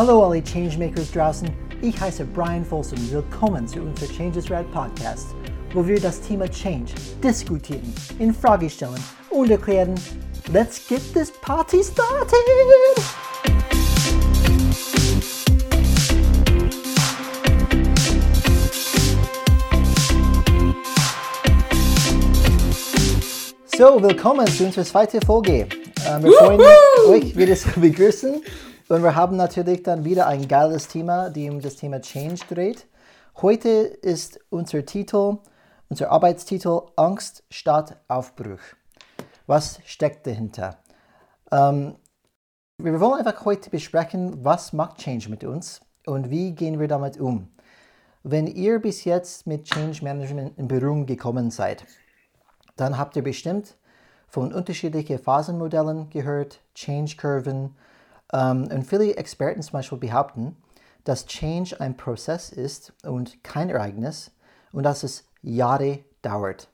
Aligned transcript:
Hallo 0.00 0.24
alle 0.24 0.42
Changemakers 0.42 1.12
draußen, 1.12 1.50
ich 1.82 2.00
heiße 2.00 2.24
Brian 2.24 2.64
Folsom. 2.64 2.98
Willkommen 3.12 3.68
zu 3.68 3.82
unserem 3.82 4.10
Changes 4.10 4.50
Rad 4.50 4.64
Podcast, 4.72 5.34
wo 5.74 5.86
wir 5.86 6.00
das 6.00 6.22
Thema 6.22 6.48
Change 6.48 6.94
diskutieren, 7.22 7.92
in 8.18 8.32
Frage 8.32 8.70
stellen 8.70 9.04
und 9.28 9.50
erklären. 9.50 9.94
Let's 10.50 10.88
get 10.88 11.02
this 11.12 11.30
party 11.42 11.84
started! 11.84 12.32
So, 23.76 24.02
willkommen 24.02 24.46
zu 24.46 24.64
unserer 24.64 24.84
zweiten 24.86 25.20
Folge. 25.20 25.66
Ähm, 26.08 26.24
wir 26.24 26.32
freuen 26.32 26.58
uns, 26.58 27.06
euch 27.06 27.36
wieder 27.36 27.54
zu 27.54 27.68
begrüßen. 27.78 28.42
Und 28.90 29.04
wir 29.04 29.14
haben 29.14 29.36
natürlich 29.36 29.84
dann 29.84 30.04
wieder 30.04 30.26
ein 30.26 30.48
geiles 30.48 30.88
Thema, 30.88 31.30
die 31.30 31.48
um 31.48 31.60
das 31.60 31.76
Thema 31.76 32.00
Change 32.00 32.42
dreht. 32.48 32.88
Heute 33.40 33.68
ist 33.68 34.40
unser 34.50 34.84
Titel, 34.84 35.38
unser 35.88 36.10
Arbeitstitel 36.10 36.80
Angst 36.96 37.44
statt 37.50 38.00
Aufbruch. 38.08 38.58
Was 39.46 39.78
steckt 39.86 40.26
dahinter? 40.26 40.78
Ähm, 41.52 41.94
wir 42.78 42.98
wollen 42.98 43.24
einfach 43.24 43.44
heute 43.44 43.70
besprechen, 43.70 44.44
was 44.44 44.72
macht 44.72 44.98
Change 44.98 45.30
mit 45.30 45.44
uns 45.44 45.80
und 46.04 46.28
wie 46.30 46.56
gehen 46.56 46.80
wir 46.80 46.88
damit 46.88 47.20
um. 47.20 47.46
Wenn 48.24 48.48
ihr 48.48 48.80
bis 48.80 49.04
jetzt 49.04 49.46
mit 49.46 49.66
Change 49.66 50.02
Management 50.02 50.58
in 50.58 50.66
Berührung 50.66 51.06
gekommen 51.06 51.52
seid, 51.52 51.84
dann 52.74 52.98
habt 52.98 53.14
ihr 53.14 53.22
bestimmt 53.22 53.76
von 54.26 54.52
unterschiedlichen 54.52 55.20
Phasenmodellen 55.20 56.10
gehört, 56.10 56.58
Change-Kurven, 56.74 57.56
ähm, 57.66 57.76
und 58.32 58.84
viele 58.84 59.16
Experten 59.16 59.62
zum 59.62 59.72
Beispiel 59.72 59.98
behaupten, 59.98 60.56
dass 61.04 61.26
Change 61.26 61.80
ein 61.80 61.96
Prozess 61.96 62.50
ist 62.50 62.92
und 63.04 63.42
kein 63.42 63.70
Ereignis 63.70 64.32
und 64.72 64.84
dass 64.84 65.02
es 65.02 65.24
Jahre 65.42 66.04
dauert. 66.22 66.68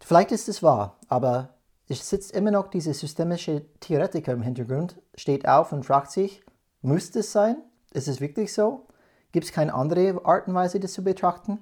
Vielleicht 0.00 0.32
ist 0.32 0.48
es 0.48 0.62
wahr, 0.62 0.96
aber 1.08 1.50
es 1.88 2.08
sitzt 2.08 2.32
immer 2.32 2.50
noch 2.50 2.68
dieser 2.68 2.94
systemische 2.94 3.64
Theoretiker 3.80 4.32
im 4.32 4.42
Hintergrund, 4.42 5.00
steht 5.14 5.46
auf 5.48 5.72
und 5.72 5.84
fragt 5.84 6.10
sich, 6.10 6.42
muss 6.82 7.10
das 7.10 7.32
sein? 7.32 7.56
Ist 7.92 8.08
es 8.08 8.20
wirklich 8.20 8.52
so? 8.52 8.86
Gibt 9.32 9.46
es 9.46 9.52
keine 9.52 9.74
andere 9.74 10.24
Art 10.24 10.48
und 10.48 10.54
Weise, 10.54 10.80
das 10.80 10.92
zu 10.92 11.02
betrachten? 11.02 11.58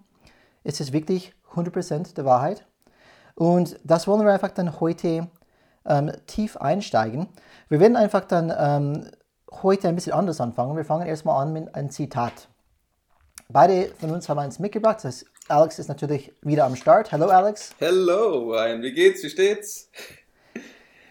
Ist 0.65 0.81
es 0.81 0.93
wirklich 0.93 1.35
100% 1.55 2.15
der 2.15 2.25
Wahrheit? 2.25 2.67
Und 3.35 3.79
das 3.85 4.07
wollen 4.07 4.25
wir 4.25 4.33
einfach 4.33 4.51
dann 4.51 4.81
heute 4.81 5.29
ähm, 5.89 6.13
tief 6.27 6.57
einsteigen. 6.57 7.29
Wir 7.69 7.81
werden 7.81 7.97
einfach 7.97 8.25
dann 8.25 8.53
ähm, 8.57 9.11
heute 9.63 9.89
ein 9.89 9.95
bisschen 9.95 10.13
anders 10.13 10.41
anfangen. 10.41 10.77
Wir 10.77 10.85
fangen 10.85 11.07
erstmal 11.07 11.43
an 11.43 11.53
mit 11.53 11.75
einem 11.75 11.91
Zitat. 11.91 12.49
Beide 13.49 13.93
von 13.99 14.11
uns 14.11 14.29
haben 14.29 14.39
eins 14.39 14.59
mitgebracht. 14.59 14.97
Das 14.97 15.05
heißt, 15.05 15.27
Alex 15.49 15.79
ist 15.79 15.89
natürlich 15.89 16.33
wieder 16.43 16.65
am 16.65 16.75
Start. 16.75 17.13
Hallo 17.13 17.27
Alex. 17.27 17.71
Hallo 17.81 18.53
Ryan, 18.53 18.83
wie 18.83 18.93
geht's? 18.93 19.23
Wie 19.23 19.31
steht's? 19.31 19.91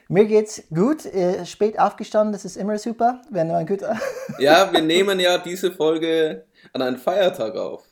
Mir 0.07 0.25
geht's 0.25 0.63
gut. 0.69 1.05
Äh, 1.05 1.45
spät 1.45 1.79
aufgestanden, 1.79 2.33
das 2.33 2.45
ist 2.45 2.57
immer 2.57 2.77
super, 2.77 3.21
wenn 3.29 3.47
man 3.47 3.65
gut. 3.65 3.81
ja, 4.39 4.71
wir 4.71 4.81
nehmen 4.81 5.19
ja 5.19 5.37
diese 5.37 5.71
Folge 5.71 6.45
an 6.73 6.81
einem 6.81 6.97
Feiertag 6.97 7.55
auf. 7.55 7.83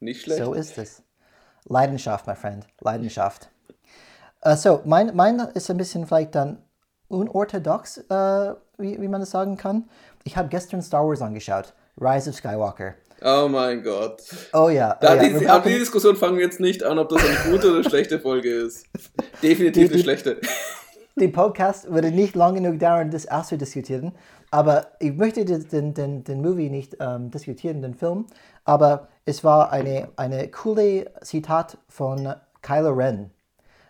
Nicht 0.00 0.22
schlecht. 0.22 0.42
So 0.42 0.54
ist 0.54 0.78
es. 0.78 1.02
Leidenschaft, 1.64 2.26
my 2.26 2.34
friend. 2.34 2.66
Leidenschaft. 2.80 3.50
Uh, 4.46 4.56
so, 4.56 4.82
mein, 4.84 5.16
mein 5.16 5.38
ist 5.54 5.70
ein 5.70 5.78
bisschen 5.78 6.06
vielleicht 6.06 6.34
dann 6.34 6.58
unorthodox, 7.08 8.04
uh, 8.10 8.54
wie, 8.76 9.00
wie 9.00 9.08
man 9.08 9.20
das 9.20 9.30
sagen 9.30 9.56
kann. 9.56 9.88
Ich 10.24 10.36
habe 10.36 10.48
gestern 10.48 10.82
Star 10.82 11.06
Wars 11.06 11.22
angeschaut, 11.22 11.72
Rise 11.98 12.28
of 12.28 12.36
Skywalker. 12.36 12.94
Oh 13.22 13.48
mein 13.48 13.82
Gott. 13.82 14.22
Oh 14.52 14.68
ja. 14.68 14.98
Da, 15.00 15.14
oh, 15.14 15.16
ja. 15.16 15.38
Die, 15.38 15.48
aber 15.48 15.68
die 15.70 15.78
Diskussion 15.78 16.14
fangen 16.14 16.36
wir 16.36 16.44
jetzt 16.44 16.60
nicht 16.60 16.82
an, 16.82 16.98
ob 16.98 17.08
das 17.08 17.24
eine 17.24 17.52
gute 17.52 17.72
oder 17.72 17.88
schlechte 17.88 18.20
Folge 18.20 18.50
ist. 18.50 18.86
Definitiv 19.42 19.88
die, 19.88 19.94
eine 19.94 20.02
schlechte. 20.02 20.40
Die 21.16 21.28
Podcast 21.28 21.90
würde 21.90 22.10
nicht 22.10 22.34
lang 22.34 22.54
genug 22.54 22.78
dauern, 22.80 23.10
das 23.10 23.26
auszudiskutieren. 23.26 24.12
Aber 24.50 24.88
ich 25.00 25.14
möchte 25.14 25.46
den, 25.46 25.94
den, 25.94 26.24
den 26.24 26.42
Movie 26.42 26.68
nicht 26.68 26.98
ähm, 27.00 27.30
diskutieren, 27.30 27.80
den 27.80 27.94
Film. 27.94 28.26
Aber 28.64 29.08
es 29.24 29.42
war 29.42 29.72
eine, 29.72 30.08
eine 30.16 30.50
coole 30.50 31.10
Zitat 31.22 31.78
von 31.88 32.34
Kylo 32.60 32.90
Ren 32.90 33.30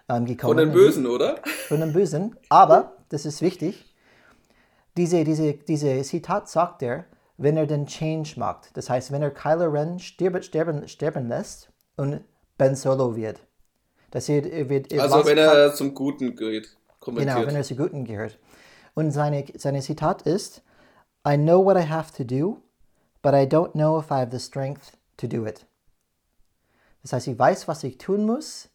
ähm, 0.09 0.27
gekommen. 0.27 0.57
Von 0.57 0.57
den 0.57 0.73
Bösen, 0.73 1.07
oder? 1.07 1.41
Von 1.69 1.81
den 1.81 1.93
Bösen. 1.93 2.37
Aber, 2.49 2.97
das 3.09 3.27
ist 3.27 3.43
wichtig, 3.43 3.95
diese, 4.97 5.25
diese, 5.25 5.55
diese 5.55 6.03
Zitat 6.03 6.49
sagt 6.49 6.83
er, 6.83 7.07
wenn 7.37 7.57
er 7.57 7.67
den 7.67 7.87
Change 7.87 8.35
macht. 8.37 8.77
Das 8.77 8.89
heißt, 8.89 9.11
wenn 9.11 9.23
er 9.23 9.31
Kylo 9.31 9.67
Ren 9.67 9.99
sterben, 9.99 10.43
sterben, 10.43 10.87
sterben 10.89 11.29
lässt 11.29 11.69
und 11.97 12.21
Ben 12.57 12.77
Solo 12.77 13.17
wird. 13.17 13.41
Das 14.11 14.29
er 14.29 14.69
wird 14.69 14.93
also 14.97 15.27
wenn 15.27 15.39
er 15.39 15.69
kann, 15.69 15.77
zum 15.77 15.95
Guten 15.95 16.37
geht. 16.37 16.77
Genau, 17.01 17.47
wenn 17.47 17.57
er 17.57 17.65
zum 17.65 17.77
Guten 17.77 18.05
gehört. 18.05 18.39
Und 18.95 19.11
seine, 19.11 19.45
seine 19.57 19.81
Zitat 19.81 20.23
ist, 20.23 20.63
I 21.27 21.37
know 21.37 21.65
what 21.65 21.77
I 21.77 21.89
have 21.89 22.13
to 22.17 22.23
do, 22.23 22.63
but 23.23 23.35
I 23.35 23.45
don't 23.45 23.73
know 23.73 23.99
if 23.99 24.11
I 24.11 24.21
have 24.21 24.31
the 24.31 24.39
strength 24.39 24.93
to 25.17 25.27
do 25.27 25.45
it. 25.47 25.67
Das 27.03 27.13
heißt, 27.13 27.27
ich 27.27 27.39
weiß, 27.39 27.67
was 27.67 27.83
ich 27.83 27.99
tun 27.99 28.25
muss, 28.25 28.69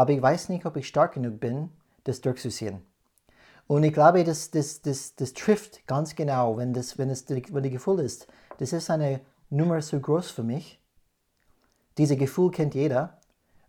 aber 0.00 0.12
ich 0.12 0.22
weiß 0.22 0.48
nicht, 0.48 0.64
ob 0.64 0.76
ich 0.76 0.88
stark 0.88 1.12
genug 1.12 1.40
bin, 1.40 1.68
das 2.04 2.22
durchzuziehen. 2.22 2.80
Und 3.66 3.84
ich 3.84 3.92
glaube, 3.92 4.24
das, 4.24 4.50
das, 4.50 4.80
das, 4.80 5.14
das 5.14 5.34
trifft 5.34 5.86
ganz 5.86 6.16
genau, 6.16 6.56
wenn 6.56 6.72
das, 6.72 6.96
wenn 6.96 7.10
das 7.10 7.26
wenn 7.28 7.62
die 7.62 7.70
Gefühl 7.70 8.00
ist, 8.00 8.26
das 8.56 8.72
ist 8.72 8.88
eine 8.88 9.20
Nummer 9.50 9.80
zu 9.80 10.00
groß 10.00 10.30
für 10.30 10.42
mich. 10.42 10.80
Dieses 11.98 12.16
Gefühl 12.16 12.50
kennt 12.50 12.74
jeder. 12.74 13.18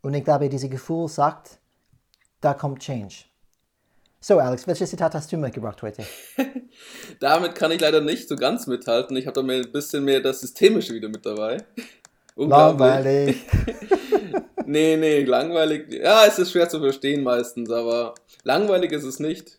Und 0.02 0.14
ich 0.14 0.24
glaube, 0.24 0.48
dieses 0.48 0.70
Gefühl 0.70 1.10
sagt, 1.10 1.60
da 2.40 2.54
kommt 2.54 2.80
Change. 2.80 3.26
So, 4.22 4.40
Alex, 4.40 4.66
welches 4.68 4.90
Zitat 4.90 5.14
hast 5.14 5.32
du 5.34 5.38
mitgebracht 5.38 5.82
heute? 5.82 6.06
Damit 7.20 7.56
kann 7.56 7.72
ich 7.72 7.82
leider 7.82 8.00
nicht 8.00 8.30
so 8.30 8.38
ganz 8.38 8.68
mithalten. 8.68 9.18
Ich 9.18 9.28
habe 9.28 9.44
da 9.44 9.46
ein 9.46 9.72
bisschen 9.74 10.06
mehr 10.06 10.22
das 10.22 10.40
Systemische 10.40 10.94
wieder 10.94 11.10
mit 11.10 11.26
dabei. 11.26 11.58
Langweilig. 12.38 13.46
Nee, 14.72 14.98
nee, 14.98 15.24
langweilig. 15.24 15.94
Ja, 15.94 16.26
es 16.26 16.40
ist 16.40 16.52
schwer 16.52 16.70
zu 16.70 16.80
verstehen 16.80 17.24
meistens, 17.24 17.70
aber 17.72 18.16
langweilig 18.44 18.92
ist 18.92 19.04
es 19.04 19.20
nicht. 19.20 19.58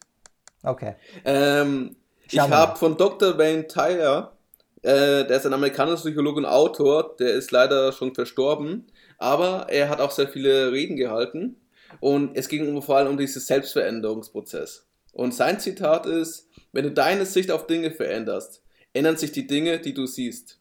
Okay. 0.62 0.94
Ähm, 1.24 1.96
ich 2.30 2.40
habe 2.40 2.78
von 2.78 2.96
Dr. 2.96 3.36
Wayne 3.38 3.66
Tyler, 3.66 4.36
äh, 4.82 5.24
der 5.24 5.36
ist 5.36 5.46
ein 5.46 5.52
amerikanischer 5.52 6.02
Psychologe 6.02 6.38
und 6.38 6.46
Autor, 6.46 7.16
der 7.18 7.34
ist 7.34 7.50
leider 7.50 7.92
schon 7.92 8.14
verstorben, 8.14 8.86
aber 9.18 9.66
er 9.68 9.88
hat 9.88 10.00
auch 10.00 10.10
sehr 10.10 10.28
viele 10.28 10.72
Reden 10.72 10.96
gehalten 10.96 11.56
und 12.00 12.36
es 12.36 12.48
ging 12.48 12.80
vor 12.80 12.96
allem 12.96 13.08
um 13.08 13.18
diesen 13.18 13.42
Selbstveränderungsprozess. 13.42 14.88
Und 15.12 15.34
sein 15.34 15.60
Zitat 15.60 16.06
ist, 16.06 16.48
wenn 16.72 16.84
du 16.84 16.90
deine 16.90 17.26
Sicht 17.26 17.50
auf 17.50 17.66
Dinge 17.66 17.90
veränderst, 17.90 18.62
ändern 18.94 19.16
sich 19.16 19.32
die 19.32 19.46
Dinge, 19.46 19.78
die 19.78 19.94
du 19.94 20.06
siehst. 20.06 20.58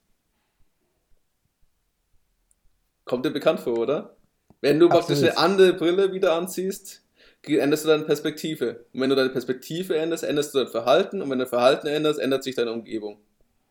Kommt 3.05 3.25
dir 3.25 3.31
bekannt 3.31 3.61
vor, 3.61 3.77
oder? 3.77 4.17
Wenn 4.61 4.79
du 4.79 4.87
Absolut. 4.87 5.07
praktisch 5.07 5.29
eine 5.29 5.37
andere 5.37 5.73
Brille 5.73 6.13
wieder 6.13 6.33
anziehst, 6.33 7.01
änderst 7.43 7.83
du 7.83 7.89
deine 7.89 8.03
Perspektive. 8.03 8.85
Und 8.93 9.01
wenn 9.01 9.09
du 9.09 9.15
deine 9.15 9.29
Perspektive 9.29 9.97
änderst, 9.97 10.23
änderst 10.23 10.53
du 10.53 10.59
dein 10.59 10.67
Verhalten. 10.67 11.21
Und 11.21 11.29
wenn 11.29 11.39
du 11.39 11.45
dein 11.45 11.49
Verhalten 11.49 11.87
änderst, 11.87 12.19
ändert 12.19 12.43
sich 12.43 12.55
deine 12.55 12.71
Umgebung. 12.71 13.19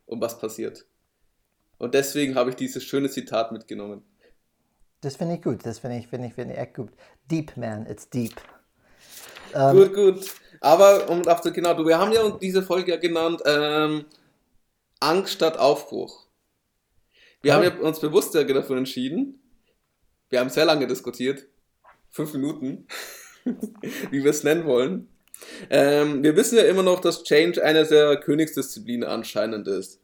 Und 0.06 0.20
was 0.20 0.38
passiert? 0.38 0.84
Und 1.78 1.94
deswegen 1.94 2.34
habe 2.34 2.50
ich 2.50 2.56
dieses 2.56 2.82
schöne 2.82 3.08
Zitat 3.08 3.52
mitgenommen. 3.52 4.02
Das 5.00 5.16
finde 5.16 5.36
ich 5.36 5.42
gut. 5.42 5.64
Das 5.64 5.78
finde 5.78 5.98
ich, 5.98 6.08
finde 6.08 6.26
ich, 6.26 6.34
finde 6.34 6.54
ich 6.54 6.60
echt 6.60 6.74
gut. 6.74 6.90
Deep, 7.30 7.56
man. 7.56 7.86
It's 7.86 8.10
deep. 8.10 8.34
Ähm, 9.54 9.76
gut, 9.76 9.94
gut. 9.94 10.34
Aber, 10.60 11.08
um 11.08 11.26
auf 11.26 11.40
zu, 11.40 11.52
genau, 11.52 11.78
wir 11.86 11.98
haben 11.98 12.12
ja 12.12 12.28
diese 12.30 12.62
Folge 12.62 12.90
ja 12.90 12.98
genannt, 12.98 13.40
ähm, 13.46 14.04
Angst 14.98 15.32
statt 15.32 15.56
Aufbruch. 15.56 16.26
Wir 17.40 17.50
ja. 17.50 17.56
haben 17.56 17.64
ja 17.64 17.74
uns 17.78 18.00
bewusst 18.00 18.34
dafür 18.34 18.76
entschieden. 18.76 19.40
Wir 20.30 20.40
haben 20.40 20.48
sehr 20.48 20.64
lange 20.64 20.86
diskutiert. 20.86 21.46
Fünf 22.08 22.32
Minuten. 22.32 22.86
wie 24.10 24.22
wir 24.22 24.30
es 24.30 24.44
nennen 24.44 24.64
wollen. 24.64 25.08
Ähm, 25.70 26.22
wir 26.22 26.36
wissen 26.36 26.56
ja 26.56 26.64
immer 26.64 26.82
noch, 26.82 27.00
dass 27.00 27.24
Change 27.24 27.62
eine 27.62 27.86
der 27.86 28.16
Königsdisziplinen 28.18 29.08
anscheinend 29.08 29.66
ist. 29.68 30.00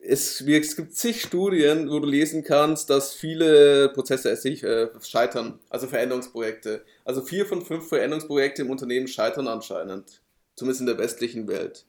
Es, 0.00 0.40
es, 0.40 0.76
gibt 0.76 0.94
zig 0.94 1.20
Studien, 1.20 1.90
wo 1.90 1.98
du 1.98 2.06
lesen 2.06 2.44
kannst, 2.44 2.88
dass 2.88 3.12
viele 3.12 3.88
Prozesse 3.88 4.34
sich 4.36 4.62
äh, 4.62 4.88
scheitern, 5.02 5.58
also 5.70 5.88
Veränderungsprojekte. 5.88 6.84
Also 7.04 7.22
vier 7.22 7.46
von 7.46 7.64
fünf 7.64 7.88
Veränderungsprojekte 7.88 8.62
im 8.62 8.70
Unternehmen 8.70 9.08
scheitern 9.08 9.48
anscheinend, 9.48 10.22
zumindest 10.54 10.82
in 10.82 10.86
der 10.86 10.98
westlichen 10.98 11.48
Welt. 11.48 11.84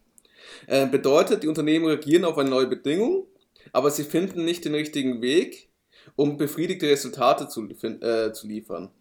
Äh, 0.66 0.88
bedeutet, 0.88 1.44
die 1.44 1.48
Unternehmen 1.48 1.86
reagieren 1.86 2.26
auf 2.26 2.38
eine 2.40 2.50
neue 2.50 2.68
Bedingung, 2.68 3.28
aber 3.72 3.92
sie 3.92 4.04
finden 4.04 4.44
nicht 4.44 4.66
den 4.66 4.74
richtigen 4.74 5.22
Weg, 5.22 5.69
um 6.20 6.36
befriedigte 6.36 6.90
Resultate 6.90 7.48
zu, 7.48 7.66
äh, 7.70 8.34
zu 8.34 8.46
liefern. 8.46 8.92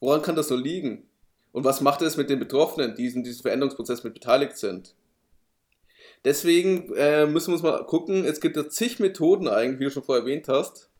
Woran 0.00 0.22
kann 0.22 0.34
das 0.34 0.48
so 0.48 0.56
liegen? 0.56 1.08
Und 1.52 1.62
was 1.62 1.80
macht 1.80 2.02
es 2.02 2.16
mit 2.16 2.28
den 2.28 2.40
Betroffenen, 2.40 2.96
die 2.96 3.06
in 3.06 3.22
diesem 3.22 3.42
Veränderungsprozess 3.42 4.02
mit 4.02 4.14
beteiligt 4.14 4.56
sind? 4.56 4.96
Deswegen 6.24 6.92
äh, 6.96 7.24
müssen 7.24 7.52
wir 7.52 7.54
uns 7.54 7.62
mal 7.62 7.86
gucken. 7.86 8.24
Es 8.24 8.40
gibt 8.40 8.56
ja 8.56 8.68
zig 8.68 8.98
Methoden 8.98 9.46
eigentlich, 9.46 9.78
wie 9.78 9.84
du 9.84 9.90
schon 9.92 10.02
vorher 10.02 10.24
erwähnt 10.24 10.48
hast, 10.48 10.90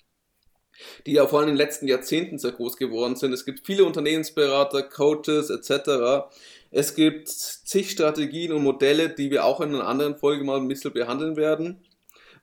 die 1.05 1.15
ja 1.15 1.27
vor 1.27 1.41
allem 1.41 1.49
in 1.49 1.55
den 1.57 1.59
letzten 1.59 1.89
Jahrzehnten 1.89 2.39
sehr 2.39 2.53
groß 2.53 2.77
geworden 2.77 3.17
sind. 3.17 3.33
Es 3.33 3.45
gibt 3.45 3.67
viele 3.67 3.85
Unternehmensberater, 3.85 4.85
Coaches 4.85 5.51
etc. 5.51 6.29
Es 6.71 6.95
gibt 6.95 7.29
zig 7.29 7.91
Strategien 7.91 8.53
und 8.53 8.63
Modelle, 8.63 9.09
die 9.09 9.33
wir 9.33 9.45
auch 9.45 9.61
in 9.61 9.75
einer 9.75 9.89
anderen 9.89 10.17
Folge 10.17 10.45
mal 10.45 10.61
ein 10.61 10.69
bisschen 10.69 10.93
behandeln 10.93 11.35
werden. 11.35 11.85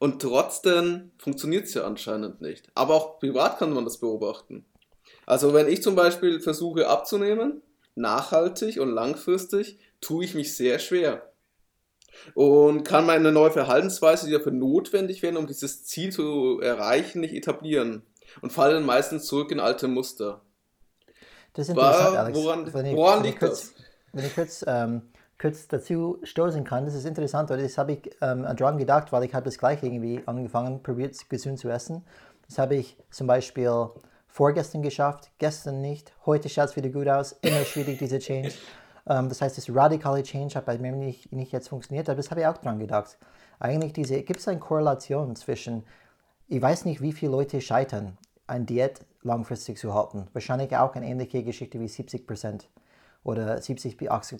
Und 0.03 0.21
trotzdem 0.21 1.11
funktioniert 1.17 1.63
es 1.63 1.75
ja 1.75 1.85
anscheinend 1.85 2.41
nicht. 2.41 2.69
Aber 2.75 2.93
auch 2.93 3.19
privat 3.19 3.57
kann 3.57 3.71
man 3.71 3.85
das 3.85 3.99
beobachten. 3.99 4.65
Also 5.25 5.53
wenn 5.53 5.69
ich 5.69 5.81
zum 5.81 5.95
Beispiel 5.95 6.41
versuche 6.41 6.89
abzunehmen, 6.89 7.61
nachhaltig 7.95 8.81
und 8.81 8.91
langfristig, 8.91 9.79
tue 10.01 10.25
ich 10.25 10.35
mich 10.35 10.57
sehr 10.57 10.79
schwer. 10.79 11.31
Und 12.33 12.83
kann 12.83 13.05
meine 13.05 13.31
neue 13.31 13.51
Verhaltensweise, 13.51 14.25
die 14.25 14.33
dafür 14.33 14.51
notwendig 14.51 15.23
wäre, 15.23 15.39
um 15.39 15.47
dieses 15.47 15.85
Ziel 15.85 16.11
zu 16.11 16.59
erreichen, 16.59 17.21
nicht 17.21 17.33
etablieren. 17.33 18.03
Und 18.41 18.51
falle 18.51 18.73
dann 18.73 18.85
meistens 18.85 19.25
zurück 19.25 19.51
in 19.51 19.61
alte 19.61 19.87
Muster. 19.87 20.41
Das 21.53 21.69
ist 21.69 21.75
interessant, 21.75 22.17
Alex. 22.17 22.37
Woran, 22.37 22.73
woran 22.73 23.19
wenn 23.19 23.25
liegt 23.25 23.39
kurz, 23.39 23.71
das? 23.71 23.73
Wenn 24.11 24.25
ich 24.25 24.35
kurz, 24.35 24.65
ähm, 24.67 25.12
kurz 25.43 25.67
dazu 25.67 26.19
stoßen 26.23 26.63
kann, 26.63 26.85
das 26.85 26.95
ist 26.95 27.05
interessant, 27.05 27.49
weil 27.49 27.61
das 27.61 27.77
habe 27.77 27.91
ich 27.91 28.09
ähm, 28.21 28.43
dran 28.55 28.77
gedacht, 28.77 29.11
weil 29.11 29.25
ich 29.25 29.33
habe 29.33 29.43
das 29.43 29.57
gleich 29.57 29.83
irgendwie 29.83 30.23
angefangen, 30.25 30.81
probiert 30.81 31.17
gesund 31.29 31.59
zu 31.59 31.67
essen. 31.67 32.01
Das 32.47 32.57
habe 32.57 32.75
ich 32.75 32.95
zum 33.11 33.27
Beispiel 33.27 33.89
vorgestern 34.27 34.81
geschafft, 34.81 35.31
gestern 35.39 35.81
nicht, 35.81 36.13
heute 36.25 36.47
schaut 36.47 36.69
es 36.69 36.75
wieder 36.77 36.87
gut 36.87 37.09
aus, 37.09 37.33
immer 37.41 37.65
schwierig 37.65 37.99
diese 37.99 38.19
Change. 38.19 38.53
Ähm, 39.05 39.27
das 39.27 39.41
heißt, 39.41 39.57
das 39.57 39.69
radikale 39.69 40.23
Change 40.23 40.55
hat 40.55 40.65
bei 40.65 40.77
mir 40.77 40.93
nicht, 40.93 41.33
nicht 41.33 41.51
jetzt 41.51 41.67
funktioniert, 41.67 42.07
aber 42.07 42.15
das 42.15 42.31
habe 42.31 42.39
ich 42.39 42.47
auch 42.47 42.57
dran 42.59 42.79
gedacht. 42.79 43.17
Eigentlich 43.59 43.91
diese, 43.91 44.21
gibt 44.21 44.39
es 44.39 44.47
eine 44.47 44.61
Korrelation 44.61 45.35
zwischen, 45.35 45.83
ich 46.47 46.61
weiß 46.61 46.85
nicht, 46.85 47.01
wie 47.01 47.11
viele 47.11 47.33
Leute 47.33 47.59
scheitern, 47.59 48.17
eine 48.47 48.63
Diät 48.63 49.01
langfristig 49.23 49.77
zu 49.77 49.93
halten. 49.93 50.25
Wahrscheinlich 50.31 50.73
auch 50.77 50.95
eine 50.95 51.05
ähnliche 51.05 51.43
Geschichte 51.43 51.81
wie 51.81 51.87
70% 51.87 52.61
oder 53.25 53.61
70 53.61 53.97
bis 53.97 54.07
80 54.07 54.39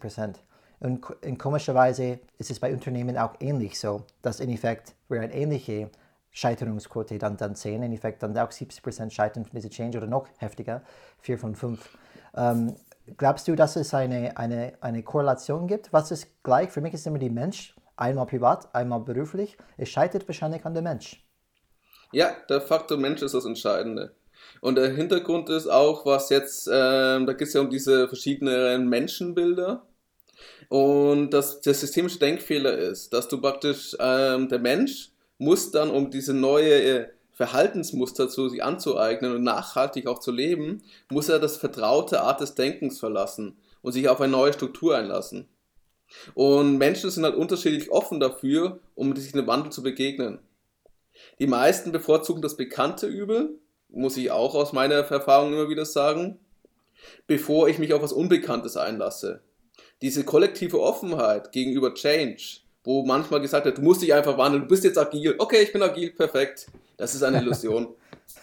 Und, 0.83 1.05
und 1.23 1.39
komischerweise 1.39 2.19
ist 2.37 2.51
es 2.51 2.59
bei 2.59 2.73
Unternehmen 2.73 3.17
auch 3.17 3.35
ähnlich 3.39 3.79
so, 3.79 4.03
dass 4.21 4.41
in 4.41 4.49
Effekt 4.49 4.93
wir 5.07 5.21
eine 5.21 5.33
ähnliche 5.33 5.89
Scheiterungsquote 6.31 7.17
dann, 7.17 7.37
dann 7.37 7.55
sehen. 7.55 7.83
In 7.83 7.93
Effekt 7.93 8.21
dann 8.21 8.37
auch 8.37 8.49
70% 8.49 9.09
scheitern 9.09 9.45
von 9.45 9.55
dieser 9.55 9.69
Change 9.69 9.97
oder 9.97 10.07
noch 10.07 10.27
heftiger, 10.39 10.81
4 11.21 11.39
von 11.39 11.55
5. 11.55 11.97
Ähm, 12.35 12.75
glaubst 13.15 13.47
du, 13.47 13.55
dass 13.55 13.77
es 13.77 13.93
eine, 13.93 14.35
eine, 14.35 14.73
eine 14.81 15.03
Korrelation 15.03 15.67
gibt? 15.67 15.93
Was 15.93 16.11
ist 16.11 16.43
gleich? 16.43 16.69
Für 16.69 16.81
mich 16.81 16.93
ist 16.93 17.07
immer 17.07 17.19
die 17.19 17.29
Mensch, 17.29 17.75
einmal 17.95 18.25
privat, 18.25 18.75
einmal 18.75 18.99
beruflich. 18.99 19.57
Es 19.77 19.87
scheitert 19.87 20.27
wahrscheinlich 20.27 20.65
an 20.65 20.73
der 20.73 20.83
Mensch. 20.83 21.25
Ja, 22.11 22.35
der 22.49 22.59
Faktor 22.59 22.97
Mensch 22.97 23.21
ist 23.21 23.35
das 23.35 23.45
Entscheidende. 23.45 24.13
Und 24.59 24.75
der 24.75 24.89
Hintergrund 24.91 25.49
ist 25.49 25.67
auch, 25.67 26.05
was 26.05 26.29
jetzt, 26.29 26.67
ähm, 26.67 27.25
da 27.25 27.31
geht 27.31 27.47
es 27.47 27.53
ja 27.53 27.61
um 27.61 27.69
diese 27.69 28.09
verschiedenen 28.09 28.89
Menschenbilder. 28.89 29.87
Und 30.69 31.31
dass 31.31 31.61
der 31.61 31.73
systemische 31.73 32.19
Denkfehler 32.19 32.77
ist, 32.77 33.13
dass 33.13 33.27
du 33.27 33.39
praktisch 33.39 33.95
ähm, 33.99 34.49
der 34.49 34.59
Mensch 34.59 35.09
muss 35.37 35.71
dann, 35.71 35.89
um 35.89 36.09
diese 36.11 36.33
neue 36.33 36.81
äh, 36.81 37.07
Verhaltensmuster 37.33 38.29
zu 38.29 38.47
sich 38.49 38.63
anzueignen 38.63 39.35
und 39.35 39.43
nachhaltig 39.43 40.07
auch 40.07 40.19
zu 40.19 40.31
leben, 40.31 40.83
muss 41.09 41.29
er 41.29 41.39
das 41.39 41.57
vertraute 41.57 42.21
Art 42.21 42.41
des 42.41 42.55
Denkens 42.55 42.99
verlassen 42.99 43.57
und 43.81 43.91
sich 43.91 44.07
auf 44.07 44.21
eine 44.21 44.31
neue 44.31 44.53
Struktur 44.53 44.95
einlassen. 44.95 45.47
Und 46.35 46.77
Menschen 46.77 47.09
sind 47.09 47.23
halt 47.23 47.35
unterschiedlich 47.35 47.91
offen 47.91 48.19
dafür, 48.19 48.79
um 48.93 49.15
sich 49.15 49.33
einem 49.33 49.47
Wandel 49.47 49.71
zu 49.71 49.81
begegnen. 49.81 50.39
Die 51.39 51.47
meisten 51.47 51.91
bevorzugen 51.91 52.41
das 52.41 52.55
bekannte 52.55 53.07
Übel, 53.07 53.59
muss 53.89 54.17
ich 54.17 54.31
auch 54.31 54.55
aus 54.55 54.73
meiner 54.73 54.95
Erfahrung 54.95 55.53
immer 55.53 55.69
wieder 55.69 55.85
sagen, 55.85 56.39
bevor 57.27 57.67
ich 57.67 57.79
mich 57.79 57.93
auf 57.93 58.01
was 58.01 58.13
Unbekanntes 58.13 58.77
einlasse. 58.77 59.41
Diese 60.03 60.23
kollektive 60.23 60.79
Offenheit 60.79 61.51
gegenüber 61.51 61.95
Change 61.95 62.63
wo 62.83 63.03
manchmal 63.03 63.41
gesagt 63.41 63.65
wird, 63.65 63.77
du 63.77 63.81
musst 63.81 64.01
dich 64.01 64.13
einfach 64.13 64.37
wandeln, 64.37 64.63
du 64.63 64.67
bist 64.67 64.83
jetzt 64.83 64.97
agil. 64.97 65.35
Okay, 65.37 65.61
ich 65.61 65.71
bin 65.71 65.81
agil, 65.81 66.11
perfekt. 66.11 66.67
Das 66.97 67.15
ist 67.15 67.23
eine 67.23 67.41
Illusion. 67.41 67.95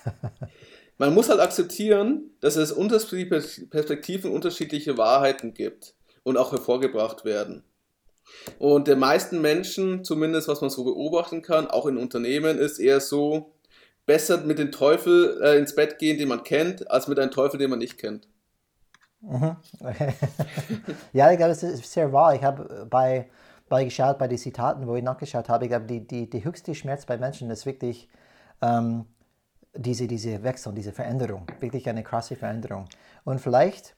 Man 0.99 1.15
muss 1.15 1.29
halt 1.29 1.41
akzeptieren, 1.41 2.31
dass 2.41 2.57
es 2.57 2.73
unterschiedliche 2.73 3.67
Perspektiven, 3.67 4.33
unterschiedliche 4.33 4.99
Wahrheiten 4.99 5.55
gibt 5.55 5.95
und 6.23 6.37
auch 6.37 6.53
hervorgebracht 6.53 7.25
werden. 7.25 7.65
Und 8.59 8.87
der 8.87 8.97
meisten 8.97 9.41
Menschen, 9.41 10.05
zumindest 10.05 10.49
was 10.49 10.61
man 10.61 10.71
so 10.71 10.85
beobachten 10.85 11.43
kann, 11.43 11.67
auch 11.67 11.87
in 11.87 11.97
Unternehmen, 11.97 12.59
ist 12.59 12.79
eher 12.79 13.01
so, 13.01 13.53
besser 14.07 14.39
mit 14.39 14.59
dem 14.59 14.73
Teufel 14.73 15.41
äh, 15.43 15.59
ins 15.59 15.75
Bett 15.75 15.99
gehen, 15.99 16.19
den 16.19 16.29
man 16.29 16.45
kennt, 16.45 16.91
als 16.91 17.09
mit 17.09 17.19
einem 17.19 17.31
Teufel, 17.31 17.59
den 17.59 17.71
man 17.71 17.79
nicht 17.79 17.99
kennt. 17.99 18.29
Mhm. 19.21 19.57
ja, 21.13 21.31
ich 21.31 21.37
glaube, 21.37 21.53
es 21.53 21.63
ist 21.63 21.93
sehr 21.93 22.13
wahr. 22.13 22.35
Ich 22.35 22.43
habe 22.43 22.87
bei 22.89 23.29
bei 23.71 23.85
geschaut, 23.85 24.19
bei 24.19 24.29
den 24.29 24.37
Zitaten, 24.37 24.87
wo 24.87 24.97
ich 24.97 25.03
nachgeschaut 25.03 25.49
habe, 25.49 25.65
ich 25.65 25.71
glaube, 25.71 25.87
die, 25.87 26.07
die, 26.07 26.29
die 26.29 26.45
höchste 26.45 26.75
Schmerz 26.75 27.07
bei 27.07 27.17
Menschen 27.17 27.49
ist 27.51 27.65
wirklich 27.65 28.09
ähm, 28.61 29.07
diese, 29.75 30.07
diese 30.07 30.43
Wechsel, 30.43 30.75
diese 30.75 30.93
Veränderung, 30.93 31.47
wirklich 31.61 31.89
eine 31.89 32.03
krasse 32.03 32.37
Veränderung. 32.37 32.87
Und 33.25 33.41
vielleicht, 33.41 33.95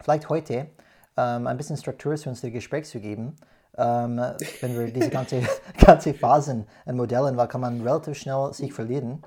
vielleicht 0.00 0.28
heute 0.30 0.70
ähm, 1.16 1.46
ein 1.46 1.56
bisschen 1.58 1.76
Struktur 1.76 2.16
zu 2.16 2.30
unserem 2.30 2.54
Gespräch 2.54 2.86
zu 2.86 2.98
geben, 2.98 3.36
ähm, 3.76 4.16
wenn 4.62 4.78
wir 4.78 4.90
diese 4.90 5.10
ganze, 5.10 5.42
ganze 5.86 6.14
Phasen 6.14 6.66
und 6.86 6.96
Modellen, 6.96 7.36
weil 7.36 7.48
kann 7.48 7.60
man 7.60 7.82
relativ 7.82 8.16
schnell 8.16 8.54
sich 8.54 8.72
verlieren. 8.72 9.22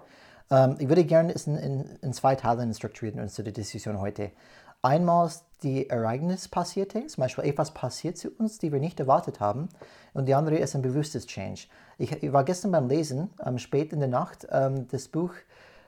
Ähm, 0.49 0.77
ich 0.79 0.89
würde 0.89 1.05
gerne 1.05 1.33
in, 1.33 1.55
in, 1.57 1.85
in 2.01 2.13
zwei 2.13 2.33
Teilen 2.33 2.73
strukturieren, 2.73 3.19
unsere 3.19 3.51
Diskussion 3.51 3.99
heute. 3.99 4.31
Einmal 4.81 5.29
die 5.63 5.89
Ereignis 5.89 6.47
passierte, 6.47 7.05
zum 7.07 7.21
Beispiel 7.21 7.43
etwas 7.43 7.73
passiert 7.73 8.17
zu 8.17 8.29
uns, 8.37 8.59
die 8.59 8.71
wir 8.71 8.79
nicht 8.79 8.99
erwartet 8.99 9.39
haben. 9.39 9.67
Und 10.13 10.25
die 10.27 10.33
andere 10.33 10.57
ist 10.57 10.75
ein 10.75 10.81
bewusstes 10.81 11.27
Change. 11.27 11.67
Ich, 11.97 12.11
ich 12.11 12.31
war 12.31 12.45
gestern 12.45 12.71
beim 12.71 12.87
Lesen, 12.87 13.29
ähm, 13.45 13.57
spät 13.57 13.91
in 13.91 13.99
der 13.99 14.07
Nacht, 14.07 14.47
ähm, 14.51 14.87
das 14.87 15.09
Buch, 15.09 15.33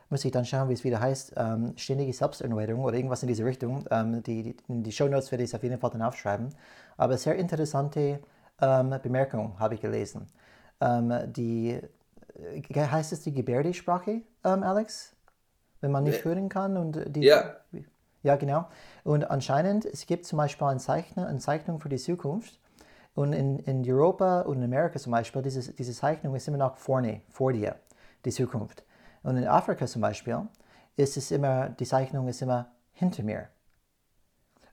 muss 0.09 0.25
ich 0.25 0.31
dann 0.31 0.43
schauen, 0.43 0.67
wie 0.67 0.73
es 0.73 0.83
wieder 0.83 0.99
heißt, 0.99 1.33
ähm, 1.37 1.71
Ständige 1.77 2.11
Selbsterneuerung 2.11 2.83
oder 2.83 2.97
irgendwas 2.97 3.23
in 3.23 3.29
diese 3.29 3.45
Richtung. 3.45 3.85
Ähm, 3.89 4.21
die, 4.23 4.43
die, 4.43 4.57
die 4.67 4.91
Show 4.91 5.07
Notes 5.07 5.31
werde 5.31 5.45
ich 5.45 5.55
auf 5.55 5.63
jeden 5.63 5.79
Fall 5.79 5.89
dann 5.91 6.01
aufschreiben. 6.01 6.49
Aber 6.97 7.17
sehr 7.17 7.35
interessante 7.35 8.19
ähm, 8.61 8.93
Bemerkung 9.01 9.57
habe 9.57 9.75
ich 9.75 9.81
gelesen. 9.81 10.27
Ähm, 10.81 11.13
die, 11.31 11.79
äh, 12.35 12.75
heißt 12.75 13.13
es 13.13 13.21
die 13.21 13.33
Gebärdensprache, 13.33 14.21
Alex? 14.43 15.15
Wenn 15.79 15.91
man 15.91 16.03
nicht 16.03 16.25
hören 16.25 16.49
kann 16.49 16.77
und 16.77 17.15
die. 17.15 17.21
Ja. 17.21 17.55
Ja, 18.23 18.35
genau. 18.35 18.67
Und 19.03 19.29
anscheinend, 19.29 19.85
es 19.85 20.05
gibt 20.05 20.25
zum 20.25 20.37
Beispiel 20.37 20.67
eine 20.67 20.79
Zeichnung, 20.79 21.25
eine 21.25 21.39
Zeichnung 21.39 21.79
für 21.79 21.89
die 21.89 21.97
Zukunft. 21.97 22.59
Und 23.13 23.33
in, 23.33 23.59
in 23.59 23.83
Europa 23.85 24.41
und 24.41 24.57
in 24.57 24.63
Amerika 24.63 24.97
zum 24.99 25.11
Beispiel, 25.11 25.41
diese, 25.41 25.73
diese 25.73 25.93
Zeichnung 25.93 26.35
ist 26.35 26.47
immer 26.47 26.57
noch 26.57 26.77
vorne, 26.77 27.21
vor 27.29 27.51
dir, 27.51 27.75
die 28.23 28.31
Zukunft. 28.31 28.83
Und 29.23 29.37
in 29.37 29.47
Afrika 29.47 29.85
zum 29.85 30.01
Beispiel, 30.01 30.47
ist 30.95 31.17
es 31.17 31.31
immer, 31.31 31.69
die 31.69 31.85
Zeichnung 31.85 32.27
ist 32.27 32.41
immer 32.41 32.71
hinter 32.93 33.23
mir. 33.23 33.49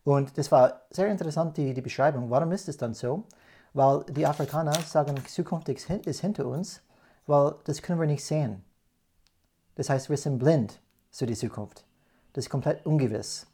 Und 0.05 0.39
das 0.39 0.53
war 0.53 0.83
sehr 0.91 1.09
interessant, 1.09 1.57
die, 1.57 1.75
die 1.75 1.83
Beschreibung. 1.83 2.31
Warum 2.31 2.53
ist 2.53 2.69
es 2.69 2.77
dann 2.77 2.95
so? 2.95 3.25
Weil 3.75 4.05
die 4.05 4.27
Afrikaner 4.27 4.73
sagen, 4.73 5.15
die 5.17 5.25
Zukunft 5.25 5.69
ist 5.69 6.21
hinter 6.21 6.47
uns, 6.47 6.83
weil 7.27 7.57
das 7.65 7.83
können 7.83 8.01
wir 8.01 8.07
nicht 8.07 8.25
sehen. 8.25 8.65
Das 9.75 9.91
heißt, 9.91 10.09
wir 10.11 10.17
sind 10.17 10.39
blind 10.39 10.81
für 11.11 11.27
die 11.27 11.35
Zukunft. 11.35 11.88
Das 12.33 12.45
ist 12.45 12.51
komplett 12.51 12.85
ungewiss. 12.87 13.47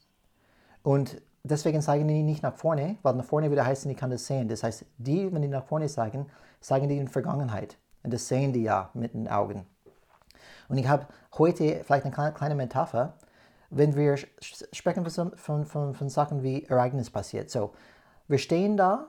Und 0.83 1.21
deswegen 1.43 1.81
zeigen 1.81 2.09
die 2.09 2.23
nicht 2.23 2.43
nach 2.43 2.55
vorne, 2.55 2.97
weil 3.03 3.15
nach 3.15 3.25
vorne 3.25 3.51
wieder 3.51 3.65
heißen, 3.65 3.91
ich 3.91 3.97
kann 3.97 4.11
das 4.11 4.27
sehen. 4.27 4.49
Das 4.49 4.63
heißt, 4.63 4.85
die, 4.99 5.33
wenn 5.33 5.43
die 5.43 5.49
nach 5.49 5.65
vorne 5.65 5.89
sagen, 5.89 6.27
sagen 6.61 6.89
die 6.89 6.99
in 6.99 7.09
Vergangenheit. 7.09 7.77
Und 8.03 8.13
das 8.13 8.29
sehen 8.29 8.53
die 8.53 8.63
ja 8.63 8.91
mit 8.95 9.15
den 9.15 9.29
Augen. 9.29 9.67
Und 10.69 10.79
ich 10.79 10.89
habe 10.89 11.07
heute 11.39 11.83
vielleicht 11.85 12.05
eine 12.05 12.33
kleine 12.33 12.55
Metapher, 12.55 13.15
wenn 13.71 13.97
wir 13.97 14.17
sprechen 14.73 15.05
von, 15.09 15.67
von, 15.67 15.95
von 15.95 16.09
Sachen 16.09 16.43
wie 16.43 16.65
Ereignis 16.65 17.11
passiert. 17.11 17.51
So, 17.51 17.73
wir 18.29 18.39
stehen 18.39 18.77
da, 18.77 19.09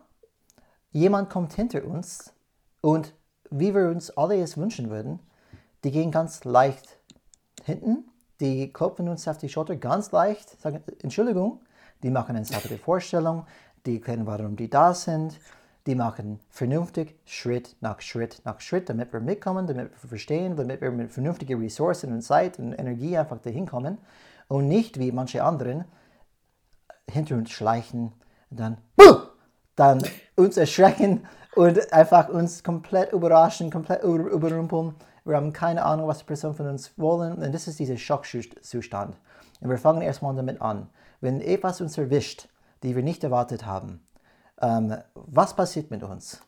jemand 0.91 1.29
kommt 1.29 1.53
hinter 1.53 1.86
uns 1.86 2.34
und 2.81 3.13
wie 3.51 3.75
wir 3.75 3.89
uns 3.89 4.15
alle 4.17 4.41
es 4.41 4.57
wünschen 4.57 4.89
würden, 4.89 5.19
die 5.84 5.91
gehen 5.91 6.12
ganz 6.12 6.43
leicht 6.45 7.00
hinten 7.63 8.05
die 8.39 8.72
klopfen 8.72 9.08
uns 9.10 9.27
auf 9.27 9.38
die 9.38 9.50
Schulter 9.50 9.75
ganz 9.75 10.12
leicht, 10.12 10.62
sagen 10.62 10.84
Entschuldigung, 11.01 11.62
die 12.04 12.10
machen 12.10 12.36
eine 12.36 12.46
saubere 12.46 12.77
Vorstellung, 12.77 13.46
die 13.86 13.96
erklären, 13.96 14.25
warum 14.25 14.56
die 14.56 14.70
da 14.70 14.94
sind, 14.94 15.39
die 15.88 15.96
machen 15.96 16.39
vernünftig 16.50 17.15
Schritt 17.25 17.75
nach 17.80 18.01
Schritt 18.01 18.42
nach 18.44 18.60
Schritt, 18.60 18.89
damit 18.89 19.13
wir 19.13 19.20
mitkommen, 19.20 19.68
damit 19.68 19.92
wir 20.01 20.10
verstehen, 20.10 20.56
damit 20.56 20.82
wir 20.82 20.92
mit 20.92 21.12
vernünftigen 21.12 21.62
Ressourcen 21.62 22.12
und 22.12 22.22
Zeit 22.22 22.58
und 22.60 22.74
Energie 22.74 23.18
einfach 23.18 23.39
dahin 23.39 23.68
kommen 23.68 24.00
und 24.48 24.68
nicht 24.68 25.00
wie 25.00 25.12
manche 25.12 25.44
anderen 25.44 25.86
hinter 27.10 27.36
uns 27.36 27.51
schleichen 27.51 28.13
und 28.50 28.60
dann, 28.60 28.77
dann 29.75 30.04
uns 30.36 30.58
erschrecken 30.58 31.25
und 31.56 31.94
einfach 31.94 32.30
uns 32.30 32.63
komplett 32.63 33.13
überraschen, 33.13 33.72
komplett 33.72 34.04
überrumpeln. 34.04 34.96
Wir 35.25 35.36
haben 35.36 35.53
keine 35.53 35.84
Ahnung, 35.84 36.08
was 36.08 36.20
die 36.20 36.25
Person 36.25 36.53
von 36.53 36.67
uns 36.67 36.94
wollen. 36.98 37.34
Und 37.34 37.53
das 37.53 37.67
ist 37.67 37.79
dieser 37.79 37.98
Schockzustand. 37.98 39.17
Und 39.60 39.70
wir 39.70 39.77
fangen 39.77 40.01
erstmal 40.01 40.36
damit 40.36 40.62
an. 40.62 40.89
Wenn 41.20 41.41
etwas 41.41 41.82
uns 41.82 41.98
erwischt, 41.98 42.48
die 42.84 42.96
wir 42.96 43.03
nicht 43.03 43.24
erwartet 43.24 43.65
haben, 43.65 44.05
ähm, 44.62 44.96
was 45.15 45.55
passiert 45.55 45.89
mit 45.89 46.03
uns? 46.03 46.41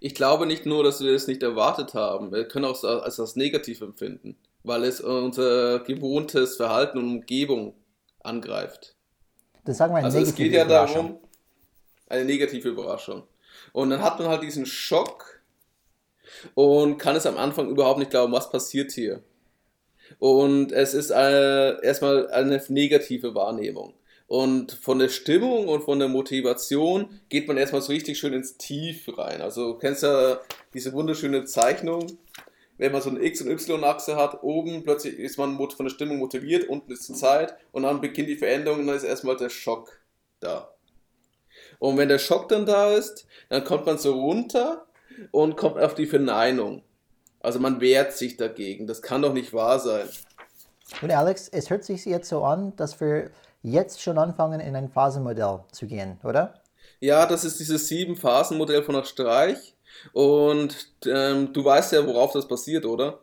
Ich 0.00 0.14
glaube 0.14 0.46
nicht 0.46 0.66
nur, 0.66 0.82
dass 0.82 1.00
wir 1.00 1.12
es 1.14 1.26
nicht 1.26 1.42
erwartet 1.42 1.94
haben. 1.94 2.32
Wir 2.32 2.48
können 2.48 2.64
auch 2.64 2.82
als 2.82 3.16
das 3.16 3.36
negativ 3.36 3.82
empfinden, 3.82 4.36
weil 4.64 4.84
es 4.84 5.00
unser 5.00 5.80
gewohntes 5.80 6.56
Verhalten 6.56 6.98
und 6.98 7.08
Umgebung 7.08 7.74
angreift. 8.20 8.96
Das 9.64 9.76
sagen 9.76 9.92
wir 9.92 9.98
eine 9.98 10.06
also 10.06 10.18
es 10.18 10.34
geht 10.34 10.52
ja 10.52 10.64
darum, 10.64 11.18
eine 12.08 12.24
negative 12.24 12.68
Überraschung. 12.68 13.24
Und 13.72 13.90
dann 13.90 14.02
hat 14.02 14.18
man 14.18 14.28
halt 14.28 14.42
diesen 14.42 14.66
Schock 14.66 15.31
und 16.54 16.98
kann 16.98 17.16
es 17.16 17.26
am 17.26 17.36
Anfang 17.36 17.68
überhaupt 17.68 17.98
nicht 17.98 18.10
glauben, 18.10 18.32
was 18.32 18.50
passiert 18.50 18.92
hier. 18.92 19.22
Und 20.18 20.72
es 20.72 20.94
ist 20.94 21.12
eine, 21.12 21.78
äh, 21.82 21.86
erstmal 21.86 22.30
eine 22.30 22.62
negative 22.68 23.34
Wahrnehmung. 23.34 23.94
Und 24.26 24.72
von 24.72 24.98
der 24.98 25.08
Stimmung 25.08 25.68
und 25.68 25.82
von 25.82 25.98
der 25.98 26.08
Motivation 26.08 27.20
geht 27.28 27.48
man 27.48 27.58
erstmal 27.58 27.82
so 27.82 27.92
richtig 27.92 28.18
schön 28.18 28.32
ins 28.32 28.56
Tief 28.56 29.06
rein. 29.18 29.42
Also 29.42 29.72
du 29.72 29.78
kennst 29.78 30.02
ja 30.02 30.40
diese 30.72 30.92
wunderschöne 30.94 31.44
Zeichnung, 31.44 32.18
wenn 32.78 32.92
man 32.92 33.02
so 33.02 33.10
eine 33.10 33.22
X- 33.22 33.42
und 33.42 33.50
Y-Achse 33.50 34.16
hat, 34.16 34.42
oben 34.42 34.84
plötzlich 34.84 35.18
ist 35.18 35.38
man 35.38 35.56
von 35.56 35.86
der 35.86 35.90
Stimmung 35.90 36.18
motiviert, 36.18 36.68
unten 36.68 36.90
ist 36.92 37.08
die 37.08 37.12
Zeit 37.12 37.54
und 37.72 37.82
dann 37.82 38.00
beginnt 38.00 38.28
die 38.28 38.36
Veränderung 38.36 38.80
und 38.80 38.86
dann 38.86 38.96
ist 38.96 39.04
erstmal 39.04 39.36
der 39.36 39.50
Schock 39.50 40.00
da. 40.40 40.74
Und 41.78 41.98
wenn 41.98 42.08
der 42.08 42.18
Schock 42.18 42.48
dann 42.48 42.64
da 42.64 42.94
ist, 42.94 43.26
dann 43.50 43.64
kommt 43.64 43.86
man 43.86 43.98
so 43.98 44.14
runter 44.14 44.86
und 45.30 45.56
kommt 45.56 45.78
auf 45.78 45.94
die 45.94 46.06
Verneinung. 46.06 46.82
Also 47.40 47.58
man 47.58 47.80
wehrt 47.80 48.12
sich 48.12 48.36
dagegen. 48.36 48.86
Das 48.86 49.02
kann 49.02 49.22
doch 49.22 49.32
nicht 49.32 49.52
wahr 49.52 49.78
sein. 49.78 50.08
Und 51.00 51.10
Alex, 51.10 51.48
es 51.48 51.70
hört 51.70 51.84
sich 51.84 52.04
jetzt 52.04 52.28
so 52.28 52.44
an, 52.44 52.74
dass 52.76 53.00
wir 53.00 53.30
jetzt 53.62 54.02
schon 54.02 54.18
anfangen, 54.18 54.60
in 54.60 54.76
ein 54.76 54.88
Phasenmodell 54.88 55.60
zu 55.72 55.86
gehen, 55.86 56.18
oder? 56.24 56.54
Ja, 57.00 57.26
das 57.26 57.44
ist 57.44 57.58
dieses 57.58 57.88
Sieben-Phasen-Modell 57.88 58.82
von 58.82 58.94
der 58.94 59.04
Streich. 59.04 59.74
Und 60.12 60.92
ähm, 61.06 61.52
du 61.52 61.64
weißt 61.64 61.92
ja, 61.92 62.06
worauf 62.06 62.32
das 62.32 62.46
basiert, 62.46 62.86
oder? 62.86 63.20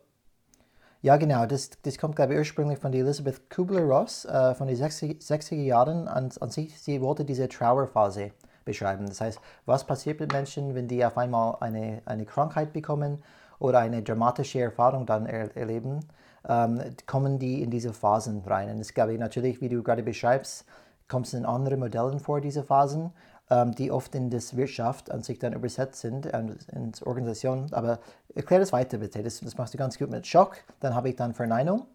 Ja, 1.01 1.15
genau. 1.17 1.45
Das, 1.45 1.69
das 1.83 1.97
kommt, 1.97 2.15
glaube 2.15 2.33
ich, 2.33 2.39
ursprünglich 2.39 2.79
von 2.79 2.93
Elizabeth 2.93 3.49
Kubler-Ross 3.49 4.25
äh, 4.25 4.53
von 4.55 4.67
den 4.67 4.75
60, 4.75 5.21
60er 5.21 5.55
Jahren. 5.55 6.07
An, 6.07 6.29
an 6.39 6.49
sich, 6.49 6.79
sie 6.79 7.01
wollte 7.01 7.23
diese 7.23 7.47
Trauerphase 7.47 8.31
beschreiben. 8.69 9.07
Das 9.07 9.19
heißt, 9.19 9.39
was 9.65 9.83
passiert 9.83 10.19
mit 10.19 10.31
Menschen, 10.31 10.75
wenn 10.75 10.87
die 10.87 11.03
auf 11.03 11.17
einmal 11.17 11.57
eine, 11.59 12.03
eine 12.05 12.25
Krankheit 12.25 12.71
bekommen 12.71 13.23
oder 13.57 13.79
eine 13.79 14.03
dramatische 14.03 14.61
Erfahrung 14.61 15.07
dann 15.07 15.25
er, 15.25 15.57
erleben, 15.57 16.01
ähm, 16.47 16.79
kommen 17.07 17.39
die 17.39 17.63
in 17.63 17.71
diese 17.71 17.93
Phasen 17.93 18.43
rein. 18.45 18.69
Und 18.69 18.79
es 18.79 18.89
ich 18.89 19.19
natürlich, 19.19 19.59
wie 19.59 19.69
du 19.69 19.81
gerade 19.81 20.03
beschreibst, 20.03 20.65
kommt 21.07 21.25
es 21.25 21.33
in 21.33 21.45
anderen 21.45 21.79
Modellen 21.79 22.19
vor, 22.19 22.41
diese 22.41 22.63
Phasen, 22.63 23.11
ähm, 23.49 23.73
die 23.73 23.91
oft 23.91 24.13
in 24.13 24.29
das 24.29 24.55
Wirtschaft 24.55 25.09
an 25.09 25.23
sich 25.23 25.39
dann 25.39 25.53
übersetzt 25.53 26.01
sind, 26.01 26.29
ähm, 26.31 26.55
in 26.71 26.91
Organisation. 27.03 27.67
Aber 27.71 27.97
erklär 28.35 28.59
das 28.59 28.71
weiter 28.71 28.99
bitte, 28.99 29.23
das, 29.23 29.39
das 29.39 29.57
machst 29.57 29.73
du 29.73 29.79
ganz 29.79 29.97
gut 29.97 30.11
mit 30.11 30.27
Schock, 30.27 30.57
dann 30.79 30.93
habe 30.93 31.09
ich 31.09 31.15
dann 31.15 31.33
Verneinung. 31.33 31.87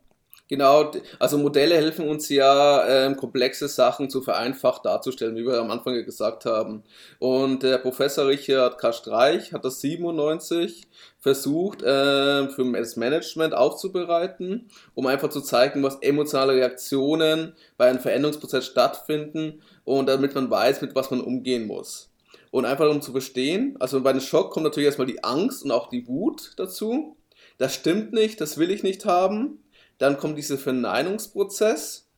Genau, 0.46 0.90
also 1.18 1.38
Modelle 1.38 1.74
helfen 1.76 2.06
uns 2.06 2.28
ja, 2.28 2.86
ähm, 2.86 3.16
komplexe 3.16 3.66
Sachen 3.66 4.10
zu 4.10 4.20
vereinfacht 4.20 4.84
darzustellen, 4.84 5.36
wie 5.36 5.46
wir 5.46 5.58
am 5.58 5.70
Anfang 5.70 5.94
ja 5.94 6.02
gesagt 6.02 6.44
haben. 6.44 6.84
Und 7.18 7.62
der 7.62 7.78
Professor 7.78 8.26
Richard 8.28 8.76
K. 8.76 8.92
Streich 8.92 9.54
hat 9.54 9.64
das 9.64 9.80
97 9.80 10.86
versucht, 11.18 11.82
äh, 11.82 12.46
für 12.50 12.70
das 12.72 12.96
Management 12.96 13.54
aufzubereiten, 13.54 14.68
um 14.94 15.06
einfach 15.06 15.30
zu 15.30 15.40
zeigen, 15.40 15.82
was 15.82 15.96
emotionale 16.02 16.52
Reaktionen 16.52 17.54
bei 17.78 17.88
einem 17.88 18.00
Veränderungsprozess 18.00 18.66
stattfinden 18.66 19.62
und 19.84 20.06
damit 20.10 20.34
man 20.34 20.50
weiß, 20.50 20.82
mit 20.82 20.94
was 20.94 21.10
man 21.10 21.22
umgehen 21.22 21.66
muss. 21.66 22.10
Und 22.50 22.66
einfach 22.66 22.90
um 22.90 23.00
zu 23.00 23.12
verstehen, 23.12 23.76
also 23.80 24.02
bei 24.02 24.10
einem 24.10 24.20
Schock 24.20 24.50
kommt 24.50 24.64
natürlich 24.64 24.88
erstmal 24.88 25.06
die 25.06 25.24
Angst 25.24 25.64
und 25.64 25.70
auch 25.70 25.88
die 25.88 26.06
Wut 26.06 26.52
dazu. 26.58 27.16
Das 27.56 27.74
stimmt 27.74 28.12
nicht, 28.12 28.42
das 28.42 28.58
will 28.58 28.70
ich 28.70 28.82
nicht 28.82 29.06
haben 29.06 29.63
dann 29.98 30.18
kommt 30.18 30.38
dieser 30.38 30.58
Verneinungsprozess, 30.58 32.08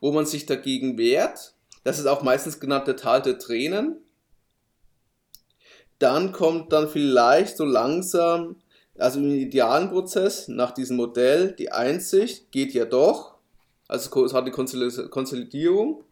wo 0.00 0.12
man 0.12 0.26
sich 0.26 0.46
dagegen 0.46 0.98
wehrt. 0.98 1.54
Das 1.84 1.98
ist 1.98 2.06
auch 2.06 2.22
meistens 2.22 2.60
genannt 2.60 2.86
der 2.86 2.96
Tal 2.96 3.22
der 3.22 3.38
Tränen. 3.38 3.98
Dann 5.98 6.32
kommt 6.32 6.72
dann 6.72 6.88
vielleicht 6.88 7.56
so 7.56 7.64
langsam, 7.64 8.56
also 8.98 9.18
im 9.18 9.30
idealen 9.30 9.90
Prozess, 9.90 10.48
nach 10.48 10.72
diesem 10.72 10.96
Modell, 10.96 11.52
die 11.52 11.72
Einsicht 11.72 12.50
geht 12.52 12.74
ja 12.74 12.84
doch. 12.84 13.36
Also 13.88 14.24
es 14.24 14.34
hat 14.34 14.46
die 14.46 14.50
Konsolidierung. 14.50 16.04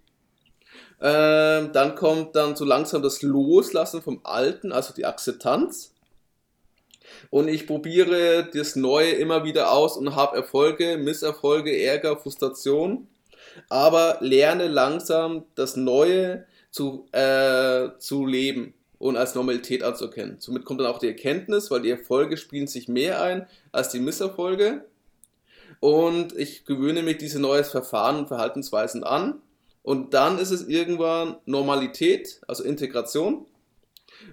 Ähm, 1.00 1.72
dann 1.72 1.94
kommt 1.96 2.36
dann 2.36 2.56
so 2.56 2.64
langsam 2.64 3.02
das 3.02 3.22
Loslassen 3.22 4.00
vom 4.00 4.20
Alten, 4.22 4.72
also 4.72 4.94
die 4.94 5.04
Akzeptanz 5.04 5.93
und 7.30 7.48
ich 7.48 7.66
probiere 7.66 8.48
das 8.52 8.76
Neue 8.76 9.10
immer 9.12 9.44
wieder 9.44 9.72
aus 9.72 9.96
und 9.96 10.14
habe 10.14 10.36
Erfolge, 10.36 10.96
Misserfolge, 10.96 11.76
Ärger, 11.82 12.16
Frustration, 12.16 13.08
aber 13.68 14.18
lerne 14.20 14.68
langsam 14.68 15.44
das 15.54 15.76
Neue 15.76 16.46
zu, 16.70 17.06
äh, 17.12 17.90
zu 17.98 18.26
leben 18.26 18.74
und 18.98 19.16
als 19.16 19.34
Normalität 19.34 19.82
anzuerkennen. 19.82 20.36
Somit 20.38 20.64
kommt 20.64 20.80
dann 20.80 20.86
auch 20.86 20.98
die 20.98 21.08
Erkenntnis, 21.08 21.70
weil 21.70 21.82
die 21.82 21.90
Erfolge 21.90 22.36
spielen 22.36 22.66
sich 22.66 22.88
mehr 22.88 23.20
ein 23.22 23.46
als 23.70 23.90
die 23.90 24.00
Misserfolge. 24.00 24.84
Und 25.80 26.34
ich 26.36 26.64
gewöhne 26.64 27.02
mich 27.02 27.18
diese 27.18 27.40
neuen 27.40 27.64
Verfahren 27.64 28.16
und 28.16 28.28
Verhaltensweisen 28.28 29.04
an. 29.04 29.42
Und 29.82 30.14
dann 30.14 30.38
ist 30.38 30.50
es 30.50 30.66
irgendwann 30.66 31.36
Normalität, 31.44 32.40
also 32.48 32.64
Integration. 32.64 33.44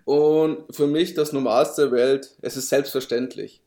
Und 0.05 0.75
für 0.75 0.87
mich 0.87 1.13
das 1.13 1.33
Normalste 1.33 1.83
der 1.83 1.91
Welt, 1.91 2.35
es 2.41 2.57
ist 2.57 2.69
selbstverständlich. 2.69 3.61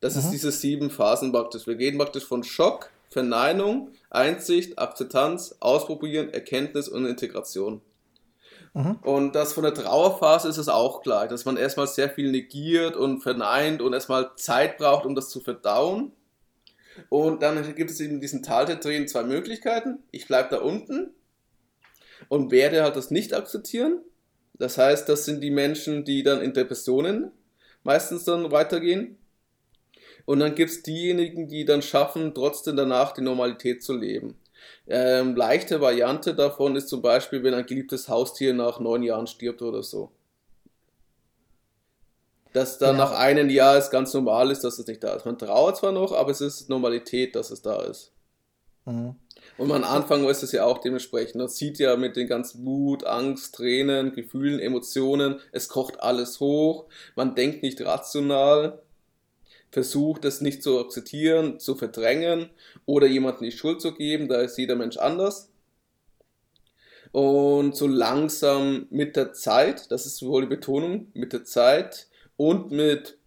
Das 0.00 0.14
mhm. 0.14 0.20
ist 0.20 0.30
diese 0.30 0.52
sieben 0.52 0.90
Phasen 0.90 1.32
praktisch. 1.32 1.66
Wir 1.66 1.76
gehen 1.76 1.98
praktisch 1.98 2.24
von 2.24 2.44
Schock, 2.44 2.90
Verneinung, 3.10 3.90
Einsicht, 4.10 4.78
Akzeptanz, 4.78 5.56
Ausprobieren, 5.60 6.32
Erkenntnis 6.32 6.88
und 6.88 7.06
Integration. 7.06 7.80
Mhm. 8.74 8.98
Und 9.02 9.34
das 9.34 9.54
von 9.54 9.64
der 9.64 9.74
Trauerphase 9.74 10.48
ist 10.48 10.58
es 10.58 10.68
auch 10.68 11.02
klar, 11.02 11.26
dass 11.26 11.44
man 11.44 11.56
erstmal 11.56 11.86
sehr 11.86 12.10
viel 12.10 12.30
negiert 12.30 12.96
und 12.96 13.22
verneint 13.22 13.82
und 13.82 13.92
erstmal 13.92 14.30
Zeit 14.36 14.78
braucht, 14.78 15.06
um 15.06 15.14
das 15.14 15.30
zu 15.30 15.40
verdauen. 15.40 16.12
Und 17.08 17.42
dann 17.42 17.74
gibt 17.74 17.90
es 17.90 18.00
eben 18.00 18.20
diesen 18.20 18.42
Tal 18.42 18.66
der 18.66 18.80
Tränen 18.80 19.08
zwei 19.08 19.22
Möglichkeiten. 19.22 20.00
Ich 20.10 20.26
bleibe 20.26 20.50
da 20.50 20.60
unten 20.60 21.10
und 22.28 22.50
werde 22.50 22.82
halt 22.82 22.96
das 22.96 23.10
nicht 23.10 23.34
akzeptieren 23.34 24.00
das 24.58 24.78
heißt, 24.78 25.08
das 25.08 25.24
sind 25.24 25.40
die 25.40 25.50
Menschen, 25.50 26.04
die 26.04 26.22
dann 26.22 26.42
in 26.42 26.52
Depressionen 26.52 27.32
meistens 27.84 28.24
dann 28.24 28.50
weitergehen. 28.50 29.18
Und 30.26 30.40
dann 30.40 30.54
gibt 30.54 30.70
es 30.70 30.82
diejenigen, 30.82 31.48
die 31.48 31.64
dann 31.64 31.80
schaffen, 31.80 32.34
trotzdem 32.34 32.76
danach 32.76 33.12
die 33.12 33.22
Normalität 33.22 33.82
zu 33.82 33.96
leben. 33.96 34.38
Ähm, 34.86 35.36
leichte 35.36 35.80
Variante 35.80 36.34
davon 36.34 36.76
ist 36.76 36.88
zum 36.88 37.00
Beispiel, 37.00 37.42
wenn 37.42 37.54
ein 37.54 37.66
geliebtes 37.66 38.08
Haustier 38.08 38.52
nach 38.52 38.80
neun 38.80 39.02
Jahren 39.02 39.26
stirbt 39.26 39.62
oder 39.62 39.82
so. 39.82 40.10
Dass 42.52 42.78
dann 42.78 42.96
ja. 42.96 43.04
nach 43.04 43.12
einem 43.12 43.48
Jahr 43.48 43.76
es 43.76 43.90
ganz 43.90 44.12
normal 44.12 44.50
ist, 44.50 44.64
dass 44.64 44.78
es 44.78 44.86
nicht 44.86 45.02
da 45.04 45.14
ist. 45.14 45.24
Man 45.24 45.38
trauert 45.38 45.76
zwar 45.76 45.92
noch, 45.92 46.12
aber 46.12 46.30
es 46.30 46.40
ist 46.40 46.68
Normalität, 46.68 47.36
dass 47.36 47.50
es 47.50 47.62
da 47.62 47.82
ist. 47.82 48.12
Mhm. 48.84 49.14
Und 49.58 49.72
am 49.72 49.82
Anfang 49.82 50.26
ist 50.28 50.44
es 50.44 50.52
ja 50.52 50.64
auch 50.64 50.78
dementsprechend. 50.78 51.34
Man 51.34 51.48
sieht 51.48 51.80
ja 51.80 51.96
mit 51.96 52.14
den 52.14 52.28
ganzen 52.28 52.64
Wut, 52.64 53.04
Angst, 53.04 53.56
Tränen, 53.56 54.12
Gefühlen, 54.12 54.60
Emotionen, 54.60 55.40
es 55.50 55.68
kocht 55.68 56.00
alles 56.00 56.38
hoch. 56.38 56.86
Man 57.16 57.34
denkt 57.34 57.62
nicht 57.64 57.80
rational, 57.80 58.80
versucht 59.70 60.24
es 60.24 60.40
nicht 60.40 60.62
zu 60.62 60.78
akzeptieren, 60.78 61.58
zu 61.58 61.74
verdrängen 61.74 62.50
oder 62.86 63.08
jemandem 63.08 63.50
die 63.50 63.56
Schuld 63.56 63.80
zu 63.80 63.94
geben, 63.94 64.28
da 64.28 64.40
ist 64.40 64.56
jeder 64.58 64.76
Mensch 64.76 64.96
anders. 64.96 65.50
Und 67.10 67.74
so 67.74 67.88
langsam 67.88 68.86
mit 68.90 69.16
der 69.16 69.32
Zeit, 69.32 69.90
das 69.90 70.06
ist 70.06 70.22
wohl 70.24 70.42
die 70.42 70.48
Betonung, 70.48 71.08
mit 71.14 71.32
der 71.32 71.44
Zeit 71.44 72.06
und 72.36 72.70
mit 72.70 73.17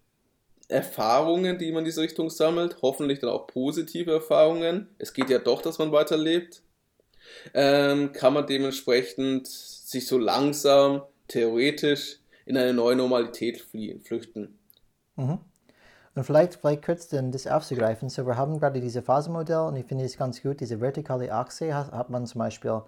Erfahrungen, 0.71 1.57
die 1.57 1.71
man 1.71 1.79
in 1.79 1.85
diese 1.85 2.01
Richtung 2.01 2.29
sammelt, 2.29 2.77
hoffentlich 2.81 3.19
dann 3.19 3.29
auch 3.29 3.47
positive 3.47 4.11
Erfahrungen. 4.11 4.87
Es 4.97 5.13
geht 5.13 5.29
ja 5.29 5.39
doch, 5.39 5.61
dass 5.61 5.79
man 5.79 5.91
weiterlebt. 5.91 6.63
Ähm, 7.53 8.11
kann 8.13 8.33
man 8.33 8.47
dementsprechend 8.47 9.47
sich 9.47 10.07
so 10.07 10.17
langsam, 10.17 11.03
theoretisch 11.27 12.19
in 12.45 12.57
eine 12.57 12.73
neue 12.73 12.95
Normalität 12.95 13.61
flüchten. 13.61 14.57
Mhm. 15.15 15.39
Und 16.13 16.23
vielleicht, 16.25 16.55
vielleicht 16.55 16.83
kurz 16.83 17.07
dann 17.07 17.31
das 17.31 17.47
aufzugreifen. 17.47 18.09
So, 18.09 18.25
wir 18.25 18.35
haben 18.35 18.59
gerade 18.59 18.81
dieses 18.81 19.05
Phasenmodell 19.05 19.67
und 19.67 19.77
ich 19.77 19.85
finde 19.85 20.03
es 20.03 20.17
ganz 20.17 20.41
gut, 20.41 20.59
diese 20.59 20.81
vertikale 20.81 21.31
Achse 21.31 21.73
hat, 21.73 21.91
hat 21.91 22.09
man 22.09 22.25
zum 22.25 22.39
Beispiel 22.39 22.81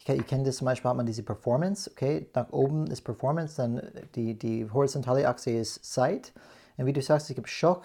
Ich, 0.00 0.08
ich 0.08 0.26
kenne 0.26 0.44
das 0.44 0.56
zum 0.56 0.64
Beispiel, 0.64 0.88
hat 0.88 0.96
man 0.96 1.06
diese 1.06 1.22
Performance, 1.22 1.90
okay, 1.90 2.26
nach 2.34 2.52
oben 2.52 2.88
ist 2.88 3.02
Performance, 3.02 3.56
dann 3.56 3.80
die, 4.16 4.34
die 4.34 4.68
horizontale 4.70 5.28
Achse 5.28 5.50
ist 5.52 5.84
Zeit. 5.84 6.32
Und 6.76 6.86
wie 6.86 6.92
du 6.92 7.02
sagst, 7.02 7.30
es 7.30 7.36
gibt 7.36 7.48
Schock, 7.48 7.84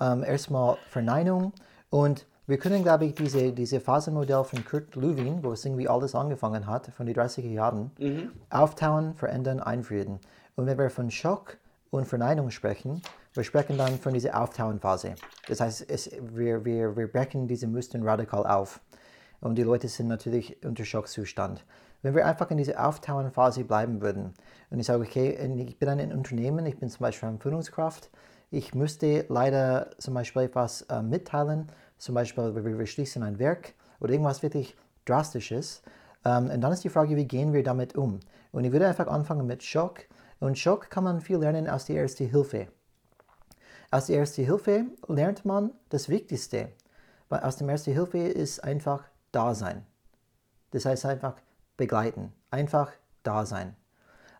ähm, 0.00 0.22
erstmal 0.22 0.76
Verneinung 0.88 1.52
und 1.90 2.26
wir 2.48 2.58
können, 2.58 2.84
glaube 2.84 3.06
ich, 3.06 3.14
diese, 3.14 3.52
diese 3.52 3.80
Phasenmodell 3.80 4.44
von 4.44 4.64
Kurt 4.64 4.94
Lewin, 4.94 5.42
wo 5.42 5.52
es 5.52 5.64
irgendwie 5.64 5.88
alles 5.88 6.14
angefangen 6.14 6.68
hat, 6.68 6.86
von 6.86 7.06
den 7.06 7.16
30er 7.16 7.50
Jahren, 7.50 7.90
mhm. 7.98 8.30
auftauen, 8.50 9.14
verändern, 9.14 9.58
einführen. 9.58 10.20
Und 10.54 10.66
wenn 10.66 10.78
wir 10.78 10.90
von 10.90 11.10
Schock 11.10 11.56
und 11.90 12.06
Verneinung 12.06 12.50
sprechen, 12.50 13.02
wir 13.34 13.42
sprechen 13.42 13.76
dann 13.76 13.98
von 13.98 14.14
dieser 14.14 14.40
Auftauenphase. 14.40 15.16
Das 15.48 15.60
heißt, 15.60 15.90
es, 15.90 16.10
wir, 16.20 16.64
wir, 16.64 16.96
wir 16.96 17.08
brechen 17.10 17.48
diese 17.48 17.66
Muster 17.66 17.98
radikal 18.02 18.46
auf. 18.46 18.80
Und 19.40 19.56
die 19.56 19.64
Leute 19.64 19.88
sind 19.88 20.06
natürlich 20.06 20.56
unter 20.64 20.84
Schockzustand. 20.84 21.64
Wenn 22.02 22.14
wir 22.14 22.26
einfach 22.26 22.50
in 22.50 22.58
dieser 22.58 22.86
Auftauenphase 22.86 23.64
bleiben 23.64 24.00
würden 24.00 24.34
und 24.70 24.78
ich 24.78 24.86
sage, 24.86 25.02
okay, 25.02 25.30
ich 25.66 25.78
bin 25.78 25.88
ein 25.88 26.12
Unternehmen, 26.12 26.66
ich 26.66 26.78
bin 26.78 26.88
zum 26.88 27.00
Beispiel 27.00 27.28
eine 27.28 27.38
Führungskraft, 27.38 28.10
ich 28.50 28.74
müsste 28.74 29.24
leider 29.28 29.90
zum 29.98 30.14
Beispiel 30.14 30.42
etwas 30.42 30.82
äh, 30.82 31.02
mitteilen, 31.02 31.66
zum 31.98 32.14
Beispiel 32.14 32.54
wir, 32.54 32.78
wir 32.78 32.86
schließen 32.86 33.22
ein 33.22 33.38
Werk 33.38 33.74
oder 34.00 34.12
irgendwas 34.12 34.42
wirklich 34.42 34.76
Drastisches. 35.04 35.82
Ähm, 36.24 36.50
und 36.50 36.60
dann 36.60 36.72
ist 36.72 36.84
die 36.84 36.88
Frage, 36.88 37.16
wie 37.16 37.26
gehen 37.26 37.52
wir 37.52 37.62
damit 37.62 37.96
um? 37.96 38.20
Und 38.52 38.64
ich 38.64 38.72
würde 38.72 38.86
einfach 38.86 39.06
anfangen 39.06 39.46
mit 39.46 39.62
Schock. 39.62 40.00
Und 40.40 40.58
Schock 40.58 40.90
kann 40.90 41.04
man 41.04 41.20
viel 41.20 41.38
lernen 41.38 41.68
aus 41.68 41.86
der 41.86 41.96
Erste 41.96 42.24
Hilfe. 42.24 42.68
Aus 43.90 44.06
der 44.06 44.18
Erste 44.18 44.42
Hilfe 44.42 44.86
lernt 45.08 45.44
man 45.44 45.72
das 45.88 46.08
Wichtigste. 46.08 46.68
Weil 47.28 47.40
aus 47.40 47.56
dem 47.56 47.68
Erste 47.68 47.92
Hilfe 47.92 48.18
ist 48.18 48.62
einfach 48.62 49.04
Dasein. 49.32 49.86
Das 50.72 50.84
heißt 50.84 51.06
einfach 51.06 51.36
begleiten. 51.76 52.32
Einfach 52.50 52.92
da 53.22 53.46
sein. 53.46 53.76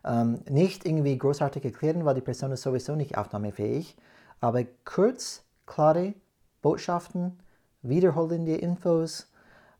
Ähm, 0.05 0.41
nicht 0.49 0.85
irgendwie 0.85 1.17
großartig 1.17 1.65
erklären, 1.65 2.05
weil 2.05 2.15
die 2.15 2.21
Person 2.21 2.51
ist 2.51 2.61
sowieso 2.61 2.95
nicht 2.95 3.17
aufnahmefähig, 3.17 3.95
aber 4.39 4.63
kurz, 4.85 5.43
klare 5.65 6.13
Botschaften, 6.61 7.39
wiederholende 7.81 8.55
Infos 8.55 9.29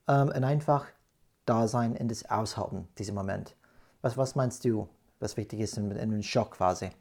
ähm, 0.07 0.29
und 0.29 0.43
einfach 0.43 0.85
da 1.45 1.67
sein 1.67 1.95
in 1.95 2.07
das 2.07 2.29
Aushalten, 2.29 2.87
diesem 2.97 3.15
Moment. 3.15 3.55
Was, 4.01 4.17
was 4.17 4.35
meinst 4.35 4.65
du, 4.65 4.87
was 5.19 5.37
wichtig 5.37 5.59
ist 5.59 5.77
in, 5.77 5.91
in 5.91 6.11
der 6.11 6.21
Schockphase? 6.21 6.91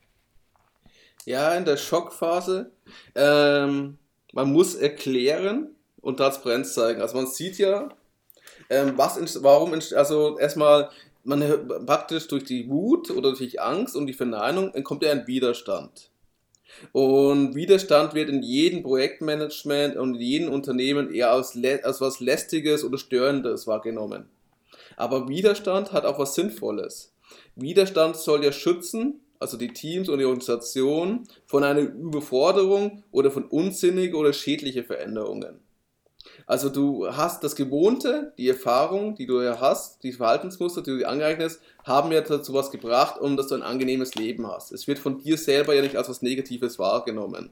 Ja, 1.25 1.55
in 1.55 1.65
der 1.65 1.77
Schockphase, 1.77 2.71
ähm, 3.15 3.99
man 4.33 4.53
muss 4.53 4.75
erklären 4.75 5.75
und 6.01 6.19
Transparenz 6.19 6.75
zeigen. 6.75 7.01
Also 7.01 7.17
man 7.17 7.27
sieht 7.27 7.59
ja, 7.59 7.89
ähm, 8.71 8.93
was, 8.97 9.43
warum, 9.43 9.73
also 9.73 10.39
erstmal, 10.39 10.91
man 11.25 11.69
praktisch 11.87 12.29
durch 12.29 12.45
die 12.45 12.69
Wut 12.69 13.11
oder 13.11 13.35
durch 13.35 13.61
Angst 13.61 13.97
und 13.97 14.07
die 14.07 14.13
Verneinung 14.13 14.73
kommt 14.85 15.03
ja 15.03 15.11
ein 15.11 15.27
Widerstand. 15.27 16.11
Und 16.93 17.55
Widerstand 17.55 18.15
wird 18.15 18.29
in 18.29 18.43
jedem 18.43 18.83
Projektmanagement 18.83 19.97
und 19.97 20.17
in 20.17 20.21
jedem 20.21 20.53
Unternehmen 20.53 21.13
eher 21.13 21.31
als, 21.31 21.59
als 21.83 22.01
was 22.01 22.21
Lästiges 22.21 22.85
oder 22.85 22.99
Störendes 22.99 23.67
wahrgenommen. 23.67 24.29
Aber 24.97 25.29
Widerstand 25.29 25.93
hat 25.93 26.05
auch 26.05 26.19
was 26.19 26.35
Sinnvolles. 26.35 27.13
Widerstand 27.55 28.17
soll 28.17 28.45
ja 28.45 28.53
schützen, 28.53 29.21
also 29.39 29.57
die 29.57 29.73
Teams 29.73 30.09
und 30.09 30.19
die 30.19 30.25
Organisation, 30.25 31.27
von 31.47 31.65
einer 31.65 31.81
Überforderung 31.81 33.03
oder 33.11 33.31
von 33.31 33.45
unsinnigen 33.45 34.17
oder 34.17 34.33
schädlichen 34.33 34.85
Veränderungen. 34.85 35.61
Also 36.47 36.69
du 36.69 37.09
hast 37.09 37.43
das 37.45 37.57
Gewohnte, 37.57 38.33
die 38.39 38.49
Erfahrung, 38.49 39.15
die 39.15 39.27
du 39.27 39.41
ja 39.41 39.61
hast, 39.61 40.03
die 40.03 40.13
Verhaltensmuster, 40.13 40.83
die 40.83 40.91
du 40.91 40.99
dir 40.99 41.09
angeeignet 41.09 41.51
hast, 41.51 41.61
haben 41.85 42.13
ja 42.13 42.21
dazu 42.21 42.55
was 42.55 42.71
gebracht, 42.71 43.21
um 43.21 43.37
dass 43.37 43.49
du 43.49 43.55
ein 43.55 43.63
angenehmes 43.63 44.15
Leben 44.15 44.47
hast. 44.47 44.73
Es 44.73 44.87
wird 44.87 44.99
von 44.99 45.19
dir 45.19 45.37
selber 45.37 45.75
ja 45.75 45.83
nicht 45.83 45.97
als 45.97 46.09
was 46.09 46.23
Negatives 46.23 46.79
wahrgenommen. 46.79 47.51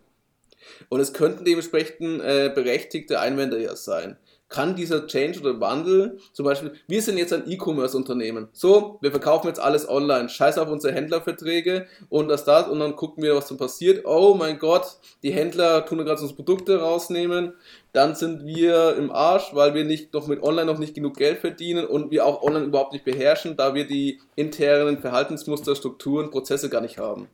Und 0.88 1.00
es 1.00 1.12
könnten 1.12 1.44
dementsprechend 1.44 2.22
äh, 2.22 2.50
berechtigte 2.54 3.20
Einwände 3.20 3.62
ja 3.62 3.76
sein 3.76 4.16
kann 4.54 4.76
dieser 4.76 5.08
Change 5.08 5.40
oder 5.40 5.60
Wandel, 5.60 6.20
zum 6.32 6.44
Beispiel, 6.44 6.74
wir 6.86 7.02
sind 7.02 7.18
jetzt 7.18 7.32
ein 7.32 7.50
E-Commerce-Unternehmen. 7.50 8.46
So, 8.52 8.98
wir 9.00 9.10
verkaufen 9.10 9.48
jetzt 9.48 9.58
alles 9.58 9.88
online. 9.88 10.28
Scheiß 10.28 10.58
auf 10.58 10.68
unsere 10.68 10.94
Händlerverträge 10.94 11.88
und 12.08 12.28
das, 12.28 12.44
das 12.44 12.68
und 12.68 12.78
dann 12.78 12.94
gucken 12.94 13.24
wir, 13.24 13.34
was 13.34 13.48
dann 13.48 13.58
passiert. 13.58 14.06
Oh 14.06 14.34
mein 14.38 14.60
Gott, 14.60 14.98
die 15.24 15.32
Händler 15.32 15.84
tun 15.84 15.98
gerade 15.98 16.20
unsere 16.20 16.36
Produkte 16.36 16.78
rausnehmen. 16.78 17.54
Dann 17.92 18.14
sind 18.14 18.46
wir 18.46 18.94
im 18.94 19.10
Arsch, 19.10 19.52
weil 19.54 19.74
wir 19.74 19.84
nicht 19.84 20.14
noch 20.14 20.28
mit 20.28 20.40
online 20.40 20.66
noch 20.66 20.78
nicht 20.78 20.94
genug 20.94 21.16
Geld 21.16 21.38
verdienen 21.38 21.84
und 21.84 22.12
wir 22.12 22.24
auch 22.24 22.40
online 22.42 22.66
überhaupt 22.66 22.92
nicht 22.92 23.04
beherrschen, 23.04 23.56
da 23.56 23.74
wir 23.74 23.88
die 23.88 24.20
internen 24.36 25.00
Verhaltensmuster, 25.00 25.74
Strukturen, 25.74 26.30
Prozesse 26.30 26.70
gar 26.70 26.80
nicht 26.80 26.98
haben. 26.98 27.26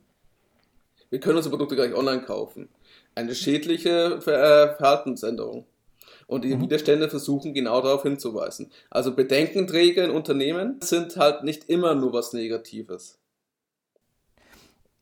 Wir 1.10 1.20
können 1.20 1.36
unsere 1.36 1.54
Produkte 1.54 1.76
gar 1.76 1.86
nicht 1.86 1.98
online 1.98 2.22
kaufen. 2.22 2.70
Eine 3.14 3.34
schädliche 3.34 4.20
äh, 4.24 4.74
Verhaltensänderung. 4.74 5.66
Und 6.30 6.44
die 6.44 6.54
mhm. 6.54 6.62
Widerstände 6.62 7.08
versuchen 7.08 7.54
genau 7.54 7.82
darauf 7.82 8.04
hinzuweisen. 8.04 8.70
Also 8.88 9.16
Bedenkenträger 9.16 10.04
in 10.04 10.12
Unternehmen 10.12 10.76
sind 10.80 11.16
halt 11.16 11.42
nicht 11.42 11.68
immer 11.68 11.96
nur 11.96 12.12
was 12.12 12.32
Negatives. 12.32 13.18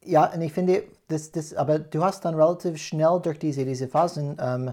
Ja, 0.03 0.33
und 0.33 0.41
ich 0.41 0.55
finde, 0.55 0.85
das, 1.09 1.31
das, 1.31 1.53
aber 1.53 1.81
du 1.81 2.03
hast 2.03 2.25
dann 2.25 2.35
relativ 2.35 2.79
schnell 2.79 3.21
durch 3.23 3.39
diese, 3.39 3.67
diese 3.67 3.89
Phasen 3.89 4.39
ähm, 4.41 4.73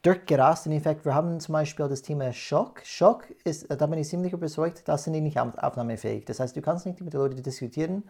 durchgerast. 0.00 0.64
In 0.64 0.72
Effekt, 0.72 1.04
wir 1.04 1.14
haben 1.14 1.38
zum 1.38 1.52
Beispiel 1.52 1.86
das 1.86 2.00
Thema 2.00 2.32
Schock. 2.32 2.80
Schock 2.82 3.26
ist, 3.44 3.66
da 3.68 3.86
bin 3.86 3.98
ich 3.98 4.08
ziemlich 4.08 4.32
überzeugt, 4.32 4.84
das 4.86 5.04
sind 5.04 5.12
die 5.12 5.20
nicht 5.20 5.38
aufnahmefähig. 5.38 6.24
Das 6.24 6.40
heißt, 6.40 6.56
du 6.56 6.62
kannst 6.62 6.86
nicht 6.86 7.02
mit 7.02 7.12
den 7.12 7.20
Leuten 7.20 7.42
diskutieren, 7.42 8.04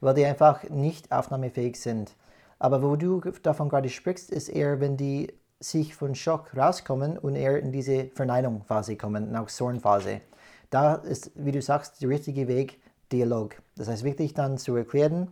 weil 0.00 0.12
die 0.12 0.26
einfach 0.26 0.68
nicht 0.68 1.10
aufnahmefähig 1.10 1.80
sind. 1.80 2.14
Aber 2.58 2.82
wo 2.82 2.96
du 2.96 3.22
davon 3.42 3.70
gerade 3.70 3.88
sprichst, 3.88 4.30
ist 4.30 4.50
eher, 4.50 4.78
wenn 4.80 4.98
die 4.98 5.32
sich 5.60 5.94
von 5.94 6.14
Schock 6.14 6.56
rauskommen 6.56 7.18
und 7.18 7.36
eher 7.36 7.60
in 7.60 7.70
diese 7.70 8.06
Verneinungsphase 8.06 8.96
kommen, 8.96 9.30
nach 9.30 9.46
Zornphase. 9.46 10.22
Da 10.70 10.94
ist, 10.94 11.32
wie 11.34 11.52
du 11.52 11.60
sagst, 11.60 12.00
der 12.00 12.08
richtige 12.08 12.48
Weg 12.48 12.80
Dialog. 13.12 13.56
Das 13.76 13.88
heißt 13.88 14.04
wirklich 14.04 14.34
dann 14.34 14.56
zu 14.56 14.74
erklären, 14.74 15.28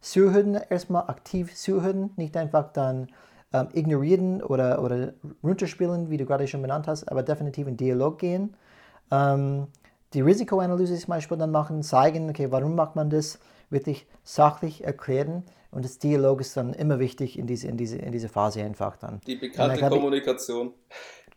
zuhören, 0.00 0.58
erstmal 0.68 1.08
aktiv 1.08 1.54
zuhören, 1.54 2.10
nicht 2.16 2.36
einfach 2.36 2.72
dann 2.72 3.08
ähm, 3.52 3.68
ignorieren 3.72 4.42
oder, 4.42 4.82
oder 4.82 5.12
runterspielen, 5.42 6.10
wie 6.10 6.16
du 6.16 6.26
gerade 6.26 6.48
schon 6.48 6.62
benannt 6.62 6.88
hast, 6.88 7.04
aber 7.10 7.22
definitiv 7.22 7.68
in 7.68 7.76
Dialog 7.76 8.18
gehen. 8.18 8.56
Ähm, 9.10 9.68
die 10.14 10.22
Risikoanalyse 10.22 10.96
zum 10.96 11.10
Beispiel 11.10 11.36
dann 11.36 11.50
machen, 11.50 11.82
zeigen, 11.82 12.30
okay, 12.30 12.50
warum 12.50 12.74
macht 12.74 12.96
man 12.96 13.10
das, 13.10 13.38
wirklich 13.70 14.06
sachlich 14.24 14.84
erklären 14.84 15.44
und 15.70 15.84
das 15.84 15.98
Dialog 15.98 16.40
ist 16.40 16.56
dann 16.56 16.72
immer 16.72 16.98
wichtig 16.98 17.38
in 17.38 17.46
diese, 17.46 17.68
in 17.68 17.76
diese, 17.76 17.98
in 17.98 18.12
diese 18.12 18.28
Phase 18.28 18.62
einfach 18.62 18.96
dann. 18.96 19.20
Die 19.26 19.36
bekannte 19.36 19.80
dann 19.80 19.90
Kommunikation. 19.90 20.72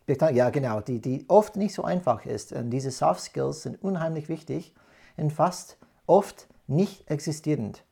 Ich, 0.08 0.20
ja, 0.20 0.50
genau, 0.50 0.82
die, 0.82 1.00
die 1.00 1.26
oft 1.28 1.56
nicht 1.56 1.74
so 1.74 1.84
einfach 1.84 2.26
ist. 2.26 2.54
Und 2.54 2.70
diese 2.70 2.92
Soft 2.92 3.22
Skills 3.22 3.64
sind 3.64 3.82
unheimlich 3.82 4.30
wichtig 4.30 4.74
und 5.18 5.32
fast 5.32 5.78
oft 6.08 6.48
nicht 6.68 7.10
existierend. 7.10 7.84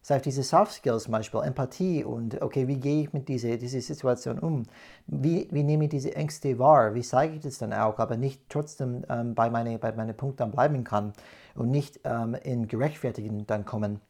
Das 0.00 0.10
heißt, 0.10 0.26
diese 0.26 0.42
Soft 0.42 0.72
Skills 0.72 1.04
zum 1.04 1.12
Beispiel, 1.12 1.40
Empathie 1.42 2.04
und 2.04 2.40
okay, 2.40 2.66
wie 2.68 2.78
gehe 2.78 3.02
ich 3.02 3.12
mit 3.12 3.28
dieser, 3.28 3.56
dieser 3.56 3.80
Situation 3.80 4.38
um? 4.38 4.62
Wie, 5.06 5.48
wie 5.50 5.64
nehme 5.64 5.84
ich 5.84 5.90
diese 5.90 6.14
Ängste 6.14 6.58
wahr? 6.58 6.94
Wie 6.94 7.02
zeige 7.02 7.34
ich 7.34 7.40
das 7.40 7.58
dann 7.58 7.72
auch, 7.72 7.98
aber 7.98 8.16
nicht 8.16 8.42
trotzdem 8.48 9.04
ähm, 9.10 9.34
bei 9.34 9.50
meinen 9.50 9.78
bei 9.78 9.92
meine 9.92 10.14
Punkten 10.14 10.50
bleiben 10.50 10.84
kann 10.84 11.12
und 11.54 11.70
nicht 11.70 12.00
ähm, 12.04 12.34
in 12.42 12.68
Gerechtfertigen 12.68 13.46
dann 13.46 13.64
kommen. 13.64 14.00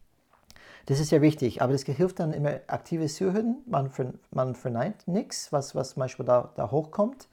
Das 0.88 1.00
ist 1.00 1.10
ja 1.10 1.20
wichtig, 1.20 1.60
aber 1.60 1.74
das 1.74 1.82
hilft 1.82 2.18
dann 2.18 2.32
immer 2.32 2.60
aktives 2.66 3.16
Zuhören. 3.16 3.58
Man, 3.66 3.90
man 4.30 4.54
verneint 4.54 5.06
nichts, 5.06 5.52
was, 5.52 5.74
was 5.74 5.90
zum 5.90 6.00
Beispiel 6.00 6.24
da, 6.24 6.50
da 6.54 6.70
hochkommt. 6.70 7.28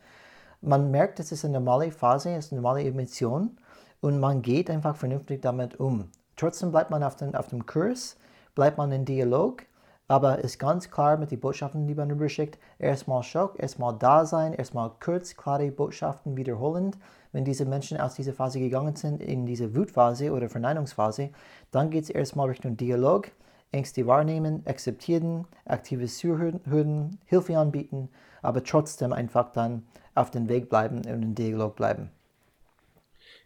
Man 0.60 0.92
merkt, 0.92 1.20
das 1.20 1.32
ist 1.32 1.46
eine 1.46 1.54
normale 1.54 1.90
Phase, 1.94 2.32
es 2.32 2.48
ist 2.48 2.52
eine 2.52 2.60
normale 2.62 2.84
Emotion 2.84 3.58
und 4.02 4.20
man 4.20 4.42
geht 4.42 4.70
einfach 4.70 4.98
vernünftig 4.98 5.42
damit 5.42 5.80
um. 5.80 6.10
Trotzdem 6.36 6.72
bleibt 6.72 6.92
man 6.92 7.02
auf, 7.02 7.16
den, 7.16 7.34
auf 7.34 7.48
dem 7.48 7.66
Kurs, 7.66 8.18
bleibt 8.56 8.78
man 8.78 8.92
in 8.92 9.06
Dialog, 9.06 9.64
aber 10.10 10.40
ist 10.40 10.60
ganz 10.60 10.92
klar 10.92 11.16
mit 11.16 11.32
den 11.32 11.40
Botschaften, 11.40 11.88
die 11.88 11.96
man 11.96 12.10
überschickt. 12.10 12.60
Erstmal 12.78 13.24
Schock, 13.24 13.58
erstmal 13.58 13.98
da 13.98 14.26
sein, 14.26 14.52
erstmal 14.52 14.92
kurz, 15.00 15.38
klare 15.38 15.72
Botschaften 15.72 16.36
wiederholend. 16.36 16.98
Wenn 17.32 17.46
diese 17.46 17.64
Menschen 17.64 18.02
aus 18.02 18.16
dieser 18.16 18.34
Phase 18.34 18.60
gegangen 18.60 18.98
sind, 18.98 19.22
in 19.22 19.46
diese 19.46 19.78
Wutphase 19.78 20.34
oder 20.34 20.50
Verneinungsphase, 20.50 21.30
dann 21.72 21.90
geht 21.90 22.04
es 22.04 22.10
erstmal 22.10 22.50
Richtung 22.50 22.76
Dialog. 22.76 23.32
Ängste 23.76 24.08
wahrnehmen, 24.08 24.64
akzeptieren, 24.66 25.46
aktives 25.66 26.18
Zuhören, 26.18 27.20
Hilfe 27.26 27.58
anbieten, 27.58 28.10
aber 28.42 28.64
trotzdem 28.64 29.14
einfach 29.14 29.52
dann 29.52 29.84
auf 30.16 30.32
den 30.32 30.50
Weg 30.50 30.70
bleiben 30.70 30.98
und 30.98 31.08
im 31.08 31.36
Dialog 31.36 31.76
bleiben. 31.76 32.10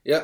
Ja, 0.03 0.23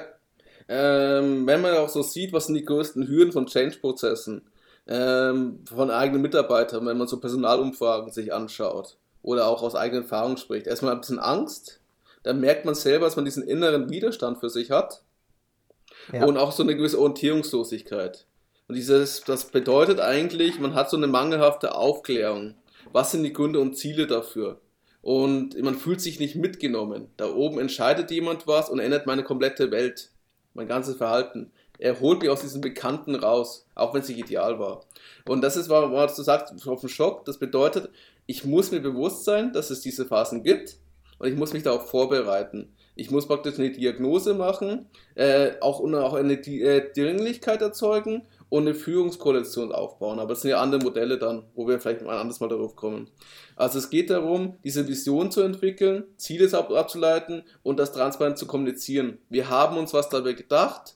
ähm, 0.68 1.46
wenn 1.46 1.62
man 1.62 1.76
auch 1.78 1.90
so 1.90 2.02
sieht, 2.02 2.34
was 2.34 2.48
sind 2.48 2.56
die 2.56 2.66
größten 2.66 3.08
Hürden 3.08 3.34
von 3.34 3.46
Change-Prozessen 3.46 4.42
ähm, 4.88 5.64
von 5.66 5.92
eigenen 5.92 6.22
Mitarbeitern, 6.22 6.86
wenn 6.86 6.98
man 6.98 7.08
so 7.08 7.20
Personalumfragen 7.20 8.12
sich 8.12 8.34
anschaut 8.34 8.98
oder 9.22 9.48
auch 9.48 9.64
aus 9.64 9.76
eigener 9.76 10.02
Erfahrung 10.02 10.38
spricht. 10.38 10.68
Erstmal 10.68 10.94
ein 10.94 11.02
bisschen 11.02 11.20
Angst, 11.20 11.80
dann 12.24 12.40
merkt 12.40 12.66
man 12.66 12.76
selber, 12.76 13.06
dass 13.06 13.16
man 13.16 13.26
diesen 13.26 13.44
inneren 13.44 13.90
Widerstand 13.90 14.40
für 14.40 14.50
sich 14.50 14.72
hat 14.72 15.04
Ja. 16.12 16.26
Und 16.26 16.38
auch 16.38 16.52
so 16.52 16.64
eine 16.64 16.76
gewisse 16.76 17.00
Orientierungslosigkeit. 17.00 18.26
Und 18.68 18.76
dieses, 18.76 19.22
das 19.22 19.46
bedeutet 19.46 20.00
eigentlich, 20.00 20.60
man 20.60 20.74
hat 20.74 20.90
so 20.90 20.98
eine 20.98 21.08
mangelhafte 21.08 21.76
Aufklärung. 21.76 22.56
Was 22.92 23.12
sind 23.12 23.24
die 23.24 23.34
Gründe 23.34 23.60
und 23.60 23.78
Ziele 23.78 24.08
dafür? 24.08 24.60
Und 25.02 25.62
man 25.62 25.76
fühlt 25.76 26.02
sich 26.02 26.20
nicht 26.20 26.36
mitgenommen. 26.36 27.10
Da 27.18 27.32
oben 27.32 27.60
entscheidet 27.60 28.10
jemand 28.10 28.48
was 28.48 28.70
und 28.70 28.80
ändert 28.80 29.06
meine 29.06 29.24
komplette 29.24 29.70
Welt, 29.70 30.10
mein 30.56 30.68
ganzes 30.68 30.98
Verhalten. 30.98 31.52
Er 31.78 32.00
holt 32.00 32.22
mich 32.22 32.30
aus 32.30 32.42
diesem 32.42 32.62
Bekannten 32.62 33.14
raus, 33.14 33.68
auch 33.76 33.94
wenn 33.94 34.02
es 34.02 34.08
nicht 34.08 34.20
ideal 34.20 34.58
war. 34.58 34.84
Und 35.28 35.42
das 35.42 35.58
ist, 35.58 35.70
was 35.70 36.16
du 36.16 36.24
sagst, 36.24 36.68
auf 36.68 36.80
den 36.80 36.90
Schock. 36.90 37.26
Das 37.26 37.38
bedeutet, 37.38 37.90
ich 38.26 38.46
muss 38.46 38.72
mir 38.72 38.80
bewusst 38.80 39.26
sein, 39.26 39.54
dass 39.54 39.70
es 39.70 39.82
diese 39.82 40.06
Phasen 40.06 40.42
gibt 40.42 40.78
und 41.20 41.28
ich 41.28 41.36
muss 41.36 41.54
mich 41.54 41.64
darauf 41.64 41.90
vorbereiten. 41.90 42.74
Ich 42.96 43.12
muss 43.12 43.28
praktisch 43.28 43.60
eine 43.60 43.72
Diagnose 43.72 44.34
machen, 44.34 44.88
äh, 45.16 45.52
auch, 45.60 45.82
auch 45.82 46.14
eine 46.14 46.34
äh, 46.34 46.94
Dringlichkeit 46.94 47.62
erzeugen 47.62 48.24
und 48.50 48.64
eine 48.64 48.76
Führungskoalition 48.76 49.72
aufbauen. 49.72 50.20
Aber 50.20 50.30
das 50.30 50.42
sind 50.42 50.52
ja 50.52 50.62
andere 50.62 50.82
Modelle 50.82 51.18
dann, 51.18 51.44
wo 51.56 51.68
wir 51.68 51.80
vielleicht 51.80 52.02
ein 52.02 52.10
anderes 52.10 52.40
Mal 52.40 52.50
darauf 52.50 52.76
kommen. 52.76 53.10
Also 53.56 53.80
es 53.80 53.90
geht 53.90 54.10
darum, 54.10 54.58
diese 54.64 54.88
Vision 54.88 55.32
zu 55.32 55.42
entwickeln, 55.42 56.06
Ziele 56.18 56.46
abzuleiten 56.58 57.44
und 57.64 57.80
das 57.80 57.92
transparent 57.92 58.38
zu 58.38 58.48
kommunizieren. 58.48 59.18
Wir 59.30 59.50
haben 59.50 59.78
uns 59.78 59.94
was 59.94 60.10
dabei 60.10 60.34
gedacht, 60.34 60.96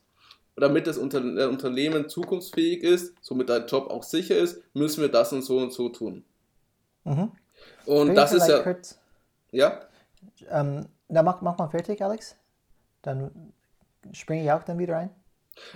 damit 0.55 0.87
das 0.87 0.97
Unternehmen 0.97 2.09
zukunftsfähig 2.09 2.83
ist, 2.83 3.15
somit 3.21 3.49
dein 3.49 3.65
Job 3.65 3.89
auch 3.89 4.03
sicher 4.03 4.37
ist, 4.37 4.61
müssen 4.73 5.01
wir 5.01 5.09
das 5.09 5.31
und 5.33 5.41
so 5.41 5.57
und 5.57 5.71
so 5.71 5.89
tun. 5.89 6.23
Mhm. 7.05 7.31
Und 7.85 8.15
das 8.15 8.33
ist 8.33 8.47
ja. 8.47 8.59
Kurz, 8.59 8.99
ja? 9.51 9.79
Ähm, 10.49 10.87
na, 11.07 11.23
mach, 11.23 11.41
mach 11.41 11.57
mal 11.57 11.69
fertig, 11.69 12.01
Alex. 12.01 12.35
Dann 13.01 13.53
springe 14.11 14.43
ich 14.43 14.51
auch 14.51 14.63
dann 14.63 14.77
wieder 14.77 14.97
ein. 14.97 15.09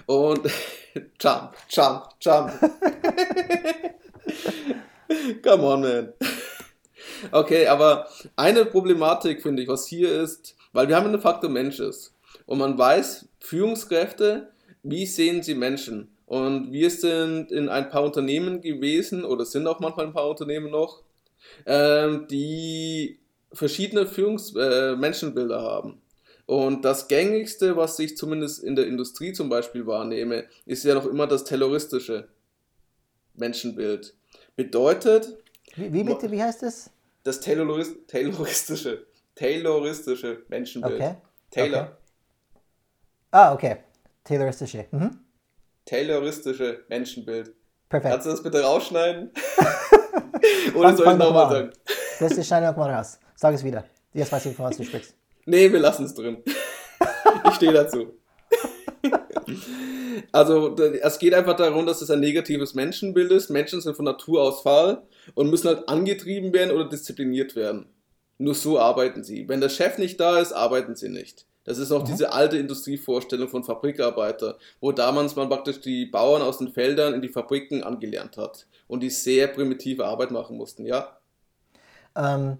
Und 0.06 0.42
jump, 1.20 1.54
jump, 1.70 2.10
jump. 2.22 2.52
Come 5.44 5.64
on, 5.64 5.82
man. 5.82 6.14
Okay, 7.32 7.68
aber 7.68 8.08
eine 8.36 8.66
Problematik 8.66 9.42
finde 9.42 9.64
ich, 9.64 9.70
was 9.70 9.88
hier 9.88 10.12
ist, 10.22 10.56
weil 10.74 10.88
wir 10.88 10.96
haben 10.96 11.08
einen 11.08 11.22
Faktor 11.22 11.50
Mensch 11.50 11.80
ist. 11.80 12.14
Und 12.46 12.60
man 12.60 12.78
weiß, 12.78 13.30
Führungskräfte, 13.40 14.52
wie 14.84 15.06
sehen 15.06 15.44
sie 15.44 15.56
Menschen? 15.56 16.10
Und 16.26 16.72
wir 16.72 16.90
sind 16.90 17.52
in 17.52 17.70
ein 17.70 17.90
paar 17.90 18.04
Unternehmen 18.04 18.62
gewesen 18.62 19.24
oder 19.24 19.46
sind 19.46 19.68
auch 19.68 19.80
manchmal 19.80 20.08
ein 20.08 20.14
paar 20.14 20.30
Unternehmen 20.30 20.72
noch, 20.72 21.04
ähm, 21.66 22.28
die 22.30 23.20
verschiedene 23.52 24.08
Führungsmenschenbilder 24.08 25.58
äh, 25.58 25.62
haben. 25.62 26.02
Und 26.46 26.84
das 26.84 27.08
gängigste, 27.08 27.78
was 27.78 27.98
ich 28.00 28.18
zumindest 28.18 28.64
in 28.64 28.76
der 28.76 28.86
Industrie 28.88 29.34
zum 29.34 29.50
Beispiel 29.50 29.88
wahrnehme, 29.88 30.46
ist 30.66 30.84
ja 30.84 30.94
noch 30.94 31.06
immer 31.06 31.26
das 31.26 31.46
terroristische 31.46 32.28
Menschenbild. 33.36 34.14
Bedeutet. 34.56 35.38
Wie, 35.76 35.92
wie 35.94 36.04
bitte, 36.04 36.30
wie 36.32 36.42
heißt 36.42 36.64
es? 36.64 36.90
Das 37.24 37.40
Taylorist, 37.40 38.08
Tayloristische. 38.08 39.06
Tayloristische 39.36 40.44
Menschenbild. 40.50 40.96
Okay. 40.96 41.16
Taylor. 41.50 41.82
Okay. 41.82 41.92
Ah, 43.32 43.54
okay. 43.54 43.78
Tayloristische. 44.24 44.86
Mhm. 44.92 45.20
Tayloristische 45.86 46.84
Menschenbild. 46.90 47.54
Perfekt. 47.90 48.12
Kannst 48.12 48.28
du 48.28 48.32
das 48.32 48.44
bitte 48.44 48.62
rausschneiden? 48.62 49.32
Oder 50.76 50.96
soll 50.96 51.12
ich 51.14 51.18
nochmal 51.18 51.50
sagen? 51.50 51.72
Das 52.20 52.34
ist 52.34 52.48
schneide 52.48 52.68
nochmal 52.68 52.94
raus. 52.94 53.20
Sag 53.36 53.56
es 53.56 53.64
wieder. 53.64 53.86
Jetzt 54.14 54.32
weiß 54.32 54.46
ich, 54.48 54.56
von 54.56 54.66
was 54.66 54.78
du 54.78 54.84
sprichst. 54.84 55.16
Nee, 55.46 55.72
wir 55.72 55.80
lassen 55.80 56.06
es 56.06 56.14
drin. 56.14 56.38
ich 57.48 57.56
stehe 57.56 57.74
dazu. 57.74 58.14
Also, 60.32 60.76
es 60.76 61.20
geht 61.20 61.34
einfach 61.34 61.56
darum, 61.56 61.86
dass 61.86 62.02
es 62.02 62.10
ein 62.10 62.20
negatives 62.20 62.74
Menschenbild 62.74 63.32
ist. 63.32 63.50
Menschen 63.50 63.82
sind 63.82 63.96
von 63.96 64.06
Natur 64.06 64.42
aus 64.42 64.62
faul 64.62 65.02
und 65.36 65.50
müssen 65.50 65.68
halt 65.68 65.90
angetrieben 65.90 66.54
werden 66.54 66.72
oder 66.72 66.88
diszipliniert 66.88 67.56
werden. 67.56 67.88
Nur 68.38 68.56
so 68.56 68.80
arbeiten 68.80 69.24
sie. 69.24 69.48
Wenn 69.48 69.62
der 69.62 69.70
Chef 69.70 69.98
nicht 69.98 70.20
da 70.20 70.40
ist, 70.40 70.54
arbeiten 70.54 70.96
sie 70.96 71.10
nicht. 71.10 71.46
Das 71.66 71.78
ist 71.78 71.92
auch 71.92 72.02
mhm. 72.02 72.08
diese 72.08 72.34
alte 72.34 72.58
Industrievorstellung 72.58 73.48
von 73.48 73.64
Fabrikarbeiter, 73.64 74.58
wo 74.82 74.92
damals 74.92 75.36
man 75.36 75.50
praktisch 75.50 75.80
die 75.80 76.06
Bauern 76.06 76.42
aus 76.42 76.58
den 76.58 76.70
Feldern 76.70 77.14
in 77.14 77.22
die 77.22 77.30
Fabriken 77.30 77.84
angelernt 77.84 78.38
hat 78.38 78.68
und 78.88 79.02
die 79.02 79.10
sehr 79.10 79.48
primitive 79.48 80.06
Arbeit 80.06 80.32
machen 80.32 80.58
mussten, 80.58 80.86
ja? 80.86 81.18
Ähm, 82.16 82.58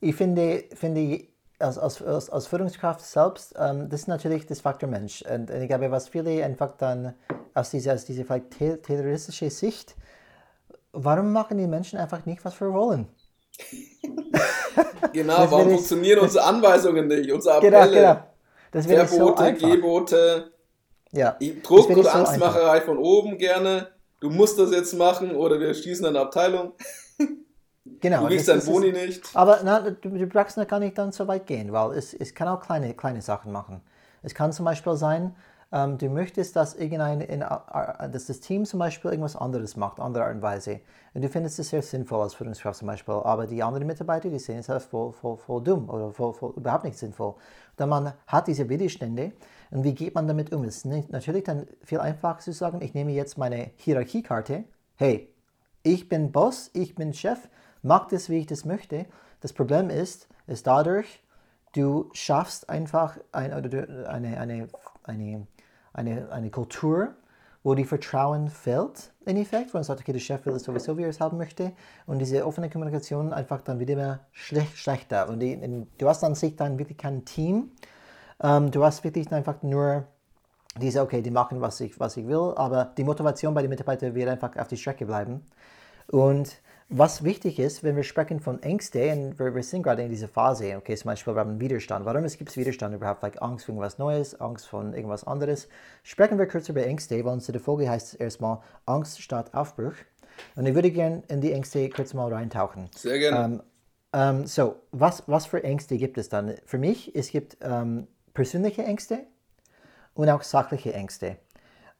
ich 0.00 0.14
finde, 0.14 0.64
finde 0.74 1.26
als, 1.58 1.78
als, 1.78 2.30
als 2.30 2.46
Führungskraft 2.46 3.00
selbst, 3.00 3.54
ähm, 3.58 3.88
das 3.88 4.00
ist 4.00 4.08
natürlich 4.08 4.46
das 4.46 4.60
Faktor 4.60 4.88
Mensch. 4.88 5.22
Und, 5.22 5.50
und 5.50 5.60
ich 5.60 5.68
glaube, 5.68 5.90
was 5.90 6.08
viele 6.08 6.44
einfach 6.44 6.76
dann 6.76 7.14
aus 7.54 7.70
dieser, 7.70 7.94
aus 7.94 8.04
dieser 8.04 8.24
vielleicht 8.24 8.82
terroristischen 8.84 9.50
Sicht, 9.50 9.96
warum 10.92 11.32
machen 11.32 11.58
die 11.58 11.66
Menschen 11.66 11.98
einfach 11.98 12.24
nicht, 12.26 12.44
was 12.44 12.60
wir 12.60 12.72
wollen? 12.72 13.08
genau, 15.12 15.50
warum 15.50 15.70
funktionieren 15.70 16.20
unsere 16.20 16.44
Anweisungen 16.44 17.08
nicht, 17.08 17.32
unsere 17.32 17.60
genau, 17.60 17.78
Appelle, 17.78 18.24
genau, 18.72 18.86
genau. 18.86 19.06
Verbote, 19.06 19.56
so 19.58 19.66
Gebote, 19.68 20.52
ja, 21.10 21.36
Druck 21.62 21.88
und 21.90 22.04
so 22.04 22.08
Angstmacherei 22.08 22.70
einfach. 22.70 22.86
von 22.86 22.98
oben 22.98 23.38
gerne, 23.38 23.88
du 24.20 24.30
musst 24.30 24.58
das 24.58 24.70
jetzt 24.70 24.92
machen 24.94 25.34
oder 25.34 25.58
wir 25.58 25.74
schließen 25.74 26.06
eine 26.06 26.20
Abteilung. 26.20 26.72
Genau. 28.00 28.22
Du 28.22 28.26
kriegst 28.28 28.48
dein 28.48 28.64
Boni 28.64 28.92
nicht. 28.92 29.24
Aber 29.34 29.60
na, 29.64 29.90
die 29.90 30.26
Praxis 30.26 30.66
kann 30.66 30.82
nicht 30.82 30.96
dann 30.98 31.12
so 31.12 31.26
weit 31.26 31.46
gehen, 31.46 31.72
weil 31.72 31.96
es, 31.96 32.14
es 32.14 32.34
kann 32.34 32.48
auch 32.48 32.60
kleine, 32.60 32.94
kleine 32.94 33.22
Sachen 33.22 33.52
machen. 33.52 33.80
Es 34.22 34.34
kann 34.34 34.52
zum 34.52 34.64
Beispiel 34.64 34.96
sein, 34.96 35.34
ähm, 35.70 35.98
du 35.98 36.08
möchtest, 36.08 36.56
dass, 36.56 36.74
irgendein, 36.74 37.20
in, 37.20 37.42
äh, 37.42 38.10
dass 38.10 38.26
das 38.26 38.40
Team 38.40 38.64
zum 38.64 38.78
Beispiel 38.78 39.10
irgendwas 39.10 39.36
anderes 39.36 39.76
macht, 39.76 40.00
andere 40.00 40.24
Art 40.24 40.34
und 40.36 40.42
Weise. 40.42 40.80
Und 41.12 41.22
du 41.22 41.28
findest 41.28 41.58
es 41.58 41.68
sehr 41.68 41.82
sinnvoll 41.82 42.22
als 42.22 42.34
Führungskraft 42.34 42.78
zum 42.78 42.88
Beispiel, 42.88 43.14
aber 43.14 43.46
die 43.46 43.62
anderen 43.62 43.86
Mitarbeiter, 43.86 44.30
die 44.30 44.38
sehen 44.38 44.58
es 44.58 44.68
halt 44.68 44.82
voll, 44.82 45.12
voll, 45.12 45.36
voll 45.36 45.62
dumm 45.62 45.90
oder 45.90 46.10
voll, 46.10 46.32
voll, 46.32 46.54
überhaupt 46.56 46.84
nicht 46.84 46.96
sinnvoll. 46.96 47.34
Dann 47.76 47.90
man 47.90 48.12
hat 48.26 48.46
diese 48.48 48.68
Widerstände 48.68 49.32
und 49.70 49.84
wie 49.84 49.94
geht 49.94 50.14
man 50.14 50.26
damit 50.26 50.52
um? 50.54 50.64
Es 50.64 50.84
ist 50.84 51.10
natürlich 51.10 51.44
dann 51.44 51.66
viel 51.82 52.00
einfacher 52.00 52.38
zu 52.38 52.52
sagen, 52.52 52.80
ich 52.80 52.94
nehme 52.94 53.12
jetzt 53.12 53.36
meine 53.36 53.70
Hierarchiekarte, 53.76 54.64
hey, 54.96 55.28
ich 55.82 56.08
bin 56.08 56.32
Boss, 56.32 56.70
ich 56.72 56.94
bin 56.94 57.12
Chef, 57.12 57.48
mach 57.88 58.06
das, 58.06 58.28
wie 58.28 58.38
ich 58.38 58.46
das 58.46 58.64
möchte. 58.64 59.06
Das 59.40 59.52
Problem 59.52 59.90
ist, 59.90 60.28
ist 60.46 60.66
dadurch, 60.66 61.22
du 61.74 62.10
schaffst 62.12 62.70
einfach 62.70 63.18
ein, 63.32 63.52
eine, 63.52 64.06
eine, 64.08 64.68
eine, 65.02 65.46
eine, 65.92 66.30
eine 66.30 66.50
Kultur, 66.50 67.14
wo 67.64 67.74
die 67.74 67.84
Vertrauen 67.84 68.48
fällt, 68.48 69.12
in 69.26 69.36
Effekt, 69.36 69.74
wo 69.74 69.78
man 69.78 69.84
sagt, 69.84 70.00
okay, 70.00 70.12
der 70.12 70.20
Chef 70.20 70.46
will 70.46 70.54
es 70.54 70.62
sowieso, 70.62 70.96
wie 70.96 71.02
er 71.02 71.08
es 71.08 71.20
haben 71.20 71.36
möchte, 71.36 71.72
und 72.06 72.18
diese 72.20 72.46
offene 72.46 72.70
Kommunikation 72.70 73.32
einfach 73.32 73.62
dann 73.62 73.80
wieder 73.80 73.96
mehr 73.96 74.20
schlecht, 74.32 74.78
schlechter. 74.78 75.28
Und 75.28 75.40
die, 75.40 75.86
du 75.98 76.08
hast 76.08 76.22
an 76.22 76.34
sich 76.34 76.56
dann 76.56 76.78
wirklich 76.78 76.98
kein 76.98 77.24
Team, 77.24 77.72
ähm, 78.40 78.70
du 78.70 78.84
hast 78.84 79.02
wirklich 79.02 79.30
einfach 79.32 79.62
nur 79.62 80.04
diese, 80.80 81.02
okay, 81.02 81.20
die 81.20 81.32
machen, 81.32 81.60
was 81.60 81.80
ich, 81.80 81.98
was 81.98 82.16
ich 82.16 82.26
will, 82.26 82.52
aber 82.56 82.84
die 82.96 83.04
Motivation 83.04 83.52
bei 83.52 83.62
den 83.62 83.70
Mitarbeitern 83.70 84.14
wird 84.14 84.28
einfach 84.28 84.56
auf 84.56 84.68
die 84.68 84.76
Strecke 84.76 85.04
bleiben. 85.06 85.44
Und 86.06 86.60
was 86.90 87.22
wichtig 87.22 87.58
ist, 87.58 87.84
wenn 87.84 87.96
wir 87.96 88.02
sprechen 88.02 88.40
von 88.40 88.62
Ängste, 88.62 89.12
und 89.12 89.38
wir, 89.38 89.54
wir 89.54 89.62
sind 89.62 89.82
gerade 89.82 90.02
in 90.02 90.08
dieser 90.08 90.28
Phase, 90.28 90.76
okay, 90.76 90.96
zum 90.96 91.10
Beispiel 91.10 91.34
wir 91.34 91.40
haben 91.40 91.60
Widerstand. 91.60 92.06
Warum 92.06 92.24
gibt 92.26 92.48
es 92.48 92.56
Widerstand 92.56 92.94
überhaupt? 92.94 93.22
Like 93.22 93.42
Angst 93.42 93.66
vor 93.66 93.74
irgendwas 93.74 93.98
Neues, 93.98 94.40
Angst 94.40 94.68
vor 94.68 94.82
irgendwas 94.82 95.24
anderes. 95.24 95.68
Sprechen 96.02 96.38
wir 96.38 96.46
kurz 96.46 96.68
über 96.68 96.84
Ängste, 96.86 97.22
weil 97.24 97.32
unsere 97.34 97.58
Folge 97.58 97.90
heißt 97.90 98.18
erstmal 98.20 98.60
Angst 98.86 99.20
statt 99.20 99.52
Aufbruch. 99.52 99.92
Und 100.56 100.66
ich 100.66 100.74
würde 100.74 100.90
gerne 100.90 101.22
in 101.28 101.40
die 101.40 101.52
Ängste 101.52 101.88
kurz 101.90 102.14
mal 102.14 102.32
reintauchen. 102.32 102.88
Sehr 102.94 103.18
gerne. 103.18 103.44
Ähm, 103.44 103.62
ähm, 104.12 104.46
so, 104.46 104.76
was, 104.90 105.24
was 105.26 105.46
für 105.46 105.62
Ängste 105.62 105.98
gibt 105.98 106.16
es 106.16 106.30
dann? 106.30 106.54
Für 106.64 106.78
mich, 106.78 107.14
es 107.14 107.30
gibt 107.30 107.58
ähm, 107.60 108.06
persönliche 108.32 108.84
Ängste 108.84 109.26
und 110.14 110.30
auch 110.30 110.42
sachliche 110.42 110.94
Ängste. 110.94 111.36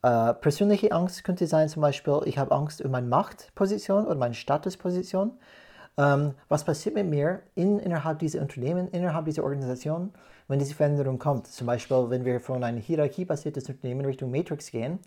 Äh, 0.02 0.34
persönliche 0.34 0.92
Angst 0.92 1.24
könnte 1.24 1.46
sein 1.46 1.68
zum 1.68 1.82
Beispiel, 1.82 2.20
ich 2.24 2.38
habe 2.38 2.52
Angst 2.52 2.82
um 2.82 2.90
meine 2.92 3.08
Machtposition 3.08 4.06
oder 4.06 4.14
meine 4.14 4.34
Statusposition. 4.34 5.32
Ähm, 5.96 6.34
was 6.48 6.64
passiert 6.64 6.94
mit 6.94 7.08
mir 7.08 7.42
in, 7.56 7.80
innerhalb 7.80 8.20
dieser 8.20 8.40
Unternehmen, 8.40 8.86
innerhalb 8.88 9.24
dieser 9.24 9.42
Organisation, 9.42 10.12
wenn 10.46 10.60
diese 10.60 10.74
Veränderung 10.74 11.18
kommt? 11.18 11.48
Zum 11.48 11.66
Beispiel, 11.66 12.10
wenn 12.10 12.24
wir 12.24 12.38
von 12.38 12.62
einem 12.62 12.78
hierarchiebasiertes 12.78 13.68
Unternehmen 13.68 14.04
Richtung 14.06 14.30
Matrix 14.30 14.70
gehen, 14.70 15.00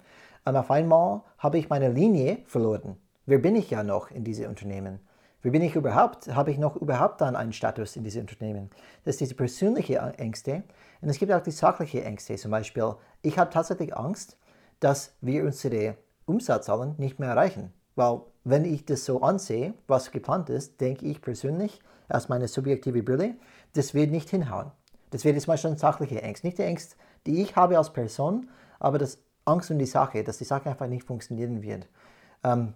ähm, 0.45 0.56
auf 0.58 0.69
einmal 0.69 1.21
habe 1.38 1.58
ich 1.58 1.69
meine 1.69 1.89
Linie 1.89 2.39
verloren. 2.45 2.97
Wer 3.25 3.39
bin 3.39 3.56
ich 3.56 3.69
ja 3.69 3.84
noch 3.84 4.12
in 4.12 4.25
diesem 4.25 4.49
Unternehmen? 4.49 4.99
Wer 5.41 5.51
bin 5.51 5.62
ich 5.62 5.75
überhaupt? 5.75 6.27
Habe 6.36 6.51
ich 6.51 6.58
noch 6.58 6.75
überhaupt 6.75 7.21
dann 7.21 7.38
einen 7.38 7.54
Status 7.54 7.95
in 7.95 8.04
diesem 8.04 8.21
Unternehmen? 8.21 8.69
Das 9.06 9.15
ist 9.15 9.21
diese 9.21 9.36
persönliche 9.36 9.97
Ängste. 10.17 10.63
Und 11.01 11.10
es 11.10 11.17
gibt 11.17 11.32
auch 11.32 11.41
die 11.41 11.51
sachliche 11.51 12.04
Ängste. 12.04 12.36
Zum 12.36 12.51
Beispiel, 12.51 12.93
ich 13.21 13.39
habe 13.39 13.49
tatsächlich 13.49 13.95
Angst, 13.95 14.38
dass 14.82 15.15
wir 15.22 15.46
unsere 15.46 15.96
Umsatzzahlen 16.26 16.96
nicht 16.98 17.20
mehr 17.20 17.30
erreichen. 17.30 17.72
Weil 17.96 18.22
wenn 18.44 18.65
ich 18.65 18.86
das 18.86 19.06
so 19.06 19.22
ansehe, 19.22 19.74
was 19.88 20.12
geplant 20.12 20.50
ist, 20.50 20.82
denke 20.82 21.06
ich 21.06 21.22
persönlich 21.22 21.80
aus 22.10 22.28
meiner 22.28 22.48
subjektiven 22.48 23.06
Brille, 23.06 23.36
das 23.74 23.94
wird 23.94 24.12
nicht 24.12 24.30
hinhauen. 24.30 24.72
Das 25.12 25.24
wäre 25.24 25.36
jetzt 25.36 25.48
mal 25.48 25.58
schon 25.58 25.78
sachliche 25.78 26.24
Angst. 26.24 26.44
Nicht 26.44 26.58
die 26.58 26.65
Angst, 26.65 26.98
die 27.26 27.41
ich 27.41 27.56
habe 27.56 27.78
als 27.78 27.94
Person, 27.94 28.50
aber 28.80 28.98
das 28.98 29.20
Angst 29.46 29.72
um 29.72 29.80
die 29.80 29.86
Sache, 29.86 30.24
dass 30.24 30.38
die 30.38 30.46
Sache 30.46 30.70
einfach 30.70 30.88
nicht 30.88 31.06
funktionieren 31.06 31.62
wird. 31.62 31.88
Ähm, 32.44 32.74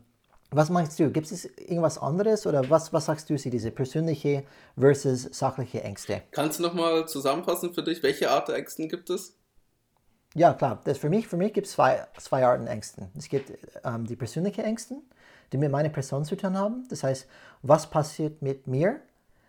was 0.51 0.69
meinst 0.69 0.99
du? 0.99 1.09
Gibt 1.09 1.31
es 1.31 1.45
irgendwas 1.45 1.97
anderes 1.97 2.45
oder 2.45 2.69
was, 2.69 2.93
was 2.93 3.05
sagst 3.05 3.29
du, 3.29 3.37
sie 3.37 3.49
diese 3.49 3.71
persönliche 3.71 4.43
versus 4.77 5.23
sachliche 5.31 5.83
Ängste? 5.83 6.21
Kannst 6.31 6.59
du 6.59 6.63
nochmal 6.63 7.07
zusammenfassen 7.07 7.73
für 7.73 7.83
dich, 7.83 8.03
welche 8.03 8.29
Art 8.29 8.47
der 8.47 8.55
Ängsten 8.55 8.87
gibt 8.87 9.09
es? 9.09 9.35
Ja, 10.35 10.53
klar. 10.53 10.81
Das 10.83 10.97
für 10.97 11.09
mich, 11.09 11.27
für 11.27 11.37
mich 11.37 11.53
gibt 11.53 11.65
es 11.65 11.73
zwei, 11.73 12.05
zwei 12.17 12.45
Arten 12.45 12.67
Ängsten. 12.67 13.07
Es 13.17 13.29
gibt 13.29 13.53
ähm, 13.85 14.05
die 14.05 14.17
persönlichen 14.17 14.65
Ängsten, 14.65 15.01
die 15.53 15.57
mit 15.57 15.71
meiner 15.71 15.87
Person 15.87 16.25
zu 16.25 16.35
tun 16.35 16.57
haben. 16.57 16.85
Das 16.89 17.03
heißt, 17.03 17.25
was 17.61 17.89
passiert 17.89 18.41
mit 18.41 18.67
mir? 18.67 18.99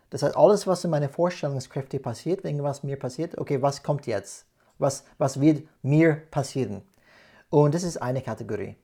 Das 0.09 0.23
heißt, 0.23 0.37
alles, 0.37 0.65
was 0.65 0.85
in 0.85 0.91
meiner 0.91 1.09
Vorstellungskräfte 1.09 1.99
passiert, 1.99 2.45
wenn 2.45 2.63
was 2.63 2.83
mir 2.83 2.97
passiert, 2.97 3.37
okay, 3.37 3.61
was 3.61 3.83
kommt 3.83 4.07
jetzt? 4.07 4.45
Was, 4.77 5.03
was 5.17 5.41
wird 5.41 5.67
mir 5.81 6.15
passieren? 6.31 6.83
Und 7.49 7.75
das 7.75 7.83
ist 7.83 7.97
eine 7.97 8.21
Kategorie, 8.21 8.77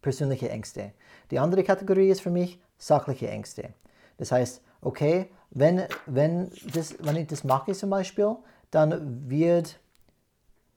persönliche 0.00 0.48
Ängste. 0.50 0.92
Die 1.32 1.40
andere 1.40 1.64
Kategorie 1.64 2.08
ist 2.08 2.20
für 2.20 2.30
mich 2.30 2.60
sachliche 2.76 3.28
Ängste. 3.30 3.70
Das 4.18 4.30
heißt, 4.30 4.62
okay, 4.80 5.28
wenn, 5.50 5.82
wenn, 6.06 6.52
das, 6.72 6.94
wenn 7.00 7.16
ich 7.16 7.26
das 7.26 7.42
mache 7.42 7.72
zum 7.72 7.90
Beispiel, 7.90 8.36
dann 8.70 9.28
wird, 9.28 9.80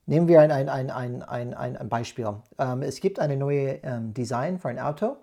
nehmen 0.06 0.28
wir 0.28 0.42
ein, 0.42 0.52
ein, 0.52 0.70
ein, 0.70 1.22
ein, 1.24 1.54
ein, 1.54 1.90
Beispiel. 1.90 2.34
Ähm, 2.58 2.82
es 2.82 3.00
gibt 3.00 3.20
eine 3.20 3.38
neue 3.38 3.80
ähm, 3.84 4.14
Design 4.14 4.60
für 4.60 4.70
ein 4.70 4.80
Auto, 4.80 5.18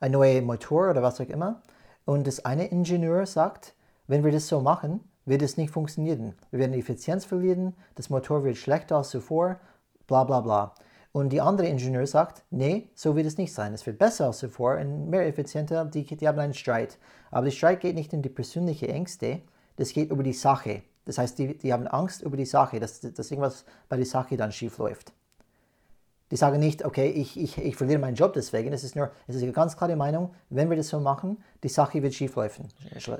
ein 0.00 0.12
neuer 0.12 0.40
Motor 0.42 0.90
oder 0.90 1.02
was 1.02 1.20
auch 1.20 1.28
immer. 1.28 1.62
Und 2.04 2.26
das 2.26 2.44
eine 2.44 2.66
Ingenieur 2.66 3.26
sagt, 3.26 3.74
wenn 4.06 4.24
wir 4.24 4.32
das 4.32 4.48
so 4.48 4.60
machen, 4.60 5.00
wird 5.24 5.42
es 5.42 5.56
nicht 5.56 5.70
funktionieren. 5.70 6.34
Wir 6.50 6.60
werden 6.60 6.74
Effizienz 6.74 7.24
verlieren, 7.24 7.74
das 7.94 8.10
Motor 8.10 8.44
wird 8.44 8.56
schlechter 8.56 8.96
als 8.96 9.10
zuvor, 9.10 9.60
bla 10.06 10.24
bla 10.24 10.40
bla. 10.40 10.74
Und 11.12 11.28
die 11.28 11.42
andere 11.42 11.66
Ingenieur 11.66 12.06
sagt, 12.06 12.42
nee, 12.50 12.88
so 12.94 13.14
wird 13.14 13.26
es 13.26 13.36
nicht 13.36 13.52
sein. 13.52 13.74
Es 13.74 13.86
wird 13.86 13.98
besser 13.98 14.26
als 14.26 14.38
zuvor 14.38 14.78
und 14.78 15.10
mehr 15.10 15.26
effizienter. 15.26 15.84
Die, 15.84 16.04
die 16.04 16.26
haben 16.26 16.38
einen 16.38 16.54
Streit. 16.54 16.98
Aber 17.30 17.44
der 17.44 17.52
Streit 17.52 17.80
geht 17.80 17.94
nicht 17.94 18.14
um 18.14 18.22
die 18.22 18.30
persönlichen 18.30 18.88
Ängste, 18.88 19.42
das 19.76 19.92
geht 19.92 20.10
über 20.10 20.22
die 20.22 20.32
Sache. 20.32 20.82
Das 21.04 21.18
heißt, 21.18 21.38
die, 21.38 21.58
die 21.58 21.72
haben 21.72 21.86
Angst 21.86 22.22
über 22.22 22.36
die 22.36 22.44
Sache, 22.44 22.78
dass, 22.78 23.00
dass 23.00 23.30
irgendwas 23.30 23.64
bei 23.88 23.96
der 23.96 24.06
Sache 24.06 24.36
dann 24.36 24.52
schief 24.52 24.78
läuft. 24.78 25.12
Die 26.30 26.36
sagen 26.36 26.60
nicht, 26.60 26.84
okay, 26.84 27.10
ich, 27.10 27.38
ich, 27.38 27.58
ich 27.58 27.76
verliere 27.76 27.98
meinen 27.98 28.14
Job 28.14 28.32
deswegen. 28.32 28.72
Es 28.72 28.84
ist 28.84 28.96
nur, 28.96 29.10
es 29.26 29.34
ist 29.34 29.42
eine 29.42 29.52
ganz 29.52 29.76
klare 29.76 29.96
Meinung, 29.96 30.34
wenn 30.48 30.70
wir 30.70 30.78
das 30.78 30.88
so 30.88 30.98
machen, 30.98 31.42
die 31.62 31.68
Sache 31.68 32.02
wird 32.02 32.14
schieflaufen. 32.14 32.68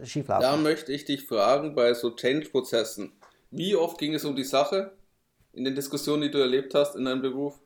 schieflaufen. 0.04 0.42
Da 0.42 0.56
möchte 0.56 0.92
ich 0.92 1.04
dich 1.04 1.26
fragen, 1.26 1.74
bei 1.74 1.92
so 1.92 2.10
Change-Prozessen, 2.10 3.12
wie 3.50 3.76
oft 3.76 3.98
ging 3.98 4.14
es 4.14 4.24
um 4.24 4.34
die 4.34 4.44
Sache 4.44 4.92
in 5.52 5.64
den 5.64 5.74
Diskussionen, 5.74 6.22
die 6.22 6.30
du 6.30 6.38
erlebt 6.38 6.74
hast 6.74 6.96
in 6.96 7.04
deinem 7.04 7.20
Beruf? 7.20 7.60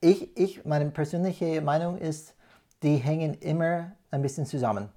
Ich, 0.00 0.36
ich, 0.36 0.64
meine 0.64 0.90
persönliche 0.90 1.60
Meinung 1.60 1.98
ist, 1.98 2.34
die 2.82 2.96
hängen 2.96 3.34
immer 3.34 3.92
ein 4.10 4.22
bisschen 4.22 4.46
zusammen. 4.46 4.88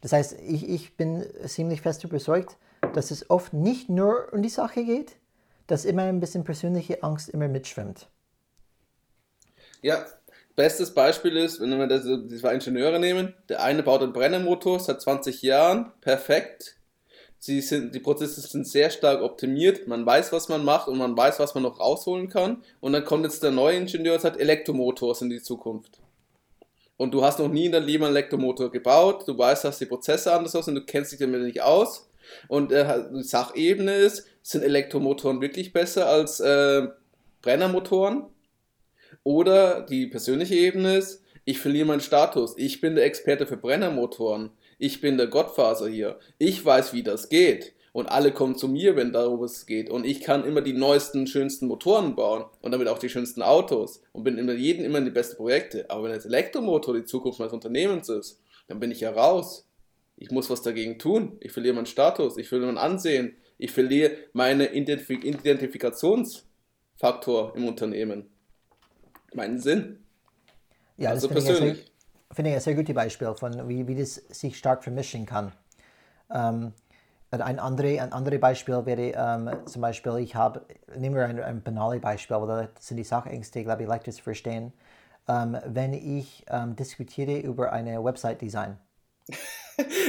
Das 0.00 0.12
heißt, 0.12 0.36
ich, 0.46 0.68
ich 0.68 0.96
bin 0.96 1.26
ziemlich 1.46 1.80
fest 1.80 2.04
überzeugt, 2.04 2.56
dass 2.94 3.10
es 3.10 3.28
oft 3.30 3.52
nicht 3.52 3.88
nur 3.88 4.32
um 4.32 4.42
die 4.42 4.48
Sache 4.48 4.84
geht, 4.84 5.16
dass 5.66 5.84
immer 5.84 6.04
ein 6.04 6.20
bisschen 6.20 6.44
persönliche 6.44 7.02
Angst 7.02 7.28
immer 7.28 7.48
mitschwimmt. 7.48 8.08
Ja, 9.82 10.06
bestes 10.56 10.94
Beispiel 10.94 11.36
ist, 11.36 11.60
wenn 11.60 11.76
wir 11.78 11.86
das, 11.86 12.04
zwei 12.40 12.54
Ingenieure 12.54 12.98
nehmen, 12.98 13.34
der 13.48 13.62
eine 13.62 13.82
baut 13.82 14.02
einen 14.02 14.12
Brennermotor 14.12 14.80
seit 14.80 15.00
20 15.00 15.42
Jahren, 15.42 15.92
perfekt. 16.00 16.76
Sie 17.40 17.60
sind, 17.60 17.94
die 17.94 18.00
Prozesse 18.00 18.40
sind 18.40 18.66
sehr 18.66 18.90
stark 18.90 19.22
optimiert, 19.22 19.86
man 19.86 20.04
weiß, 20.04 20.32
was 20.32 20.48
man 20.48 20.64
macht 20.64 20.88
und 20.88 20.98
man 20.98 21.16
weiß, 21.16 21.38
was 21.38 21.54
man 21.54 21.62
noch 21.62 21.78
rausholen 21.78 22.28
kann. 22.28 22.64
Und 22.80 22.92
dann 22.92 23.04
kommt 23.04 23.24
jetzt 23.24 23.44
der 23.44 23.52
neue 23.52 23.76
Ingenieur 23.76 24.14
und 24.14 24.20
sagt 24.20 24.40
Elektromotors 24.40 25.22
in 25.22 25.30
die 25.30 25.40
Zukunft. 25.40 26.00
Und 26.98 27.14
du 27.14 27.24
hast 27.24 27.38
noch 27.38 27.48
nie 27.48 27.66
in 27.66 27.72
deinem 27.72 27.86
Leben 27.86 28.04
einen 28.04 28.14
Elektromotor 28.14 28.70
gebaut, 28.70 29.26
du 29.26 29.38
weißt, 29.38 29.64
dass 29.64 29.78
die 29.78 29.86
Prozesse 29.86 30.32
anders 30.32 30.54
und 30.68 30.74
du 30.74 30.84
kennst 30.84 31.12
dich 31.12 31.20
damit 31.20 31.40
nicht 31.40 31.62
aus. 31.62 32.10
Und 32.48 32.72
äh, 32.72 33.04
die 33.14 33.22
Sachebene 33.22 33.94
ist, 33.94 34.26
sind 34.42 34.62
Elektromotoren 34.62 35.40
wirklich 35.40 35.72
besser 35.72 36.08
als 36.08 36.40
äh, 36.40 36.88
Brennermotoren? 37.40 38.26
Oder 39.22 39.82
die 39.82 40.08
persönliche 40.08 40.56
Ebene 40.56 40.98
ist, 40.98 41.22
ich 41.44 41.60
verliere 41.60 41.86
meinen 41.86 42.00
Status. 42.00 42.54
Ich 42.58 42.80
bin 42.80 42.94
der 42.94 43.04
Experte 43.04 43.46
für 43.46 43.56
Brennermotoren. 43.56 44.50
Ich 44.78 45.00
bin 45.00 45.16
der 45.16 45.28
Gottfaser 45.28 45.88
hier. 45.88 46.18
Ich 46.36 46.62
weiß, 46.64 46.92
wie 46.92 47.02
das 47.02 47.28
geht. 47.28 47.74
Und 47.98 48.06
alle 48.06 48.30
kommen 48.30 48.54
zu 48.54 48.68
mir, 48.68 48.94
wenn 48.94 49.12
darum 49.12 49.42
es 49.42 49.66
geht. 49.66 49.90
Und 49.90 50.06
ich 50.06 50.20
kann 50.20 50.44
immer 50.44 50.60
die 50.60 50.72
neuesten, 50.72 51.26
schönsten 51.26 51.66
Motoren 51.66 52.14
bauen. 52.14 52.44
Und 52.62 52.70
damit 52.70 52.86
auch 52.86 53.00
die 53.00 53.08
schönsten 53.08 53.42
Autos. 53.42 54.04
Und 54.12 54.22
bin 54.22 54.38
immer 54.38 54.52
jeden 54.52 54.84
immer 54.84 54.98
in 54.98 55.04
die 55.04 55.10
besten 55.10 55.36
Projekte. 55.36 55.90
Aber 55.90 56.04
wenn 56.04 56.12
jetzt 56.12 56.26
Elektromotor 56.26 56.94
die 56.94 57.02
Zukunft 57.02 57.40
meines 57.40 57.52
Unternehmens 57.52 58.08
ist, 58.08 58.40
dann 58.68 58.78
bin 58.78 58.92
ich 58.92 59.00
ja 59.00 59.10
raus. 59.10 59.68
Ich 60.16 60.30
muss 60.30 60.48
was 60.48 60.62
dagegen 60.62 61.00
tun. 61.00 61.38
Ich 61.40 61.50
verliere 61.50 61.74
meinen 61.74 61.86
Status, 61.86 62.36
ich 62.36 62.48
verliere 62.48 62.70
mein 62.70 62.80
Ansehen, 62.80 63.36
ich 63.58 63.72
verliere 63.72 64.12
meinen 64.32 64.72
Identif 64.72 65.10
Identifikationsfaktor 65.10 67.56
im 67.56 67.66
Unternehmen. 67.66 68.30
Meinen 69.34 69.58
Sinn. 69.58 70.04
Ja, 70.98 71.10
also 71.10 71.26
das 71.26 71.46
finde 71.46 71.72
ich, 71.72 71.92
ein 72.54 72.60
sehr 72.60 72.76
gutes 72.76 72.94
Beispiel 72.94 73.34
von, 73.34 73.68
wie, 73.68 73.88
wie 73.88 73.96
das 73.96 74.14
sich 74.14 74.56
stark 74.56 74.84
vermischen 74.84 75.26
kann. 75.26 75.50
Ähm, 76.32 76.74
ein, 77.30 77.58
andere, 77.58 78.00
ein 78.00 78.12
anderes 78.12 78.40
Beispiel 78.40 78.86
wäre 78.86 79.12
ähm, 79.14 79.50
zum 79.66 79.82
Beispiel, 79.82 80.16
ich 80.18 80.34
habe, 80.34 80.62
nehmen 80.96 81.16
wir 81.16 81.26
ein, 81.26 81.42
ein 81.42 81.62
banales 81.62 82.00
Beispiel, 82.00 82.36
aber 82.36 82.68
das 82.74 82.86
sind 82.86 82.96
die 82.96 83.04
Sachängste, 83.04 83.62
glaube 83.64 83.82
ich, 83.82 83.88
leichter 83.88 84.12
zu 84.12 84.22
verstehen. 84.22 84.72
Ähm, 85.28 85.58
wenn 85.66 85.92
ich 85.92 86.44
ähm, 86.48 86.74
diskutiere 86.74 87.38
über 87.38 87.72
eine 87.72 88.02
Website-Design, 88.02 88.78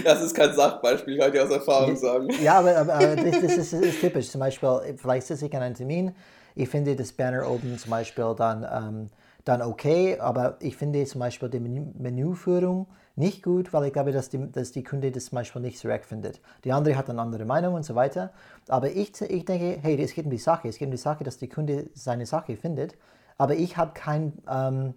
Das 0.03 0.21
ist 0.23 0.34
kein 0.34 0.53
Sachbeispiel, 0.53 1.17
kann 1.17 1.34
ich 1.34 1.39
aus 1.39 1.51
Erfahrung 1.51 1.95
sagen. 1.95 2.29
Ja, 2.41 2.60
aber, 2.60 2.75
aber, 2.77 3.15
das, 3.15 3.41
das 3.41 3.58
ist, 3.58 3.73
ist, 3.73 4.01
typisch. 4.01 4.29
Zum 4.29 4.39
Beispiel, 4.39 4.95
vielleicht 4.97 5.27
sitze 5.27 5.45
ich 5.45 5.55
an 5.55 5.62
einem 5.62 5.75
Termin, 5.75 6.15
ich 6.55 6.69
finde 6.69 6.95
das 6.95 7.12
Banner 7.12 7.49
oben 7.49 7.77
zum 7.77 7.91
Beispiel 7.91 8.34
dann, 8.38 8.63
ähm, 8.63 9.10
dann 9.45 9.62
okay, 9.62 10.19
aber 10.19 10.58
ich 10.60 10.75
finde 10.78 11.04
zum 11.06 11.19
Beispiel 11.19 11.49
die 11.49 11.60
Menü 11.60 11.86
Menüführung 11.97 12.88
nicht 13.15 13.43
gut, 13.43 13.73
weil 13.73 13.86
ich 13.86 13.93
glaube, 13.93 14.12
dass 14.12 14.30
die, 14.30 14.49
dass 14.52 14.71
die 14.71 14.84
Kunde 14.84 15.12
das 15.12 15.25
zum 15.25 15.36
Beispiel 15.36 15.62
nicht 15.62 15.84
direkt 15.84 16.06
findet. 16.06 16.39
Die 16.63 16.71
andere 16.71 16.95
hat 16.95 17.10
eine 17.10 17.21
andere 17.21 17.45
Meinung 17.45 17.73
und 17.73 17.84
so 17.84 17.93
weiter. 17.95 18.32
Aber 18.69 18.89
ich, 18.91 19.19
ich 19.21 19.45
denke, 19.45 19.78
hey, 19.82 20.02
es 20.02 20.13
geht 20.13 20.25
um 20.25 20.32
die 20.32 20.38
Sache. 20.38 20.69
Es 20.69 20.78
geht 20.78 20.86
um 20.86 20.91
die 20.91 20.97
Sache, 20.97 21.23
dass 21.23 21.38
die 21.38 21.49
Kunde 21.49 21.89
seine 21.93 22.25
Sache 22.25 22.56
findet. 22.56 22.95
Aber 23.38 23.56
ich 23.56 23.75
habe 23.75 23.91
kein, 23.93 24.34
ähm, 24.49 24.93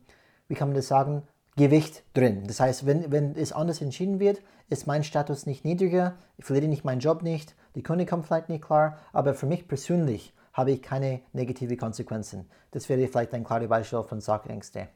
wie 0.47 0.55
kann 0.55 0.69
man 0.69 0.77
das 0.77 0.87
sagen, 0.87 1.23
Gewicht 1.57 2.05
drin. 2.15 2.45
Das 2.47 2.61
heißt, 2.61 2.87
wenn, 2.87 3.11
wenn 3.11 3.35
es 3.37 3.53
anders 3.53 3.83
entschieden 3.83 4.21
wird, 4.21 4.41
ist 4.71 4.87
mein 4.87 5.05
Status 5.05 5.45
nicht 5.45 5.65
niedriger, 5.65 6.15
ich 6.39 6.45
verliere 6.45 6.69
nicht 6.69 6.85
meinen 6.85 7.01
Job 7.01 7.23
nicht, 7.23 7.55
die 7.75 7.83
Kunde 7.83 8.07
kommt 8.07 8.27
vielleicht 8.27 8.49
nicht 8.49 8.65
klar, 8.65 8.99
aber 9.13 9.35
für 9.35 9.47
mich 9.47 9.69
persönlich 9.69 10.33
habe 10.53 10.73
ich 10.73 10.83
keine 10.83 11.21
negativen 11.33 11.77
Konsequenzen. 11.77 12.51
Das 12.71 12.89
wäre 12.89 13.07
vielleicht 13.09 13.33
ein 13.33 13.45
klares 13.45 13.69
Beispiel 13.69 14.03
von 14.03 14.21
Sachängste. 14.21 14.89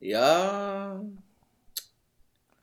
Ja, 0.00 1.00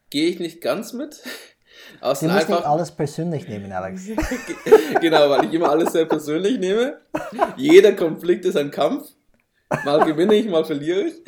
gehe 0.09 0.29
ich 0.29 0.39
nicht 0.39 0.61
ganz 0.61 0.93
mit. 0.93 1.21
Aus 2.01 2.19
du 2.19 2.25
musst 2.25 2.37
einfach... 2.37 2.57
nicht 2.57 2.67
alles 2.67 2.91
persönlich 2.91 3.47
nehmen, 3.47 3.71
Alex. 3.71 4.07
genau, 5.01 5.29
weil 5.29 5.45
ich 5.45 5.53
immer 5.53 5.69
alles 5.69 5.93
sehr 5.93 6.05
persönlich 6.05 6.59
nehme. 6.59 6.99
Jeder 7.55 7.93
Konflikt 7.93 8.45
ist 8.45 8.57
ein 8.57 8.69
Kampf. 8.69 9.09
Mal 9.85 10.03
gewinne 10.05 10.35
ich, 10.35 10.47
mal 10.47 10.65
verliere 10.65 11.03
ich. 11.03 11.21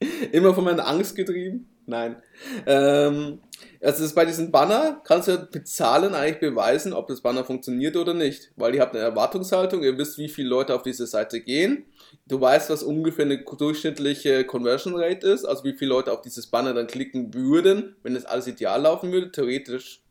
Immer 0.32 0.54
von 0.54 0.64
meiner 0.64 0.86
Angst 0.86 1.16
getrieben. 1.16 1.68
Nein. 1.86 2.22
Ähm, 2.66 3.40
also 3.80 4.04
ist 4.04 4.14
bei 4.14 4.24
diesem 4.24 4.52
Banner 4.52 5.00
kannst 5.04 5.28
du 5.28 5.48
mit 5.52 5.66
Zahlen 5.66 6.14
eigentlich 6.14 6.38
beweisen, 6.38 6.92
ob 6.92 7.08
das 7.08 7.20
Banner 7.20 7.44
funktioniert 7.44 7.96
oder 7.96 8.14
nicht. 8.14 8.52
Weil 8.56 8.74
ihr 8.74 8.80
habt 8.80 8.94
eine 8.94 9.04
Erwartungshaltung, 9.04 9.82
ihr 9.82 9.98
wisst, 9.98 10.18
wie 10.18 10.28
viele 10.28 10.48
Leute 10.48 10.74
auf 10.74 10.82
diese 10.82 11.06
Seite 11.06 11.40
gehen. 11.40 11.86
Du 12.28 12.40
weißt, 12.40 12.70
was 12.70 12.82
ungefähr 12.82 13.24
eine 13.24 13.38
durchschnittliche 13.38 14.44
Conversion 14.44 14.94
Rate 14.94 15.26
ist, 15.26 15.44
also 15.44 15.64
wie 15.64 15.72
viele 15.72 15.90
Leute 15.90 16.12
auf 16.12 16.22
dieses 16.22 16.46
Banner 16.46 16.72
dann 16.74 16.86
klicken 16.86 17.34
würden, 17.34 17.96
wenn 18.02 18.14
das 18.14 18.24
alles 18.24 18.46
ideal 18.46 18.82
laufen 18.82 19.10
würde, 19.10 19.32
theoretisch 19.32 20.02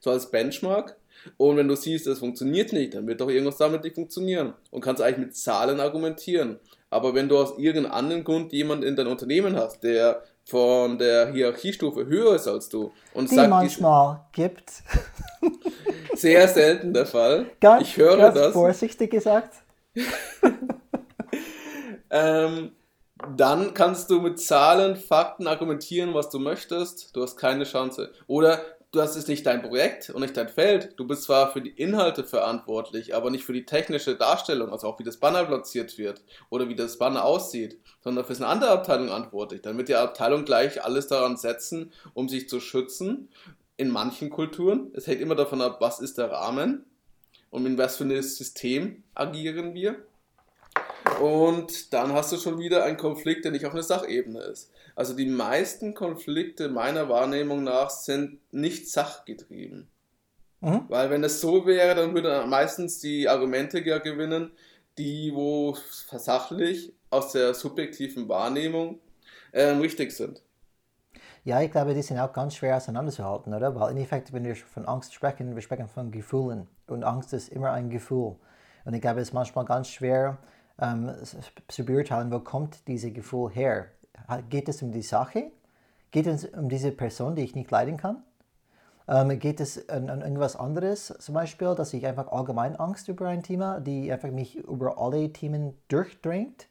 so 0.00 0.10
als 0.10 0.30
Benchmark. 0.30 0.96
Und 1.36 1.56
wenn 1.56 1.68
du 1.68 1.76
siehst, 1.76 2.08
das 2.08 2.18
funktioniert 2.18 2.72
nicht, 2.72 2.94
dann 2.94 3.06
wird 3.06 3.20
doch 3.20 3.28
irgendwas 3.28 3.58
damit 3.58 3.84
nicht 3.84 3.94
funktionieren. 3.94 4.54
Und 4.70 4.80
kannst 4.80 5.00
eigentlich 5.00 5.26
mit 5.26 5.36
Zahlen 5.36 5.78
argumentieren. 5.78 6.58
Aber 6.90 7.14
wenn 7.14 7.28
du 7.28 7.38
aus 7.38 7.58
irgendeinem 7.58 7.92
anderen 7.92 8.24
Grund 8.24 8.52
jemanden 8.52 8.84
in 8.84 8.96
dein 8.96 9.06
Unternehmen 9.06 9.56
hast, 9.56 9.84
der 9.84 10.24
von 10.44 10.98
der 10.98 11.32
Hierarchiestufe 11.32 12.06
höher 12.06 12.34
ist 12.34 12.48
als 12.48 12.68
du 12.68 12.92
und 13.14 13.30
die 13.30 13.36
sagt, 13.36 13.50
manchmal 13.50 14.20
die, 14.34 14.42
gibt. 14.42 14.70
Sehr 16.14 16.46
selten 16.48 16.92
der 16.92 17.06
Fall. 17.06 17.46
Ganz, 17.60 17.82
ich 17.82 17.96
höre 17.96 18.16
ganz 18.16 18.34
das. 18.34 18.52
Vorsichtig 18.52 19.10
gesagt. 19.10 19.54
ähm, 22.10 22.72
dann 23.36 23.74
kannst 23.74 24.10
du 24.10 24.20
mit 24.20 24.40
Zahlen, 24.40 24.96
Fakten 24.96 25.46
argumentieren, 25.46 26.12
was 26.14 26.28
du 26.28 26.38
möchtest. 26.38 27.14
Du 27.14 27.22
hast 27.22 27.36
keine 27.36 27.64
Chance. 27.64 28.12
Oder 28.26 28.60
hast 29.00 29.16
es 29.16 29.26
nicht 29.26 29.46
dein 29.46 29.62
Projekt 29.62 30.10
und 30.10 30.20
nicht 30.20 30.36
dein 30.36 30.50
Feld. 30.50 30.92
Du 30.98 31.06
bist 31.06 31.22
zwar 31.22 31.50
für 31.50 31.62
die 31.62 31.70
Inhalte 31.70 32.24
verantwortlich, 32.24 33.14
aber 33.14 33.30
nicht 33.30 33.44
für 33.44 33.54
die 33.54 33.64
technische 33.64 34.16
Darstellung, 34.16 34.70
also 34.70 34.86
auch 34.86 34.98
wie 34.98 35.04
das 35.04 35.16
Banner 35.16 35.44
platziert 35.44 35.96
wird 35.96 36.22
oder 36.50 36.68
wie 36.68 36.74
das 36.74 36.98
Banner 36.98 37.24
aussieht, 37.24 37.80
sondern 38.02 38.26
für 38.26 38.34
eine 38.34 38.48
andere 38.48 38.70
Abteilung 38.70 39.06
verantwortlich. 39.06 39.62
Dann 39.62 39.78
wird 39.78 39.88
die 39.88 39.94
Abteilung 39.94 40.44
gleich 40.44 40.84
alles 40.84 41.06
daran 41.06 41.38
setzen, 41.38 41.90
um 42.12 42.28
sich 42.28 42.50
zu 42.50 42.60
schützen. 42.60 43.30
In 43.78 43.88
manchen 43.88 44.28
Kulturen, 44.28 44.92
es 44.94 45.06
hängt 45.06 45.22
immer 45.22 45.36
davon 45.36 45.62
ab, 45.62 45.78
was 45.80 45.98
ist 45.98 46.18
der 46.18 46.30
Rahmen 46.30 46.84
und 47.48 47.64
in 47.64 47.78
was 47.78 47.96
für 47.96 48.04
ein 48.04 48.22
System 48.22 49.04
agieren 49.14 49.72
wir. 49.72 49.96
Und 51.20 51.92
dann 51.92 52.12
hast 52.12 52.32
du 52.32 52.36
schon 52.36 52.58
wieder 52.58 52.84
einen 52.84 52.96
Konflikt, 52.96 53.44
der 53.44 53.52
nicht 53.52 53.64
auf 53.64 53.72
einer 53.72 53.82
Sachebene 53.82 54.40
ist. 54.40 54.70
Also 54.94 55.14
die 55.14 55.26
meisten 55.26 55.94
Konflikte 55.94 56.68
meiner 56.68 57.08
Wahrnehmung 57.08 57.64
nach 57.64 57.90
sind 57.90 58.40
nicht 58.52 58.90
sachgetrieben. 58.90 59.88
Mhm. 60.60 60.84
Weil 60.88 61.10
wenn 61.10 61.24
es 61.24 61.40
so 61.40 61.66
wäre, 61.66 61.94
dann 61.94 62.14
würden 62.14 62.48
meistens 62.48 63.00
die 63.00 63.28
Argumente 63.28 63.80
ja 63.80 63.98
gewinnen, 63.98 64.52
die 64.98 65.32
wo 65.34 65.76
sachlich 66.10 66.94
aus 67.10 67.32
der 67.32 67.54
subjektiven 67.54 68.28
Wahrnehmung 68.28 69.00
äh, 69.52 69.64
richtig 69.64 70.12
sind. 70.12 70.42
Ja, 71.44 71.60
ich 71.60 71.72
glaube, 71.72 71.94
die 71.94 72.02
sind 72.02 72.20
auch 72.20 72.32
ganz 72.32 72.54
schwer 72.54 72.76
auseinanderzuhalten, 72.76 73.52
oder? 73.52 73.74
Weil 73.74 73.90
im 73.90 73.96
Endeffekt, 73.96 74.32
wenn 74.32 74.44
wir 74.44 74.54
von 74.54 74.86
Angst 74.86 75.12
sprechen, 75.12 75.54
wir 75.54 75.62
sprechen 75.62 75.88
von 75.88 76.12
Gefühlen. 76.12 76.68
Und 76.86 77.02
Angst 77.02 77.32
ist 77.32 77.48
immer 77.48 77.72
ein 77.72 77.90
Gefühl. 77.90 78.36
Und 78.84 78.94
ich 78.94 79.00
glaube, 79.00 79.20
es 79.20 79.28
ist 79.28 79.34
manchmal 79.34 79.64
ganz 79.64 79.88
schwer 79.88 80.38
ähm, 80.80 81.12
zu 81.68 81.84
beurteilen, 81.84 82.30
wo 82.30 82.38
kommt 82.38 82.86
dieses 82.86 83.12
Gefühl 83.12 83.50
her. 83.50 83.86
Geht 84.48 84.68
es 84.68 84.82
um 84.82 84.92
die 84.92 85.02
Sache? 85.02 85.50
Geht 86.10 86.26
es 86.26 86.44
um 86.44 86.68
diese 86.68 86.92
Person, 86.92 87.34
die 87.34 87.42
ich 87.42 87.54
nicht 87.54 87.70
leiden 87.70 87.96
kann? 87.96 88.22
Ähm, 89.08 89.38
geht 89.38 89.60
es 89.60 89.88
an, 89.88 90.08
an, 90.08 90.20
irgendwas 90.20 90.56
anderes, 90.56 91.12
zum 91.18 91.34
Beispiel, 91.34 91.74
dass 91.74 91.92
ich 91.92 92.06
einfach 92.06 92.28
allgemein 92.28 92.76
Angst 92.76 93.08
über 93.08 93.28
ein 93.28 93.42
Thema, 93.42 93.80
die 93.80 94.12
einfach 94.12 94.30
mich 94.30 94.56
über 94.56 94.98
alle 94.98 95.32
Themen 95.32 95.74
durchdrängt? 95.88 96.68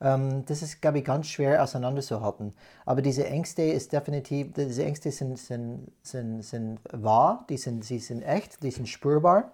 Ähm, 0.00 0.44
das 0.46 0.62
ist, 0.62 0.80
glaube 0.80 0.98
ich, 0.98 1.04
ganz 1.04 1.26
schwer 1.26 1.62
auseinanderzuhalten. 1.62 2.54
Aber 2.86 3.02
diese 3.02 3.26
Ängste 3.26 3.62
ist 3.62 3.92
definitiv, 3.92 4.52
diese 4.54 4.84
Ängste 4.84 5.10
sind, 5.10 5.38
sind, 5.38 5.90
sind, 6.02 6.42
sind 6.42 6.80
wahr, 6.92 7.46
die 7.48 7.56
sind, 7.56 7.84
sie 7.84 7.98
sind 7.98 8.22
echt, 8.22 8.62
die 8.62 8.70
sind 8.70 8.88
spürbar. 8.88 9.52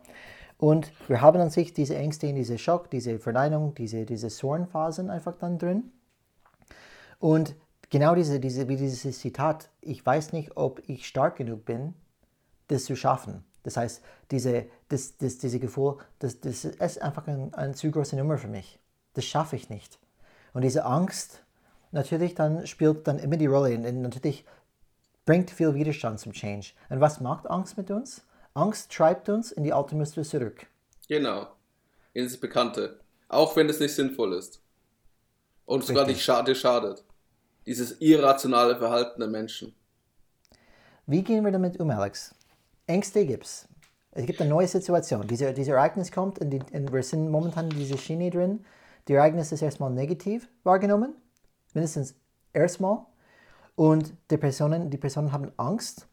Und 0.58 0.90
wir 1.08 1.20
haben 1.20 1.40
an 1.40 1.50
sich 1.50 1.72
diese 1.72 1.96
Ängste 1.96 2.32
diese 2.32 2.58
Schock, 2.58 2.90
diese 2.90 3.18
Verneinung, 3.18 3.74
diese, 3.74 4.04
diese 4.04 4.28
Zornphasen 4.28 5.08
einfach 5.08 5.36
dann 5.36 5.58
drin. 5.58 5.92
Und 7.18 7.54
genau 7.90 8.14
diese, 8.14 8.40
diese, 8.40 8.68
wie 8.68 8.76
dieses 8.76 9.18
Zitat, 9.18 9.70
ich 9.80 10.04
weiß 10.04 10.32
nicht, 10.32 10.56
ob 10.56 10.82
ich 10.88 11.06
stark 11.06 11.36
genug 11.36 11.64
bin, 11.64 11.94
das 12.68 12.84
zu 12.84 12.96
schaffen. 12.96 13.44
Das 13.62 13.76
heißt, 13.76 14.02
diese, 14.30 14.66
das, 14.88 15.16
das, 15.18 15.38
diese 15.38 15.58
Gefühl, 15.58 15.96
das, 16.18 16.40
das 16.40 16.64
ist 16.64 17.02
einfach 17.02 17.26
ein, 17.26 17.52
eine 17.54 17.74
zu 17.74 17.90
große 17.90 18.16
Nummer 18.16 18.38
für 18.38 18.48
mich. 18.48 18.78
Das 19.14 19.24
schaffe 19.24 19.56
ich 19.56 19.68
nicht. 19.68 19.98
Und 20.52 20.62
diese 20.62 20.84
Angst, 20.84 21.42
natürlich 21.90 22.34
dann 22.34 22.66
spielt 22.66 23.06
dann 23.06 23.18
immer 23.18 23.36
die 23.36 23.46
Rolle. 23.46 23.74
Und 23.74 24.02
natürlich 24.02 24.44
bringt 25.26 25.50
viel 25.50 25.74
Widerstand 25.74 26.20
zum 26.20 26.32
Change. 26.32 26.72
Und 26.88 27.00
was 27.00 27.20
macht 27.20 27.50
Angst 27.50 27.76
mit 27.76 27.90
uns? 27.90 28.22
Angst 28.54 28.92
treibt 28.92 29.28
uns 29.28 29.52
in 29.52 29.64
die 29.64 29.72
alte 29.72 29.94
Muster 29.94 30.22
zurück. 30.22 30.66
Genau. 31.08 31.48
In 32.14 32.24
das 32.24 32.36
Bekannte. 32.36 33.00
Auch 33.28 33.56
wenn 33.56 33.68
es 33.68 33.80
nicht 33.80 33.94
sinnvoll 33.94 34.32
ist. 34.34 34.60
Und 35.66 35.84
sogar 35.84 36.06
nicht 36.06 36.22
schade 36.22 36.54
schadet 36.54 37.04
dieses 37.68 38.00
irrationale 38.00 38.76
Verhalten 38.76 39.20
der 39.20 39.28
Menschen. 39.28 39.74
Wie 41.06 41.22
gehen 41.22 41.44
wir 41.44 41.52
damit 41.52 41.78
um, 41.78 41.90
Alex? 41.90 42.34
Ängste 42.86 43.26
gibt 43.26 43.44
es. 43.44 43.68
Es 44.12 44.24
gibt 44.24 44.40
eine 44.40 44.48
neue 44.48 44.66
Situation. 44.66 45.26
Diese, 45.26 45.52
dieses 45.52 45.72
Ereignis 45.72 46.10
kommt 46.10 46.38
und, 46.38 46.48
die, 46.48 46.60
und 46.72 46.92
wir 46.92 47.02
sind 47.02 47.30
momentan 47.30 47.70
in 47.70 47.78
dieser 47.78 47.98
Schiene 47.98 48.30
drin. 48.30 48.64
Die 49.06 49.12
Ereignis 49.12 49.52
ist 49.52 49.60
erstmal 49.60 49.90
negativ 49.90 50.48
wahrgenommen, 50.64 51.14
mindestens 51.74 52.14
erstmal. 52.54 53.04
Und 53.76 54.14
die 54.30 54.38
Personen, 54.38 54.88
die 54.90 54.96
Personen 54.96 55.30
haben 55.30 55.52
Angst. 55.58 56.08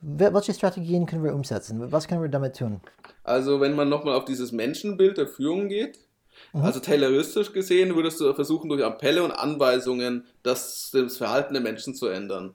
Welche 0.00 0.54
Strategien 0.54 1.04
können 1.04 1.22
wir 1.22 1.34
umsetzen? 1.34 1.92
Was 1.92 2.08
können 2.08 2.22
wir 2.22 2.30
damit 2.30 2.56
tun? 2.56 2.80
Also 3.24 3.60
wenn 3.60 3.76
man 3.76 3.90
nochmal 3.90 4.14
auf 4.14 4.24
dieses 4.24 4.52
Menschenbild 4.52 5.18
der 5.18 5.28
Führung 5.28 5.68
geht, 5.68 5.98
Mhm. 6.52 6.62
Also 6.62 6.80
tayloristisch 6.80 7.52
gesehen 7.52 7.94
würdest 7.94 8.20
du 8.20 8.32
versuchen, 8.34 8.68
durch 8.68 8.84
Appelle 8.84 9.22
und 9.22 9.32
Anweisungen 9.32 10.26
das, 10.42 10.90
das 10.92 11.16
Verhalten 11.16 11.54
der 11.54 11.62
Menschen 11.62 11.94
zu 11.94 12.06
ändern. 12.06 12.54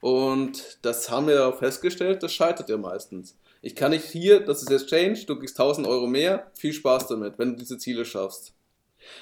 Und 0.00 0.78
das 0.82 1.10
haben 1.10 1.26
wir 1.26 1.34
ja 1.34 1.52
festgestellt, 1.52 2.22
das 2.22 2.32
scheitert 2.32 2.68
ja 2.68 2.78
meistens. 2.78 3.36
Ich 3.62 3.76
kann 3.76 3.90
nicht 3.90 4.06
hier, 4.06 4.40
das 4.40 4.62
ist 4.62 4.70
jetzt 4.70 4.88
Change, 4.88 5.26
du 5.26 5.38
kriegst 5.38 5.60
1000 5.60 5.86
Euro 5.86 6.06
mehr, 6.06 6.50
viel 6.54 6.72
Spaß 6.72 7.08
damit, 7.08 7.38
wenn 7.38 7.50
du 7.50 7.56
diese 7.56 7.76
Ziele 7.76 8.06
schaffst. 8.06 8.54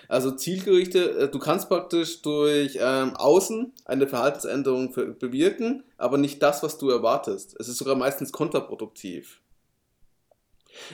Also 0.08 0.32
zielgerichtet, 0.32 1.16
äh, 1.16 1.28
du 1.28 1.38
kannst 1.38 1.68
praktisch 1.68 2.22
durch 2.22 2.78
ähm, 2.80 3.16
Außen 3.16 3.72
eine 3.84 4.06
Verhaltensänderung 4.06 4.92
bewirken, 4.92 5.84
aber 5.96 6.18
nicht 6.18 6.42
das, 6.42 6.62
was 6.62 6.78
du 6.78 6.90
erwartest. 6.90 7.56
Es 7.58 7.68
ist 7.68 7.78
sogar 7.78 7.96
meistens 7.96 8.32
kontraproduktiv. 8.32 9.40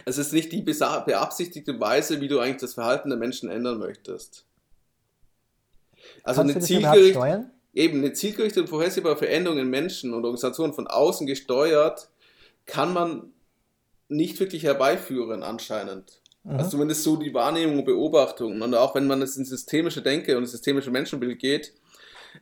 Es 0.04 0.18
ist 0.18 0.32
nicht 0.32 0.52
die 0.52 0.62
beabsichtigte 0.62 1.78
Weise, 1.80 2.20
wie 2.20 2.28
du 2.28 2.38
eigentlich 2.38 2.60
das 2.60 2.74
Verhalten 2.74 3.10
der 3.10 3.18
Menschen 3.18 3.50
ändern 3.50 3.78
möchtest. 3.78 4.44
Also 6.22 6.42
Kannst 6.42 6.56
eine 6.56 6.64
zielgerichtete, 6.64 7.50
eben 7.72 7.98
eine 7.98 8.12
zielgerichtete 8.12 8.62
und 8.62 8.68
vorhersehbare 8.68 9.16
Veränderung 9.16 9.58
in 9.58 9.68
Menschen 9.68 10.12
und 10.12 10.24
Organisationen 10.24 10.74
von 10.74 10.86
außen 10.86 11.26
gesteuert, 11.26 12.08
kann 12.66 12.92
man 12.92 13.32
nicht 14.08 14.38
wirklich 14.40 14.64
herbeiführen 14.64 15.42
anscheinend. 15.42 16.20
Mhm. 16.44 16.56
Also 16.56 16.70
zumindest 16.70 17.02
so 17.02 17.16
die 17.16 17.34
Wahrnehmung 17.34 17.78
und 17.80 17.84
Beobachtung. 17.84 18.60
Und 18.60 18.74
auch 18.74 18.94
wenn 18.94 19.06
man 19.06 19.22
es 19.22 19.36
in 19.36 19.44
systemische 19.44 20.02
Denke 20.02 20.36
und 20.36 20.46
systemische 20.46 20.90
Menschenbild 20.90 21.38
geht, 21.38 21.72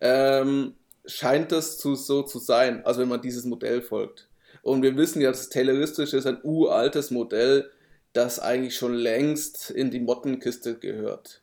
ähm, 0.00 0.74
scheint 1.04 1.52
das 1.52 1.78
zu, 1.78 1.94
so 1.94 2.22
zu 2.22 2.38
sein, 2.38 2.84
also 2.84 3.00
wenn 3.00 3.08
man 3.08 3.20
dieses 3.20 3.44
Modell 3.44 3.82
folgt. 3.82 4.28
Und 4.62 4.82
wir 4.82 4.96
wissen 4.96 5.20
ja, 5.20 5.30
das 5.30 5.48
Tayloristische 5.48 6.16
ist 6.16 6.26
ein 6.26 6.38
uraltes 6.42 7.10
Modell, 7.10 7.70
das 8.12 8.38
eigentlich 8.38 8.76
schon 8.76 8.94
längst 8.94 9.70
in 9.70 9.90
die 9.90 10.00
Mottenkiste 10.00 10.78
gehört. 10.78 11.42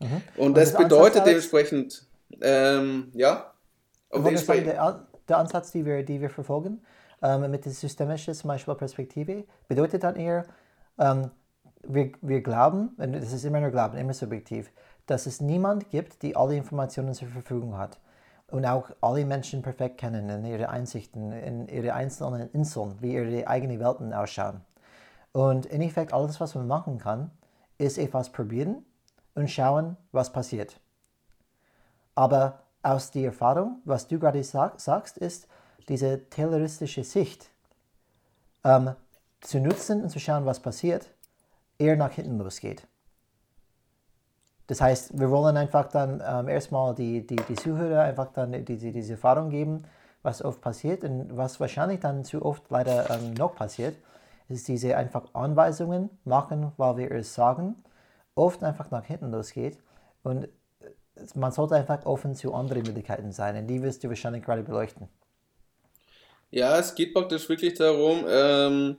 Mhm. 0.00 0.22
Und 0.36 0.56
das, 0.56 0.72
das 0.72 0.82
bedeutet 0.82 1.26
dementsprechend, 1.26 2.06
ähm, 2.42 3.10
ja. 3.14 3.52
Sagen, 4.10 4.64
der, 4.64 5.06
der, 5.28 5.38
Ansatz, 5.38 5.72
den 5.72 5.84
wir, 5.84 6.02
die 6.02 6.20
wir 6.20 6.30
verfolgen, 6.30 6.82
ähm, 7.22 7.50
mit 7.50 7.64
der 7.64 7.72
systemischen 7.72 8.34
zum 8.34 8.48
Beispiel 8.48 8.74
Perspektive, 8.74 9.44
bedeutet 9.66 10.04
dann 10.04 10.16
eher, 10.16 10.46
ähm, 10.98 11.30
wir, 11.86 12.12
wir 12.20 12.42
glauben, 12.42 12.90
das 12.96 13.32
ist 13.32 13.44
immer 13.44 13.60
nur 13.60 13.70
Glauben, 13.70 13.96
immer 13.96 14.14
subjektiv, 14.14 14.70
dass 15.06 15.26
es 15.26 15.40
niemand 15.40 15.90
gibt, 15.90 16.22
die 16.22 16.36
alle 16.36 16.56
Informationen 16.56 17.14
zur 17.14 17.28
Verfügung 17.28 17.78
hat 17.78 17.98
und 18.50 18.64
auch 18.64 18.90
alle 19.00 19.24
Menschen 19.24 19.62
perfekt 19.62 19.98
kennen 19.98 20.28
in 20.28 20.44
ihre 20.44 20.70
Einsichten, 20.70 21.32
in 21.32 21.68
ihre 21.68 21.92
einzelnen 21.94 22.50
Inseln, 22.52 22.96
wie 23.00 23.14
ihre 23.14 23.46
eigenen 23.46 23.78
Welten 23.78 24.12
ausschauen. 24.12 24.62
Und 25.32 25.66
im 25.66 25.72
Endeffekt 25.72 26.12
alles, 26.12 26.40
was 26.40 26.54
man 26.54 26.66
machen 26.66 26.98
kann, 26.98 27.30
ist 27.76 27.98
etwas 27.98 28.32
probieren 28.32 28.84
und 29.34 29.50
schauen, 29.50 29.96
was 30.12 30.32
passiert. 30.32 30.80
Aber 32.14 32.64
aus 32.82 33.10
der 33.10 33.26
Erfahrung, 33.26 33.82
was 33.84 34.08
du 34.08 34.18
gerade 34.18 34.42
sag, 34.42 34.80
sagst, 34.80 35.18
ist 35.18 35.46
diese 35.88 36.28
tayloristische 36.28 37.04
Sicht 37.04 37.50
ähm, 38.64 38.94
zu 39.40 39.60
nutzen 39.60 40.02
und 40.02 40.10
zu 40.10 40.18
schauen, 40.18 40.46
was 40.46 40.60
passiert, 40.60 41.10
eher 41.78 41.96
nach 41.96 42.12
hinten 42.12 42.38
losgeht. 42.38 42.87
Das 44.68 44.82
heißt, 44.82 45.18
wir 45.18 45.30
wollen 45.30 45.56
einfach 45.56 45.88
dann 45.88 46.22
ähm, 46.24 46.48
erstmal 46.48 46.94
die, 46.94 47.26
die, 47.26 47.36
die 47.36 47.54
Zuhörer 47.54 48.02
einfach 48.02 48.32
dann 48.32 48.64
diese, 48.64 48.92
diese 48.92 49.12
Erfahrung 49.14 49.48
geben, 49.48 49.84
was 50.22 50.44
oft 50.44 50.60
passiert 50.60 51.04
und 51.04 51.36
was 51.36 51.58
wahrscheinlich 51.58 52.00
dann 52.00 52.22
zu 52.22 52.44
oft 52.44 52.70
leider 52.70 53.08
ähm, 53.10 53.32
noch 53.34 53.54
passiert, 53.54 53.96
ist 54.48 54.68
diese 54.68 54.96
einfach 54.96 55.24
Anweisungen 55.32 56.10
machen, 56.24 56.72
weil 56.76 56.96
wir 56.98 57.10
es 57.12 57.34
sagen, 57.34 57.76
oft 58.34 58.62
einfach 58.62 58.90
nach 58.90 59.04
hinten 59.04 59.30
losgeht 59.30 59.78
und 60.22 60.48
man 61.34 61.50
sollte 61.50 61.74
einfach 61.74 62.04
offen 62.04 62.34
zu 62.34 62.54
anderen 62.54 62.82
Möglichkeiten 62.82 63.32
sein 63.32 63.56
und 63.56 63.66
die 63.66 63.82
wirst 63.82 64.04
du 64.04 64.08
wahrscheinlich 64.08 64.44
gerade 64.44 64.62
beleuchten. 64.62 65.08
Ja, 66.50 66.78
es 66.78 66.94
geht 66.94 67.14
praktisch 67.14 67.48
wirklich 67.48 67.74
darum, 67.74 68.24
ähm, 68.28 68.96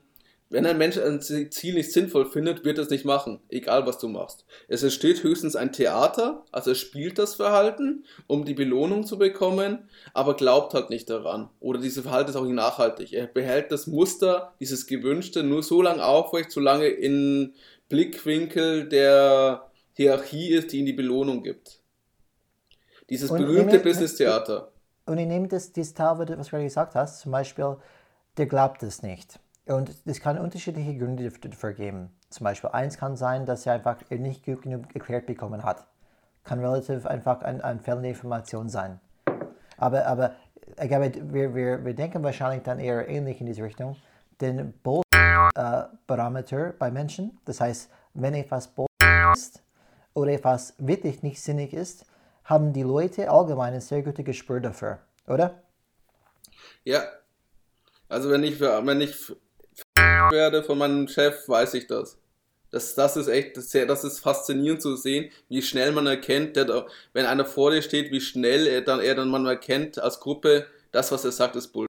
wenn 0.50 0.66
ein 0.66 0.80
Mensch 0.80 0.97
ein 0.97 1.22
Ziel 1.22 1.76
nicht 1.76 1.91
sinnvoll 1.91 2.26
findet, 2.26 2.66
wird 2.66 2.80
er 2.80 2.84
es 2.84 2.89
nicht 2.89 3.06
machen, 3.06 3.39
egal 3.50 3.86
was 3.86 4.00
du 4.00 4.08
machst. 4.08 4.45
Es 4.68 4.82
entsteht 4.82 5.22
höchstens 5.22 5.56
ein 5.56 5.72
Theater, 5.72 6.43
also 6.52 6.72
er 6.72 6.76
spielt 6.76 7.20
das 7.20 7.36
Verhalten, 7.36 8.06
um 8.26 8.45
die 8.45 8.56
Belohnung 8.56 9.06
zu 9.06 9.20
bekommen, 9.20 9.89
aber 10.14 10.36
glaubt 10.36 10.74
halt 10.74 10.89
nicht 10.89 11.10
daran. 11.10 11.50
Oder 11.60 11.80
dieses 11.80 12.02
Verhalten 12.02 12.32
ist 12.32 12.36
auch 12.36 12.45
nicht 12.45 12.54
nachhaltig. 12.54 13.14
Er 13.14 13.28
behält 13.28 13.72
das 13.72 13.86
Muster, 13.86 14.54
dieses 14.60 14.88
Gewünschte, 14.88 15.43
nur 15.43 15.62
so 15.62 15.84
lange 15.84 16.04
aufrecht, 16.04 16.52
solange 16.52 16.88
in 16.88 17.54
Blickwinkel 17.88 18.89
der 18.89 19.70
Hierarchie 19.93 20.50
ist, 20.50 20.72
die 20.72 20.80
ihm 20.80 20.86
die 20.88 20.93
Belohnung 20.93 21.43
gibt. 21.43 21.80
Dieses 23.10 23.30
berühmte 23.30 23.80
Business-Theater. 23.80 24.72
Und 25.06 25.18
ich 25.18 25.28
nehme 25.28 25.47
das, 25.47 25.74
das 25.74 25.93
Teil, 25.93 26.18
was 26.18 26.28
du 26.28 26.36
gerade 26.36 26.64
gesagt 26.64 26.95
hast, 26.95 27.20
zum 27.22 27.32
Beispiel, 27.32 27.78
der 28.38 28.45
glaubt 28.45 28.82
es 28.84 29.04
nicht. 29.04 29.39
Und 29.70 29.92
es 30.06 30.20
kann 30.20 30.40
unterschiedliche 30.40 30.98
Gründe 30.98 31.30
dafür 31.30 31.74
geben. 31.74 32.10
Zum 32.32 32.44
Beispiel 32.44 32.72
eins 32.72 32.98
kann 32.98 33.16
sein, 33.16 33.46
dass 33.46 33.68
er 33.68 33.74
einfach 33.74 33.98
nicht 34.10 34.44
genug 34.44 34.96
erklärt 34.96 35.28
bekommen 35.28 35.64
hat. 35.64 35.86
Kann 36.44 36.60
relativ 36.60 37.06
einfach 37.06 37.44
ein, 37.44 37.62
ein 37.62 37.80
fehlende 37.80 38.10
Information 38.10 38.68
sein. 38.68 39.00
Aber, 39.78 40.08
aber 40.08 40.34
ich 40.82 40.88
glaube, 40.88 41.12
wir, 41.32 41.54
wir, 41.54 41.86
wir 41.86 41.94
denken 41.94 42.24
wahrscheinlich 42.24 42.64
dann 42.64 42.80
eher 42.80 43.08
ähnlich 43.08 43.42
in 43.42 43.46
diese 43.46 43.62
Richtung. 43.62 43.96
Den 44.42 44.74
Bull-Parameter 44.82 46.70
äh, 46.70 46.74
bei 46.80 46.90
Menschen, 46.90 47.38
das 47.46 47.62
heißt, 47.62 47.92
wenn 48.16 48.34
etwas 48.34 48.70
Bull 48.70 48.88
ist 49.34 49.62
oder 50.16 50.32
etwas 50.32 50.74
wirklich 50.80 51.22
nicht 51.22 51.44
sinnig 51.44 51.74
ist, 51.74 52.08
haben 52.44 52.74
die 52.74 52.82
Leute 52.82 53.30
allgemein 53.30 53.76
ein 53.76 53.82
sehr 53.82 54.02
gutes 54.02 54.26
Gespür 54.26 54.62
dafür, 54.62 54.98
oder? 55.28 55.62
Ja. 56.84 57.04
Also 58.08 58.32
wenn 58.32 58.44
ich, 58.44 58.60
wenn 58.60 59.02
ich 59.02 59.32
werde 60.32 60.64
von 60.64 60.78
meinem 60.78 61.07
Chef, 61.07 61.47
weiß 61.47 61.74
ich 61.76 61.88
das. 61.88 62.18
Das, 62.72 62.93
das 62.93 63.18
ist 63.18 63.28
echt 63.28 63.55
sehr, 63.55 63.86
das 63.86 64.03
ist 64.03 64.20
faszinierend 64.20 64.82
zu 64.82 64.95
sehen, 64.95 65.32
wie 65.47 65.62
schnell 65.62 65.91
man 65.91 66.05
erkennt, 66.05 66.55
der, 66.55 66.86
wenn 67.14 67.26
einer 67.26 67.45
vor 67.45 67.72
dir 67.72 67.82
steht, 67.82 68.12
wie 68.12 68.22
schnell 68.22 68.68
er 68.68 68.82
dann, 68.82 68.99
er 68.99 69.16
dann 69.16 69.30
man 69.30 69.45
erkennt 69.45 69.97
als 69.97 70.20
Gruppe, 70.20 70.68
das, 70.91 71.12
was 71.12 71.26
er 71.26 71.32
sagt, 71.32 71.55
ist 71.55 71.70
Bull. 71.70 71.88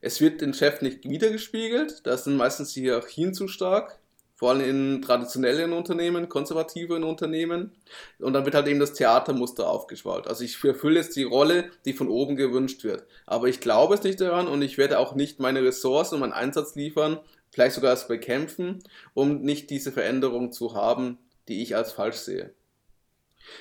Es 0.00 0.20
wird 0.20 0.40
den 0.40 0.54
Chef 0.54 0.80
nicht 0.80 1.08
wiedergespiegelt, 1.08 2.06
da 2.06 2.16
sind 2.16 2.36
meistens 2.36 2.72
die 2.72 2.82
Hierarchien 2.82 3.34
zu 3.34 3.48
stark, 3.48 3.98
vor 4.36 4.50
allem 4.50 4.68
in 4.68 5.02
traditionellen 5.02 5.72
Unternehmen, 5.72 6.28
konservativen 6.28 7.04
Unternehmen. 7.04 7.72
Und 8.18 8.34
dann 8.34 8.44
wird 8.44 8.54
halt 8.54 8.68
eben 8.68 8.80
das 8.80 8.92
Theatermuster 8.92 9.68
aufgeschwallt. 9.68 10.28
Also 10.28 10.44
ich 10.44 10.62
erfülle 10.62 11.00
jetzt 11.00 11.16
die 11.16 11.22
Rolle, 11.22 11.70
die 11.86 11.94
von 11.94 12.08
oben 12.08 12.36
gewünscht 12.36 12.84
wird. 12.84 13.06
Aber 13.24 13.48
ich 13.48 13.60
glaube 13.60 13.94
es 13.94 14.02
nicht 14.02 14.20
daran 14.20 14.46
und 14.46 14.60
ich 14.60 14.76
werde 14.76 14.98
auch 14.98 15.14
nicht 15.14 15.40
meine 15.40 15.62
Ressourcen 15.62 16.16
und 16.16 16.20
meinen 16.20 16.34
Einsatz 16.34 16.74
liefern, 16.74 17.18
vielleicht 17.50 17.74
sogar 17.74 17.92
es 17.92 18.08
bekämpfen, 18.08 18.82
um 19.14 19.42
nicht 19.42 19.70
diese 19.70 19.92
Veränderung 19.92 20.52
zu 20.52 20.74
haben, 20.74 21.18
die 21.48 21.62
ich 21.62 21.76
als 21.76 21.92
falsch 21.92 22.16
sehe. 22.16 22.52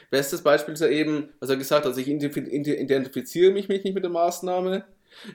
Bestes 0.10 0.42
Beispiel 0.42 0.74
ist 0.74 0.80
ja 0.80 0.88
eben, 0.88 1.30
was 1.40 1.50
er 1.50 1.58
gesagt 1.58 1.86
hat, 1.86 1.88
also 1.88 2.02
ich 2.02 2.08
identifiziere 2.08 3.52
mich 3.52 3.68
nicht 3.68 3.86
mit 3.86 4.04
der 4.04 4.12
Maßnahme, 4.12 4.86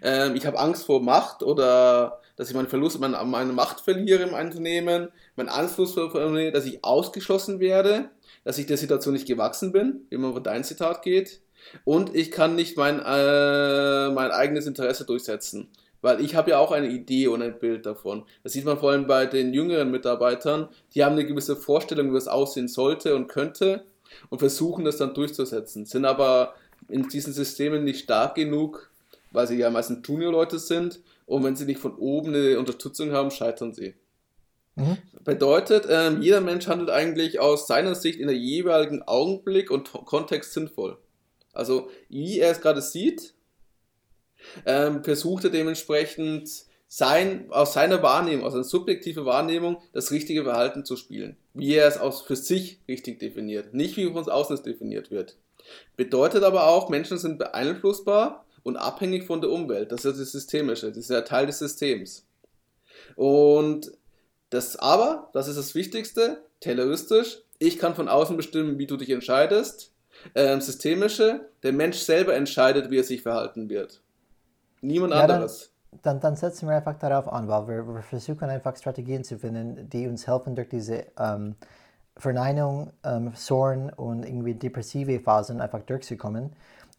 ähm, 0.02 0.34
ich 0.34 0.46
habe 0.46 0.58
Angst 0.58 0.84
vor 0.84 1.00
Macht 1.00 1.42
oder 1.42 2.20
dass 2.36 2.48
ich 2.48 2.54
meinen 2.54 2.68
Verlust, 2.68 2.98
meine, 3.00 3.22
meine 3.24 3.52
Macht 3.52 3.80
verliere 3.80 4.22
im 4.22 4.34
Unternehmen, 4.34 5.08
meinen 5.36 5.48
Einfluss 5.48 5.94
verliere, 5.94 6.52
dass 6.52 6.66
ich 6.66 6.84
ausgeschlossen 6.84 7.60
werde, 7.60 8.10
dass 8.44 8.58
ich 8.58 8.66
der 8.66 8.76
Situation 8.76 9.14
nicht 9.14 9.28
gewachsen 9.28 9.72
bin, 9.72 10.06
wie 10.10 10.16
man 10.16 10.30
über 10.30 10.40
dein 10.40 10.64
Zitat 10.64 11.02
geht, 11.02 11.40
und 11.84 12.14
ich 12.14 12.30
kann 12.30 12.56
nicht 12.56 12.76
mein, 12.76 13.00
äh, 13.00 14.10
mein 14.10 14.30
eigenes 14.30 14.66
Interesse 14.66 15.04
durchsetzen. 15.04 15.68
Weil 16.02 16.20
ich 16.20 16.34
habe 16.34 16.50
ja 16.50 16.58
auch 16.58 16.72
eine 16.72 16.88
Idee 16.88 17.26
und 17.28 17.42
ein 17.42 17.58
Bild 17.58 17.84
davon. 17.84 18.24
Das 18.42 18.52
sieht 18.52 18.64
man 18.64 18.78
vor 18.78 18.92
allem 18.92 19.06
bei 19.06 19.26
den 19.26 19.52
jüngeren 19.52 19.90
Mitarbeitern. 19.90 20.68
Die 20.94 21.04
haben 21.04 21.12
eine 21.12 21.26
gewisse 21.26 21.56
Vorstellung, 21.56 22.12
wie 22.12 22.16
es 22.16 22.28
aussehen 22.28 22.68
sollte 22.68 23.14
und 23.14 23.28
könnte 23.28 23.84
und 24.28 24.38
versuchen 24.38 24.84
das 24.84 24.96
dann 24.96 25.14
durchzusetzen. 25.14 25.84
Sind 25.84 26.04
aber 26.04 26.54
in 26.88 27.08
diesen 27.08 27.32
Systemen 27.32 27.84
nicht 27.84 28.04
stark 28.04 28.34
genug, 28.34 28.90
weil 29.32 29.46
sie 29.46 29.58
ja 29.58 29.70
meistens 29.70 30.06
Junior-Leute 30.06 30.58
sind. 30.58 31.00
Und 31.26 31.44
wenn 31.44 31.54
sie 31.54 31.66
nicht 31.66 31.80
von 31.80 31.94
oben 31.96 32.34
eine 32.34 32.58
Unterstützung 32.58 33.12
haben, 33.12 33.30
scheitern 33.30 33.72
sie. 33.72 33.94
Mhm. 34.74 34.98
Bedeutet, 35.22 35.86
äh, 35.86 36.10
jeder 36.18 36.40
Mensch 36.40 36.66
handelt 36.66 36.90
eigentlich 36.90 37.40
aus 37.40 37.66
seiner 37.66 37.94
Sicht 37.94 38.18
in 38.18 38.26
der 38.26 38.36
jeweiligen 38.36 39.02
Augenblick 39.02 39.70
und 39.70 39.92
Kontext 39.92 40.54
sinnvoll. 40.54 40.96
Also, 41.52 41.90
wie 42.08 42.38
er 42.38 42.50
es 42.50 42.60
gerade 42.60 42.80
sieht, 42.80 43.34
ähm, 44.66 45.02
er 45.04 45.50
dementsprechend 45.50 46.48
sein, 46.88 47.46
aus 47.50 47.72
seiner 47.72 48.02
Wahrnehmung, 48.02 48.44
aus 48.44 48.54
einer 48.54 48.64
subjektiven 48.64 49.24
Wahrnehmung, 49.24 49.80
das 49.92 50.10
richtige 50.10 50.42
Verhalten 50.42 50.84
zu 50.84 50.96
spielen. 50.96 51.36
Wie 51.54 51.74
er 51.74 51.86
es 51.86 51.98
aus 51.98 52.22
für 52.22 52.36
sich 52.36 52.80
richtig 52.88 53.20
definiert, 53.20 53.74
nicht 53.74 53.96
wie 53.96 54.12
von 54.12 54.28
außen 54.28 54.56
es 54.56 54.62
definiert 54.62 55.10
wird. 55.10 55.36
Bedeutet 55.96 56.42
aber 56.42 56.66
auch, 56.66 56.88
Menschen 56.88 57.18
sind 57.18 57.38
beeinflussbar 57.38 58.44
und 58.62 58.76
abhängig 58.76 59.24
von 59.24 59.40
der 59.40 59.50
Umwelt. 59.50 59.92
Das 59.92 60.04
ist 60.04 60.18
das 60.18 60.32
Systemische, 60.32 60.88
das 60.88 60.98
ist 60.98 61.10
ja 61.10 61.20
Teil 61.20 61.46
des 61.46 61.60
Systems. 61.60 62.26
Und 63.14 63.92
das 64.50 64.76
aber, 64.76 65.30
das 65.32 65.46
ist 65.46 65.58
das 65.58 65.74
Wichtigste, 65.76 66.42
tayloristisch, 66.58 67.38
ich 67.60 67.78
kann 67.78 67.94
von 67.94 68.08
außen 68.08 68.36
bestimmen, 68.36 68.78
wie 68.78 68.86
du 68.86 68.96
dich 68.96 69.10
entscheidest. 69.10 69.92
Ähm, 70.34 70.60
systemische, 70.60 71.48
der 71.62 71.72
Mensch 71.72 71.98
selber 71.98 72.34
entscheidet, 72.34 72.90
wie 72.90 72.98
er 72.98 73.04
sich 73.04 73.22
verhalten 73.22 73.70
wird. 73.70 74.00
Niemand 74.80 75.14
ja, 75.14 75.20
anderes. 75.20 75.70
Dann, 75.90 76.00
dann, 76.02 76.20
dann, 76.20 76.36
setzen 76.36 76.68
wir 76.68 76.76
einfach 76.76 76.98
darauf 76.98 77.32
an, 77.32 77.48
weil 77.48 77.68
wir, 77.68 77.94
wir, 77.94 78.02
versuchen 78.02 78.48
einfach 78.48 78.76
Strategien 78.76 79.24
zu 79.24 79.38
finden, 79.38 79.88
die 79.90 80.06
uns 80.06 80.26
helfen, 80.26 80.54
durch 80.54 80.68
diese 80.68 81.06
ähm, 81.18 81.56
Verneinung, 82.16 82.92
ähm, 83.04 83.34
Zorn 83.34 83.90
und 83.90 84.24
irgendwie 84.24 84.54
depressive 84.54 85.20
Phasen 85.20 85.60
einfach 85.60 85.82
durchzukommen. 85.82 86.52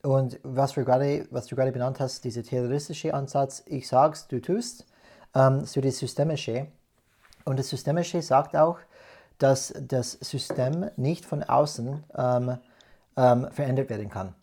Und 0.04 0.40
was, 0.44 0.76
wir 0.76 0.84
grade, 0.84 1.28
was 1.32 1.46
du 1.46 1.56
gerade 1.56 1.72
benannt 1.72 2.00
hast, 2.00 2.24
dieser 2.24 2.44
terroristische 2.44 3.14
Ansatz, 3.14 3.64
ich 3.68 3.88
sag's, 3.88 4.28
du 4.28 4.42
tust, 4.42 4.86
ähm, 5.36 5.66
so 5.66 5.80
das 5.80 6.00
Systemische. 6.00 6.68
Und 7.46 7.60
das 7.60 7.70
Systemische 7.70 8.22
sagt 8.22 8.56
auch, 8.56 8.80
dass 9.38 9.74
das 9.80 10.12
System 10.14 10.90
nicht 10.98 11.26
von 11.26 11.44
außen 11.44 12.04
ähm, 12.16 12.58
ähm, 13.18 13.48
verändert 13.52 13.90
werden 13.90 14.10
kann. 14.10 14.36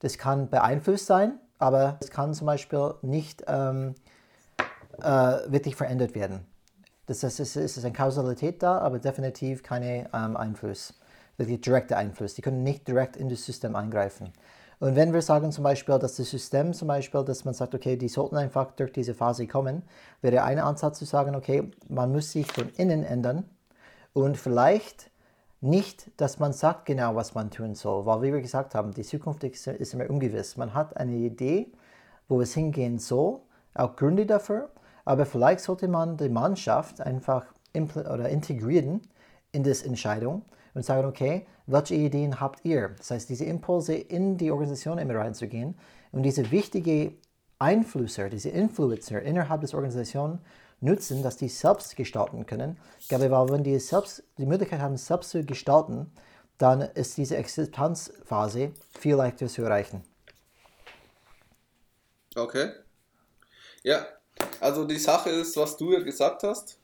Das 0.00 0.18
kann 0.18 0.50
beeinflusst 0.50 1.06
sein, 1.06 1.38
aber 1.58 1.98
es 2.00 2.10
kann 2.10 2.34
zum 2.34 2.46
Beispiel 2.46 2.94
nicht 3.02 3.44
ähm, 3.46 3.94
äh, 5.00 5.04
wirklich 5.46 5.76
verändert 5.76 6.14
werden. 6.14 6.46
Das 7.06 7.22
heißt, 7.22 7.40
es 7.40 7.56
ist 7.56 7.84
eine 7.84 7.92
Kausalität 7.92 8.62
da, 8.62 8.78
aber 8.78 8.98
definitiv 8.98 9.62
keine 9.62 10.08
ähm, 10.14 10.36
Einfluss, 10.36 10.94
wirklich 11.36 11.60
direkter 11.60 11.96
Einfluss. 11.96 12.34
Die 12.34 12.42
können 12.42 12.62
nicht 12.62 12.88
direkt 12.88 13.16
in 13.16 13.28
das 13.28 13.44
System 13.44 13.76
eingreifen. 13.76 14.32
Und 14.80 14.96
wenn 14.96 15.12
wir 15.12 15.22
sagen 15.22 15.52
zum 15.52 15.64
Beispiel, 15.64 15.98
dass 15.98 16.16
das 16.16 16.28
System 16.30 16.72
zum 16.72 16.88
Beispiel, 16.88 17.24
dass 17.24 17.44
man 17.44 17.54
sagt, 17.54 17.74
okay, 17.74 17.96
die 17.96 18.08
sollten 18.08 18.36
einfach 18.36 18.72
durch 18.72 18.92
diese 18.92 19.14
Phase 19.14 19.46
kommen, 19.46 19.82
wäre 20.20 20.42
ein 20.42 20.58
Ansatz 20.58 20.98
zu 20.98 21.04
sagen, 21.04 21.34
okay, 21.36 21.70
man 21.88 22.12
muss 22.12 22.32
sich 22.32 22.50
von 22.50 22.68
innen 22.70 23.04
ändern 23.04 23.44
und 24.12 24.36
vielleicht 24.36 25.10
nicht, 25.64 26.10
dass 26.20 26.38
man 26.38 26.52
sagt 26.52 26.86
genau, 26.86 27.14
was 27.16 27.34
man 27.34 27.50
tun 27.50 27.74
soll, 27.74 28.04
weil 28.06 28.22
wie 28.22 28.32
wir 28.32 28.42
gesagt 28.42 28.74
haben, 28.74 28.92
die 28.92 29.02
Zukunft 29.02 29.42
ist, 29.44 29.66
immer 29.94 30.10
ungewiss. 30.10 30.56
Man 30.56 30.74
hat 30.74 30.96
eine 30.96 31.16
Idee, 31.16 31.72
wo 32.28 32.40
es 32.40 32.54
hingehen 32.54 32.98
soll, 32.98 33.40
auch 33.74 33.96
Gründe 33.96 34.26
dafür, 34.26 34.70
aber 35.04 35.26
vielleicht 35.26 35.60
sollte 35.60 35.88
man 35.88 36.16
die 36.16 36.28
Mannschaft 36.28 37.00
einfach 37.00 37.46
oder 37.74 38.28
integrieren 38.28 39.00
in 39.52 39.64
das 39.64 39.82
Entscheidung 39.82 40.42
und 40.74 40.84
sagen, 40.84 41.08
okay, 41.08 41.46
welche 41.66 41.94
Ideen 41.94 42.40
habt 42.40 42.64
ihr? 42.64 42.90
Das 42.98 43.10
heißt, 43.10 43.28
diese 43.28 43.44
Impulse 43.44 43.94
in 43.94 44.36
die 44.36 44.50
Organisation 44.50 44.98
immer 44.98 45.16
reinzugehen 45.16 45.76
und 46.12 46.22
diese 46.22 46.50
wichtigen 46.50 47.16
Einflüsse, 47.58 48.28
diese 48.28 48.50
Influencer 48.50 49.22
innerhalb 49.22 49.62
des 49.62 49.72
Organisations 49.72 50.40
nutzen, 50.84 51.22
dass 51.22 51.36
die 51.36 51.48
selbst 51.48 51.96
gestalten 51.96 52.46
können. 52.46 52.78
Ich 53.00 53.08
glaube, 53.08 53.52
wenn 53.52 53.64
die 53.64 53.78
selbst 53.78 54.22
die 54.38 54.46
Möglichkeit 54.46 54.80
haben, 54.80 54.96
selbst 54.96 55.30
zu 55.30 55.44
gestalten, 55.44 56.12
dann 56.58 56.82
ist 56.82 57.16
diese 57.16 57.38
Akzeptanzphase 57.38 58.72
viel 58.98 59.16
leichter 59.16 59.48
zu 59.48 59.62
erreichen. 59.62 60.04
Okay. 62.36 62.70
Ja, 63.82 64.06
also 64.60 64.84
die 64.84 64.98
Sache 64.98 65.30
ist, 65.30 65.56
was 65.56 65.76
du 65.76 65.92
ja 65.92 66.00
gesagt 66.00 66.42
hast. 66.42 66.78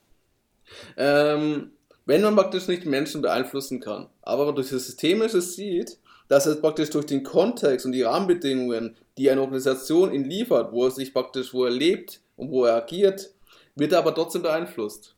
Ähm, 0.97 1.73
wenn 2.07 2.23
man 2.23 2.37
praktisch 2.37 2.69
nicht 2.69 2.87
Menschen 2.87 3.23
beeinflussen 3.23 3.81
kann, 3.81 4.09
aber 4.23 4.53
durch 4.53 4.71
das 4.71 4.87
Systemische 4.87 5.41
sieht, 5.41 5.99
dass 6.29 6.47
es 6.47 6.61
praktisch 6.61 6.91
durch 6.91 7.07
den 7.07 7.25
Kontext 7.25 7.87
und 7.87 7.93
die 7.93 8.03
Rahmenbedingungen, 8.03 8.97
die 9.19 9.31
eine 9.31 9.41
Organisation 9.41 10.13
ihn 10.13 10.25
liefert, 10.25 10.73
wo 10.73 10.85
er 10.85 10.91
sich 10.93 11.13
praktisch, 11.13 11.53
wo 11.53 11.65
er 11.65 11.73
lebt 11.73 12.21
und 12.37 12.51
wo 12.51 12.65
er 12.65 12.77
agiert, 12.77 13.31
wird 13.75 13.93
er 13.93 13.99
aber 13.99 14.15
trotzdem 14.15 14.43
beeinflusst. 14.43 15.15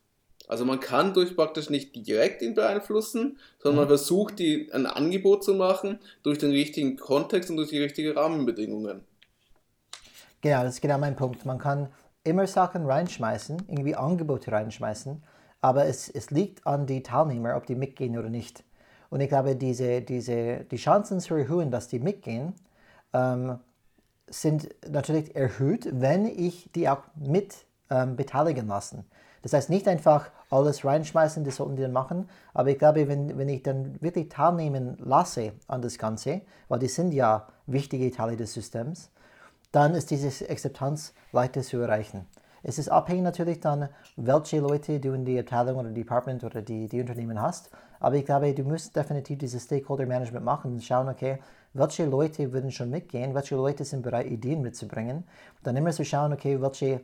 Also 0.47 0.65
man 0.65 0.79
kann 0.79 1.13
durch 1.13 1.35
praktisch 1.35 1.69
nicht 1.69 1.95
direkt 2.05 2.41
ihn 2.41 2.53
beeinflussen, 2.53 3.39
sondern 3.59 3.77
man 3.77 3.85
mhm. 3.85 3.89
versucht, 3.89 4.39
die, 4.39 4.69
ein 4.73 4.85
Angebot 4.85 5.43
zu 5.43 5.53
machen 5.53 5.99
durch 6.21 6.37
den 6.37 6.51
richtigen 6.51 6.97
Kontext 6.97 7.49
und 7.49 7.57
durch 7.57 7.69
die 7.69 7.79
richtigen 7.79 8.17
Rahmenbedingungen. 8.17 9.01
Genau, 10.41 10.63
das 10.63 10.75
ist 10.75 10.81
genau 10.81 10.97
mein 10.97 11.15
Punkt. 11.15 11.45
Man 11.45 11.59
kann 11.59 11.87
immer 12.25 12.45
Sachen 12.47 12.85
reinschmeißen, 12.85 13.63
irgendwie 13.69 13.95
Angebote 13.95 14.51
reinschmeißen, 14.51 15.23
aber 15.61 15.85
es, 15.85 16.09
es 16.09 16.31
liegt 16.31 16.67
an 16.67 16.85
die 16.85 17.03
Teilnehmer, 17.03 17.55
ob 17.55 17.65
die 17.65 17.75
mitgehen 17.75 18.17
oder 18.17 18.29
nicht. 18.29 18.65
Und 19.09 19.21
ich 19.21 19.29
glaube, 19.29 19.55
diese, 19.55 20.01
diese, 20.01 20.65
die 20.65 20.75
Chancen 20.75 21.21
zu 21.21 21.35
erhöhen, 21.35 21.71
dass 21.71 21.87
die 21.87 21.99
mitgehen, 21.99 22.53
ähm, 23.13 23.59
sind 24.27 24.69
natürlich 24.89 25.35
erhöht, 25.35 25.87
wenn 25.91 26.25
ich 26.25 26.69
die 26.73 26.89
auch 26.89 27.03
mit 27.15 27.55
ähm, 27.93 28.15
beteiligen 28.15 28.67
lassen. 28.67 29.05
Das 29.43 29.53
heißt, 29.53 29.69
nicht 29.69 29.87
einfach 29.87 30.31
alles 30.49 30.83
reinschmeißen, 30.83 31.43
das 31.43 31.57
sollten 31.57 31.75
die 31.75 31.81
dann 31.81 31.91
machen, 31.91 32.29
aber 32.53 32.69
ich 32.69 32.79
glaube, 32.79 33.07
wenn, 33.07 33.37
wenn 33.37 33.49
ich 33.49 33.61
dann 33.61 34.01
wirklich 34.01 34.29
teilnehmen 34.29 34.97
lasse 34.99 35.51
an 35.67 35.81
das 35.81 35.97
Ganze, 35.97 36.41
weil 36.69 36.79
die 36.79 36.87
sind 36.87 37.13
ja 37.13 37.47
wichtige 37.67 38.09
Teile 38.09 38.37
des 38.37 38.53
Systems, 38.53 39.11
dann 39.71 39.95
ist 39.95 40.11
diese 40.11 40.49
Akzeptanz 40.49 41.13
leichter 41.33 41.61
zu 41.61 41.77
erreichen. 41.77 42.25
Es 42.65 42.79
ist 42.79 42.87
abhängig 42.87 43.23
natürlich 43.23 43.59
dann, 43.59 43.89
welche 44.15 44.61
Leute 44.61 45.01
du 45.01 45.11
in 45.11 45.25
die 45.25 45.37
Abteilung 45.37 45.77
oder 45.77 45.89
Department 45.89 46.45
oder 46.45 46.61
die, 46.61 46.87
die 46.87 47.01
Unternehmen 47.01 47.41
hast. 47.41 47.69
Aber 47.99 48.15
ich 48.15 48.25
glaube, 48.25 48.53
du 48.53 48.63
musst 48.63 48.95
definitiv 48.95 49.39
dieses 49.39 49.65
Stakeholder 49.65 50.05
Management 50.05 50.45
machen 50.45 50.71
und 50.71 50.83
schauen, 50.83 51.09
okay, 51.09 51.39
welche 51.73 52.05
Leute 52.05 52.53
würden 52.53 52.71
schon 52.71 52.89
mitgehen, 52.89 53.33
welche 53.33 53.55
Leute 53.55 53.83
sind 53.83 54.01
bereit, 54.03 54.27
Ideen 54.27 54.61
mitzubringen. 54.61 55.25
Dann 55.63 55.75
immer 55.75 55.91
zu 55.91 56.05
schauen, 56.05 56.31
okay, 56.31 56.61
welche 56.61 57.01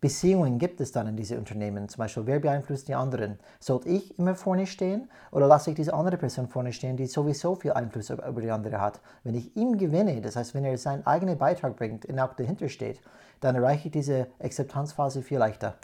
Beziehungen 0.00 0.58
gibt 0.58 0.80
es 0.80 0.92
dann 0.92 1.08
in 1.08 1.16
diese 1.16 1.36
Unternehmen? 1.36 1.88
Zum 1.90 1.98
Beispiel, 1.98 2.24
wer 2.24 2.40
beeinflusst 2.40 2.88
die 2.88 2.94
anderen? 2.94 3.38
Sollte 3.58 3.90
ich 3.90 4.18
immer 4.18 4.34
vorne 4.34 4.66
stehen 4.66 5.10
oder 5.30 5.46
lasse 5.46 5.70
ich 5.70 5.76
diese 5.76 5.92
andere 5.92 6.16
Person 6.16 6.48
vorne 6.48 6.72
stehen, 6.72 6.96
die 6.96 7.06
sowieso 7.06 7.54
viel 7.54 7.72
Einfluss 7.72 8.08
über 8.08 8.40
die 8.40 8.50
andere 8.50 8.80
hat? 8.80 9.00
Wenn 9.24 9.34
ich 9.34 9.54
ihm 9.56 9.76
gewinne, 9.76 10.22
das 10.22 10.36
heißt, 10.36 10.54
wenn 10.54 10.64
er 10.64 10.78
seinen 10.78 11.06
eigenen 11.06 11.36
Beitrag 11.36 11.76
bringt 11.76 12.06
und 12.06 12.18
auch 12.18 12.32
dahinter 12.32 12.70
steht, 12.70 12.98
dann 13.40 13.56
erreiche 13.56 13.88
ich 13.88 13.92
diese 13.92 14.28
Akzeptanzphase 14.38 15.20
viel 15.22 15.38
leichter. 15.38 15.76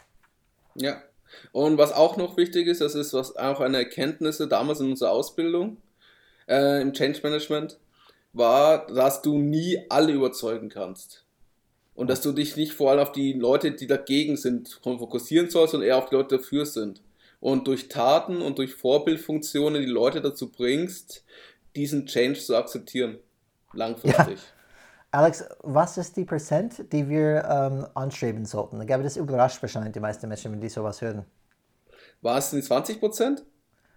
Ja. 0.73 0.97
Und 1.51 1.77
was 1.77 1.91
auch 1.91 2.17
noch 2.17 2.37
wichtig 2.37 2.67
ist, 2.67 2.81
das 2.81 2.95
ist 2.95 3.13
was 3.13 3.35
auch 3.35 3.59
eine 3.59 3.77
Erkenntnis 3.77 4.37
damals 4.49 4.79
in 4.79 4.89
unserer 4.89 5.11
Ausbildung 5.11 5.77
äh, 6.47 6.81
im 6.81 6.93
Change 6.93 7.19
Management, 7.21 7.77
war, 8.33 8.87
dass 8.87 9.21
du 9.21 9.37
nie 9.37 9.85
alle 9.89 10.13
überzeugen 10.13 10.69
kannst 10.69 11.26
und 11.97 12.11
dass 12.11 12.21
du 12.21 12.31
dich 12.31 12.55
nicht 12.55 12.73
vor 12.73 12.91
allem 12.91 12.99
auf 12.99 13.11
die 13.11 13.33
Leute, 13.33 13.71
die 13.71 13.87
dagegen 13.87 14.37
sind, 14.37 14.79
fokussieren 14.83 15.49
sollst, 15.49 15.71
sondern 15.71 15.89
eher 15.89 15.97
auf 15.97 16.09
die 16.09 16.15
Leute 16.15 16.37
dafür 16.37 16.65
sind. 16.67 17.01
Und 17.39 17.67
durch 17.67 17.89
Taten 17.89 18.41
und 18.41 18.59
durch 18.59 18.75
Vorbildfunktionen 18.75 19.81
die 19.81 19.89
Leute 19.89 20.21
dazu 20.21 20.51
bringst, 20.51 21.25
diesen 21.75 22.05
Change 22.05 22.39
zu 22.39 22.55
akzeptieren. 22.55 23.17
Langfristig. 23.73 24.37
Ja. 24.37 25.19
Alex, 25.19 25.43
was 25.61 25.97
ist 25.97 26.15
die 26.17 26.25
Prozent, 26.25 26.93
die 26.93 27.09
wir 27.09 27.43
ähm, 27.49 27.87
anstreben 27.95 28.45
sollten? 28.45 28.79
Ich 28.79 28.87
glaube, 28.87 29.03
das 29.03 29.17
überrascht 29.17 29.59
wahrscheinlich 29.63 29.93
die 29.93 29.99
meisten 29.99 30.27
Menschen, 30.27 30.51
wenn 30.51 30.61
die 30.61 30.69
sowas 30.69 31.01
hören. 31.01 31.25
War 32.21 32.37
es 32.37 32.51
die 32.51 32.61
20 32.61 32.99
Prozent? 32.99 33.43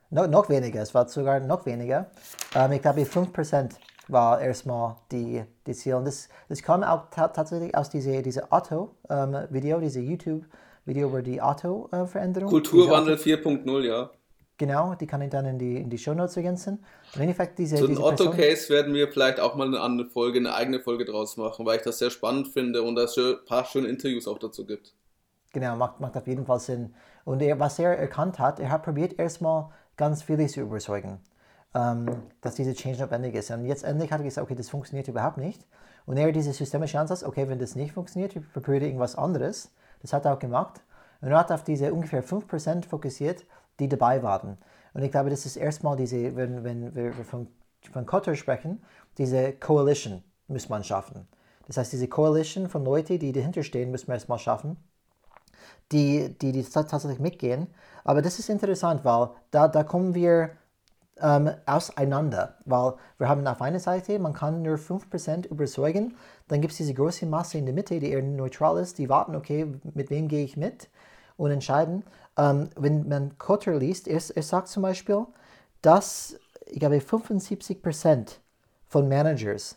No, 0.09 0.27
noch 0.27 0.49
weniger, 0.49 0.81
es 0.81 0.95
war 0.95 1.07
sogar 1.07 1.39
noch 1.39 1.67
weniger. 1.67 2.11
Ähm, 2.55 2.73
ich 2.73 2.81
glaube, 2.81 3.05
5 3.05 3.31
Prozent 3.33 3.75
war 4.13 4.41
erstmal 4.41 4.97
die, 5.13 5.45
die 5.67 5.73
Ziel. 5.73 5.95
Und 5.95 6.07
das, 6.07 6.29
das 6.49 6.63
kam 6.63 6.83
auch 6.83 7.11
tatsächlich 7.11 7.75
aus 7.75 7.91
diesem 7.91 8.23
diese 8.23 8.51
Auto-Video, 8.51 9.77
ähm, 9.77 9.83
diese 9.83 10.01
YouTube-Video 10.01 11.09
über 11.09 11.23
die 11.23 11.41
Auto-Veränderung. 11.41 12.51
Kulturwandel 12.51 13.17
4.0, 13.17 13.81
ja. 13.87 14.11
Genau, 14.59 14.95
die 14.95 15.07
kann 15.07 15.23
ich 15.23 15.31
dann 15.31 15.47
in 15.47 15.59
die, 15.59 15.77
in 15.77 15.89
die 15.89 15.97
Show 15.97 16.13
Notes 16.13 16.37
ergänzen. 16.37 16.85
Im 17.15 17.23
Endeffekt 17.23 17.59
diese. 17.59 17.79
So 17.79 17.87
ein 17.87 17.97
Otto-Case 17.97 18.69
werden 18.69 18.93
wir 18.93 19.09
vielleicht 19.09 19.41
auch 19.41 19.55
mal 19.55 19.67
eine 19.67 19.81
andere 19.81 20.09
Folge, 20.09 20.39
eine 20.39 20.55
eigene 20.55 20.81
Folge 20.81 21.07
draus 21.07 21.39
machen, 21.39 21.65
weil 21.65 21.79
ich 21.79 21.83
das 21.83 21.99
sehr 21.99 22.11
spannend 22.11 22.49
finde 22.49 22.83
und 22.83 22.99
es 22.99 23.17
ein 23.17 23.37
paar 23.47 23.65
schöne 23.65 23.89
Interviews 23.89 24.29
auch 24.29 24.39
dazu 24.39 24.67
gibt. 24.67 24.93
Genau, 25.53 25.77
macht, 25.77 26.01
macht 26.01 26.17
auf 26.17 26.27
jeden 26.27 26.45
Fall 26.45 26.61
Sinn. 26.61 26.95
Und 27.25 27.41
er, 27.41 27.59
was 27.59 27.79
er 27.79 27.97
erkannt 27.99 28.39
hat, 28.39 28.61
er 28.61 28.71
hat 28.71 28.83
probiert 28.83 29.19
erstmal 29.19 29.71
ganz 29.97 30.23
viele 30.23 30.47
zu 30.47 30.61
überzeugen 30.61 31.21
ähm, 31.75 32.23
dass 32.41 32.55
diese 32.55 32.75
Change 32.75 33.01
notwendig 33.01 33.35
ist. 33.35 33.51
Und 33.51 33.64
jetzt 33.64 33.85
endlich 33.85 34.11
hat 34.12 34.21
er 34.21 34.25
gesagt, 34.25 34.45
okay, 34.45 34.57
das 34.57 34.71
funktioniert 34.71 35.09
überhaupt 35.09 35.37
nicht. 35.37 35.66
Und 36.07 36.16
er 36.16 36.33
diese 36.33 36.53
systemische 36.53 36.99
Ansatz, 36.99 37.23
okay, 37.23 37.49
wenn 37.49 37.59
das 37.59 37.77
nicht 37.77 37.93
funktioniert, 37.93 38.35
ich 38.35 38.53
probiere 38.53 38.85
irgendwas 38.85 39.16
anderes. 39.16 39.73
Das 40.03 40.12
hat 40.12 40.25
er 40.25 40.35
auch 40.35 40.39
gemacht. 40.39 40.81
Und 41.21 41.29
er 41.29 41.39
hat 41.39 41.53
auf 41.53 41.62
diese 41.62 41.93
ungefähr 41.93 42.25
5% 42.25 42.87
fokussiert, 42.87 43.45
die 43.79 43.89
dabei 43.89 44.23
waren. 44.23 44.59
Und 44.95 45.03
ich 45.03 45.11
glaube, 45.11 45.31
das 45.31 45.47
ist 45.47 45.57
erstmal 45.57 45.97
diese, 45.97 46.35
wenn, 46.35 46.64
wenn 46.64 46.95
wir 46.95 47.12
von, 47.12 47.49
von 47.93 48.07
Kotter 48.07 48.35
sprechen, 48.35 48.83
diese 49.18 49.53
Coalition 49.53 50.23
muss 50.49 50.68
man 50.68 50.83
schaffen. 50.83 51.29
Das 51.66 51.77
heißt, 51.77 51.93
diese 51.93 52.09
Coalition 52.09 52.68
von 52.68 52.85
Leuten, 52.85 53.18
die 53.18 53.33
dahinter 53.33 53.62
stehen, 53.62 53.93
müssen 53.93 54.09
wir 54.09 54.14
erstmal 54.14 54.39
schaffen, 54.39 54.77
die, 55.93 56.37
die, 56.39 56.53
die 56.53 56.64
tatsächlich 56.64 57.21
mitgehen. 57.21 57.68
Aber 58.03 58.23
das 58.23 58.39
ist 58.39 58.49
interessant, 58.49 59.05
weil 59.05 59.31
da, 59.51 59.68
da 59.68 59.85
kommen 59.85 60.14
wir 60.14 60.51
ähm, 61.23 61.51
auseinander, 61.66 62.57
weil 62.64 62.95
wir 63.18 63.29
haben 63.29 63.47
auf 63.47 63.61
einer 63.62 63.81
Seite, 63.81 64.18
man 64.18 64.33
kann 64.33 64.62
nur 64.62 64.77
5% 64.77 65.49
überzeugen, 65.49 66.16
dann 66.49 66.61
gibt 66.61 66.73
es 66.73 66.79
diese 66.79 66.95
große 66.95 67.27
Masse 67.27 67.59
in 67.59 67.66
der 67.66 67.75
Mitte, 67.75 68.01
die 68.01 68.11
eher 68.11 68.23
neutral 68.23 68.79
ist, 68.79 68.99
die 68.99 69.09
warten, 69.09 69.37
okay, 69.37 69.66
mit 69.95 70.11
wem 70.11 70.29
gehe 70.29 70.45
ich 70.45 70.57
mit 70.57 70.89
und 71.37 71.51
entscheiden. 71.51 72.05
Ähm, 72.37 72.71
wenn 72.77 73.09
man 73.09 73.39
Kotter 73.39 73.77
liest, 73.77 74.09
er, 74.09 74.21
er 74.35 74.43
sagt 74.43 74.68
zum 74.68 74.83
Beispiel, 74.83 75.27
dass, 75.83 76.37
ich 76.66 76.81
glaube, 76.81 76.97
75% 76.97 78.37
von 78.87 79.09
Managers 79.09 79.77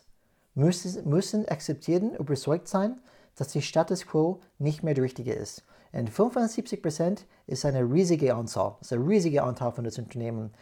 müssen, 0.54 1.08
müssen 1.08 1.48
akzeptieren, 1.48 2.14
überzeugt 2.14 2.68
sein, 2.68 3.00
dass 3.36 3.48
die 3.48 3.62
Status 3.62 4.06
quo 4.06 4.40
nicht 4.58 4.82
mehr 4.82 4.94
der 4.94 5.04
richtige 5.04 5.32
ist. 5.32 5.64
Und 5.92 6.10
75% 6.10 7.20
ist 7.46 7.64
eine 7.64 7.82
riesige 7.82 8.34
Anzahl, 8.34 8.76
ist 8.80 8.92
ein 8.92 9.06
riesiger 9.06 9.44
Anteil 9.44 9.70
von 9.70 9.84
das 9.84 9.98
Unternehmen 9.98 10.52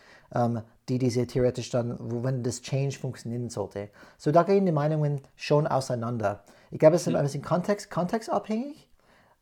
die 0.89 0.99
diese 0.99 1.26
theoretisch 1.26 1.70
dann, 1.70 1.97
wenn 2.01 2.43
das 2.43 2.62
Change 2.62 2.99
funktionieren 2.99 3.51
sollte. 3.51 3.89
So 4.18 4.33
da 4.33 4.43
gehen 4.43 4.66
die 4.66 4.72
Meinungen 4.72 5.20
schon 5.37 5.66
auseinander. 5.66 6.45
Ich 6.70 6.78
glaube, 6.78 6.97
es 6.97 7.07
ist 7.07 7.14
ein 7.14 7.22
bisschen 7.22 7.43
Kontext, 7.43 7.91
kontextabhängig. 7.91 8.89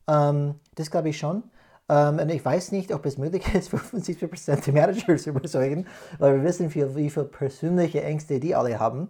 Ähm, 0.08 0.56
das 0.74 0.90
glaube 0.90 1.10
ich 1.10 1.18
schon. 1.18 1.44
Ähm, 1.88 2.18
und 2.18 2.28
ich 2.28 2.44
weiß 2.44 2.72
nicht, 2.72 2.92
ob 2.92 3.06
es 3.06 3.18
möglich 3.18 3.42
ist, 3.54 3.70
75% 3.74 4.64
der 4.64 4.74
Manager 4.74 5.16
zu 5.16 5.30
überzeugen, 5.30 5.86
weil 6.18 6.36
wir 6.36 6.44
wissen, 6.44 6.74
wie, 6.74 6.96
wie 6.96 7.10
viele 7.10 7.26
persönliche 7.26 8.02
Ängste 8.02 8.40
die 8.40 8.54
alle 8.54 8.78
haben. 8.78 9.08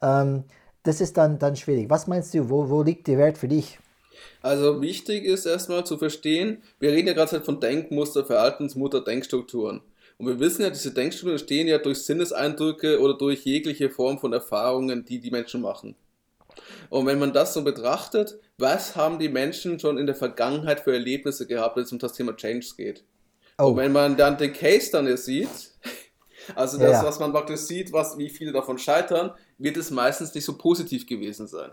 Ähm, 0.00 0.44
das 0.82 1.00
ist 1.00 1.16
dann, 1.16 1.38
dann 1.38 1.56
schwierig. 1.56 1.90
Was 1.90 2.06
meinst 2.06 2.34
du, 2.34 2.48
wo, 2.48 2.68
wo 2.68 2.82
liegt 2.82 3.06
der 3.06 3.18
Wert 3.18 3.38
für 3.38 3.48
dich? 3.48 3.78
Also 4.40 4.80
wichtig 4.80 5.24
ist 5.24 5.46
erstmal 5.46 5.84
zu 5.84 5.98
verstehen, 5.98 6.62
wir 6.78 6.90
reden 6.90 7.08
ja 7.08 7.14
gerade 7.14 7.40
von 7.40 7.60
Denkmuster, 7.60 8.24
Verhaltensmutter, 8.24 9.02
Denkstrukturen. 9.02 9.80
Und 10.22 10.28
wir 10.28 10.38
wissen 10.38 10.62
ja, 10.62 10.70
diese 10.70 10.94
Denkstrukturen 10.94 11.32
entstehen 11.32 11.66
ja 11.66 11.78
durch 11.78 12.04
Sinneseindrücke 12.04 13.00
oder 13.00 13.14
durch 13.18 13.44
jegliche 13.44 13.90
Form 13.90 14.20
von 14.20 14.32
Erfahrungen, 14.32 15.04
die 15.04 15.18
die 15.18 15.32
Menschen 15.32 15.60
machen. 15.60 15.96
Und 16.90 17.06
wenn 17.06 17.18
man 17.18 17.32
das 17.32 17.54
so 17.54 17.64
betrachtet, 17.64 18.38
was 18.56 18.94
haben 18.94 19.18
die 19.18 19.28
Menschen 19.28 19.80
schon 19.80 19.98
in 19.98 20.06
der 20.06 20.14
Vergangenheit 20.14 20.78
für 20.78 20.92
Erlebnisse 20.92 21.48
gehabt, 21.48 21.74
wenn 21.74 21.82
es 21.82 21.90
um 21.90 21.98
das 21.98 22.12
Thema 22.12 22.36
Change 22.36 22.68
geht? 22.76 23.02
Oh. 23.58 23.70
Und 23.70 23.78
wenn 23.78 23.90
man 23.90 24.16
dann 24.16 24.38
den 24.38 24.52
Case 24.52 24.92
dann 24.92 25.16
sieht, 25.16 25.48
also 26.54 26.78
das, 26.78 27.02
ja. 27.02 27.04
was 27.04 27.18
man 27.18 27.32
praktisch 27.32 27.62
sieht, 27.62 27.92
was, 27.92 28.16
wie 28.16 28.30
viele 28.30 28.52
davon 28.52 28.78
scheitern, 28.78 29.32
wird 29.58 29.76
es 29.76 29.90
meistens 29.90 30.32
nicht 30.32 30.44
so 30.44 30.56
positiv 30.56 31.04
gewesen 31.04 31.48
sein. 31.48 31.72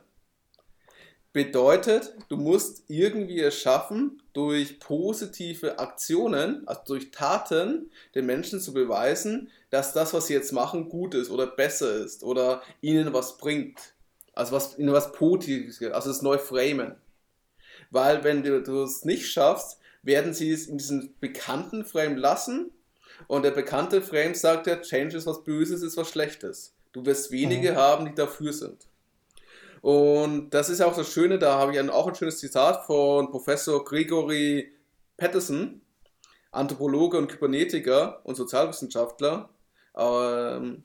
Bedeutet, 1.31 2.15
du 2.29 2.37
musst 2.37 2.83
irgendwie 2.87 3.39
es 3.39 3.59
schaffen, 3.59 4.21
durch 4.33 4.79
positive 4.79 5.77
Aktionen, 5.77 6.67
also 6.67 6.81
durch 6.87 7.11
Taten, 7.11 7.91
den 8.15 8.25
Menschen 8.25 8.59
zu 8.59 8.73
beweisen, 8.73 9.51
dass 9.69 9.93
das, 9.93 10.13
was 10.13 10.27
sie 10.27 10.33
jetzt 10.33 10.53
machen, 10.53 10.89
gut 10.89 11.13
ist 11.13 11.29
oder 11.29 11.45
besser 11.45 11.97
ist 11.97 12.23
oder 12.23 12.63
ihnen 12.81 13.13
was 13.13 13.37
bringt. 13.37 13.93
Also 14.33 14.53
was, 14.53 14.79
ihnen 14.79 14.91
was 14.91 15.11
Positives 15.11 15.81
also 15.83 16.09
das 16.09 16.23
neu 16.23 16.39
framen. 16.39 16.95
Weil 17.91 18.23
wenn 18.23 18.41
du, 18.41 18.61
du 18.63 18.83
es 18.83 19.05
nicht 19.05 19.27
schaffst, 19.27 19.79
werden 20.01 20.33
sie 20.33 20.51
es 20.51 20.67
in 20.67 20.77
diesem 20.77 21.13
bekannten 21.19 21.85
Frame 21.85 22.17
lassen 22.17 22.71
und 23.27 23.43
der 23.43 23.51
bekannte 23.51 24.01
Frame 24.01 24.33
sagt 24.33 24.67
ja, 24.67 24.77
Change 24.77 25.17
ist 25.17 25.27
was 25.27 25.43
Böses, 25.43 25.83
ist 25.83 25.97
was 25.97 26.09
Schlechtes. 26.09 26.73
Du 26.91 27.05
wirst 27.05 27.31
wenige 27.31 27.73
mhm. 27.73 27.75
haben, 27.75 28.05
die 28.05 28.15
dafür 28.15 28.53
sind. 28.53 28.88
Und 29.81 30.49
das 30.51 30.69
ist 30.69 30.79
ja 30.79 30.87
auch 30.87 30.95
das 30.95 31.11
Schöne, 31.11 31.39
da 31.39 31.57
habe 31.57 31.73
ich 31.73 31.89
auch 31.89 32.07
ein 32.07 32.15
schönes 32.15 32.39
Zitat 32.39 32.85
von 32.85 33.31
Professor 33.31 33.83
Gregory 33.85 34.71
Patterson, 35.17 35.81
Anthropologe 36.51 37.17
und 37.17 37.27
Kybernetiker 37.27 38.21
und 38.23 38.35
Sozialwissenschaftler. 38.35 39.49
Ähm, 39.97 40.83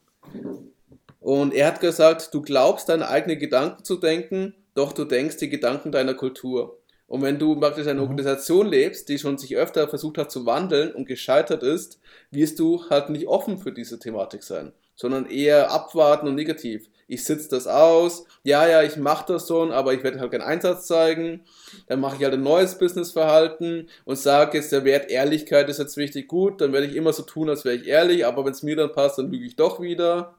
und 1.20 1.54
er 1.54 1.68
hat 1.68 1.80
gesagt, 1.80 2.34
du 2.34 2.42
glaubst 2.42 2.88
deine 2.88 3.08
eigenen 3.08 3.38
Gedanken 3.38 3.82
zu 3.82 3.96
denken, 3.96 4.54
doch 4.74 4.92
du 4.92 5.04
denkst 5.04 5.38
die 5.38 5.48
Gedanken 5.48 5.90
deiner 5.90 6.14
Kultur. 6.14 6.78
Und 7.06 7.22
wenn 7.22 7.38
du 7.38 7.58
praktisch 7.58 7.86
eine 7.86 8.00
mhm. 8.00 8.08
Organisation 8.08 8.66
lebst, 8.66 9.08
die 9.08 9.18
schon 9.18 9.38
sich 9.38 9.56
öfter 9.56 9.88
versucht 9.88 10.18
hat 10.18 10.30
zu 10.30 10.46
wandeln 10.46 10.94
und 10.94 11.06
gescheitert 11.06 11.62
ist, 11.62 12.00
wirst 12.30 12.58
du 12.58 12.88
halt 12.90 13.10
nicht 13.10 13.26
offen 13.26 13.58
für 13.58 13.72
diese 13.72 13.98
Thematik 13.98 14.42
sein, 14.42 14.72
sondern 14.94 15.26
eher 15.26 15.70
abwarten 15.70 16.26
und 16.28 16.34
negativ 16.34 16.88
ich 17.06 17.24
sitze 17.24 17.48
das 17.50 17.66
aus, 17.66 18.26
ja, 18.42 18.66
ja, 18.66 18.82
ich 18.82 18.96
mache 18.96 19.32
das 19.32 19.48
schon, 19.48 19.72
aber 19.72 19.94
ich 19.94 20.02
werde 20.02 20.20
halt 20.20 20.32
keinen 20.32 20.42
Einsatz 20.42 20.86
zeigen. 20.86 21.44
Dann 21.86 22.00
mache 22.00 22.16
ich 22.16 22.24
halt 22.24 22.34
ein 22.34 22.42
neues 22.42 22.78
Businessverhalten 22.78 23.88
und 24.04 24.16
sage 24.16 24.58
jetzt, 24.58 24.72
der 24.72 24.84
Wert 24.84 25.10
Ehrlichkeit 25.10 25.68
ist 25.68 25.78
jetzt 25.78 25.96
wichtig 25.96 26.28
gut, 26.28 26.60
dann 26.60 26.72
werde 26.72 26.86
ich 26.86 26.96
immer 26.96 27.12
so 27.12 27.22
tun, 27.22 27.48
als 27.48 27.64
wäre 27.64 27.76
ich 27.76 27.86
ehrlich, 27.86 28.26
aber 28.26 28.44
wenn 28.44 28.52
es 28.52 28.62
mir 28.62 28.76
dann 28.76 28.92
passt, 28.92 29.18
dann 29.18 29.30
lüge 29.30 29.46
ich 29.46 29.56
doch 29.56 29.80
wieder. 29.80 30.34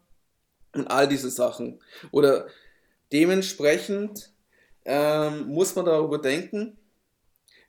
Und 0.73 0.87
all 0.87 1.07
diese 1.07 1.29
Sachen. 1.29 1.79
Oder 2.11 2.47
dementsprechend 3.13 4.31
ähm, 4.83 5.47
muss 5.47 5.75
man 5.75 5.85
darüber 5.85 6.17
denken, 6.17 6.77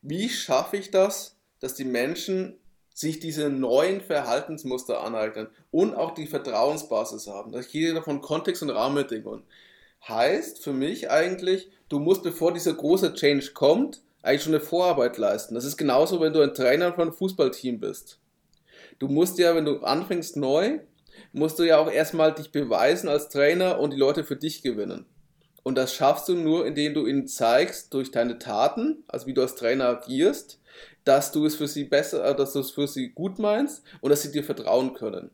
wie 0.03 0.29
schaffe 0.29 0.77
ich 0.77 0.91
das, 0.91 1.37
dass 1.61 1.75
die 1.75 1.85
Menschen 1.85 2.59
sich 2.97 3.21
diese 3.21 3.51
neuen 3.51 4.01
Verhaltensmuster 4.01 5.03
aneignen 5.03 5.49
und 5.71 5.95
auch 5.95 6.15
die 6.15 6.27
Vertrauensbasis 6.27 7.27
haben. 7.27 7.53
dass 7.53 7.71
jeder 7.71 7.93
davon 7.93 8.23
Kontext 8.23 8.63
und 8.63 8.71
Rahmenbedingungen 8.71 9.45
heißt 10.09 10.65
für 10.65 10.73
mich 10.73 11.11
eigentlich, 11.11 11.71
du 11.91 11.99
musst, 11.99 12.23
bevor 12.23 12.55
dieser 12.55 12.73
große 12.73 13.13
Change 13.13 13.51
kommt, 13.53 14.01
eigentlich 14.23 14.45
schon 14.45 14.55
eine 14.55 14.65
Vorarbeit 14.65 15.19
leisten. 15.19 15.55
Das 15.55 15.67
ist 15.67 15.77
genauso, 15.77 16.23
wenn 16.23 16.33
du 16.33 16.41
ein 16.41 16.55
Trainer 16.55 16.95
von 16.95 17.09
einem 17.09 17.13
Fußballteam 17.13 17.81
bist. 17.81 18.19
Du 18.99 19.09
musst 19.09 19.37
ja, 19.37 19.55
wenn 19.55 19.67
du 19.67 19.81
anfängst 19.81 20.39
neu, 20.39 20.79
musst 21.35 21.59
du 21.59 21.65
ja 21.65 21.77
auch 21.77 21.91
erstmal 21.91 22.35
dich 22.35 22.51
beweisen 22.51 23.11
als 23.11 23.29
Trainer 23.29 23.79
und 23.79 23.93
die 23.93 23.99
Leute 23.99 24.25
für 24.25 24.37
dich 24.37 24.63
gewinnen. 24.63 25.05
Und 25.63 25.77
das 25.77 25.93
schaffst 25.93 26.31
du 26.31 26.35
nur, 26.35 26.65
indem 26.65 26.95
du 26.95 27.07
ihnen 27.07 27.27
zeigst 27.27 27.93
durch 27.93 28.11
deine 28.11 28.39
Taten, 28.39 29.05
also 29.07 29.27
wie 29.27 29.35
du 29.35 29.43
als 29.43 29.55
Trainer 29.55 29.89
agierst, 29.89 30.61
dass 31.07 31.31
du 31.31 31.47
es 31.47 31.55
für 31.55 31.69
sie 31.69 31.85
besser, 31.85 32.25
äh, 32.25 32.37
dass 32.37 32.53
du 32.53 32.59
es 32.59 32.73
für 32.73 32.87
sie 32.87 33.11
gut 33.11 33.39
meinst 33.39 33.83
und 34.03 34.11
dass 34.11 34.23
sie 34.23 34.33
dir 34.33 34.45
vertrauen 34.45 34.93
können. 34.93 35.31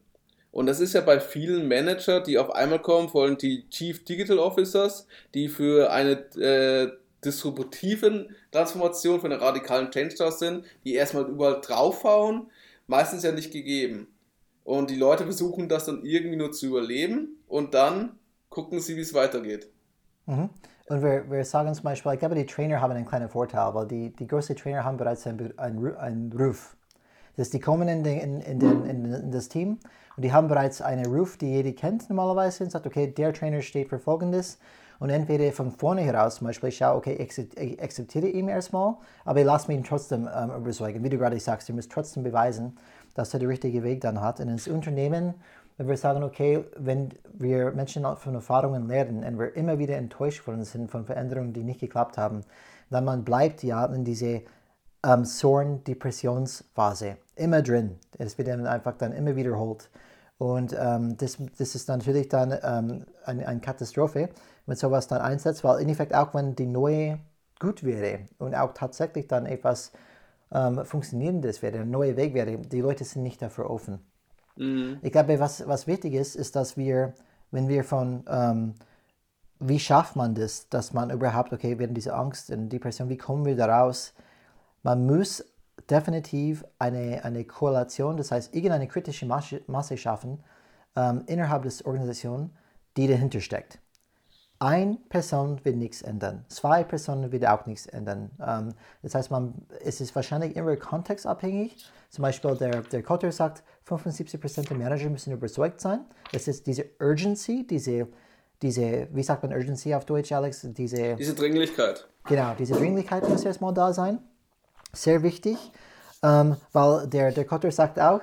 Und 0.52 0.66
das 0.66 0.80
ist 0.80 0.92
ja 0.92 1.00
bei 1.00 1.18
vielen 1.18 1.66
Manager, 1.66 2.20
die 2.20 2.36
auf 2.36 2.50
einmal 2.50 2.80
kommen, 2.80 3.08
vor 3.08 3.24
allem 3.24 3.38
die 3.38 3.68
Chief 3.70 4.04
Digital 4.04 4.38
Officers, 4.38 5.06
die 5.32 5.48
für 5.48 5.90
eine 5.90 6.12
äh, 6.36 6.92
distributiven 7.24 8.36
Transformation, 8.50 9.20
für 9.20 9.26
eine 9.26 9.40
radikalen 9.40 9.90
Change 9.90 10.14
da 10.18 10.30
sind, 10.30 10.66
die 10.84 10.94
erstmal 10.94 11.24
überall 11.24 11.62
draufhauen, 11.62 12.50
meistens 12.86 13.22
ja 13.22 13.32
nicht 13.32 13.50
gegeben. 13.50 14.08
Und 14.64 14.90
die 14.90 14.96
Leute 14.96 15.24
versuchen 15.24 15.70
das 15.70 15.86
dann 15.86 16.04
irgendwie 16.04 16.36
nur 16.36 16.52
zu 16.52 16.66
überleben 16.66 17.38
und 17.48 17.72
dann 17.72 18.18
gucken 18.50 18.80
sie, 18.80 18.96
wie 18.96 19.00
es 19.00 19.14
weitergeht. 19.14 19.68
Mhm. 20.26 20.50
Und 20.88 21.02
wir, 21.02 21.30
wir 21.30 21.44
sagen 21.44 21.72
zum 21.74 21.84
Beispiel, 21.84 22.12
ich 22.12 22.18
glaube, 22.18 22.34
die 22.34 22.46
Trainer 22.46 22.80
haben 22.80 22.92
einen 22.92 23.06
kleinen 23.06 23.28
Vorteil, 23.28 23.74
weil 23.74 23.86
die, 23.86 24.10
die 24.10 24.26
größten 24.26 24.56
Trainer 24.56 24.84
haben 24.84 24.96
bereits 24.96 25.26
einen, 25.26 25.56
einen, 25.58 26.32
Ruf. 26.32 26.76
Das 27.36 27.50
die 27.50 27.60
kommen 27.60 27.88
in, 27.88 28.04
den, 28.04 28.18
in, 28.18 28.40
in, 28.40 28.58
den, 28.58 28.84
in, 28.84 29.30
das 29.30 29.48
Team 29.48 29.78
und 30.16 30.24
die 30.24 30.32
haben 30.32 30.48
bereits 30.48 30.82
einen 30.82 31.06
Ruf, 31.06 31.36
die 31.38 31.46
jeder 31.46 31.72
kennt 31.72 32.08
normalerweise 32.10 32.64
und 32.64 32.70
sagt, 32.70 32.86
okay, 32.86 33.06
der 33.06 33.32
Trainer 33.32 33.62
steht 33.62 33.88
für 33.88 33.98
Folgendes. 33.98 34.58
Und 34.98 35.10
entweder 35.10 35.50
von 35.50 35.72
vorne 35.72 36.02
heraus 36.02 36.36
zum 36.36 36.46
Beispiel, 36.46 36.68
ich 36.68 36.76
schaue, 36.76 36.96
okay, 36.96 37.14
ich 37.14 37.82
akzeptiere 37.82 38.28
ihn 38.28 38.46
erstmal, 38.46 38.94
aber 39.24 39.40
ich 39.40 39.46
lasse 39.46 39.72
mich 39.72 39.84
trotzdem 39.88 40.28
ähm, 40.32 40.50
überzeugen. 40.50 41.02
Wie 41.02 41.08
du 41.08 41.18
gerade 41.18 41.40
sagst, 41.40 41.68
du 41.68 41.72
musst 41.72 41.90
trotzdem 41.90 42.22
beweisen, 42.22 42.78
dass 43.14 43.34
er 43.34 43.40
den 43.40 43.48
richtigen 43.48 43.82
Weg 43.82 44.00
dann 44.00 44.20
hat. 44.20 44.38
Und 44.38 44.48
ins 44.48 44.68
Unternehmen 44.68 45.34
wenn 45.76 45.88
wir 45.88 45.96
sagen, 45.96 46.22
okay, 46.22 46.64
wenn 46.76 47.10
wir 47.32 47.72
Menschen 47.72 48.04
von 48.16 48.34
Erfahrungen 48.34 48.86
lernen 48.86 49.24
und 49.24 49.38
wir 49.38 49.56
immer 49.56 49.78
wieder 49.78 49.96
enttäuscht 49.96 50.46
worden 50.46 50.64
sind 50.64 50.90
von 50.90 51.04
Veränderungen, 51.04 51.52
die 51.52 51.64
nicht 51.64 51.80
geklappt 51.80 52.18
haben, 52.18 52.42
dann 52.90 53.04
man 53.04 53.24
bleibt 53.24 53.62
ja 53.62 53.84
in 53.86 54.04
diese 54.04 54.42
ähm, 55.04 55.24
Zorn-Depressionsphase 55.24 57.16
immer 57.36 57.62
drin. 57.62 57.98
Es 58.18 58.38
wird 58.38 58.48
dann 58.48 58.66
einfach 58.66 58.96
dann 58.96 59.12
immer 59.12 59.34
wiederholt. 59.36 59.90
Und 60.38 60.76
ähm, 60.78 61.16
das, 61.16 61.38
das 61.58 61.74
ist 61.74 61.88
natürlich 61.88 62.28
dann 62.28 62.52
ähm, 62.62 63.06
eine, 63.24 63.46
eine 63.46 63.60
Katastrophe, 63.60 64.28
wenn 64.66 64.76
sowas 64.76 65.08
dann 65.08 65.20
einsetzt, 65.20 65.64
weil 65.64 65.76
im 65.76 65.82
Endeffekt 65.82 66.14
auch 66.14 66.34
wenn 66.34 66.54
die 66.54 66.66
neue 66.66 67.18
gut 67.58 67.84
wäre 67.84 68.26
und 68.38 68.54
auch 68.54 68.74
tatsächlich 68.74 69.28
dann 69.28 69.46
etwas 69.46 69.92
ähm, 70.52 70.84
Funktionierendes 70.84 71.62
wäre, 71.62 71.80
ein 71.80 71.90
neuer 71.90 72.16
Weg 72.16 72.34
wäre, 72.34 72.58
die 72.58 72.80
Leute 72.80 73.04
sind 73.04 73.22
nicht 73.22 73.40
dafür 73.40 73.70
offen. 73.70 74.00
Mhm. 74.56 74.98
Ich 75.02 75.12
glaube, 75.12 75.38
was, 75.40 75.66
was 75.66 75.86
wichtig 75.86 76.14
ist, 76.14 76.36
ist, 76.36 76.56
dass 76.56 76.76
wir, 76.76 77.14
wenn 77.50 77.68
wir 77.68 77.84
von, 77.84 78.24
ähm, 78.28 78.74
wie 79.58 79.78
schafft 79.78 80.16
man 80.16 80.34
das, 80.34 80.68
dass 80.68 80.92
man 80.92 81.10
überhaupt, 81.10 81.52
okay, 81.52 81.78
während 81.78 81.96
dieser 81.96 82.16
Angst 82.16 82.50
und 82.50 82.68
Depression, 82.68 83.08
wie 83.08 83.16
kommen 83.16 83.44
wir 83.44 83.56
da 83.56 83.66
raus? 83.66 84.12
Man 84.82 85.06
muss 85.06 85.44
definitiv 85.88 86.64
eine, 86.78 87.24
eine 87.24 87.44
Korrelation, 87.44 88.16
das 88.16 88.32
heißt, 88.32 88.54
irgendeine 88.54 88.88
kritische 88.88 89.26
Masse, 89.26 89.62
Masse 89.66 89.96
schaffen 89.96 90.42
ähm, 90.96 91.22
innerhalb 91.26 91.62
des 91.62 91.84
Organisations, 91.84 92.50
die 92.96 93.06
dahinter 93.06 93.40
steckt. 93.40 93.78
Eine 94.58 94.96
Person 95.08 95.64
wird 95.64 95.76
nichts 95.76 96.02
ändern, 96.02 96.44
zwei 96.48 96.84
Personen 96.84 97.32
wird 97.32 97.46
auch 97.46 97.66
nichts 97.66 97.86
ändern. 97.86 98.30
Ähm, 98.44 98.74
das 99.02 99.14
heißt, 99.14 99.30
man, 99.30 99.54
es 99.84 100.00
ist 100.00 100.14
wahrscheinlich 100.14 100.54
immer 100.54 100.76
kontextabhängig. 100.76 101.84
Zum 102.10 102.22
Beispiel 102.22 102.56
der, 102.56 102.82
der 102.82 103.02
Kotter 103.02 103.32
sagt, 103.32 103.64
75% 103.88 104.68
der 104.68 104.76
Manager 104.76 105.10
müssen 105.10 105.32
überzeugt 105.32 105.80
sein. 105.80 106.04
Es 106.32 106.48
ist 106.48 106.66
diese 106.66 106.86
Urgency, 107.00 107.66
diese, 107.66 108.08
diese, 108.62 109.08
wie 109.12 109.22
sagt 109.22 109.42
man 109.42 109.52
Urgency 109.52 109.94
auf 109.94 110.04
Deutsch, 110.04 110.32
Alex? 110.32 110.66
Diese, 110.70 111.16
diese 111.16 111.34
Dringlichkeit. 111.34 112.08
Genau, 112.24 112.54
diese 112.58 112.74
Dringlichkeit 112.74 113.28
muss 113.28 113.44
erstmal 113.44 113.74
da 113.74 113.92
sein. 113.92 114.18
Sehr 114.92 115.22
wichtig, 115.22 115.56
ähm, 116.22 116.56
weil 116.72 117.08
der, 117.08 117.32
der 117.32 117.44
Kotter 117.44 117.70
sagt 117.70 117.98
auch, 117.98 118.20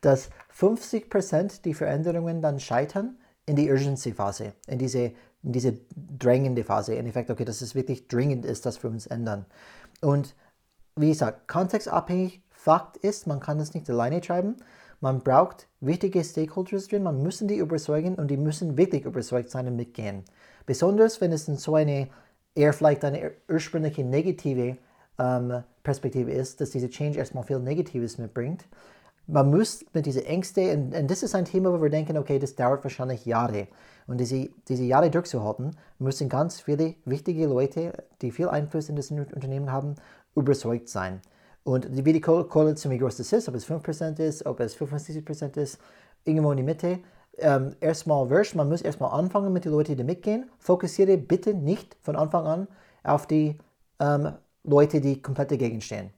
dass 0.00 0.30
50% 0.58 1.62
die 1.62 1.74
Veränderungen 1.74 2.42
dann 2.42 2.60
scheitern 2.60 3.18
in 3.46 3.56
die 3.56 3.70
Urgency-Phase, 3.70 4.52
in 4.66 4.78
diese 4.78 5.12
in 5.42 5.52
diese 5.52 5.78
drängende 5.96 6.64
Phase. 6.64 6.94
In 6.94 7.06
Effekt, 7.06 7.30
okay, 7.30 7.44
dass 7.44 7.62
es 7.62 7.74
wirklich 7.74 8.08
dringend 8.08 8.44
ist, 8.44 8.66
dass 8.66 8.82
wir 8.82 8.90
uns 8.90 9.06
ändern. 9.06 9.46
Und 10.00 10.34
wie 10.96 11.08
gesagt, 11.08 11.48
kontextabhängig, 11.48 12.42
Fakt 12.50 12.98
ist, 12.98 13.26
man 13.26 13.40
kann 13.40 13.58
das 13.58 13.72
nicht 13.72 13.88
alleine 13.88 14.22
schreiben. 14.22 14.56
Man 15.00 15.20
braucht 15.20 15.66
wichtige 15.80 16.22
Stakeholders 16.22 16.88
drin, 16.88 17.02
man 17.02 17.22
müssen 17.22 17.48
die 17.48 17.56
überzeugen 17.56 18.16
und 18.16 18.28
die 18.28 18.36
müssen 18.36 18.76
wirklich 18.76 19.04
überzeugt 19.06 19.50
sein 19.50 19.66
und 19.66 19.76
mitgehen. 19.76 20.24
Besonders 20.66 21.20
wenn 21.20 21.32
es 21.32 21.48
in 21.48 21.56
so 21.56 21.74
eine 21.74 22.08
eher 22.54 22.72
vielleicht 22.74 23.04
eine 23.04 23.32
ursprüngliche 23.48 24.04
negative 24.04 24.76
ähm, 25.18 25.62
Perspektive 25.82 26.32
ist, 26.32 26.60
dass 26.60 26.70
diese 26.70 26.90
Change 26.90 27.18
erstmal 27.18 27.44
viel 27.44 27.60
Negatives 27.60 28.18
mitbringt. 28.18 28.66
Man 29.26 29.50
muss 29.50 29.84
mit 29.92 30.06
diesen 30.06 30.24
Ängsten, 30.24 30.92
und, 30.92 31.10
das 31.10 31.22
ist 31.22 31.34
ein 31.34 31.44
Thema, 31.44 31.72
wo 31.72 31.80
wir 31.80 31.90
denken, 31.90 32.18
okay, 32.18 32.38
das 32.38 32.56
dauert 32.56 32.82
wahrscheinlich 32.84 33.24
Jahre. 33.24 33.68
Und 34.06 34.18
diese, 34.18 34.50
diese 34.68 34.82
Jahre 34.82 35.10
durchzuhalten, 35.10 35.76
müssen 35.98 36.28
ganz 36.28 36.60
viele 36.60 36.96
wichtige 37.04 37.46
Leute, 37.46 38.04
die 38.22 38.32
viel 38.32 38.48
Einfluss 38.48 38.88
in 38.88 38.96
das 38.96 39.10
Unternehmen 39.10 39.70
haben, 39.70 39.94
überzeugt 40.34 40.88
sein. 40.88 41.20
Und 41.70 42.04
wie 42.04 42.12
die 42.12 42.20
Koalition, 42.20 42.92
wie 42.92 42.98
groß 42.98 43.18
das 43.18 43.32
ist, 43.32 43.48
ob 43.48 43.54
es 43.54 43.64
5% 43.64 44.18
ist, 44.18 44.44
ob 44.44 44.58
es 44.58 44.76
75% 44.76 45.56
ist, 45.56 45.78
irgendwo 46.24 46.50
in 46.50 46.56
die 46.56 46.64
Mitte, 46.64 46.98
ähm, 47.38 47.76
erstmal 47.78 48.28
wirst, 48.28 48.56
man 48.56 48.68
muss 48.68 48.82
erstmal 48.82 49.12
anfangen 49.12 49.52
mit 49.52 49.64
den 49.64 49.70
Leuten, 49.70 49.96
die 49.96 50.02
mitgehen. 50.02 50.50
Fokussiere 50.58 51.16
bitte 51.16 51.54
nicht 51.54 51.96
von 52.02 52.16
Anfang 52.16 52.44
an 52.44 52.68
auf 53.04 53.28
die 53.28 53.56
ähm, 54.00 54.32
Leute, 54.64 55.00
die 55.00 55.22
komplett 55.22 55.52
dagegen 55.52 55.80
stehen. 55.80 56.10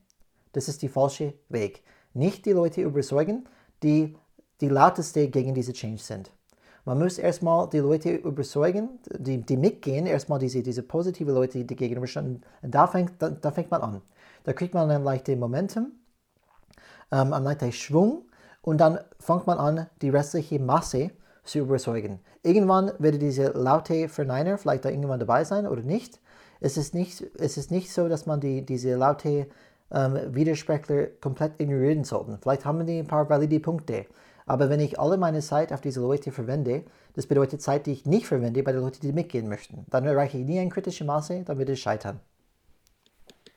Das 0.53 0.67
ist 0.67 0.81
der 0.81 0.89
falsche 0.89 1.35
Weg. 1.49 1.83
Nicht 2.15 2.47
die 2.47 2.53
Leute 2.53 2.81
überzeugen, 2.81 3.47
die 3.83 4.15
die 4.59 4.69
lauteste 4.69 5.29
gegen 5.29 5.53
diese 5.53 5.73
Change 5.73 6.01
sind. 6.01 6.31
Man 6.85 6.97
muss 6.97 7.19
erstmal 7.19 7.69
die 7.69 7.77
Leute 7.77 8.15
überzeugen, 8.15 8.99
die, 9.19 9.37
die 9.37 9.57
mitgehen, 9.57 10.07
erstmal 10.07 10.39
diese, 10.39 10.63
diese 10.63 10.81
positive 10.81 11.31
Leute, 11.31 11.63
die 11.63 11.75
gegenüberstehen. 11.75 12.43
Da 12.63 12.87
fängt, 12.87 13.21
da, 13.21 13.29
da, 13.29 13.51
fängt 13.51 13.71
man 13.71 13.81
an. 13.81 14.01
Da 14.43 14.53
kriegt 14.53 14.73
man 14.73 14.89
ein 14.89 15.03
leichtes 15.03 15.37
Momentum, 15.37 15.91
ähm, 17.11 17.33
einen 17.33 17.45
leichten 17.45 17.71
Schwung 17.71 18.25
und 18.61 18.79
dann 18.79 18.99
fängt 19.19 19.47
man 19.47 19.57
an, 19.57 19.87
die 20.01 20.09
restliche 20.09 20.59
Masse 20.59 21.11
zu 21.43 21.59
überzeugen. 21.59 22.19
Irgendwann 22.41 22.91
wird 22.99 23.21
diese 23.21 23.49
laute 23.49 24.09
Verneiner 24.09 24.57
vielleicht 24.57 24.85
da 24.85 24.89
irgendwann 24.89 25.19
dabei 25.19 25.43
sein 25.43 25.67
oder 25.67 25.81
nicht. 25.81 26.19
Es 26.59 26.77
ist 26.77 26.93
nicht, 26.93 27.21
es 27.37 27.57
ist 27.57 27.71
nicht 27.71 27.91
so, 27.91 28.07
dass 28.07 28.25
man 28.25 28.39
die, 28.39 28.65
diese 28.65 28.95
laute 28.95 29.47
ähm, 29.91 30.17
Widersprechler 30.33 31.07
komplett 31.21 31.59
ignorieren 31.59 32.03
sollte. 32.03 32.37
Vielleicht 32.41 32.65
haben 32.65 32.85
die 32.85 32.99
ein 32.99 33.07
paar 33.07 33.29
valide 33.29 33.59
Punkte. 33.59 34.05
Aber 34.45 34.69
wenn 34.69 34.79
ich 34.79 34.99
alle 34.99 35.17
meine 35.17 35.39
Zeit 35.39 35.71
auf 35.71 35.81
diese 35.81 36.01
Leute 36.01 36.31
verwende, 36.31 36.83
das 37.15 37.27
bedeutet 37.27 37.61
Zeit, 37.61 37.85
die 37.85 37.93
ich 37.93 38.05
nicht 38.05 38.27
verwende 38.27 38.63
bei 38.63 38.71
den 38.71 38.81
Leuten, 38.81 38.99
die 39.01 39.13
mitgehen 39.13 39.47
möchten. 39.47 39.85
Dann 39.89 40.05
erreiche 40.05 40.37
ich 40.37 40.45
nie 40.45 40.59
eine 40.59 40.69
kritische 40.69 41.05
Masse, 41.05 41.43
dann 41.43 41.57
wird 41.57 41.69
es 41.69 41.79
scheitern. 41.79 42.19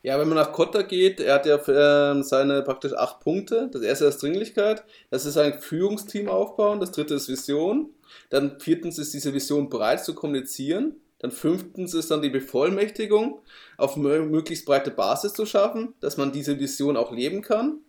Ja, 0.07 0.21
wenn 0.21 0.29
man 0.29 0.37
nach 0.37 0.53
Kotter 0.53 0.85
geht, 0.85 1.19
er 1.19 1.35
hat 1.35 1.47
ja 1.47 1.57
äh, 1.57 2.23
seine 2.23 2.63
praktisch 2.63 2.93
acht 2.93 3.19
Punkte. 3.19 3.69
Das 3.73 3.83
erste 3.83 4.05
ist 4.05 4.23
Dringlichkeit, 4.23 4.85
das 5.11 5.27
ist 5.27 5.37
ein 5.37 5.61
Führungsteam 5.61 6.29
aufbauen, 6.29 6.79
das 6.79 6.93
dritte 6.93 7.15
ist 7.15 7.29
Vision, 7.29 7.91
dann 8.31 8.61
viertens 8.61 8.99
ist 8.99 9.15
diese 9.15 9.35
Vision 9.35 9.69
bereit 9.69 10.05
zu 10.05 10.15
kommunizieren, 10.15 10.95
dann 11.19 11.33
fünftens 11.33 11.93
ist 11.93 12.13
dann 12.13 12.23
die 12.23 12.31
Bevollmächtigung, 12.31 13.41
auf 13.79 13.97
möglichst 13.97 14.65
breite 14.65 14.93
Basis 14.93 15.33
zu 15.33 15.45
schaffen, 15.45 15.95
dass 15.99 16.17
man 16.17 16.31
diese 16.31 16.61
Vision 16.61 16.97
auch 16.97 17.11
leben 17.11 17.43
kann. 17.43 17.81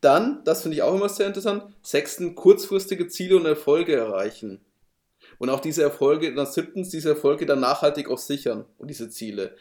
Dann, 0.00 0.42
das 0.42 0.62
finde 0.62 0.74
ich 0.74 0.82
auch 0.82 0.96
immer 0.96 1.08
sehr 1.08 1.28
interessant, 1.28 1.72
sechsten 1.82 2.34
kurzfristige 2.34 3.06
Ziele 3.06 3.36
und 3.36 3.46
Erfolge 3.46 3.94
erreichen. 3.94 4.60
Und 5.38 5.50
auch 5.50 5.60
diese 5.60 5.82
Erfolge, 5.82 6.34
dann 6.34 6.46
siebtens 6.46 6.90
diese 6.90 7.10
Erfolge 7.10 7.46
dann 7.46 7.60
nachhaltig 7.60 8.10
auch 8.10 8.18
sichern 8.18 8.66
und 8.76 8.88
diese 8.88 9.08
Ziele. 9.08 9.56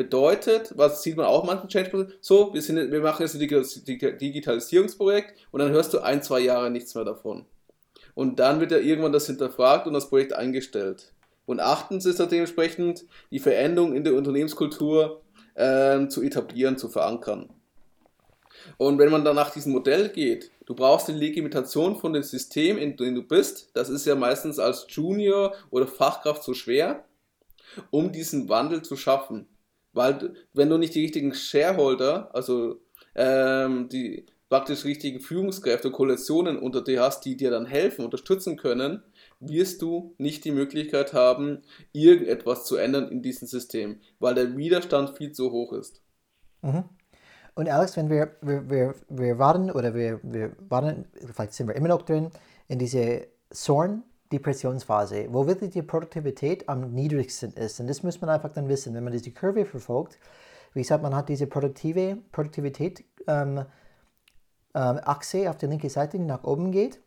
Bedeutet, 0.00 0.72
was 0.78 1.02
sieht 1.02 1.18
man 1.18 1.26
auch 1.26 1.44
manchen 1.44 1.68
Change 1.68 2.08
so, 2.22 2.54
wir, 2.54 2.62
sind, 2.62 2.90
wir 2.90 3.00
machen 3.02 3.20
jetzt 3.20 3.34
ein 3.34 4.18
Digitalisierungsprojekt 4.18 5.38
und 5.50 5.60
dann 5.60 5.72
hörst 5.72 5.92
du 5.92 5.98
ein, 5.98 6.22
zwei 6.22 6.40
Jahre 6.40 6.70
nichts 6.70 6.94
mehr 6.94 7.04
davon. 7.04 7.44
Und 8.14 8.38
dann 8.38 8.60
wird 8.60 8.70
ja 8.70 8.78
irgendwann 8.78 9.12
das 9.12 9.26
hinterfragt 9.26 9.86
und 9.86 9.92
das 9.92 10.08
Projekt 10.08 10.32
eingestellt. 10.32 11.12
Und 11.44 11.60
achtens 11.60 12.06
ist 12.06 12.18
dann 12.18 12.30
dementsprechend 12.30 13.04
die 13.30 13.40
Veränderung 13.40 13.94
in 13.94 14.02
der 14.02 14.14
Unternehmenskultur 14.14 15.20
äh, 15.54 16.08
zu 16.08 16.22
etablieren, 16.22 16.78
zu 16.78 16.88
verankern. 16.88 17.50
Und 18.78 18.98
wenn 18.98 19.10
man 19.10 19.22
dann 19.22 19.36
nach 19.36 19.50
diesem 19.50 19.72
Modell 19.72 20.08
geht, 20.08 20.50
du 20.64 20.74
brauchst 20.74 21.08
die 21.08 21.12
Legitimation 21.12 21.96
von 21.96 22.14
dem 22.14 22.22
System, 22.22 22.78
in 22.78 22.96
dem 22.96 23.16
du 23.16 23.22
bist. 23.22 23.68
Das 23.74 23.90
ist 23.90 24.06
ja 24.06 24.14
meistens 24.14 24.58
als 24.58 24.86
Junior 24.88 25.54
oder 25.68 25.86
Fachkraft 25.86 26.42
so 26.42 26.54
schwer. 26.54 27.04
um 27.90 28.12
diesen 28.12 28.48
Wandel 28.48 28.82
zu 28.82 28.96
schaffen. 28.96 29.46
Weil 29.92 30.34
wenn 30.54 30.70
du 30.70 30.78
nicht 30.78 30.94
die 30.94 31.02
richtigen 31.02 31.34
Shareholder, 31.34 32.34
also 32.34 32.80
ähm, 33.14 33.88
die 33.88 34.26
praktisch 34.48 34.84
richtigen 34.84 35.20
Führungskräfte, 35.20 35.90
Koalitionen 35.90 36.58
unter 36.58 36.82
dir 36.82 37.02
hast, 37.02 37.24
die 37.24 37.36
dir 37.36 37.50
dann 37.50 37.66
helfen, 37.66 38.04
unterstützen 38.04 38.56
können, 38.56 39.02
wirst 39.38 39.80
du 39.80 40.14
nicht 40.18 40.44
die 40.44 40.50
Möglichkeit 40.50 41.12
haben, 41.12 41.62
irgendetwas 41.92 42.64
zu 42.64 42.76
ändern 42.76 43.08
in 43.08 43.22
diesem 43.22 43.46
System, 43.46 44.00
weil 44.18 44.34
der 44.34 44.56
Widerstand 44.56 45.16
viel 45.16 45.32
zu 45.32 45.52
hoch 45.52 45.72
ist. 45.72 46.02
Mhm. 46.62 46.84
Und 47.54 47.68
Alex, 47.68 47.96
wenn 47.96 48.10
wir, 48.10 48.36
wir, 48.42 48.68
wir, 48.68 48.94
wir 49.08 49.38
waren 49.38 49.70
oder 49.70 49.94
wir, 49.94 50.20
wir 50.22 50.56
waren, 50.68 51.06
vielleicht 51.32 51.54
sind 51.54 51.68
wir 51.68 51.76
immer 51.76 51.88
noch 51.88 52.02
drin, 52.02 52.30
in 52.68 52.78
diese 52.78 53.28
Zorn-Depressionsphase, 54.30 55.26
wo 55.30 55.46
wirklich 55.46 55.70
die 55.70 55.82
Produktivität 55.82 56.68
am 56.68 56.92
niedrigsten 56.92 57.52
ist. 57.54 57.80
Und 57.80 57.88
das 57.88 58.02
muss 58.02 58.20
man 58.20 58.30
einfach 58.30 58.52
dann 58.52 58.68
wissen, 58.68 58.94
wenn 58.94 59.04
man 59.04 59.12
diese 59.12 59.32
Kurve 59.32 59.64
verfolgt. 59.64 60.18
Wie 60.72 60.80
gesagt, 60.80 61.02
man 61.02 61.14
hat 61.14 61.28
diese 61.28 61.46
produktive 61.46 62.18
Produktivität 62.30 63.04
ähm, 63.26 63.64
ähm, 64.74 65.00
Achse 65.04 65.50
auf 65.50 65.56
der 65.56 65.68
linken 65.68 65.90
Seite, 65.90 66.18
die 66.18 66.24
nach 66.24 66.44
oben 66.44 66.70
geht. 66.70 67.00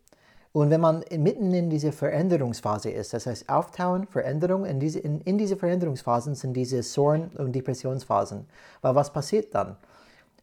Und 0.51 0.69
wenn 0.69 0.81
man 0.81 1.03
mitten 1.17 1.51
in 1.53 1.69
dieser 1.69 1.91
Veränderungsphase 1.91 2.91
ist, 2.91 3.13
das 3.13 3.25
heißt 3.25 3.49
Auftauen, 3.49 4.05
Veränderung, 4.05 4.65
in 4.65 4.79
diese, 4.79 4.99
in, 4.99 5.21
in 5.21 5.37
diese 5.37 5.55
Veränderungsphasen 5.55 6.35
sind 6.35 6.53
diese 6.53 6.83
Sorgen- 6.83 7.31
und 7.37 7.53
Depressionsphasen. 7.55 8.45
Weil 8.81 8.93
was 8.93 9.11
passiert 9.11 9.55
dann? 9.55 9.77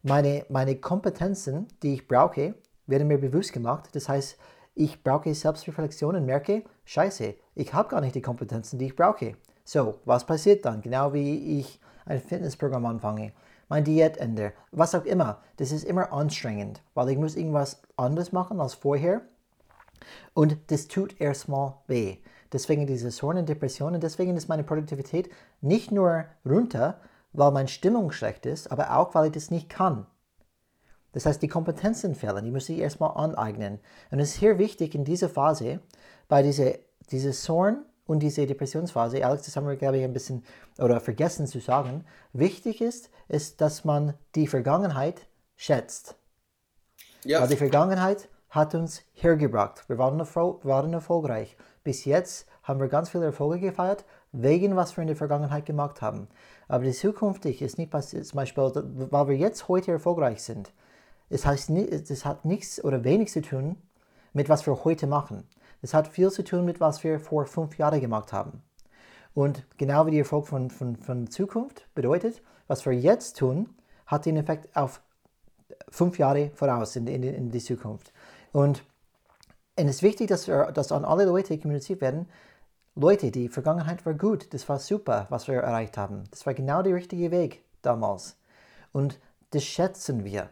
Meine, 0.03 0.45
meine 0.49 0.75
Kompetenzen, 0.75 1.67
die 1.81 1.93
ich 1.93 2.07
brauche, 2.07 2.55
werden 2.87 3.07
mir 3.07 3.19
bewusst 3.19 3.53
gemacht. 3.53 3.89
Das 3.93 4.09
heißt, 4.09 4.37
ich 4.83 5.03
brauche 5.03 5.33
Selbstreflexion 5.33 6.15
und 6.15 6.25
merke, 6.25 6.63
scheiße, 6.85 7.35
ich 7.53 7.73
habe 7.73 7.89
gar 7.89 8.01
nicht 8.01 8.15
die 8.15 8.21
Kompetenzen, 8.21 8.79
die 8.79 8.87
ich 8.87 8.95
brauche. 8.95 9.35
So, 9.63 9.99
was 10.05 10.25
passiert 10.25 10.65
dann? 10.65 10.81
Genau 10.81 11.13
wie 11.13 11.59
ich 11.59 11.79
ein 12.05 12.19
Fitnessprogramm 12.19 12.87
anfange, 12.87 13.31
mein 13.69 13.83
Diät 13.83 14.17
ändere, 14.17 14.53
was 14.71 14.95
auch 14.95 15.05
immer. 15.05 15.39
Das 15.57 15.71
ist 15.71 15.83
immer 15.83 16.11
anstrengend, 16.11 16.81
weil 16.95 17.09
ich 17.09 17.17
muss 17.19 17.35
irgendwas 17.35 17.83
anderes 17.95 18.31
machen 18.31 18.59
als 18.59 18.73
vorher. 18.73 19.21
Und 20.33 20.57
das 20.67 20.87
tut 20.87 21.21
erstmal 21.21 21.75
weh. 21.85 22.17
Deswegen 22.51 22.87
diese 22.87 23.11
Sorgen 23.11 23.39
und 23.39 23.49
Depressionen, 23.49 24.01
deswegen 24.01 24.35
ist 24.35 24.49
meine 24.49 24.63
Produktivität 24.63 25.29
nicht 25.61 25.91
nur 25.91 26.25
runter, 26.43 26.99
weil 27.33 27.51
meine 27.51 27.69
Stimmung 27.69 28.11
schlecht 28.11 28.47
ist, 28.47 28.71
aber 28.71 28.97
auch, 28.97 29.13
weil 29.13 29.27
ich 29.27 29.33
das 29.33 29.51
nicht 29.51 29.69
kann. 29.69 30.07
Das 31.13 31.25
heißt, 31.25 31.41
die 31.41 31.47
Kompetenzen 31.47 32.15
fehlen, 32.15 32.45
die 32.45 32.51
muss 32.51 32.69
ich 32.69 32.79
erstmal 32.79 33.11
aneignen. 33.15 33.79
Und 34.11 34.19
es 34.19 34.29
ist 34.29 34.39
hier 34.39 34.57
wichtig 34.57 34.95
in 34.95 35.03
dieser 35.03 35.29
Phase, 35.29 35.79
bei 36.27 36.41
dieser, 36.41 36.73
dieser 37.09 37.33
Sorn 37.33 37.85
und 38.05 38.19
dieser 38.19 38.45
Depressionsphase, 38.45 39.25
Alex, 39.25 39.43
das 39.43 39.55
haben 39.55 39.67
wir, 39.67 39.75
glaube 39.75 39.97
ich, 39.97 40.03
ein 40.03 40.13
bisschen 40.13 40.43
oder 40.77 40.99
vergessen 40.99 41.47
zu 41.47 41.59
sagen, 41.59 42.05
wichtig 42.33 42.81
ist, 42.81 43.09
ist, 43.27 43.61
dass 43.61 43.83
man 43.83 44.13
die 44.35 44.47
Vergangenheit 44.47 45.27
schätzt. 45.55 46.15
Ja. 47.23 47.41
Weil 47.41 47.49
die 47.49 47.55
Vergangenheit 47.57 48.29
hat 48.49 48.75
uns 48.75 49.03
hergebracht. 49.13 49.87
Wir 49.87 49.97
waren, 49.97 50.19
waren 50.19 50.93
erfolgreich. 50.93 51.55
Bis 51.83 52.05
jetzt 52.05 52.47
haben 52.63 52.79
wir 52.79 52.87
ganz 52.87 53.09
viele 53.09 53.25
Erfolge 53.25 53.59
gefeiert, 53.59 54.05
wegen 54.31 54.75
was 54.75 54.95
wir 54.97 55.01
in 55.01 55.07
der 55.07 55.15
Vergangenheit 55.15 55.65
gemacht 55.65 56.01
haben. 56.01 56.27
Aber 56.67 56.83
die 56.83 56.91
Zukunft 56.91 57.45
ist 57.45 57.77
nicht 57.77 57.91
passiert, 57.91 58.25
zum 58.25 58.37
Beispiel, 58.37 58.63
weil 58.63 59.27
wir 59.27 59.37
jetzt 59.37 59.67
heute 59.67 59.91
erfolgreich 59.91 60.43
sind. 60.43 60.71
Es 61.31 61.45
heißt, 61.45 61.71
das 62.09 62.25
hat 62.25 62.45
nichts 62.45 62.83
oder 62.83 63.03
wenig 63.03 63.31
zu 63.31 63.41
tun 63.41 63.77
mit 64.33 64.49
was 64.49 64.65
wir 64.65 64.83
heute 64.83 65.07
machen. 65.07 65.47
Das 65.81 65.93
hat 65.93 66.07
viel 66.07 66.29
zu 66.29 66.43
tun 66.43 66.65
mit 66.65 66.79
was 66.79 67.03
wir 67.03 67.19
vor 67.19 67.45
fünf 67.45 67.77
Jahren 67.77 68.01
gemacht 68.01 68.33
haben. 68.33 68.61
Und 69.33 69.65
genau 69.77 70.05
wie 70.05 70.11
der 70.11 70.19
Erfolg 70.19 70.47
von, 70.47 70.69
von, 70.69 70.97
von 70.97 71.29
Zukunft 71.29 71.87
bedeutet, 71.95 72.41
was 72.67 72.85
wir 72.85 72.93
jetzt 72.93 73.37
tun, 73.37 73.69
hat 74.05 74.25
den 74.25 74.35
Effekt 74.35 74.75
auf 74.75 75.01
fünf 75.89 76.19
Jahre 76.19 76.51
voraus 76.53 76.95
in, 76.97 77.07
in, 77.07 77.23
in 77.23 77.49
die 77.49 77.59
Zukunft. 77.59 78.11
Und, 78.51 78.83
und 79.77 79.87
es 79.87 79.97
ist 79.97 80.03
wichtig, 80.03 80.27
dass, 80.27 80.47
wir, 80.47 80.71
dass 80.73 80.91
an 80.91 81.05
alle 81.05 81.25
Leute 81.25 81.57
kommuniziert 81.57 82.01
werden, 82.01 82.27
Leute, 82.95 83.31
die 83.31 83.47
Vergangenheit 83.47 84.05
war 84.05 84.13
gut, 84.13 84.53
das 84.53 84.67
war 84.67 84.77
super, 84.77 85.27
was 85.29 85.47
wir 85.47 85.55
erreicht 85.55 85.97
haben. 85.97 86.25
Das 86.29 86.45
war 86.45 86.53
genau 86.53 86.81
der 86.81 86.93
richtige 86.93 87.31
Weg 87.31 87.63
damals. 87.81 88.37
Und 88.91 89.17
das 89.51 89.63
schätzen 89.63 90.25
wir. 90.25 90.49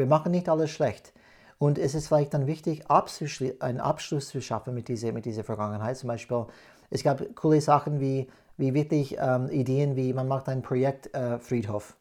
Wir 0.00 0.06
machen 0.06 0.32
nicht 0.32 0.48
alles 0.48 0.70
schlecht. 0.70 1.12
Und 1.58 1.78
es 1.78 1.94
ist 1.94 2.08
vielleicht 2.08 2.32
dann 2.32 2.46
wichtig, 2.46 2.84
einen 2.88 3.80
Abschluss 3.80 4.28
zu 4.28 4.40
schaffen 4.40 4.74
mit 4.74 4.88
dieser, 4.88 5.12
mit 5.12 5.26
dieser 5.26 5.44
Vergangenheit. 5.44 5.98
Zum 5.98 6.08
Beispiel, 6.08 6.46
es 6.88 7.02
gab 7.02 7.22
coole 7.36 7.60
Sachen 7.60 8.00
wie, 8.00 8.28
wie 8.56 8.72
wirklich 8.72 9.18
ähm, 9.20 9.50
Ideen 9.50 9.94
wie, 9.94 10.14
man 10.14 10.26
macht 10.26 10.48
ein 10.48 10.62
Projekt 10.62 11.14
äh, 11.14 11.38
Friedhof. 11.38 11.96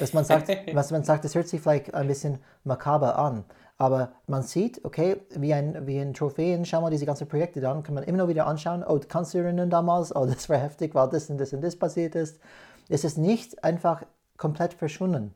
Dass 0.00 0.12
man 0.12 0.24
sagt, 0.24 0.48
was 0.74 0.90
man 0.90 1.04
sagt, 1.04 1.24
das 1.24 1.36
hört 1.36 1.46
sich 1.46 1.60
vielleicht 1.60 1.94
ein 1.94 2.08
bisschen 2.08 2.38
makaber 2.64 3.16
an. 3.16 3.44
Aber 3.78 4.10
man 4.26 4.42
sieht, 4.42 4.84
okay, 4.84 5.18
wie 5.30 5.54
ein, 5.54 5.86
wie 5.86 5.98
ein 6.00 6.12
Trophäen, 6.12 6.64
schau 6.64 6.80
mal 6.80 6.90
diese 6.90 7.06
ganzen 7.06 7.28
Projekte 7.28 7.60
dann, 7.60 7.84
kann 7.84 7.94
man 7.94 8.02
immer 8.02 8.18
noch 8.18 8.28
wieder 8.28 8.46
anschauen, 8.46 8.84
oh, 8.86 9.00
kannst 9.08 9.34
du 9.34 9.38
erinnern 9.38 9.70
damals, 9.70 10.14
oh, 10.14 10.26
das 10.26 10.48
war 10.48 10.58
heftig, 10.58 10.94
weil 10.96 11.08
das 11.10 11.30
und 11.30 11.38
das 11.38 11.52
und 11.52 11.60
das 11.60 11.76
passiert 11.76 12.16
ist. 12.16 12.40
Es 12.88 13.04
ist 13.04 13.18
nicht 13.18 13.62
einfach 13.62 14.02
komplett 14.36 14.74
verschwunden. 14.74 15.32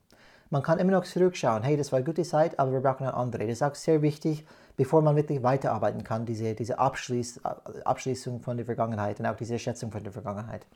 Man 0.51 0.63
kann 0.63 0.79
immer 0.79 0.93
noch 0.93 1.05
zurückschauen, 1.05 1.63
hey, 1.63 1.77
das 1.77 1.93
war 1.93 1.99
eine 1.99 2.07
gute 2.07 2.23
Zeit, 2.23 2.59
aber 2.59 2.73
wir 2.73 2.81
brauchen 2.81 3.05
eine 3.07 3.15
andere. 3.15 3.47
Das 3.47 3.59
ist 3.59 3.63
auch 3.63 3.75
sehr 3.75 4.01
wichtig, 4.01 4.45
bevor 4.77 5.03
man 5.03 5.15
wirklich 5.17 5.43
weiterarbeiten 5.43 6.05
kann, 6.05 6.25
diese, 6.25 6.55
diese 6.55 6.79
Abschließ, 6.79 7.41
Abschließung 7.85 8.41
von 8.41 8.57
der 8.57 8.65
Vergangenheit 8.65 9.21
und 9.21 9.27
auch 9.27 9.37
diese 9.37 9.59
Schätzung 9.59 9.91
von 9.91 10.03
der 10.03 10.13
Vergangenheit. 10.13 10.67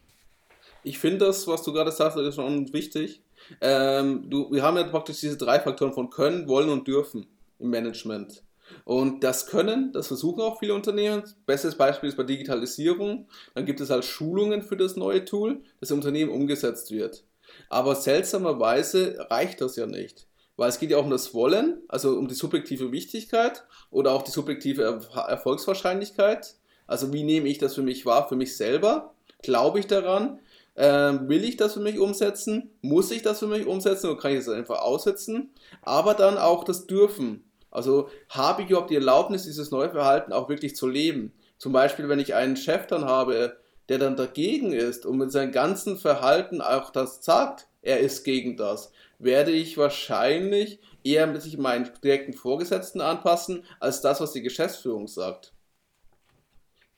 Ich 0.84 0.98
finde 0.98 1.26
das, 1.26 1.46
was 1.46 1.62
du 1.62 1.72
gerade 1.72 1.92
sagst, 1.92 2.18
ist 2.18 2.34
schon 2.34 2.72
wichtig. 2.72 3.22
Ähm, 3.60 4.28
du, 4.28 4.50
wir 4.50 4.62
haben 4.62 4.76
ja 4.76 4.84
praktisch 4.84 5.20
diese 5.20 5.36
drei 5.36 5.60
Faktoren 5.60 5.92
von 5.92 6.10
können, 6.10 6.48
wollen 6.48 6.68
und 6.68 6.86
dürfen 6.86 7.26
im 7.58 7.70
Management. 7.70 8.42
Und 8.84 9.22
das 9.22 9.46
Können, 9.46 9.92
das 9.92 10.08
versuchen 10.08 10.40
auch 10.40 10.58
viele 10.58 10.74
Unternehmen. 10.74 11.22
Bestes 11.46 11.76
Beispiel 11.76 12.08
ist 12.08 12.16
bei 12.16 12.22
Digitalisierung. 12.24 13.28
Dann 13.54 13.66
gibt 13.66 13.80
es 13.80 13.90
halt 13.90 14.04
Schulungen 14.04 14.62
für 14.62 14.76
das 14.76 14.96
neue 14.96 15.24
Tool, 15.24 15.62
das 15.80 15.90
im 15.90 15.98
Unternehmen 15.98 16.30
umgesetzt 16.30 16.90
wird. 16.90 17.24
Aber 17.68 17.94
seltsamerweise 17.94 19.26
reicht 19.30 19.60
das 19.60 19.76
ja 19.76 19.86
nicht. 19.86 20.26
Weil 20.56 20.68
es 20.68 20.78
geht 20.78 20.90
ja 20.90 20.98
auch 20.98 21.04
um 21.04 21.10
das 21.10 21.32
Wollen, 21.34 21.80
also 21.88 22.16
um 22.18 22.28
die 22.28 22.34
subjektive 22.34 22.92
Wichtigkeit 22.92 23.64
oder 23.90 24.12
auch 24.12 24.22
die 24.22 24.30
subjektive 24.30 25.00
Erfolgswahrscheinlichkeit. 25.28 26.54
Also 26.86 27.12
wie 27.12 27.22
nehme 27.22 27.48
ich 27.48 27.58
das 27.58 27.74
für 27.74 27.82
mich 27.82 28.04
wahr, 28.04 28.28
für 28.28 28.36
mich 28.36 28.56
selber? 28.56 29.14
Glaube 29.42 29.80
ich 29.80 29.86
daran? 29.86 30.40
Ähm, 30.76 31.28
will 31.28 31.44
ich 31.44 31.56
das 31.56 31.74
für 31.74 31.80
mich 31.80 31.98
umsetzen? 31.98 32.70
Muss 32.80 33.10
ich 33.10 33.22
das 33.22 33.38
für 33.38 33.46
mich 33.46 33.66
umsetzen 33.66 34.10
oder 34.10 34.20
kann 34.20 34.32
ich 34.32 34.38
das 34.38 34.48
einfach 34.48 34.80
aussetzen? 34.80 35.50
Aber 35.82 36.14
dann 36.14 36.38
auch 36.38 36.64
das 36.64 36.86
Dürfen. 36.86 37.44
Also 37.70 38.08
habe 38.28 38.62
ich 38.62 38.70
überhaupt 38.70 38.90
die 38.90 38.96
Erlaubnis, 38.96 39.44
dieses 39.44 39.70
neue 39.70 39.90
Verhalten 39.90 40.32
auch 40.32 40.48
wirklich 40.48 40.76
zu 40.76 40.86
leben? 40.86 41.32
Zum 41.58 41.72
Beispiel, 41.72 42.08
wenn 42.08 42.18
ich 42.18 42.34
einen 42.34 42.56
Chef 42.56 42.86
dann 42.86 43.04
habe, 43.04 43.56
der 43.88 43.98
dann 43.98 44.16
dagegen 44.16 44.72
ist 44.72 45.06
und 45.06 45.18
mit 45.18 45.32
seinem 45.32 45.52
ganzen 45.52 45.98
Verhalten 45.98 46.60
auch 46.60 46.90
das 46.90 47.24
sagt, 47.24 47.68
er 47.82 48.00
ist 48.00 48.24
gegen 48.24 48.56
das, 48.56 48.92
werde 49.18 49.50
ich 49.50 49.76
wahrscheinlich 49.76 50.78
eher 51.04 51.26
mit 51.26 51.42
sich 51.42 51.58
meinen 51.58 51.90
direkten 52.02 52.32
Vorgesetzten 52.32 53.00
anpassen, 53.00 53.64
als 53.80 54.00
das, 54.00 54.20
was 54.20 54.32
die 54.32 54.42
Geschäftsführung 54.42 55.08
sagt. 55.08 55.52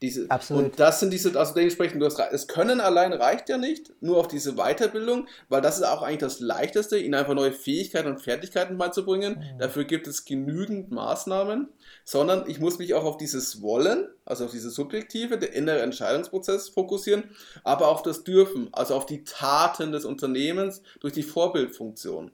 Diese, 0.05 0.31
Absolut. 0.31 0.65
Und 0.65 0.81
das 0.81 1.01
sind 1.01 1.15
diese, 1.15 1.35
also 1.39 1.55
dementsprechend, 1.55 2.03
das, 2.03 2.17
das 2.17 2.47
Können 2.47 2.83
allein 2.83 3.15
reicht 3.15 3.49
ja 3.49 3.57
nicht, 3.57 3.91
nur 4.03 4.19
auf 4.19 4.29
diese 4.29 4.57
Weiterbildung, 4.57 5.29
weil 5.49 5.63
das 5.63 5.79
ist 5.79 5.85
auch 5.85 6.03
eigentlich 6.03 6.19
das 6.19 6.41
Leichteste, 6.41 6.99
ihnen 6.99 7.15
einfach 7.15 7.33
neue 7.33 7.53
Fähigkeiten 7.53 8.09
und 8.09 8.21
Fertigkeiten 8.21 8.77
beizubringen. 8.77 9.39
Mhm. 9.39 9.59
Dafür 9.59 9.85
gibt 9.85 10.07
es 10.07 10.27
genügend 10.27 10.91
Maßnahmen, 10.91 11.71
sondern 12.05 12.45
ich 12.51 12.61
muss 12.61 12.79
mich 12.79 12.93
auch 12.93 13.05
auf 13.05 13.17
dieses 13.17 13.63
Wollen, 13.63 14.09
also 14.27 14.45
auf 14.45 14.51
dieses 14.51 14.75
Subjektive, 14.75 15.39
der 15.39 15.55
innere 15.55 15.81
Entscheidungsprozess 15.81 16.69
fokussieren, 16.69 17.31
aber 17.63 17.89
auch 17.89 18.03
das 18.03 18.25
Dürfen, 18.25 18.69
also 18.73 18.95
auf 18.95 19.07
die 19.07 19.25
Taten 19.25 19.91
des 19.91 20.05
Unternehmens 20.05 20.83
durch 21.01 21.15
die 21.15 21.23
Vorbildfunktion. 21.23 22.31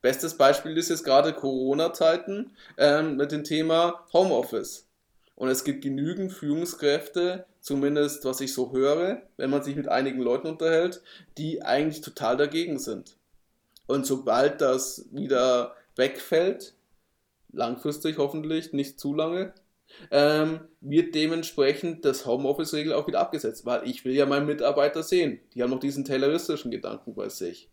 Bestes 0.00 0.36
Beispiel 0.36 0.78
ist 0.78 0.90
jetzt 0.90 1.02
gerade 1.02 1.32
Corona-Zeiten 1.32 2.52
ähm, 2.78 3.16
mit 3.16 3.32
dem 3.32 3.42
Thema 3.42 4.06
Homeoffice. 4.12 4.86
Und 5.36 5.48
es 5.48 5.64
gibt 5.64 5.82
genügend 5.82 6.32
Führungskräfte, 6.32 7.46
zumindest 7.60 8.24
was 8.24 8.40
ich 8.40 8.52
so 8.52 8.72
höre, 8.72 9.22
wenn 9.36 9.50
man 9.50 9.62
sich 9.62 9.74
mit 9.74 9.88
einigen 9.88 10.20
Leuten 10.20 10.46
unterhält, 10.46 11.02
die 11.38 11.62
eigentlich 11.62 12.02
total 12.02 12.36
dagegen 12.36 12.78
sind. 12.78 13.16
Und 13.86 14.06
sobald 14.06 14.60
das 14.60 15.06
wieder 15.10 15.74
wegfällt, 15.96 16.74
langfristig 17.52 18.18
hoffentlich, 18.18 18.72
nicht 18.72 19.00
zu 19.00 19.14
lange, 19.14 19.52
ähm, 20.10 20.60
wird 20.80 21.14
dementsprechend 21.14 22.04
das 22.04 22.26
Homeoffice-Regel 22.26 22.92
auch 22.92 23.06
wieder 23.06 23.20
abgesetzt, 23.20 23.66
weil 23.66 23.88
ich 23.88 24.04
will 24.04 24.14
ja 24.14 24.26
meinen 24.26 24.46
Mitarbeiter 24.46 25.02
sehen. 25.02 25.40
Die 25.54 25.62
haben 25.62 25.70
noch 25.70 25.80
diesen 25.80 26.04
tayloristischen 26.04 26.70
Gedanken 26.70 27.14
bei 27.14 27.28
sich. 27.28 27.70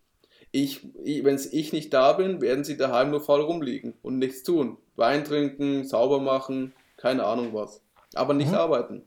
Ich, 0.51 0.82
wenn 1.03 1.39
ich 1.51 1.72
nicht 1.72 1.93
da 1.93 2.14
bin, 2.14 2.41
werden 2.41 2.66
sie 2.66 2.76
daheim 2.76 3.09
nur 3.09 3.22
faul 3.22 3.41
rumliegen 3.41 3.93
und 4.01 4.20
nichts 4.20 4.43
tun. 4.43 4.78
Wein 4.97 5.24
trinken, 5.24 5.86
sauber 5.86 6.20
machen, 6.20 6.74
keine 7.02 7.26
Ahnung 7.26 7.54
was. 7.54 7.82
Aber 8.16 8.34
nicht 8.34 8.52
mhm. 8.52 8.58
arbeiten. 8.58 9.04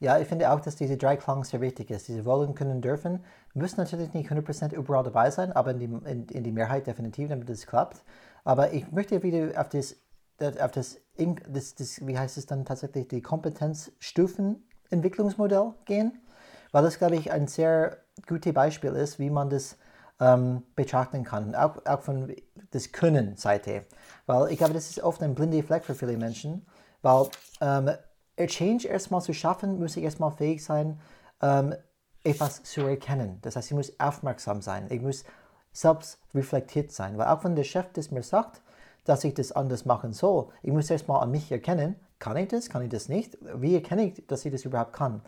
Ja, 0.00 0.18
ich 0.18 0.26
finde 0.26 0.50
auch, 0.50 0.60
dass 0.60 0.74
diese 0.74 0.96
Dreiklang 0.96 1.44
sehr 1.44 1.60
wichtig 1.60 1.90
ist. 1.90 2.08
Diese 2.08 2.24
wollen, 2.24 2.56
können, 2.56 2.82
dürfen 2.82 3.24
müssen 3.54 3.78
natürlich 3.78 4.12
nicht 4.14 4.32
100% 4.32 4.74
überall 4.74 5.04
dabei 5.04 5.30
sein, 5.30 5.52
aber 5.52 5.70
in 5.70 5.78
die, 5.78 5.84
in, 5.84 6.26
in 6.26 6.42
die 6.42 6.50
Mehrheit 6.50 6.88
definitiv, 6.88 7.28
damit 7.28 7.48
es 7.50 7.68
klappt. 7.68 8.02
Aber 8.42 8.72
ich 8.72 8.90
möchte 8.90 9.22
wieder 9.22 9.60
auf 9.60 9.68
das, 9.68 9.94
auf 10.40 10.72
das, 10.72 10.98
das, 11.46 11.76
das 11.76 12.04
wie 12.04 12.18
heißt 12.18 12.36
es 12.36 12.46
dann 12.46 12.64
tatsächlich, 12.64 13.06
die 13.06 13.22
Kompetenzstufenentwicklungsmodell 13.22 15.74
gehen, 15.84 16.20
weil 16.72 16.82
das, 16.82 16.98
glaube 16.98 17.14
ich, 17.14 17.30
ein 17.30 17.46
sehr 17.46 17.98
gutes 18.26 18.52
Beispiel 18.52 18.94
ist, 18.94 19.20
wie 19.20 19.30
man 19.30 19.50
das 19.50 19.78
ähm, 20.18 20.64
betrachten 20.74 21.22
kann, 21.24 21.54
auch, 21.54 21.84
auch 21.86 22.00
von 22.00 22.34
der 22.72 22.80
Können-Seite. 22.92 23.86
Weil 24.26 24.50
ich 24.50 24.58
glaube, 24.58 24.74
das 24.74 24.90
ist 24.90 25.00
oft 25.00 25.22
ein 25.22 25.34
blinder 25.34 25.62
Fleck 25.62 25.84
für 25.84 25.94
viele 25.94 26.16
Menschen, 26.16 26.66
weil 27.02 27.28
ähm, 27.60 27.90
Change 28.46 28.88
erstmal 28.88 29.20
zu 29.20 29.32
schaffen, 29.32 29.78
muss 29.78 29.96
ich 29.96 30.04
erstmal 30.04 30.32
fähig 30.32 30.64
sein, 30.64 31.00
ähm, 31.40 31.74
etwas 32.24 32.62
zu 32.62 32.82
erkennen. 32.82 33.38
Das 33.42 33.56
heißt, 33.56 33.70
ich 33.70 33.76
muss 33.76 34.00
aufmerksam 34.00 34.62
sein, 34.62 34.86
ich 34.90 35.00
muss 35.00 35.24
selbst 35.72 36.18
reflektiert 36.34 36.92
sein, 36.92 37.18
weil 37.18 37.26
auch 37.28 37.44
wenn 37.44 37.56
der 37.56 37.64
Chef 37.64 37.86
das 37.92 38.10
mir 38.10 38.22
sagt, 38.22 38.62
dass 39.04 39.24
ich 39.24 39.34
das 39.34 39.52
anders 39.52 39.84
machen 39.84 40.12
soll, 40.12 40.48
ich 40.62 40.72
muss 40.72 40.90
erstmal 40.90 41.22
an 41.22 41.30
mich 41.30 41.50
erkennen, 41.50 41.96
kann 42.18 42.36
ich 42.36 42.48
das, 42.48 42.68
kann 42.68 42.82
ich 42.82 42.90
das 42.90 43.08
nicht, 43.08 43.36
wie 43.56 43.74
erkenne 43.74 44.04
ich, 44.04 44.26
dass 44.26 44.44
ich 44.44 44.52
das 44.52 44.64
überhaupt 44.64 44.92
kann. 44.92 45.22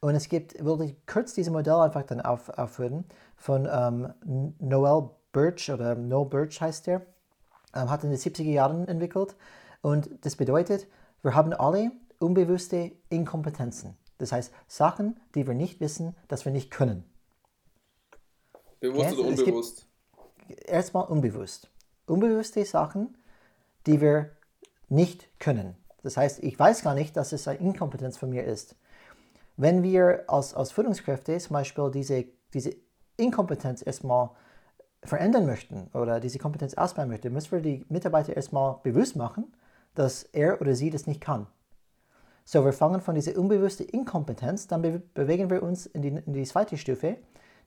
Und 0.00 0.14
es 0.14 0.28
gibt, 0.28 0.64
würde 0.64 0.86
ich 0.86 1.06
kurz 1.06 1.34
dieses 1.34 1.52
Modell 1.52 1.74
einfach 1.74 2.02
dann 2.02 2.20
auf, 2.20 2.48
aufführen, 2.48 3.04
von 3.36 3.68
ähm, 3.70 4.54
Noel 4.58 5.10
Birch 5.32 5.70
oder 5.70 5.94
Noel 5.94 6.28
Birch 6.28 6.60
heißt 6.60 6.86
der, 6.86 7.02
ähm, 7.74 7.90
hat 7.90 8.02
in 8.02 8.10
den 8.10 8.18
70er 8.18 8.50
Jahren 8.50 8.88
entwickelt. 8.88 9.36
Und 9.82 10.10
das 10.22 10.36
bedeutet, 10.36 10.86
wir 11.22 11.34
haben 11.34 11.52
alle 11.52 11.92
unbewusste 12.18 12.92
Inkompetenzen. 13.08 13.96
Das 14.18 14.32
heißt, 14.32 14.52
Sachen, 14.68 15.18
die 15.34 15.46
wir 15.46 15.54
nicht 15.54 15.80
wissen, 15.80 16.14
dass 16.28 16.44
wir 16.44 16.52
nicht 16.52 16.70
können. 16.70 17.04
Bewusst 18.80 19.18
oder 19.18 19.28
unbewusst? 19.28 19.86
Erstmal 20.66 21.06
unbewusst. 21.06 21.70
Unbewusste 22.06 22.64
Sachen, 22.64 23.16
die 23.86 24.00
wir 24.00 24.30
nicht 24.88 25.28
können. 25.38 25.76
Das 26.02 26.16
heißt, 26.16 26.42
ich 26.42 26.58
weiß 26.58 26.82
gar 26.82 26.94
nicht, 26.94 27.16
dass 27.16 27.32
es 27.32 27.46
eine 27.46 27.60
Inkompetenz 27.60 28.16
von 28.16 28.30
mir 28.30 28.44
ist. 28.44 28.76
Wenn 29.56 29.82
wir 29.82 30.24
als, 30.28 30.54
als 30.54 30.72
Führungskräfte 30.72 31.36
zum 31.38 31.54
Beispiel 31.54 31.90
diese, 31.90 32.24
diese 32.54 32.74
Inkompetenz 33.16 33.86
erstmal 33.86 34.30
verändern 35.02 35.46
möchten 35.46 35.88
oder 35.92 36.20
diese 36.20 36.38
Kompetenz 36.38 36.74
ausbauen 36.74 37.08
möchten, 37.08 37.32
müssen 37.32 37.52
wir 37.52 37.60
die 37.60 37.84
Mitarbeiter 37.88 38.34
erstmal 38.34 38.78
bewusst 38.82 39.16
machen, 39.16 39.52
dass 39.94 40.22
er 40.22 40.60
oder 40.60 40.74
sie 40.74 40.90
das 40.90 41.06
nicht 41.06 41.20
kann. 41.20 41.46
So, 42.44 42.64
wir 42.64 42.72
fangen 42.72 43.00
von 43.00 43.14
dieser 43.14 43.38
unbewussten 43.38 43.86
Inkompetenz, 43.86 44.66
dann 44.66 44.82
be 44.82 45.02
bewegen 45.14 45.50
wir 45.50 45.62
uns 45.62 45.86
in 45.86 46.02
die, 46.02 46.08
in 46.08 46.32
die 46.32 46.44
zweite 46.44 46.76
Stufe. 46.76 47.16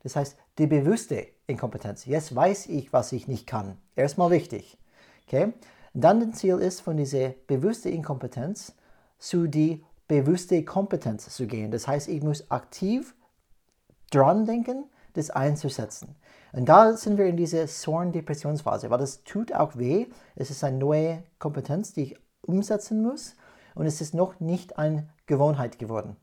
Das 0.02 0.16
heißt, 0.16 0.38
die 0.58 0.68
bewusste 0.68 1.28
Inkompetenz. 1.48 2.06
Jetzt 2.06 2.36
weiß 2.36 2.68
ich, 2.68 2.92
was 2.92 3.14
ich 3.14 3.28
nicht 3.28 3.48
kann. 3.48 3.78
Erstmal 3.96 4.32
wichtig. 4.32 4.78
Okay? 5.26 5.54
Dann 5.94 6.20
das 6.20 6.40
Ziel 6.40 6.60
ist, 6.60 6.82
von 6.82 6.98
dieser 6.98 7.30
bewussten 7.48 7.90
Inkompetenz 7.90 8.74
zu 9.20 9.48
die 9.48 9.86
bewusste 10.08 10.66
Kompetenz 10.66 11.34
zu 11.34 11.48
gehen. 11.48 11.72
Das 11.72 11.88
heißt, 11.88 12.10
ich 12.10 12.22
muss 12.22 12.52
aktiv 12.52 13.16
dran 14.12 14.46
denken, 14.46 14.86
das 15.14 15.30
einzusetzen. 15.30 16.16
Und 16.52 16.66
da 16.70 16.96
sind 16.96 17.18
wir 17.18 17.26
in 17.26 17.38
dieser 17.38 17.68
Zorn-Depressionsphase, 17.68 18.90
weil 18.90 19.00
das 19.00 19.24
tut 19.24 19.54
auch 19.54 19.78
weh. 19.78 20.08
Es 20.36 20.52
ist 20.52 20.64
eine 20.64 20.78
neue 20.78 21.24
Kompetenz, 21.40 21.94
die 21.94 22.04
ich 22.04 22.16
umsetzen 22.42 23.02
muss 23.02 23.36
und 23.76 23.86
es 23.86 24.02
ist 24.02 24.14
noch 24.14 24.40
nicht 24.40 24.78
eine 24.78 25.10
Gewohnheit 25.26 25.80
geworden. 25.80 26.16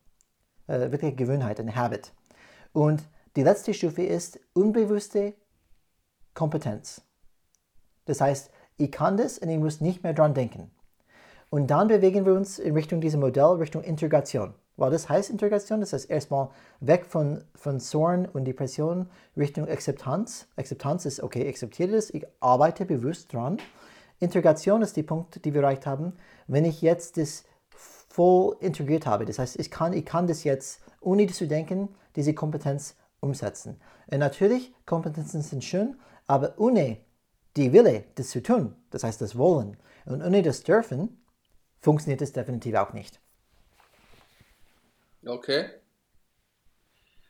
Äh, 0.66 0.92
wirklich 0.92 1.16
Gewohnheit, 1.16 1.58
ein 1.58 1.74
Habit. 1.74 2.12
Und 2.72 3.02
die 3.36 3.42
letzte 3.42 3.74
Stufe 3.74 4.02
ist 4.02 4.38
unbewusste 4.52 5.34
Kompetenz. 6.34 7.02
Das 8.04 8.20
heißt, 8.20 8.50
ich 8.76 8.92
kann 8.92 9.16
das 9.16 9.38
und 9.38 9.48
ich 9.48 9.58
muss 9.58 9.80
nicht 9.80 10.02
mehr 10.02 10.14
dran 10.14 10.34
denken. 10.34 10.70
Und 11.50 11.68
dann 11.68 11.88
bewegen 11.88 12.24
wir 12.24 12.34
uns 12.34 12.58
in 12.58 12.74
Richtung 12.74 13.00
diesem 13.00 13.20
Modell, 13.20 13.56
Richtung 13.58 13.82
Integration. 13.82 14.54
Weil 14.80 14.90
das 14.90 15.10
heißt 15.10 15.28
Integration, 15.28 15.80
das 15.80 15.92
heißt 15.92 16.08
erstmal 16.08 16.48
weg 16.80 17.04
von, 17.04 17.44
von 17.54 17.80
Zorn 17.80 18.24
und 18.24 18.46
Depression 18.46 19.10
Richtung 19.36 19.68
Akzeptanz. 19.68 20.46
Akzeptanz 20.56 21.04
ist, 21.04 21.22
okay, 21.22 21.46
akzeptiere 21.46 21.92
das, 21.92 22.08
ich 22.08 22.26
arbeite 22.40 22.86
bewusst 22.86 23.30
dran. 23.30 23.58
Integration 24.20 24.80
ist 24.80 24.96
der 24.96 25.02
Punkt, 25.02 25.44
den 25.44 25.52
wir 25.52 25.60
erreicht 25.60 25.84
haben. 25.84 26.14
Wenn 26.46 26.64
ich 26.64 26.80
jetzt 26.80 27.18
das 27.18 27.44
voll 27.68 28.56
integriert 28.60 29.04
habe, 29.04 29.26
das 29.26 29.38
heißt, 29.38 29.60
ich 29.60 29.70
kann, 29.70 29.92
ich 29.92 30.06
kann 30.06 30.26
das 30.26 30.44
jetzt, 30.44 30.80
ohne 31.02 31.26
zu 31.26 31.46
denken, 31.46 31.90
diese 32.16 32.32
Kompetenz 32.32 32.96
umsetzen. 33.20 33.78
Und 34.10 34.20
natürlich, 34.20 34.72
Kompetenzen 34.86 35.42
sind 35.42 35.62
schön, 35.62 35.96
aber 36.26 36.54
ohne 36.56 36.96
die 37.58 37.74
Wille, 37.74 38.04
das 38.14 38.30
zu 38.30 38.42
tun, 38.42 38.74
das 38.88 39.04
heißt 39.04 39.20
das 39.20 39.36
Wollen, 39.36 39.76
und 40.06 40.22
ohne 40.22 40.40
das 40.40 40.62
Dürfen, 40.62 41.22
funktioniert 41.80 42.22
es 42.22 42.32
definitiv 42.32 42.76
auch 42.76 42.94
nicht. 42.94 43.20
Okay. 45.24 45.70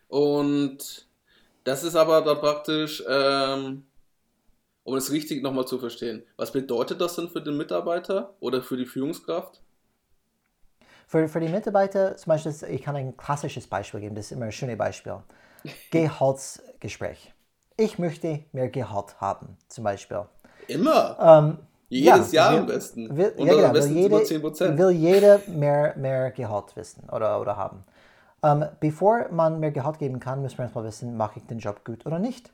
Und 0.08 1.06
das 1.64 1.84
ist 1.84 1.94
aber 1.94 2.22
dann 2.22 2.40
praktisch, 2.40 3.02
ähm, 3.08 3.84
um 4.82 4.96
es 4.96 5.12
richtig 5.12 5.42
nochmal 5.42 5.66
zu 5.66 5.78
verstehen, 5.78 6.24
was 6.36 6.52
bedeutet 6.52 7.00
das 7.00 7.16
denn 7.16 7.28
für 7.28 7.40
den 7.40 7.56
Mitarbeiter 7.56 8.34
oder 8.40 8.62
für 8.62 8.76
die 8.76 8.86
Führungskraft? 8.86 9.60
Für, 11.06 11.28
für 11.28 11.40
die 11.40 11.48
Mitarbeiter, 11.48 12.16
zum 12.16 12.30
Beispiel, 12.30 12.54
ich 12.70 12.82
kann 12.82 12.96
ein 12.96 13.16
klassisches 13.16 13.66
Beispiel 13.66 14.00
geben, 14.00 14.14
das 14.14 14.26
ist 14.26 14.32
immer 14.32 14.46
ein 14.46 14.52
schönes 14.52 14.78
Beispiel. 14.78 15.18
Gehaltsgespräch. 15.90 17.32
Ich 17.76 17.98
möchte 17.98 18.44
mehr 18.52 18.68
Gehalt 18.68 19.20
haben, 19.20 19.56
zum 19.68 19.84
Beispiel. 19.84 20.26
Immer? 20.68 21.18
Ähm, 21.20 21.58
jedes 21.90 22.32
ja, 22.32 22.44
Jahr 22.44 22.52
will, 22.52 22.60
am 22.60 22.66
besten. 22.66 23.16
Will, 23.16 23.34
ja, 23.36 23.44
genau, 23.44 23.66
am 23.66 23.72
besten 23.72 23.94
will, 23.94 24.02
jede, 24.02 24.16
10%. 24.16 24.78
will 24.78 24.90
jeder 24.90 25.40
mehr, 25.48 25.94
mehr 25.96 26.30
Gehalt 26.30 26.76
wissen 26.76 27.08
oder, 27.10 27.40
oder 27.40 27.56
haben. 27.56 27.84
Ähm, 28.42 28.64
bevor 28.78 29.28
man 29.30 29.60
mehr 29.60 29.72
Gehalt 29.72 29.98
geben 29.98 30.20
kann, 30.20 30.40
muss 30.40 30.56
man 30.56 30.66
erstmal 30.66 30.84
wissen, 30.84 31.16
mache 31.16 31.40
ich 31.40 31.46
den 31.46 31.58
Job 31.58 31.84
gut 31.84 32.06
oder 32.06 32.18
nicht. 32.18 32.50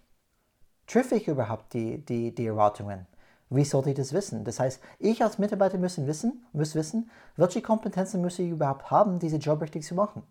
Treffe 0.86 1.16
ich 1.16 1.28
überhaupt 1.28 1.74
die, 1.74 2.04
die, 2.04 2.34
die 2.34 2.46
Erwartungen? 2.46 3.06
Wie 3.50 3.64
sollte 3.64 3.90
ich 3.90 3.96
das 3.96 4.12
wissen? 4.12 4.44
Das 4.44 4.58
heißt, 4.58 4.80
ich 4.98 5.22
als 5.22 5.38
Mitarbeiter 5.38 5.78
muss 5.78 6.04
wissen, 6.04 6.44
muss 6.52 6.74
wissen, 6.74 7.10
welche 7.36 7.62
Kompetenzen 7.62 8.20
muss 8.20 8.38
ich 8.38 8.48
überhaupt 8.48 8.90
haben, 8.90 9.18
diesen 9.18 9.40
Job 9.40 9.60
richtig 9.60 9.84
zu 9.84 9.94
machen. 9.94 10.22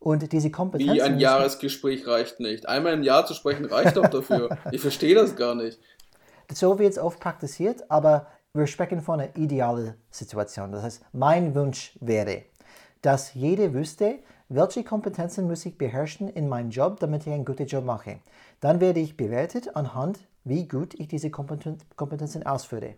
Und 0.00 0.32
diese 0.32 0.50
Kompetenzen. 0.50 0.94
Wie 0.94 1.02
ein 1.02 1.18
Jahresgespräch 1.18 2.06
reicht 2.06 2.40
nicht. 2.40 2.68
Einmal 2.68 2.94
im 2.94 3.02
Jahr 3.02 3.24
zu 3.26 3.34
sprechen 3.34 3.64
reicht 3.64 3.96
doch 3.96 4.08
dafür. 4.08 4.58
ich 4.72 4.80
verstehe 4.80 5.14
das 5.14 5.36
gar 5.36 5.54
nicht. 5.54 5.78
So 6.52 6.78
wird 6.78 6.92
es 6.92 6.98
oft 6.98 7.20
praktiziert, 7.20 7.90
aber 7.90 8.26
wir 8.52 8.66
sprechen 8.66 9.00
von 9.00 9.20
einer 9.20 9.36
idealen 9.36 9.94
Situation. 10.10 10.72
Das 10.72 10.82
heißt, 10.82 11.04
mein 11.12 11.54
Wunsch 11.54 11.98
wäre, 12.00 12.42
dass 13.02 13.34
jeder 13.34 13.72
wüsste, 13.74 14.20
welche 14.48 14.84
Kompetenzen 14.84 15.46
muss 15.46 15.66
ich 15.66 15.76
beherrschen 15.76 16.28
in 16.28 16.48
meinem 16.48 16.70
Job, 16.70 17.00
damit 17.00 17.26
ich 17.26 17.32
einen 17.32 17.44
guten 17.44 17.66
Job 17.66 17.84
mache. 17.84 18.20
Dann 18.60 18.80
werde 18.80 19.00
ich 19.00 19.16
bewertet 19.16 19.74
anhand, 19.74 20.20
wie 20.44 20.68
gut 20.68 20.94
ich 20.94 21.08
diese 21.08 21.30
Kompetenzen 21.30 22.46
ausführe. 22.46 22.94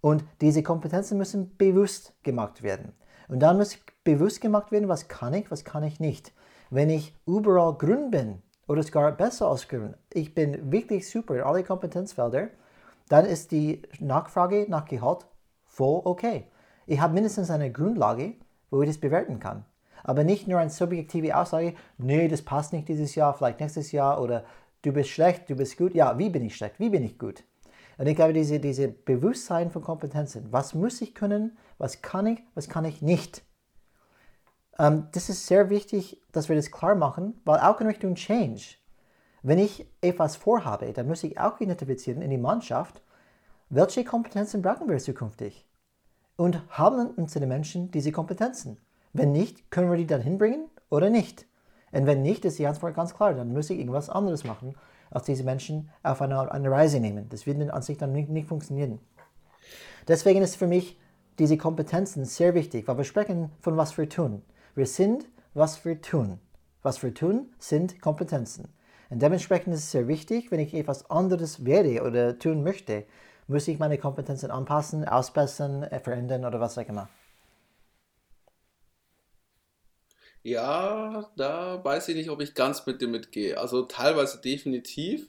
Und 0.00 0.24
diese 0.40 0.62
Kompetenzen 0.62 1.18
müssen 1.18 1.56
bewusst 1.56 2.12
gemacht 2.22 2.62
werden. 2.62 2.92
Und 3.28 3.40
dann 3.40 3.56
muss 3.56 3.78
bewusst 4.04 4.40
gemacht 4.40 4.72
werden, 4.72 4.88
was 4.88 5.08
kann 5.08 5.34
ich, 5.34 5.50
was 5.50 5.64
kann 5.64 5.84
ich 5.84 6.00
nicht. 6.00 6.32
Wenn 6.70 6.90
ich 6.90 7.14
überall 7.26 7.74
grün 7.74 8.10
bin, 8.10 8.42
oder 8.70 8.84
sogar 8.84 9.10
besser 9.10 9.52
grün, 9.68 9.96
ich 10.12 10.32
bin 10.32 10.70
wirklich 10.70 11.10
super 11.10 11.34
in 11.34 11.42
alle 11.42 11.64
Kompetenzfelder, 11.64 12.50
dann 13.08 13.26
ist 13.26 13.50
die 13.50 13.82
Nachfrage 13.98 14.66
nach 14.68 14.84
Gehalt 14.84 15.26
voll 15.66 16.02
okay. 16.04 16.44
Ich 16.86 17.00
habe 17.00 17.14
mindestens 17.14 17.50
eine 17.50 17.72
Grundlage, 17.72 18.34
wo 18.70 18.80
ich 18.82 18.88
das 18.88 18.98
bewerten 18.98 19.40
kann. 19.40 19.64
Aber 20.04 20.22
nicht 20.22 20.46
nur 20.46 20.60
eine 20.60 20.70
subjektive 20.70 21.36
Aussage, 21.36 21.74
nee, 21.98 22.28
das 22.28 22.42
passt 22.42 22.72
nicht 22.72 22.86
dieses 22.86 23.16
Jahr, 23.16 23.34
vielleicht 23.34 23.58
nächstes 23.58 23.90
Jahr 23.90 24.22
oder 24.22 24.44
du 24.82 24.92
bist 24.92 25.10
schlecht, 25.10 25.50
du 25.50 25.56
bist 25.56 25.76
gut. 25.76 25.92
Ja, 25.92 26.16
wie 26.16 26.30
bin 26.30 26.44
ich 26.44 26.54
schlecht, 26.54 26.78
wie 26.78 26.90
bin 26.90 27.02
ich 27.02 27.18
gut? 27.18 27.42
Und 27.98 28.06
ich 28.06 28.14
glaube, 28.14 28.34
diese, 28.34 28.60
diese 28.60 28.86
Bewusstsein 28.86 29.72
von 29.72 29.82
Kompetenzen, 29.82 30.46
was 30.52 30.74
muss 30.74 31.00
ich 31.00 31.12
können, 31.16 31.58
was 31.78 32.02
kann 32.02 32.24
ich, 32.24 32.38
was 32.54 32.68
kann 32.68 32.84
ich 32.84 33.02
nicht, 33.02 33.42
ähm, 34.80 35.08
das 35.12 35.28
ist 35.28 35.46
sehr 35.46 35.68
wichtig, 35.68 36.20
dass 36.32 36.48
wir 36.48 36.56
das 36.56 36.70
klar 36.70 36.94
machen, 36.94 37.40
weil 37.44 37.60
auch 37.60 37.80
in 37.80 37.86
Richtung 37.86 38.14
Change, 38.14 38.62
wenn 39.42 39.58
ich 39.58 39.86
etwas 40.00 40.36
vorhabe, 40.36 40.92
dann 40.92 41.06
muss 41.06 41.22
ich 41.22 41.38
auch 41.38 41.60
identifizieren 41.60 42.22
in 42.22 42.30
die 42.30 42.38
Mannschaft, 42.38 43.02
welche 43.68 44.04
Kompetenzen 44.04 44.62
brauchen 44.62 44.88
wir 44.88 44.98
zukünftig? 44.98 45.66
Und 46.36 46.62
haben 46.70 47.10
unsere 47.10 47.46
Menschen 47.46 47.90
diese 47.90 48.10
Kompetenzen? 48.10 48.78
Wenn 49.12 49.32
nicht, 49.32 49.70
können 49.70 49.90
wir 49.90 49.98
die 49.98 50.06
dann 50.06 50.22
hinbringen 50.22 50.70
oder 50.88 51.10
nicht? 51.10 51.46
Und 51.92 52.06
wenn 52.06 52.22
nicht, 52.22 52.44
ist 52.44 52.58
die 52.58 52.66
Antwort 52.66 52.94
ganz 52.94 53.14
klar, 53.14 53.34
dann 53.34 53.52
muss 53.52 53.68
ich 53.70 53.78
irgendwas 53.78 54.08
anderes 54.08 54.44
machen, 54.44 54.74
als 55.10 55.24
diese 55.24 55.44
Menschen 55.44 55.90
auf 56.02 56.22
eine, 56.22 56.50
eine 56.50 56.70
Reise 56.70 57.00
nehmen. 57.00 57.28
Das 57.28 57.46
wird 57.46 57.70
an 57.70 57.82
sich 57.82 57.98
dann 57.98 58.12
nicht, 58.12 58.30
nicht 58.30 58.48
funktionieren. 58.48 58.98
Deswegen 60.08 60.40
ist 60.40 60.56
für 60.56 60.66
mich 60.66 60.98
diese 61.38 61.58
Kompetenzen 61.58 62.24
sehr 62.24 62.54
wichtig, 62.54 62.88
weil 62.88 62.96
wir 62.96 63.04
sprechen 63.04 63.50
von 63.60 63.76
was 63.76 63.96
wir 63.98 64.08
tun. 64.08 64.42
Wir 64.74 64.86
sind, 64.86 65.26
was 65.54 65.84
wir 65.84 66.00
tun. 66.00 66.38
Was 66.82 67.02
wir 67.02 67.12
tun, 67.12 67.52
sind 67.58 68.00
Kompetenzen. 68.00 68.68
Und 69.10 69.20
dementsprechend 69.20 69.74
ist 69.74 69.80
es 69.80 69.90
sehr 69.90 70.06
wichtig, 70.06 70.50
wenn 70.50 70.60
ich 70.60 70.72
etwas 70.72 71.10
anderes 71.10 71.64
werde 71.64 72.02
oder 72.02 72.38
tun 72.38 72.62
möchte, 72.62 73.04
muss 73.48 73.66
ich 73.66 73.80
meine 73.80 73.98
Kompetenzen 73.98 74.52
anpassen, 74.52 75.04
ausbessern, 75.04 75.82
äh, 75.82 75.98
verändern 75.98 76.44
oder 76.44 76.60
was 76.60 76.78
auch 76.78 76.88
immer. 76.88 77.08
Ja, 80.42 81.28
da 81.36 81.84
weiß 81.84 82.08
ich 82.08 82.16
nicht, 82.16 82.30
ob 82.30 82.40
ich 82.40 82.54
ganz 82.54 82.86
mit 82.86 83.02
dir 83.02 83.08
mitgehe. 83.08 83.58
Also 83.58 83.82
teilweise 83.82 84.40
definitiv. 84.40 85.28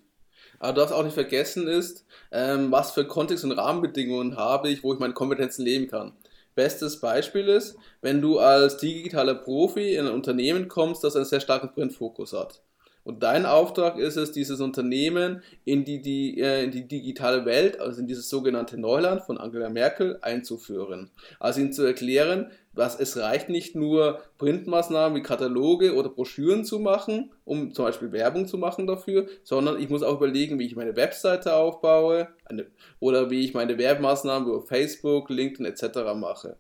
Aber 0.60 0.74
du 0.74 0.82
darfst 0.82 0.94
auch 0.94 1.04
nicht 1.04 1.16
vergessen 1.16 1.68
ist, 1.68 2.06
ähm, 2.32 2.72
was 2.72 2.92
für 2.92 3.06
Kontext 3.08 3.44
und 3.44 3.52
Rahmenbedingungen 3.52 4.38
habe 4.38 4.70
ich, 4.70 4.84
wo 4.84 4.94
ich 4.94 5.00
meine 5.00 5.14
Kompetenzen 5.14 5.66
leben 5.66 5.88
kann. 5.88 6.14
Bestes 6.62 7.00
Beispiel 7.00 7.48
ist, 7.48 7.76
wenn 8.02 8.22
du 8.22 8.38
als 8.38 8.78
digitaler 8.78 9.34
Profi 9.34 9.96
in 9.96 10.06
ein 10.06 10.14
Unternehmen 10.14 10.68
kommst, 10.68 11.04
das 11.04 11.16
einen 11.16 11.26
sehr 11.26 11.40
starken 11.40 11.74
Printfokus 11.74 12.34
hat. 12.34 12.62
Und 13.04 13.24
dein 13.24 13.46
Auftrag 13.46 13.98
ist 13.98 14.16
es, 14.16 14.32
dieses 14.32 14.62
Unternehmen 14.62 15.42
in 15.66 15.86
die, 15.86 16.02
die, 16.02 16.40
äh, 16.40 16.64
in 16.64 16.72
die 16.72 16.88
digitale 16.88 17.46
Welt, 17.46 17.80
also 17.80 18.00
in 18.00 18.08
dieses 18.08 18.30
sogenannte 18.30 18.80
Neuland 18.80 19.22
von 19.22 19.38
Angela 19.38 19.70
Merkel 19.70 20.20
einzuführen. 20.22 21.10
Also 21.40 21.62
ihnen 21.62 21.74
zu 21.74 21.84
erklären, 21.84 22.52
was 22.74 23.00
es 23.00 23.18
reicht 23.18 23.50
nicht 23.50 23.76
nur 23.76 24.22
Printmaßnahmen 24.38 25.18
wie 25.18 25.24
Kataloge 25.24 25.96
oder 25.96 26.10
Broschüren 26.10 26.64
zu 26.64 26.80
machen, 26.80 27.32
um 27.44 27.74
zum 27.74 27.86
Beispiel 27.86 28.12
Werbung 28.12 28.48
zu 28.48 28.58
machen 28.58 28.88
dafür, 28.88 29.28
sondern 29.44 29.82
ich 29.82 29.90
muss 29.90 30.04
auch 30.04 30.18
überlegen, 30.18 30.60
wie 30.60 30.66
ich 30.66 30.76
meine 30.76 30.96
Webseite 30.96 31.56
aufbaue 31.56 32.30
eine, 32.46 32.68
oder 33.00 33.30
wie 33.30 33.44
ich 33.44 33.54
meine 33.54 33.78
Werbemaßnahmen 33.78 34.48
über 34.48 34.62
Facebook, 34.62 35.30
LinkedIn 35.30 35.66
etc. 35.66 36.14
mache. 36.16 36.58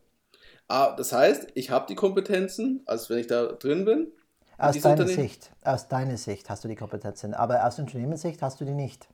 Ah, 0.67 0.95
das 0.95 1.13
heißt, 1.13 1.49
ich 1.53 1.69
habe 1.69 1.85
die 1.87 1.95
Kompetenzen, 1.95 2.81
also 2.85 3.13
wenn 3.13 3.19
ich 3.19 3.27
da 3.27 3.47
drin 3.47 3.85
bin, 3.85 4.11
aus 4.61 4.79
deiner 4.79 5.07
Sicht, 5.07 5.51
aus 5.63 5.87
deiner 5.87 6.17
Sicht 6.17 6.49
hast 6.49 6.63
du 6.63 6.67
die 6.67 6.75
Kompetenzen, 6.75 7.33
aber 7.33 7.65
aus 7.65 7.79
Unternehmenssicht 7.79 8.41
hast 8.41 8.61
du 8.61 8.65
die 8.65 8.73
nicht. 8.73 9.07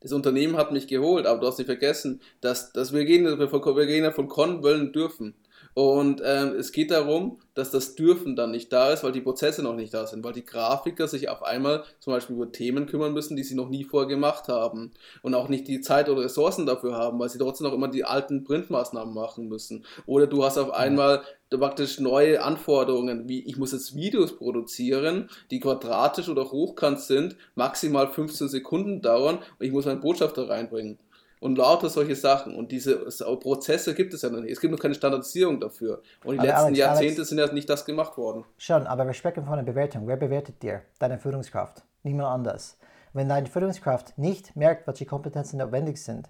Das 0.00 0.12
Unternehmen 0.12 0.56
hat 0.56 0.72
mich 0.72 0.86
geholt, 0.86 1.26
aber 1.26 1.40
du 1.40 1.46
hast 1.46 1.58
nicht 1.58 1.66
vergessen, 1.66 2.22
dass, 2.40 2.72
dass 2.72 2.92
wir, 2.94 3.04
gehen, 3.04 3.24
wir 3.24 3.86
gehen 3.86 4.04
ja 4.04 4.12
von 4.12 4.28
Con 4.28 4.62
wollen 4.62 4.92
dürfen. 4.92 5.34
Und 5.74 6.20
ähm, 6.24 6.54
es 6.58 6.72
geht 6.72 6.90
darum, 6.90 7.38
dass 7.54 7.70
das 7.70 7.94
Dürfen 7.94 8.34
dann 8.34 8.50
nicht 8.50 8.72
da 8.72 8.90
ist, 8.90 9.04
weil 9.04 9.12
die 9.12 9.20
Prozesse 9.20 9.62
noch 9.62 9.76
nicht 9.76 9.94
da 9.94 10.06
sind, 10.06 10.24
weil 10.24 10.32
die 10.32 10.44
Grafiker 10.44 11.06
sich 11.06 11.28
auf 11.28 11.42
einmal 11.42 11.84
zum 12.00 12.12
Beispiel 12.12 12.36
über 12.36 12.50
Themen 12.50 12.86
kümmern 12.86 13.12
müssen, 13.12 13.36
die 13.36 13.44
sie 13.44 13.54
noch 13.54 13.68
nie 13.68 13.84
vorher 13.84 14.08
gemacht 14.08 14.48
haben 14.48 14.90
und 15.22 15.34
auch 15.34 15.48
nicht 15.48 15.68
die 15.68 15.80
Zeit 15.80 16.08
oder 16.08 16.22
Ressourcen 16.22 16.66
dafür 16.66 16.94
haben, 16.94 17.18
weil 17.20 17.28
sie 17.28 17.38
trotzdem 17.38 17.66
noch 17.66 17.74
immer 17.74 17.88
die 17.88 18.04
alten 18.04 18.42
Printmaßnahmen 18.42 19.14
machen 19.14 19.48
müssen. 19.48 19.84
Oder 20.06 20.26
du 20.26 20.44
hast 20.44 20.58
auf 20.58 20.72
einmal 20.72 21.22
praktisch 21.58 21.98
neue 21.98 22.42
Anforderungen, 22.42 23.28
wie 23.28 23.40
ich 23.40 23.56
muss 23.56 23.72
jetzt 23.72 23.94
Videos 23.94 24.36
produzieren, 24.36 25.28
die 25.50 25.60
quadratisch 25.60 26.28
oder 26.28 26.50
hochkant 26.50 27.00
sind, 27.00 27.36
maximal 27.54 28.08
15 28.08 28.48
Sekunden 28.48 29.02
dauern 29.02 29.38
und 29.38 29.66
ich 29.66 29.72
muss 29.72 29.86
meinen 29.86 30.00
Botschafter 30.00 30.48
reinbringen 30.48 30.98
und 31.40 31.56
lauter 31.58 31.88
solche 31.88 32.14
Sachen. 32.14 32.54
Und 32.54 32.70
diese 32.70 33.06
Prozesse 33.40 33.94
gibt 33.94 34.14
es 34.14 34.22
ja 34.22 34.30
noch 34.30 34.40
nicht. 34.40 34.52
Es 34.52 34.60
gibt 34.60 34.72
noch 34.72 34.78
keine 34.78 34.94
Standardisierung 34.94 35.58
dafür. 35.58 36.02
Und 36.24 36.34
die 36.34 36.38
aber 36.38 36.48
letzten 36.48 36.64
Alex, 36.66 36.78
Jahrzehnte 36.78 37.14
Alex, 37.16 37.28
sind 37.28 37.38
ja 37.38 37.52
nicht 37.52 37.68
das 37.68 37.84
gemacht 37.84 38.16
worden. 38.16 38.44
Schon, 38.58 38.86
aber 38.86 39.06
wir 39.06 39.14
sprechen 39.14 39.44
von 39.44 39.54
einer 39.54 39.62
Bewertung. 39.62 40.06
Wer 40.06 40.16
bewertet 40.16 40.62
dir? 40.62 40.82
Deine 40.98 41.18
Führungskraft. 41.18 41.82
Niemand 42.02 42.28
anders. 42.28 42.78
Wenn 43.12 43.28
deine 43.28 43.48
Führungskraft 43.48 44.16
nicht 44.18 44.54
merkt, 44.54 44.86
welche 44.86 45.06
Kompetenzen 45.06 45.58
notwendig 45.58 45.96
sind, 45.98 46.28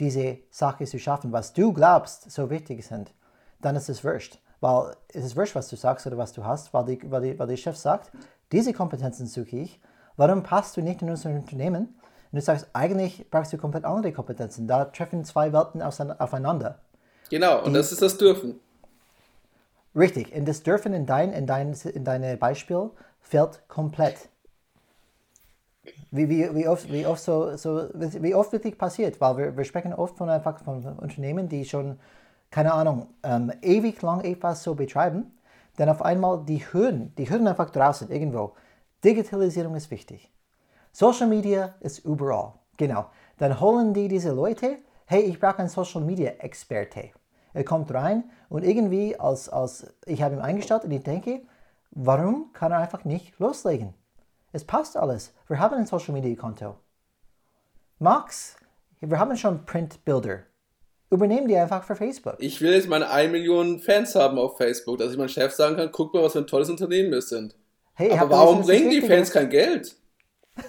diese 0.00 0.38
Sache 0.50 0.86
zu 0.86 0.98
schaffen, 0.98 1.32
was 1.32 1.52
du 1.52 1.72
glaubst, 1.72 2.30
so 2.30 2.48
wichtig 2.48 2.86
sind, 2.86 3.12
dann 3.60 3.76
ist 3.76 3.90
es 3.90 4.02
wurscht. 4.02 4.38
Weil 4.62 4.94
es 5.08 5.24
ist 5.24 5.36
wurscht, 5.36 5.56
was 5.56 5.68
du 5.68 5.74
sagst 5.74 6.06
oder 6.06 6.16
was 6.16 6.32
du 6.32 6.44
hast, 6.44 6.72
weil, 6.72 6.84
die, 6.84 7.10
weil, 7.10 7.20
die, 7.20 7.38
weil 7.38 7.48
der 7.48 7.56
Chef 7.56 7.76
sagt, 7.76 8.12
diese 8.52 8.72
Kompetenzen 8.72 9.26
suche 9.26 9.56
ich. 9.56 9.80
Warum 10.16 10.44
passt 10.44 10.76
du 10.76 10.82
nicht 10.82 11.02
in 11.02 11.10
unser 11.10 11.30
Unternehmen? 11.30 11.98
Und 12.30 12.38
du 12.38 12.40
sagst, 12.40 12.68
eigentlich 12.72 13.28
brauchst 13.28 13.52
du 13.52 13.58
komplett 13.58 13.84
andere 13.84 14.12
Kompetenzen. 14.12 14.68
Da 14.68 14.84
treffen 14.84 15.24
zwei 15.24 15.52
Welten 15.52 15.82
aufeinander. 15.82 16.78
Genau, 17.28 17.58
und 17.58 17.72
Die, 17.72 17.72
das 17.72 17.90
ist 17.90 18.02
das 18.02 18.16
Dürfen. 18.16 18.60
Richtig, 19.96 20.32
und 20.32 20.46
das 20.46 20.62
Dürfen 20.62 20.92
in 20.92 21.06
dein, 21.06 21.32
in 21.32 21.46
dein, 21.46 21.72
in 21.72 22.04
deine 22.04 22.36
Beispiel 22.36 22.90
fällt 23.20 23.66
komplett. 23.66 24.28
Wie, 26.12 26.28
wie, 26.28 26.54
wie, 26.54 26.68
oft, 26.68 26.92
wie, 26.92 27.04
oft 27.04 27.22
so, 27.22 27.56
so, 27.56 27.88
wie 27.94 28.34
oft 28.36 28.52
wirklich 28.52 28.78
passiert, 28.78 29.20
weil 29.20 29.36
wir, 29.38 29.56
wir 29.56 29.64
sprechen 29.64 29.92
oft 29.92 30.16
von, 30.16 30.30
einfach 30.30 30.62
von 30.62 30.84
Unternehmen, 30.98 31.48
die 31.48 31.64
schon, 31.64 31.98
keine 32.52 32.74
Ahnung, 32.74 33.08
ähm, 33.24 33.50
ewig 33.62 34.00
lang 34.02 34.20
etwas 34.20 34.62
so 34.62 34.74
betreiben, 34.76 35.32
dann 35.76 35.88
auf 35.88 36.02
einmal 36.02 36.44
die 36.44 36.58
hören, 36.58 37.12
die 37.16 37.28
hören 37.28 37.48
einfach 37.48 37.70
draußen 37.70 38.10
irgendwo. 38.10 38.52
Digitalisierung 39.02 39.74
ist 39.74 39.90
wichtig. 39.90 40.30
Social 40.92 41.26
Media 41.26 41.74
ist 41.80 42.00
überall. 42.00 42.52
Genau. 42.76 43.06
Dann 43.38 43.58
holen 43.58 43.94
die 43.94 44.06
diese 44.06 44.32
Leute, 44.32 44.78
hey, 45.06 45.22
ich 45.22 45.40
brauche 45.40 45.58
einen 45.60 45.70
Social 45.70 46.02
Media 46.02 46.30
Experte. 46.32 47.10
Er 47.54 47.64
kommt 47.64 47.92
rein 47.92 48.24
und 48.50 48.64
irgendwie, 48.64 49.18
als, 49.18 49.48
als 49.48 49.94
ich 50.04 50.22
habe 50.22 50.34
ihn 50.34 50.40
eingestellt 50.40 50.84
und 50.84 50.90
ich 50.90 51.02
denke, 51.02 51.42
warum 51.90 52.52
kann 52.52 52.70
er 52.70 52.78
einfach 52.78 53.04
nicht 53.04 53.38
loslegen? 53.38 53.94
Es 54.52 54.64
passt 54.64 54.98
alles. 54.98 55.34
Wir 55.48 55.58
haben 55.58 55.76
ein 55.76 55.86
Social 55.86 56.12
Media 56.12 56.36
Konto. 56.36 56.76
Max, 57.98 58.56
wir 59.00 59.18
haben 59.18 59.36
schon 59.36 59.64
Printbilder. 59.64 60.40
Übernehmen 61.12 61.46
die 61.46 61.56
einfach 61.56 61.84
für 61.84 61.94
Facebook. 61.94 62.36
Ich 62.38 62.62
will 62.62 62.72
jetzt 62.72 62.88
meine 62.88 63.10
1 63.10 63.30
Million 63.30 63.80
Fans 63.80 64.14
haben 64.14 64.38
auf 64.38 64.56
Facebook, 64.56 64.96
dass 64.96 65.12
ich 65.12 65.18
meinem 65.18 65.28
Chef 65.28 65.52
sagen 65.52 65.76
kann, 65.76 65.92
guck 65.92 66.14
mal, 66.14 66.22
was 66.22 66.32
für 66.32 66.38
ein 66.38 66.46
tolles 66.46 66.70
Unternehmen 66.70 67.10
wir 67.10 67.20
sind. 67.20 67.54
Hey, 67.92 68.12
Aber 68.12 68.30
warum 68.30 68.62
bringen 68.62 68.90
die 68.90 69.02
Fans 69.02 69.30
kein 69.30 69.50
Geld? 69.50 69.94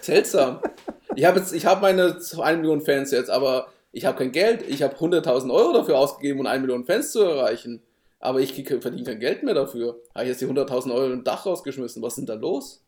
Seltsam. 0.02 0.60
ich 1.16 1.24
habe 1.24 1.40
jetzt, 1.40 1.54
meine 1.82 2.18
1 2.38 2.60
Million 2.60 2.82
Fans 2.82 3.12
jetzt, 3.12 3.30
aber 3.30 3.68
ich 3.94 4.06
habe 4.06 4.18
kein 4.18 4.34
Geld. 4.34 4.68
Ich 4.68 4.84
habe 4.84 4.96
100.000 4.96 5.50
Euro 5.50 5.72
dafür 5.72 5.98
ausgegeben, 5.98 6.42
um 6.42 6.46
1 6.46 6.62
Million 6.62 6.84
Fans 6.84 7.14
zu 7.14 7.22
erreichen. 7.22 7.82
Aber 8.20 8.42
ich 8.42 8.54
verdiene 8.54 9.04
kein 9.04 9.20
Geld 9.20 9.44
mehr 9.44 9.54
dafür. 9.54 10.02
Habe 10.14 10.26
ich 10.26 10.30
jetzt 10.30 10.42
die 10.42 10.48
100.000 10.48 10.94
Euro 10.94 11.14
im 11.14 11.24
Dach 11.24 11.46
rausgeschmissen. 11.46 12.02
Was 12.04 12.16
sind 12.16 12.28
da 12.28 12.34
los? 12.34 12.84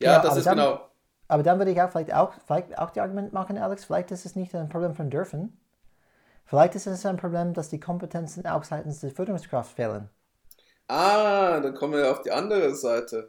Ja, 0.00 0.12
ja 0.12 0.22
das 0.22 0.38
ist 0.38 0.46
dann, 0.46 0.56
genau. 0.56 0.80
Aber 1.28 1.42
dann 1.42 1.58
würde 1.58 1.72
ich 1.72 1.82
auch 1.82 1.90
vielleicht 1.90 2.14
auch, 2.14 2.32
vielleicht 2.46 2.78
auch 2.78 2.90
die 2.90 3.00
Argument 3.00 3.34
machen, 3.34 3.58
Alex, 3.58 3.84
vielleicht 3.84 4.10
ist 4.12 4.24
es 4.24 4.34
nicht 4.34 4.54
ein 4.54 4.70
Problem 4.70 4.94
von 4.94 5.10
dürfen. 5.10 5.58
Vielleicht 6.46 6.76
ist 6.76 6.86
es 6.86 7.04
ein 7.04 7.16
Problem, 7.16 7.54
dass 7.54 7.68
die 7.68 7.80
Kompetenzen 7.80 8.46
auch 8.46 8.64
seitens 8.64 9.00
der 9.00 9.10
Führungskraft 9.10 9.74
fehlen. 9.74 10.08
Ah, 10.88 11.58
dann 11.58 11.74
kommen 11.74 11.94
wir 11.94 12.10
auf 12.10 12.22
die 12.22 12.30
andere 12.30 12.72
Seite. 12.74 13.28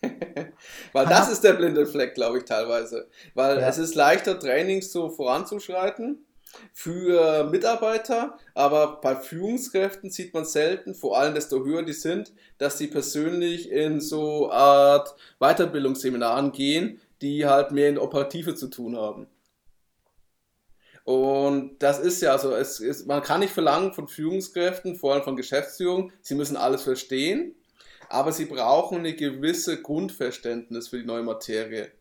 Weil 0.92 1.06
das 1.06 1.30
ist 1.30 1.44
der 1.44 1.52
blinde 1.52 1.84
Fleck, 1.84 2.14
glaube 2.14 2.38
ich, 2.38 2.44
teilweise. 2.46 3.08
Weil 3.34 3.60
ja. 3.60 3.68
es 3.68 3.76
ist 3.76 3.94
leichter, 3.94 4.38
Trainings 4.38 4.90
so 4.90 5.10
voranzuschreiten 5.10 6.24
für 6.72 7.44
Mitarbeiter, 7.44 8.38
aber 8.54 9.00
bei 9.00 9.16
Führungskräften 9.16 10.10
sieht 10.10 10.32
man 10.32 10.44
selten, 10.44 10.94
vor 10.94 11.18
allem 11.18 11.34
desto 11.34 11.64
höher 11.64 11.82
die 11.82 11.92
sind, 11.92 12.32
dass 12.58 12.78
sie 12.78 12.86
persönlich 12.86 13.70
in 13.70 14.00
so 14.00 14.50
Art 14.50 15.14
Weiterbildungsseminaren 15.40 16.52
gehen, 16.52 17.00
die 17.20 17.44
halt 17.44 17.72
mehr 17.72 17.88
in 17.88 17.98
Operative 17.98 18.54
zu 18.54 18.68
tun 18.68 18.96
haben. 18.96 19.26
Und 21.04 21.78
das 21.80 21.98
ist 21.98 22.22
ja 22.22 22.38
so, 22.38 22.54
es 22.54 22.80
ist, 22.80 23.06
man 23.06 23.22
kann 23.22 23.40
nicht 23.40 23.52
verlangen 23.52 23.92
von 23.92 24.08
Führungskräften, 24.08 24.96
vor 24.96 25.12
allem 25.12 25.22
von 25.22 25.36
Geschäftsführung, 25.36 26.12
sie 26.22 26.34
müssen 26.34 26.56
alles 26.56 26.82
verstehen, 26.82 27.54
aber 28.08 28.32
sie 28.32 28.46
brauchen 28.46 28.98
eine 28.98 29.14
gewisse 29.14 29.82
Grundverständnis 29.82 30.88
für 30.88 30.98
die 30.98 31.06
neue 31.06 31.22
Materie. 31.22 31.92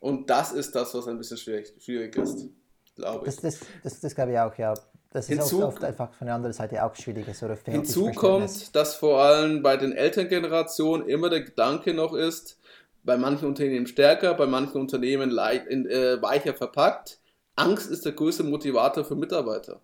Und 0.00 0.30
das 0.30 0.52
ist 0.52 0.74
das, 0.74 0.94
was 0.94 1.08
ein 1.08 1.18
bisschen 1.18 1.36
schwierig, 1.36 1.74
schwierig 1.78 2.16
ist, 2.16 2.48
glaube 2.94 3.28
ich. 3.28 3.36
Das, 3.36 3.58
das, 3.58 3.68
das, 3.82 4.00
das 4.00 4.14
glaube 4.14 4.32
ich 4.32 4.38
auch, 4.38 4.54
ja. 4.56 4.72
Das 5.10 5.28
ist 5.28 5.38
hinzu, 5.38 5.64
oft 5.64 5.82
einfach 5.84 6.12
von 6.12 6.26
der 6.26 6.34
anderen 6.34 6.52
Seite 6.52 6.84
auch 6.84 6.94
schwierig. 6.94 7.26
So 7.34 7.48
hinzu 7.64 8.12
kommt, 8.12 8.74
dass 8.74 8.94
vor 8.94 9.20
allem 9.22 9.62
bei 9.62 9.76
den 9.76 9.92
Elterngenerationen 9.92 11.08
immer 11.08 11.30
der 11.30 11.42
Gedanke 11.42 11.94
noch 11.94 12.14
ist, 12.14 12.58
bei 13.04 13.16
manchen 13.16 13.48
Unternehmen 13.48 13.86
stärker, 13.86 14.34
bei 14.34 14.46
manchen 14.46 14.80
Unternehmen 14.80 15.30
leicht, 15.30 15.66
äh, 15.66 16.20
weicher 16.20 16.52
verpackt. 16.52 17.20
Angst 17.58 17.90
ist 17.90 18.04
der 18.04 18.12
größte 18.12 18.44
Motivator 18.44 19.04
für 19.04 19.16
Mitarbeiter. 19.16 19.80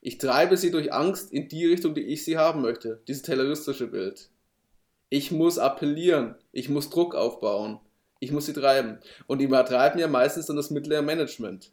Ich 0.00 0.18
treibe 0.18 0.56
sie 0.56 0.70
durch 0.70 0.92
Angst 0.92 1.32
in 1.32 1.48
die 1.48 1.66
Richtung, 1.66 1.94
die 1.94 2.02
ich 2.02 2.24
sie 2.24 2.36
haben 2.36 2.62
möchte. 2.62 3.00
Dieses 3.08 3.22
terroristische 3.22 3.86
Bild. 3.86 4.30
Ich 5.08 5.30
muss 5.30 5.58
appellieren. 5.58 6.34
Ich 6.52 6.68
muss 6.68 6.90
Druck 6.90 7.14
aufbauen. 7.14 7.80
Ich 8.20 8.32
muss 8.32 8.46
sie 8.46 8.52
treiben. 8.52 8.98
Und 9.26 9.38
die 9.38 9.48
treiben 9.48 9.98
ja 9.98 10.08
meistens 10.08 10.46
dann 10.46 10.56
das 10.56 10.70
mittlere 10.70 11.02
Management. 11.02 11.72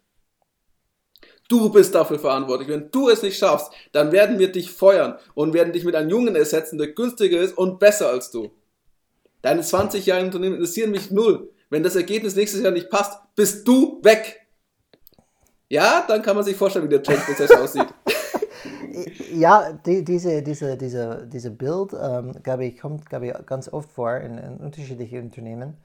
Du 1.48 1.70
bist 1.70 1.94
dafür 1.94 2.20
verantwortlich. 2.20 2.70
Wenn 2.70 2.90
du 2.92 3.10
es 3.10 3.22
nicht 3.22 3.38
schaffst, 3.38 3.72
dann 3.92 4.12
werden 4.12 4.40
wir 4.40 4.52
dich 4.52 4.72
feuern 4.72 5.18
und 5.34 5.54
werden 5.54 5.74
dich 5.74 5.84
mit 5.84 5.96
einem 5.96 6.10
Jungen 6.10 6.36
ersetzen, 6.36 6.78
der 6.78 6.94
günstiger 6.94 7.40
ist 7.40 7.58
und 7.58 7.80
besser 7.80 8.10
als 8.10 8.32
du. 8.32 8.52
Deine 9.42 9.62
20 9.62 10.06
Jahre 10.06 10.22
im 10.22 10.28
Unternehmen 10.28 10.56
interessieren 10.56 10.92
mich 10.92 11.12
null. 11.12 11.52
Wenn 11.70 11.84
das 11.84 11.96
Ergebnis 11.96 12.36
nächstes 12.36 12.62
Jahr 12.62 12.72
nicht 12.72 12.90
passt, 12.90 13.20
bist 13.36 13.68
du 13.68 14.00
weg. 14.04 14.45
Ja, 15.76 16.06
dann 16.08 16.22
kann 16.22 16.36
man 16.36 16.46
sich 16.46 16.56
vorstellen, 16.56 16.86
wie 16.86 16.90
der 16.90 17.04
Change-Prozess 17.04 17.52
aussieht. 17.52 17.88
ja, 19.34 19.74
die, 19.74 20.04
diese, 20.04 20.42
diese, 20.42 20.78
diese, 20.78 21.28
diese 21.28 21.52
Bild, 21.52 21.94
ähm, 22.00 22.32
glaube 22.44 22.66
ich, 22.66 22.80
kommt 22.80 23.10
glaube 23.10 23.28
ich, 23.28 23.46
ganz 23.46 23.72
oft 23.72 23.92
vor 23.92 24.16
in, 24.18 24.38
in 24.38 24.58
unterschiedlichen 24.58 25.24
Unternehmen. 25.24 25.78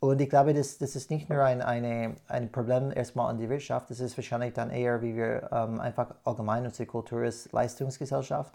Und 0.00 0.20
ich 0.20 0.28
glaube, 0.28 0.54
das, 0.54 0.78
das 0.78 0.96
ist 0.96 1.10
nicht 1.10 1.28
nur 1.28 1.42
ein, 1.42 1.62
eine, 1.62 2.16
ein 2.28 2.50
Problem 2.50 2.92
erstmal 2.94 3.30
an 3.30 3.38
die 3.38 3.48
Wirtschaft, 3.48 3.90
das 3.90 4.00
ist 4.00 4.16
wahrscheinlich 4.16 4.52
dann 4.54 4.70
eher, 4.70 5.02
wie 5.02 5.16
wir 5.16 5.50
ähm, 5.52 5.80
einfach 5.80 6.14
allgemein 6.24 6.64
unsere 6.64 6.86
Kultur 6.86 7.24
ist, 7.24 7.52
Leistungsgesellschaft. 7.52 8.54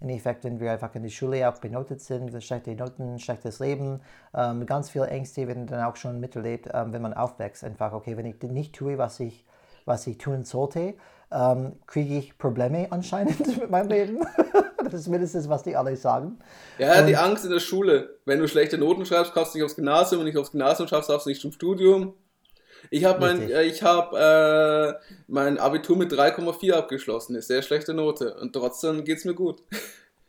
Im 0.00 0.08
Effekt, 0.08 0.44
wenn 0.44 0.60
wir 0.60 0.72
einfach 0.72 0.94
in 0.94 1.02
die 1.02 1.10
Schule 1.10 1.48
auch 1.48 1.58
benotet 1.58 2.00
sind, 2.00 2.42
schlechte 2.42 2.74
Noten, 2.74 3.18
schlechtes 3.18 3.60
Leben, 3.60 4.00
ähm, 4.34 4.66
ganz 4.66 4.90
viele 4.90 5.06
Ängste 5.06 5.48
werden 5.48 5.66
dann 5.66 5.84
auch 5.84 5.96
schon 5.96 6.20
miterlebt, 6.20 6.68
ähm, 6.72 6.92
wenn 6.92 7.00
man 7.00 7.14
aufwächst. 7.14 7.64
Einfach, 7.64 7.92
okay, 7.92 8.16
wenn 8.16 8.26
ich 8.26 8.42
nicht 8.42 8.74
tue, 8.74 8.98
was 8.98 9.20
ich, 9.20 9.44
was 9.84 10.06
ich 10.06 10.18
tun 10.18 10.44
sollte, 10.44 10.94
ähm, 11.30 11.76
kriege 11.86 12.16
ich 12.16 12.38
Probleme 12.38 12.88
anscheinend 12.90 13.46
mit 13.60 13.70
meinem 13.70 13.88
Leben. 13.88 14.18
das 14.84 14.94
ist 14.94 15.08
mindestens, 15.08 15.48
was 15.48 15.62
die 15.62 15.76
alle 15.76 15.96
sagen. 15.96 16.38
Ja, 16.78 17.00
und 17.00 17.06
die 17.06 17.16
Angst 17.16 17.44
in 17.44 17.50
der 17.50 17.60
Schule. 17.60 18.18
Wenn 18.24 18.38
du 18.38 18.48
schlechte 18.48 18.78
Noten 18.78 19.04
schreibst, 19.04 19.32
kommst 19.32 19.54
du 19.54 19.58
nicht 19.58 19.64
aufs 19.64 19.76
Gymnasium. 19.76 20.20
Wenn 20.20 20.26
du 20.26 20.32
nicht 20.32 20.38
aufs 20.38 20.52
Gymnasium 20.52 20.88
schaffst, 20.88 21.10
darfst 21.10 21.26
du 21.26 21.30
nicht 21.30 21.40
zum 21.40 21.52
Studium. 21.52 22.14
Ich 22.90 23.04
habe 23.04 23.20
mein, 23.20 23.50
äh, 23.50 23.70
hab, 23.70 24.12
äh, 24.12 24.94
mein 25.26 25.58
Abitur 25.58 25.96
mit 25.96 26.12
3,4 26.12 26.74
abgeschlossen. 26.74 27.34
Ist 27.34 27.48
sehr 27.48 27.62
schlechte 27.62 27.94
Note. 27.94 28.34
Und 28.34 28.52
trotzdem 28.52 29.04
geht 29.04 29.18
es 29.18 29.24
mir 29.24 29.34
gut. 29.34 29.62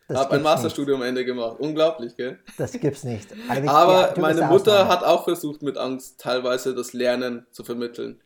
Ich 0.08 0.16
habe 0.16 0.36
ein 0.36 0.44
Masterstudium 0.44 1.02
am 1.02 1.08
Ende 1.08 1.26
gemacht. 1.26 1.58
Unglaublich, 1.60 2.16
gell? 2.16 2.38
Das 2.58 2.74
gibt's 2.74 3.04
nicht. 3.04 3.28
Eigentlich, 3.50 3.70
Aber 3.72 4.14
ja, 4.16 4.22
meine 4.22 4.44
Mutter 4.44 4.88
hat 4.88 5.04
auch 5.04 5.24
versucht, 5.24 5.64
mit 5.64 5.78
Angst 5.78 6.20
teilweise 6.20 6.76
das 6.76 6.94
Lernen 6.94 7.48
zu 7.52 7.64
vermitteln. 7.64 8.22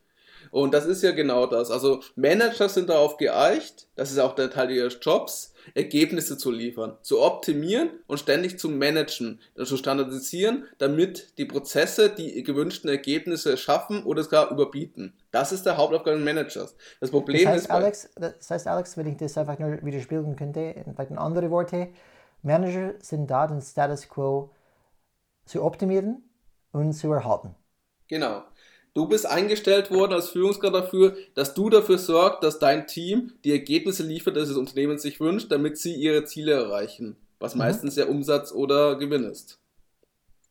Und 0.52 0.74
das 0.74 0.86
ist 0.86 1.04
ja 1.04 1.12
genau 1.12 1.46
das. 1.46 1.72
Also 1.72 2.02
Manager 2.16 2.70
sind 2.70 2.90
darauf 2.90 3.18
geeicht, 3.18 3.88
das 3.96 4.12
ist 4.12 4.20
auch 4.20 4.36
der 4.36 4.50
Teil 4.50 4.72
ihres 4.72 4.98
Jobs, 5.02 5.54
Ergebnisse 5.76 6.38
zu 6.38 6.52
liefern, 6.52 6.98
zu 7.02 7.22
optimieren 7.22 7.90
und 8.08 8.20
ständig 8.20 8.60
zu 8.60 8.70
managen, 8.70 9.40
zu 9.56 9.78
standardisieren, 9.78 10.66
damit 10.78 11.38
die 11.38 11.46
Prozesse 11.46 12.10
die 12.10 12.44
gewünschten 12.44 12.90
Ergebnisse 12.90 13.58
schaffen 13.58 14.04
oder 14.04 14.24
sogar 14.24 14.52
überbieten. 14.52 15.14
Das 15.32 15.52
ist 15.52 15.66
der 15.66 15.78
Hauptaufgabe 15.78 16.18
des 16.18 16.26
Managers. 16.26 16.76
Das 17.00 17.12
Problem 17.12 17.44
das 17.44 17.54
heißt, 17.54 17.66
ist. 17.66 17.72
Alex, 17.72 18.10
das 18.16 18.50
heißt, 18.50 18.68
Alex, 18.68 18.98
wenn 18.98 19.08
ich 19.08 19.18
das 19.18 19.38
einfach 19.38 19.60
nur 19.60 19.84
widerspiegeln 19.84 20.36
könnte, 20.36 20.76
vielleicht 20.96 21.12
in 21.12 21.18
andere 21.18 21.52
Worte, 21.52 21.90
Manager 22.42 22.94
sind 23.02 23.28
da, 23.28 23.48
den 23.48 23.62
Status 23.62 24.08
quo 24.08 24.50
zu 25.46 25.64
optimieren 25.64 26.24
und 26.72 26.94
zu 26.94 27.12
erhalten. 27.12 27.56
Genau. 28.08 28.44
Du 29.00 29.08
bist 29.08 29.26
eingestellt 29.26 29.92
worden 29.92 30.12
als 30.12 30.28
Führungskraft 30.28 30.76
dafür, 30.76 31.16
dass 31.34 31.54
du 31.54 31.70
dafür 31.70 31.98
sorgst, 31.98 32.44
dass 32.44 32.60
dein 32.60 32.86
Team 32.86 33.32
die 33.46 33.54
Ergebnisse 33.54 34.04
liefert, 34.04 34.36
die 34.36 34.42
das 34.42 34.52
Unternehmen 34.52 34.98
sich 34.98 35.22
wünscht, 35.22 35.50
damit 35.54 35.78
sie 35.78 35.96
ihre 35.96 36.26
Ziele 36.26 36.52
erreichen. 36.52 37.16
Was 37.40 37.56
mhm. 37.56 37.60
meistens 37.60 37.96
ja 37.96 38.08
Umsatz 38.08 38.52
oder 38.52 38.98
Gewinn 38.98 39.24
ist. 39.24 39.58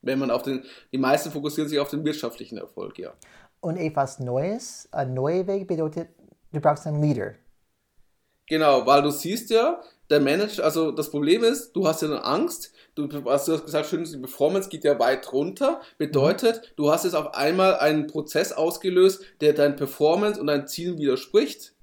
Wenn 0.01 0.17
man 0.17 0.31
auf 0.31 0.41
den, 0.41 0.63
die 0.91 0.97
meisten 0.97 1.29
fokussieren 1.29 1.69
sich 1.69 1.77
auf 1.77 1.91
den 1.91 2.03
wirtschaftlichen 2.03 2.57
Erfolg, 2.57 2.97
ja. 2.97 3.13
Und 3.59 3.77
etwas 3.77 4.17
Neues, 4.17 4.89
ein 4.91 5.13
neuer 5.13 5.45
Weg 5.45 5.67
bedeutet, 5.67 6.09
du 6.51 6.59
brauchst 6.59 6.87
einen 6.87 7.03
Leader. 7.03 7.35
Genau, 8.47 8.83
weil 8.87 9.03
du 9.03 9.11
siehst 9.11 9.51
ja, 9.51 9.79
der 10.09 10.21
Manager, 10.21 10.63
also 10.63 10.89
das 10.89 11.11
Problem 11.11 11.43
ist, 11.43 11.73
du 11.73 11.87
hast 11.87 12.01
ja 12.01 12.07
eine 12.07 12.25
Angst, 12.25 12.73
du, 13.07 13.25
hast, 13.25 13.47
du 13.47 13.53
hast 13.53 13.65
gesagt, 13.65 13.87
schön, 13.87 14.03
die 14.03 14.17
Performance 14.17 14.69
geht 14.69 14.83
ja 14.83 14.99
weit 14.99 15.31
runter, 15.33 15.81
bedeutet, 15.97 16.57
mhm. 16.57 16.67
du 16.75 16.91
hast 16.91 17.03
jetzt 17.03 17.15
auf 17.15 17.33
einmal 17.33 17.75
einen 17.75 18.07
Prozess 18.07 18.51
ausgelöst, 18.51 19.23
der 19.41 19.53
dein 19.53 19.75
Performance 19.75 20.39
und 20.39 20.47
deinen 20.47 20.67
Zielen 20.67 20.97
widerspricht. 20.97 21.73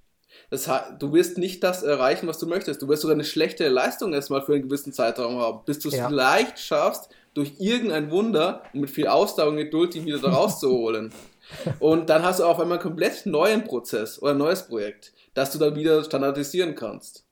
Das 0.51 0.69
heißt, 0.69 0.95
du 1.01 1.13
wirst 1.13 1.39
nicht 1.39 1.63
das 1.63 1.83
erreichen, 1.83 2.29
was 2.29 2.39
du 2.39 2.47
möchtest. 2.47 2.83
Du 2.83 2.89
wirst 2.89 3.03
sogar 3.03 3.15
eine 3.15 3.25
schlechte 3.25 3.69
Leistung 3.69 4.13
erstmal 4.13 4.43
für 4.43 4.55
einen 4.55 4.63
gewissen 4.63 4.93
Zeitraum 4.93 5.39
haben, 5.39 5.61
bis 5.65 5.79
du 5.81 5.89
es 5.89 5.97
ja. 5.97 6.09
vielleicht 6.09 6.59
schaffst, 6.59 7.09
durch 7.35 7.55
irgendein 7.59 8.11
Wunder 8.11 8.63
und 8.73 8.81
mit 8.81 8.91
viel 8.91 9.09
Ausdauer 9.09 9.49
und 9.49 9.57
Geduld 9.57 9.95
die 9.95 10.05
wieder 10.05 10.19
da 10.19 10.31
rauszuholen. 10.31 11.13
und 11.81 12.09
dann 12.09 12.23
hast 12.23 12.41
du 12.41 12.45
auf 12.45 12.59
einmal 12.59 12.79
einen 12.79 12.83
komplett 12.83 13.27
neuen 13.27 13.65
Prozess 13.65 14.21
oder 14.21 14.33
ein 14.33 14.39
neues 14.39 14.63
Projekt, 14.63 15.13
das 15.35 15.51
du 15.51 15.59
dann 15.59 15.77
wieder 15.77 16.03
standardisieren 16.03 16.75
kannst. 16.75 17.26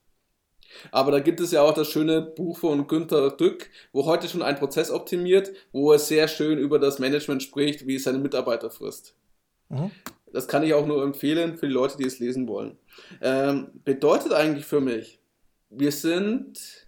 Aber 0.91 1.11
da 1.11 1.19
gibt 1.19 1.39
es 1.39 1.51
ja 1.51 1.61
auch 1.61 1.73
das 1.73 1.89
schöne 1.89 2.21
Buch 2.21 2.57
von 2.57 2.87
Günther 2.87 3.31
Dück, 3.31 3.69
wo 3.91 4.05
heute 4.05 4.27
schon 4.27 4.41
ein 4.41 4.57
Prozess 4.57 4.91
optimiert, 4.91 5.51
wo 5.71 5.91
er 5.91 5.99
sehr 5.99 6.27
schön 6.27 6.57
über 6.57 6.79
das 6.79 6.99
Management 6.99 7.43
spricht, 7.43 7.87
wie 7.87 7.95
es 7.95 8.03
seine 8.03 8.19
Mitarbeiter 8.19 8.69
frisst. 8.69 9.15
Mhm. 9.69 9.91
Das 10.31 10.47
kann 10.47 10.63
ich 10.63 10.73
auch 10.73 10.85
nur 10.85 11.03
empfehlen 11.03 11.55
für 11.57 11.67
die 11.67 11.73
Leute, 11.73 11.97
die 11.97 12.05
es 12.05 12.19
lesen 12.19 12.47
wollen. 12.47 12.77
Ähm, 13.21 13.69
bedeutet 13.85 14.33
eigentlich 14.33 14.65
für 14.65 14.81
mich, 14.81 15.19
wir 15.69 15.91
sind 15.91 16.87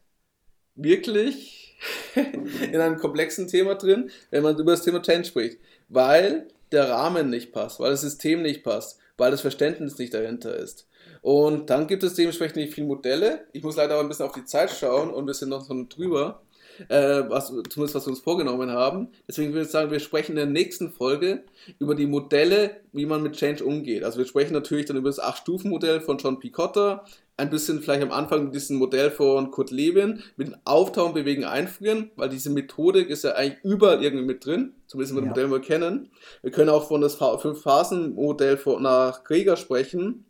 wirklich 0.75 1.77
in 2.15 2.75
einem 2.75 2.97
komplexen 2.97 3.47
Thema 3.47 3.75
drin, 3.75 4.09
wenn 4.31 4.43
man 4.43 4.57
über 4.57 4.71
das 4.71 4.83
Thema 4.83 5.01
Change 5.01 5.25
spricht, 5.25 5.59
weil 5.89 6.47
der 6.71 6.89
Rahmen 6.89 7.29
nicht 7.29 7.51
passt, 7.51 7.79
weil 7.79 7.91
das 7.91 8.01
System 8.01 8.41
nicht 8.41 8.63
passt, 8.63 8.99
weil 9.17 9.31
das 9.31 9.41
Verständnis 9.41 9.97
nicht 9.97 10.13
dahinter 10.13 10.55
ist. 10.55 10.86
Und 11.27 11.69
dann 11.69 11.87
gibt 11.87 12.03
es 12.03 12.13
dementsprechend 12.13 12.55
nicht 12.55 12.73
viele 12.73 12.87
Modelle. 12.87 13.47
Ich 13.51 13.61
muss 13.61 13.75
leider 13.75 13.97
auch 13.97 13.99
ein 13.99 14.07
bisschen 14.07 14.25
auf 14.25 14.31
die 14.31 14.45
Zeit 14.45 14.71
schauen 14.71 15.09
und 15.09 15.27
wir 15.27 15.33
sind 15.33 15.49
noch 15.49 15.59
so 15.59 15.75
drüber, 15.89 16.41
äh, 16.87 17.21
was, 17.27 17.47
zumindest 17.47 17.95
was 17.95 18.05
wir 18.05 18.11
uns 18.11 18.21
vorgenommen 18.21 18.71
haben. 18.71 19.09
Deswegen 19.27 19.51
würde 19.51 19.65
ich 19.65 19.69
sagen, 19.69 19.91
wir 19.91 19.99
sprechen 19.99 20.31
in 20.31 20.37
der 20.37 20.45
nächsten 20.45 20.89
Folge 20.89 21.43
über 21.79 21.95
die 21.95 22.05
Modelle, 22.07 22.77
wie 22.93 23.05
man 23.05 23.23
mit 23.23 23.33
Change 23.33 23.65
umgeht. 23.65 24.05
Also 24.05 24.19
wir 24.19 24.25
sprechen 24.25 24.53
natürlich 24.53 24.85
dann 24.85 24.95
über 24.95 25.09
das 25.09 25.21
8-Stufen-Modell 25.21 25.99
von 25.99 26.17
John 26.17 26.39
Picotta, 26.39 27.03
ein 27.35 27.49
bisschen 27.49 27.81
vielleicht 27.81 28.03
am 28.03 28.13
Anfang 28.13 28.45
mit 28.45 28.55
diesem 28.55 28.77
Modell 28.77 29.11
von 29.11 29.51
Kurt 29.51 29.71
Lewin, 29.71 30.23
mit 30.37 30.47
dem 30.47 30.55
Auftauen, 30.63 31.13
Bewegen, 31.13 31.43
Einfrieren, 31.43 32.09
weil 32.15 32.29
diese 32.29 32.51
Methodik 32.51 33.09
ist 33.09 33.25
ja 33.25 33.33
eigentlich 33.33 33.65
überall 33.65 34.01
irgendwie 34.01 34.25
mit 34.25 34.45
drin, 34.45 34.75
zumindest 34.87 35.13
mit 35.13 35.23
dem 35.23 35.25
ja. 35.25 35.31
Modell, 35.31 35.51
wir 35.51 35.59
kennen. 35.59 36.09
Wir 36.41 36.51
können 36.51 36.69
auch 36.69 36.87
von 36.87 37.01
das 37.01 37.15
Fünf-Phasen-Modell 37.15 38.59
nach 38.79 39.25
Krieger 39.25 39.57
sprechen, 39.57 40.23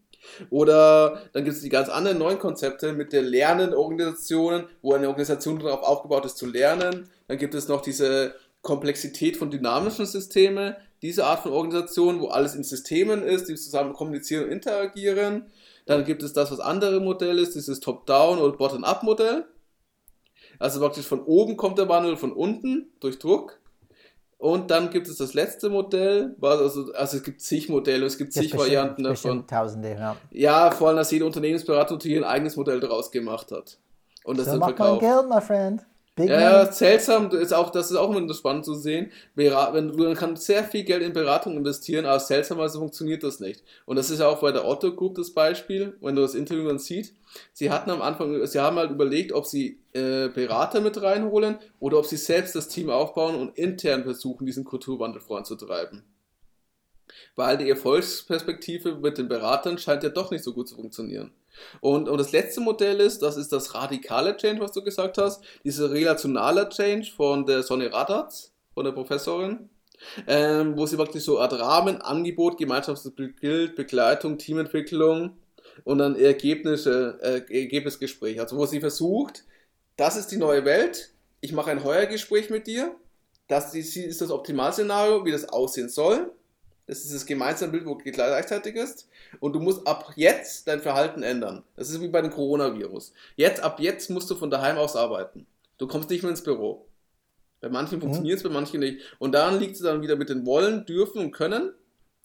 oder 0.49 1.21
dann 1.33 1.43
gibt 1.43 1.55
es 1.55 1.63
die 1.63 1.69
ganz 1.69 1.89
anderen 1.89 2.17
neuen 2.17 2.39
Konzepte 2.39 2.93
mit 2.93 3.13
der 3.13 3.21
Lernenorganisationen, 3.21 4.65
wo 4.81 4.93
eine 4.93 5.07
Organisation 5.07 5.59
darauf 5.59 5.83
aufgebaut 5.83 6.25
ist 6.25 6.37
zu 6.37 6.45
lernen. 6.45 7.09
Dann 7.27 7.37
gibt 7.37 7.53
es 7.53 7.67
noch 7.67 7.81
diese 7.81 8.35
Komplexität 8.61 9.37
von 9.37 9.49
dynamischen 9.49 10.05
Systemen, 10.05 10.75
diese 11.01 11.25
Art 11.25 11.41
von 11.41 11.51
Organisation, 11.51 12.19
wo 12.19 12.27
alles 12.27 12.55
in 12.55 12.63
Systemen 12.63 13.23
ist, 13.23 13.47
die 13.47 13.55
zusammen 13.55 13.93
kommunizieren 13.93 14.45
und 14.45 14.51
interagieren. 14.51 15.51
Dann 15.85 16.03
gibt 16.03 16.23
es 16.23 16.33
das, 16.33 16.51
was 16.51 16.59
andere 16.59 16.99
Modell 16.99 17.39
ist, 17.39 17.55
dieses 17.55 17.79
Top-Down- 17.79 18.39
oder 18.39 18.57
Bottom-Up-Modell. 18.57 19.45
Also 20.59 20.79
praktisch 20.79 21.05
von 21.05 21.23
oben 21.23 21.55
kommt 21.55 21.77
der 21.77 21.87
Wandel, 21.87 22.17
von 22.17 22.33
unten 22.33 22.91
durch 22.99 23.19
Druck. 23.19 23.59
Und 24.39 24.69
dann 24.69 24.91
gibt 24.91 25.07
es 25.07 25.17
das 25.17 25.33
letzte 25.33 25.67
Modell, 25.69 26.35
also, 26.41 26.93
also 26.93 27.17
es 27.17 27.23
gibt 27.23 27.41
zig 27.41 27.69
Modelle, 27.69 28.05
es 28.05 28.19
gibt 28.19 28.33
zig 28.33 28.55
Varianten 28.55 29.03
davon. 29.03 29.47
Tausende, 29.47 29.95
ja. 29.97 30.15
Ja, 30.29 30.71
vor 30.71 30.89
allem, 30.89 30.97
dass 30.97 31.09
jede 31.09 31.25
Unternehmensberatung 31.25 31.99
hier 31.99 32.19
ein 32.19 32.23
eigenes 32.23 32.55
Modell 32.55 32.79
daraus 32.79 33.09
gemacht 33.09 33.51
hat. 33.51 33.79
Und 34.23 34.37
das 34.37 34.47
so 34.47 34.57
macht 34.57 34.77
man 34.77 34.99
Geld, 34.99 35.27
my 35.27 35.41
friend. 35.41 35.85
Big 36.17 36.29
ja, 36.29 36.71
seltsam, 36.71 37.29
ist 37.29 37.53
auch, 37.53 37.69
das 37.69 37.91
ist 37.91 37.95
auch 37.95 38.13
immer 38.13 38.33
spannend 38.33 38.65
zu 38.65 38.73
sehen. 38.73 39.11
Wenn 39.35 39.89
du, 39.89 40.03
man 40.03 40.15
kann 40.15 40.35
sehr 40.35 40.63
viel 40.63 40.83
Geld 40.83 41.03
in 41.03 41.13
Beratung 41.13 41.55
investieren, 41.55 42.07
aber 42.07 42.19
seltsamerweise 42.19 42.79
funktioniert 42.79 43.21
das 43.21 43.39
nicht. 43.39 43.63
Und 43.85 43.97
das 43.97 44.09
ist 44.09 44.19
ja 44.19 44.27
auch 44.27 44.41
bei 44.41 44.51
der 44.51 44.65
Otto 44.65 44.95
Group 44.95 45.13
das 45.13 45.29
Beispiel, 45.29 45.95
wenn 46.01 46.15
du 46.15 46.23
das 46.23 46.33
Interview 46.33 46.67
dann 46.67 46.79
siehst. 46.79 47.13
Sie 47.53 47.69
hatten 47.69 47.91
am 47.91 48.01
Anfang, 48.01 48.43
sie 48.47 48.59
haben 48.59 48.77
halt 48.77 48.89
überlegt, 48.89 49.31
ob 49.31 49.45
sie 49.45 49.79
äh, 49.93 50.29
Berater 50.29 50.81
mit 50.81 50.99
reinholen 50.99 51.59
oder 51.79 51.99
ob 51.99 52.07
sie 52.07 52.17
selbst 52.17 52.55
das 52.55 52.67
Team 52.67 52.89
aufbauen 52.89 53.35
und 53.35 53.55
intern 53.55 54.03
versuchen, 54.03 54.47
diesen 54.47 54.65
Kulturwandel 54.65 55.21
voranzutreiben. 55.21 56.01
Weil 57.35 57.59
die 57.59 57.69
Erfolgsperspektive 57.69 58.95
mit 58.95 59.19
den 59.19 59.27
Beratern 59.27 59.77
scheint 59.77 60.01
ja 60.01 60.09
doch 60.09 60.31
nicht 60.31 60.43
so 60.43 60.53
gut 60.53 60.67
zu 60.67 60.75
funktionieren. 60.75 61.31
Und, 61.81 62.09
und 62.09 62.17
das 62.17 62.31
letzte 62.31 62.61
Modell 62.61 62.99
ist, 62.99 63.21
das 63.21 63.37
ist 63.37 63.51
das 63.51 63.73
radikale 63.73 64.35
Change, 64.37 64.61
was 64.61 64.71
du 64.71 64.83
gesagt 64.83 65.17
hast, 65.17 65.43
dieser 65.63 65.91
relationale 65.91 66.69
Change 66.69 67.11
von 67.15 67.45
der 67.45 67.63
Sonne 67.63 67.91
Radatz, 67.91 68.51
von 68.73 68.85
der 68.85 68.91
Professorin, 68.91 69.69
ähm, 70.27 70.77
wo 70.77 70.85
sie 70.85 70.97
wirklich 70.97 71.23
so 71.23 71.39
Art 71.39 71.53
Rahmen, 71.59 72.01
Angebot, 72.01 72.57
Gemeinschaftsbild, 72.57 73.75
Begleitung, 73.75 74.37
Teamentwicklung 74.37 75.37
und 75.83 75.97
dann 75.97 76.15
Ergebnisse, 76.15 77.17
äh, 77.21 77.61
Ergebnisgespräch, 77.61 78.39
also 78.39 78.57
wo 78.57 78.65
sie 78.65 78.79
versucht, 78.79 79.43
das 79.95 80.15
ist 80.15 80.27
die 80.27 80.37
neue 80.37 80.65
Welt, 80.65 81.11
ich 81.41 81.53
mache 81.53 81.71
ein 81.71 81.83
Heuergespräch 81.83 82.49
mit 82.49 82.67
dir, 82.67 82.95
das 83.47 83.73
ist 83.73 84.21
das 84.21 84.29
Optimalszenario, 84.29 85.25
wie 85.25 85.31
das 85.31 85.49
aussehen 85.49 85.89
soll, 85.89 86.31
das 86.87 87.03
ist 87.03 87.13
das 87.13 87.25
gemeinsame 87.25 87.73
Bild, 87.73 87.85
wo 87.85 87.95
gleichzeitig 87.95 88.75
ist. 88.75 89.09
Und 89.41 89.53
du 89.53 89.59
musst 89.59 89.85
ab 89.85 90.13
jetzt 90.15 90.67
dein 90.67 90.79
Verhalten 90.79 91.21
ändern. 91.21 91.63
Das 91.75 91.89
ist 91.89 92.01
wie 92.01 92.07
bei 92.07 92.21
dem 92.21 92.31
Coronavirus. 92.31 93.13
Jetzt, 93.35 93.61
ab 93.61 93.79
jetzt 93.81 94.09
musst 94.09 94.29
du 94.29 94.35
von 94.35 94.49
daheim 94.49 94.77
aus 94.77 94.95
arbeiten. 94.95 95.45
Du 95.77 95.87
kommst 95.87 96.09
nicht 96.09 96.23
mehr 96.23 96.31
ins 96.31 96.43
Büro. 96.43 96.87
Bei 97.59 97.69
manchen 97.69 97.97
mhm. 97.97 98.03
funktioniert 98.03 98.37
es, 98.37 98.43
bei 98.43 98.49
manchen 98.49 98.79
nicht. 98.79 99.01
Und 99.19 99.33
daran 99.33 99.59
liegt 99.59 99.75
es 99.75 99.81
dann 99.81 100.01
wieder 100.01 100.15
mit 100.15 100.29
den 100.29 100.45
Wollen, 100.45 100.85
Dürfen 100.85 101.19
und 101.19 101.31
Können. 101.31 101.73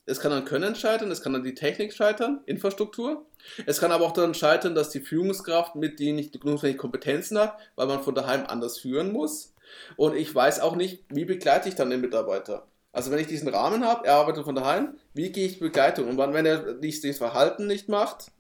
Es 0.07 0.21
kann 0.21 0.33
an 0.33 0.45
Können 0.45 0.75
scheitern, 0.77 1.11
es 1.11 1.23
kann 1.23 1.35
an 1.35 1.45
die 1.45 1.55
Technik 1.55 1.93
scheitern, 1.93 2.41
Infrastruktur. 2.47 3.27
Es 3.67 3.81
kann 3.81 3.93
aber 3.93 4.05
auch 4.05 4.13
daran 4.13 4.35
scheitern, 4.35 4.75
dass 4.75 4.91
die 4.91 5.01
Führungskraft 5.01 5.75
mit 5.75 5.99
denen 5.99 6.17
nicht 6.17 6.41
genug 6.41 6.63
Kompetenzen 6.77 7.39
hat, 7.39 7.57
weil 7.75 7.87
man 7.89 8.03
von 8.03 8.15
daheim 8.15 8.45
anders 8.47 8.79
führen 8.79 9.13
muss. 9.13 9.55
Und 9.97 10.15
ich 10.15 10.33
weiß 10.33 10.61
auch 10.61 10.77
nicht, 10.77 11.05
wie 11.09 11.25
begleite 11.25 11.69
ich 11.69 11.75
dann 11.75 11.91
den 11.91 12.01
Mitarbeiter. 12.01 12.67
Also 12.93 13.11
wenn 13.11 13.19
ich 13.19 13.27
diesen 13.27 13.49
Rahmen 13.49 13.87
habe, 13.87 14.07
er 14.07 14.15
arbeitet 14.17 14.45
von 14.45 14.55
daheim, 14.55 14.99
wie 15.15 15.33
gehe 15.33 15.47
ich 15.47 15.59
Begleitung? 15.59 16.09
Und 16.09 16.19
wenn 16.19 16.47
er 16.47 16.75
dieses 16.75 17.19
Verhalten 17.19 17.67
nicht 17.67 17.89
macht, 17.89 18.31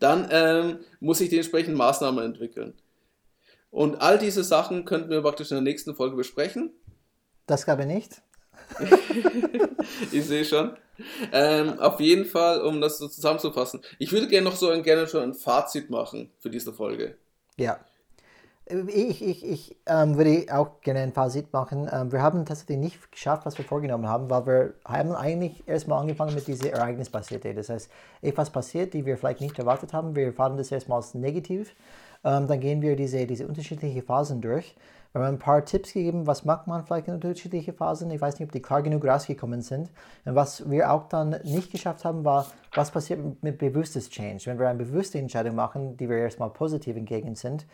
dann 0.00 0.28
ähm, 0.30 0.80
muss 1.00 1.20
ich 1.20 1.30
dementsprechend 1.30 1.76
Maßnahmen 1.76 2.24
entwickeln. 2.24 2.74
Und 3.70 4.00
all 4.00 4.18
diese 4.18 4.42
Sachen 4.42 4.84
könnten 4.84 5.10
wir 5.10 5.22
praktisch 5.22 5.50
in 5.50 5.56
der 5.56 5.62
nächsten 5.62 5.94
Folge 5.94 6.16
besprechen. 6.16 6.72
Das 7.46 7.64
glaube 7.64 7.82
ich 7.82 7.88
nicht. 7.88 8.22
ich 10.12 10.24
sehe 10.24 10.44
schon. 10.44 10.76
Ähm, 11.32 11.78
auf 11.78 12.00
jeden 12.00 12.24
Fall, 12.24 12.60
um 12.62 12.80
das 12.80 12.98
so 12.98 13.08
zusammenzufassen. 13.08 13.82
Ich 13.98 14.10
würde 14.10 14.26
gerne 14.26 14.48
noch 14.48 14.56
so 14.56 14.68
ein, 14.68 14.82
gerne 14.82 15.06
schon 15.06 15.22
ein 15.22 15.34
Fazit 15.34 15.90
machen 15.90 16.32
für 16.40 16.50
diese 16.50 16.72
Folge. 16.72 17.16
Ja. 17.56 17.78
Ich, 18.88 19.22
ich, 19.26 19.46
ich 19.46 19.76
ähm, 19.86 20.16
würde 20.18 20.46
auch 20.52 20.80
gerne 20.82 21.00
ein 21.00 21.12
Fazit 21.12 21.52
machen. 21.52 21.88
Ähm, 21.90 22.12
wir 22.12 22.20
haben 22.20 22.44
tatsächlich 22.44 22.76
nicht 22.76 23.12
geschafft, 23.12 23.46
was 23.46 23.56
wir 23.56 23.64
vorgenommen 23.64 24.06
haben, 24.06 24.28
weil 24.28 24.46
wir 24.46 24.74
haben 24.84 25.12
eigentlich 25.12 25.66
erstmal 25.66 26.00
angefangen 26.00 26.34
mit 26.34 26.46
dieser 26.46 26.72
Ereignisbasierte. 26.72 27.54
Das 27.54 27.70
heißt, 27.70 27.90
etwas 28.20 28.50
passiert, 28.50 28.92
die 28.92 29.06
wir 29.06 29.16
vielleicht 29.16 29.40
nicht 29.40 29.58
erwartet 29.58 29.94
haben. 29.94 30.14
Wir 30.14 30.26
erfahren 30.26 30.58
das 30.58 30.70
erstmal 30.70 30.98
als 30.98 31.14
negativ. 31.14 31.74
Ähm, 32.24 32.46
dann 32.46 32.60
gehen 32.60 32.82
wir 32.82 32.94
diese, 32.94 33.26
diese 33.26 33.46
unterschiedlichen 33.46 34.02
Phasen 34.02 34.40
durch. 34.40 34.74
Wir 35.12 35.22
haben 35.22 35.36
ein 35.36 35.38
paar 35.38 35.64
Tipps 35.64 35.94
gegeben, 35.94 36.26
was 36.26 36.44
macht 36.44 36.66
man 36.66 36.84
vielleicht 36.84 37.08
in 37.08 37.14
unterschiedlichen 37.14 37.74
Phasen. 37.74 38.10
Ich 38.10 38.20
weiß 38.20 38.38
nicht, 38.38 38.48
ob 38.48 38.52
die 38.52 38.60
klar 38.60 38.82
genug 38.82 39.06
rausgekommen 39.06 39.62
sind. 39.62 39.90
Und 40.26 40.34
was 40.34 40.68
wir 40.68 40.92
auch 40.92 41.08
dann 41.08 41.36
nicht 41.44 41.72
geschafft 41.72 42.04
haben, 42.04 42.26
war, 42.26 42.46
was 42.74 42.90
passiert 42.90 43.42
mit 43.42 43.56
bewusstes 43.56 44.10
Change. 44.10 44.44
Wenn 44.44 44.58
wir 44.58 44.68
eine 44.68 44.84
bewusste 44.84 45.18
Entscheidung 45.18 45.54
machen, 45.54 45.96
die 45.96 46.10
wir 46.10 46.18
erstmal 46.18 46.50
positiv 46.50 46.96
entgegen 46.96 47.34
sind, 47.36 47.66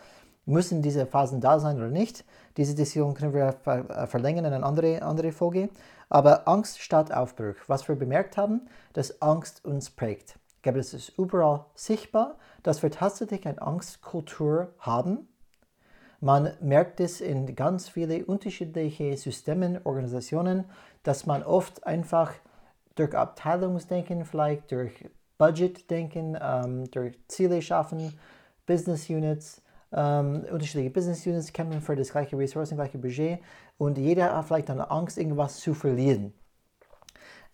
müssen 0.46 0.82
diese 0.82 1.06
Phasen 1.06 1.40
da 1.40 1.58
sein 1.58 1.76
oder 1.76 1.88
nicht. 1.88 2.24
Diese 2.56 2.74
Diskussion 2.74 3.14
können 3.14 3.34
wir 3.34 3.56
äh, 3.66 4.06
verlängern 4.06 4.44
in 4.44 4.52
eine 4.52 4.64
andere, 4.64 5.02
andere 5.02 5.32
Folge. 5.32 5.70
Aber 6.08 6.46
Angst 6.46 6.80
statt 6.80 7.12
Aufbruch. 7.12 7.56
Was 7.66 7.88
wir 7.88 7.96
bemerkt 7.96 8.36
haben, 8.36 8.62
dass 8.92 9.22
Angst 9.22 9.64
uns 9.64 9.90
prägt. 9.90 10.38
Ich 10.56 10.62
glaube, 10.62 10.78
es 10.78 10.94
ist 10.94 11.10
überall 11.18 11.66
sichtbar, 11.74 12.36
dass 12.62 12.82
wir 12.82 12.90
tatsächlich 12.90 13.46
eine 13.46 13.60
Angstkultur 13.60 14.72
haben. 14.78 15.28
Man 16.20 16.52
merkt 16.60 17.00
es 17.00 17.20
in 17.20 17.54
ganz 17.54 17.88
vielen 17.88 18.24
unterschiedlichen 18.24 19.16
Systemen, 19.16 19.80
Organisationen, 19.84 20.64
dass 21.02 21.26
man 21.26 21.42
oft 21.42 21.86
einfach 21.86 22.32
durch 22.94 23.14
Abteilungsdenken, 23.14 24.24
vielleicht 24.24 24.70
durch 24.70 25.10
Budgetdenken, 25.36 26.38
ähm, 26.40 26.90
durch 26.90 27.18
Ziele 27.28 27.60
schaffen, 27.60 28.18
Business 28.66 29.10
Units, 29.10 29.60
ähm, 29.94 30.44
unterschiedliche 30.50 30.90
Business 30.90 31.26
Units 31.26 31.52
kämpfen 31.52 31.80
für 31.80 31.94
das 31.96 32.10
gleiche 32.10 32.36
Ressourcen, 32.36 32.76
gleiche 32.76 32.98
Budget 32.98 33.38
und 33.78 33.96
jeder 33.96 34.36
hat 34.36 34.46
vielleicht 34.46 34.70
eine 34.70 34.90
Angst, 34.90 35.18
irgendwas 35.18 35.60
zu 35.60 35.74
verlieren. 35.74 36.34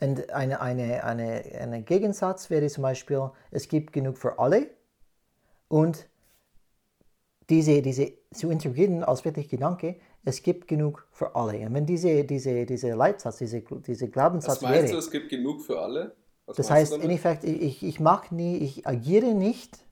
Und 0.00 0.30
eine, 0.30 0.60
eine, 0.60 1.04
eine, 1.04 1.44
ein 1.60 1.84
Gegensatz 1.84 2.48
wäre 2.48 2.66
zum 2.68 2.82
Beispiel, 2.82 3.30
es 3.50 3.68
gibt 3.68 3.92
genug 3.92 4.16
für 4.16 4.38
alle 4.38 4.70
und 5.68 6.08
diese, 7.50 7.82
diese 7.82 8.12
zu 8.32 8.50
integrieren 8.50 9.04
als 9.04 9.24
wirklich 9.24 9.48
Gedanke, 9.48 9.96
es 10.24 10.42
gibt 10.42 10.68
genug 10.68 11.06
für 11.10 11.34
alle. 11.34 11.58
Und 11.66 11.74
wenn 11.74 11.84
diese, 11.84 12.24
diese, 12.24 12.64
diese 12.64 12.90
Leitsatz, 12.94 13.38
diese, 13.38 13.60
diese 13.60 14.08
Glaubenssatz 14.08 14.56
Was 14.56 14.62
meinst 14.62 14.82
wäre, 14.82 14.92
du, 14.92 14.98
es 14.98 15.10
gibt 15.10 15.28
genug 15.28 15.60
für 15.60 15.80
alle? 15.80 16.14
Was 16.46 16.56
das 16.56 16.70
heißt, 16.70 16.96
in 16.96 17.10
Effekt, 17.10 17.44
ich, 17.44 17.82
ich 17.82 18.00
mache 18.00 18.34
nie, 18.34 18.56
ich 18.58 18.86
agiere 18.86 19.34
nicht 19.34 19.84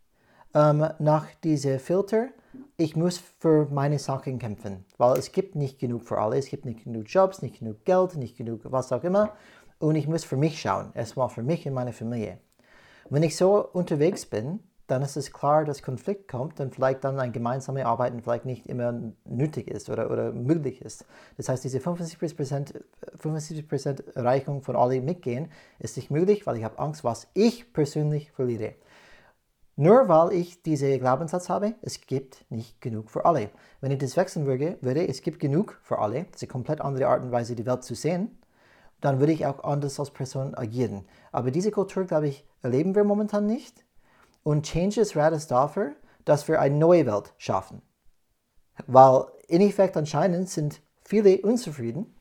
ähm, 0.54 0.86
nach 0.98 1.26
diesem 1.44 1.78
Filter, 1.78 2.28
ich 2.76 2.96
muss 2.96 3.18
für 3.38 3.66
meine 3.70 3.98
Sachen 3.98 4.38
kämpfen, 4.38 4.84
weil 4.96 5.18
es 5.18 5.32
gibt 5.32 5.54
nicht 5.54 5.78
genug 5.78 6.04
für 6.04 6.18
alle. 6.18 6.38
Es 6.38 6.48
gibt 6.48 6.64
nicht 6.64 6.84
genug 6.84 7.04
Jobs, 7.08 7.42
nicht 7.42 7.58
genug 7.58 7.84
Geld, 7.84 8.16
nicht 8.16 8.36
genug 8.36 8.60
was 8.64 8.92
auch 8.92 9.04
immer. 9.04 9.34
Und 9.78 9.94
ich 9.94 10.08
muss 10.08 10.24
für 10.24 10.36
mich 10.36 10.60
schauen, 10.60 10.90
erstmal 10.94 11.28
für 11.28 11.42
mich 11.42 11.66
und 11.66 11.74
meine 11.74 11.92
Familie. 11.92 12.38
wenn 13.10 13.22
ich 13.22 13.36
so 13.36 13.66
unterwegs 13.72 14.26
bin, 14.26 14.60
dann 14.88 15.02
ist 15.02 15.16
es 15.16 15.32
klar, 15.32 15.64
dass 15.64 15.82
Konflikt 15.82 16.28
kommt 16.28 16.60
und 16.60 16.74
vielleicht 16.74 17.04
dann 17.04 17.20
ein 17.20 17.32
gemeinsames 17.32 17.84
Arbeiten 17.84 18.22
vielleicht 18.22 18.46
nicht 18.46 18.66
immer 18.66 19.12
nötig 19.24 19.68
ist 19.68 19.90
oder, 19.90 20.10
oder 20.10 20.32
möglich 20.32 20.80
ist. 20.80 21.04
Das 21.36 21.50
heißt, 21.50 21.62
diese 21.62 21.78
75%, 21.78 22.74
75 23.16 24.16
Erreichung 24.16 24.62
von 24.62 24.76
alle 24.76 25.00
mitgehen, 25.02 25.50
ist 25.78 25.96
nicht 25.98 26.10
möglich, 26.10 26.46
weil 26.46 26.56
ich 26.56 26.64
habe 26.64 26.78
Angst, 26.78 27.04
was 27.04 27.28
ich 27.34 27.72
persönlich 27.72 28.30
verliere. 28.32 28.74
Nur 29.80 30.08
weil 30.08 30.32
ich 30.32 30.60
diesen 30.60 30.98
Glaubenssatz 30.98 31.48
habe, 31.48 31.76
es 31.82 32.00
gibt 32.00 32.44
nicht 32.50 32.80
genug 32.80 33.12
für 33.12 33.24
alle. 33.24 33.50
Wenn 33.80 33.92
ich 33.92 33.98
das 33.98 34.16
wechseln 34.16 34.44
würde, 34.44 34.76
würde 34.80 35.06
es 35.06 35.22
gibt 35.22 35.38
genug 35.38 35.78
für 35.84 36.00
alle, 36.00 36.24
das 36.24 36.42
ist 36.42 36.42
eine 36.42 36.50
komplett 36.50 36.80
andere 36.80 37.06
Art 37.06 37.22
und 37.22 37.30
Weise, 37.30 37.54
die 37.54 37.64
Welt 37.64 37.84
zu 37.84 37.94
sehen, 37.94 38.42
dann 39.00 39.20
würde 39.20 39.30
ich 39.30 39.46
auch 39.46 39.62
anders 39.62 40.00
als 40.00 40.10
Person 40.10 40.56
agieren. 40.56 41.04
Aber 41.30 41.52
diese 41.52 41.70
Kultur, 41.70 42.06
glaube 42.06 42.26
ich, 42.26 42.44
erleben 42.60 42.96
wir 42.96 43.04
momentan 43.04 43.46
nicht. 43.46 43.84
Und 44.42 44.66
Change 44.66 45.00
ist 45.00 45.14
ist 45.14 45.50
dafür, 45.52 45.92
dass 46.24 46.48
wir 46.48 46.60
eine 46.60 46.76
neue 46.76 47.06
Welt 47.06 47.32
schaffen. 47.38 47.80
Weil 48.88 49.26
in 49.46 49.60
Effekt 49.60 49.96
anscheinend 49.96 50.48
sind 50.48 50.82
viele 51.04 51.40
unzufrieden 51.42 52.17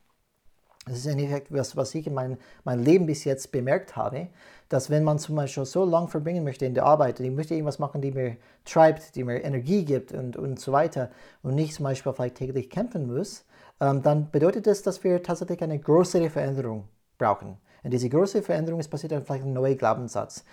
das 0.88 1.00
ist 1.00 1.06
im 1.06 1.20
Endeffekt 1.20 1.52
was, 1.52 1.96
ich 1.96 2.08
in 2.08 2.14
mein, 2.14 2.38
mein 2.64 2.80
Leben 2.80 3.06
bis 3.06 3.24
jetzt 3.24 3.52
bemerkt 3.52 3.96
habe, 3.96 4.28
dass 4.70 4.90
wenn 4.90 5.04
man 5.04 5.20
zum 5.20 5.36
Beispiel 5.36 5.66
so 5.66 5.86
lange 5.86 6.08
verbringen 6.08 6.44
möchte 6.44 6.66
in 6.66 6.74
der 6.74 6.86
Arbeit, 6.86 7.20
ich 7.20 7.32
möchte 7.32 7.54
irgendwas 7.54 7.80
machen, 7.80 8.02
die 8.02 8.12
mir 8.12 8.38
treibt, 8.66 9.16
die 9.16 9.24
mir 9.24 9.44
Energie 9.44 9.86
gibt 9.86 10.12
und, 10.12 10.36
und 10.38 10.60
so 10.60 10.72
weiter 10.72 11.10
und 11.44 11.56
nicht 11.56 11.74
zum 11.74 11.84
Beispiel 11.84 12.14
vielleicht 12.14 12.36
täglich 12.36 12.70
kämpfen 12.70 13.14
muss, 13.14 13.46
ähm, 13.80 14.02
dann 14.02 14.30
bedeutet 14.32 14.68
das, 14.68 14.82
dass 14.82 15.04
wir 15.04 15.22
tatsächlich 15.24 15.62
eine 15.62 15.80
größere 15.80 16.30
Veränderung 16.30 16.88
brauchen. 17.18 17.58
Und 17.84 17.92
diese 17.92 18.10
große 18.10 18.42
Veränderung 18.42 18.80
ist 18.80 18.90
passiert 18.90 19.12
dann 19.14 19.24
vielleicht 19.24 19.46
ein 19.46 19.54
neuer 19.54 19.76
Glaubenssatz. 19.76 20.44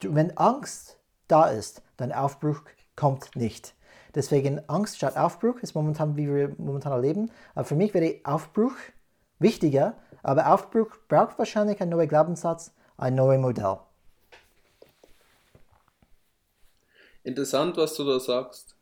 Wenn 0.00 0.36
Angst 0.36 0.98
da 1.28 1.46
ist, 1.46 1.82
dann 1.96 2.12
Aufbruch 2.12 2.62
kommt 2.96 3.36
nicht. 3.36 3.74
Deswegen 4.14 4.66
Angst 4.68 4.96
statt 4.96 5.16
Aufbruch 5.16 5.58
ist 5.60 5.74
momentan, 5.74 6.16
wie 6.16 6.26
wir 6.26 6.54
momentan 6.56 6.92
erleben. 6.92 7.30
Aber 7.54 7.64
für 7.64 7.74
mich 7.74 7.92
wäre 7.92 8.16
Aufbruch 8.24 8.72
Wichtiger, 9.38 9.96
aber 10.22 10.52
Aufbruch 10.52 10.88
braucht 11.08 11.38
wahrscheinlich 11.38 11.80
einen 11.80 11.90
neuen 11.90 12.08
Glaubenssatz, 12.08 12.72
ein 12.96 13.14
neues 13.14 13.40
Modell. 13.40 13.78
Interessant, 17.22 17.76
was 17.76 17.94
du 17.94 18.04
da 18.04 18.20
sagst. 18.20 18.76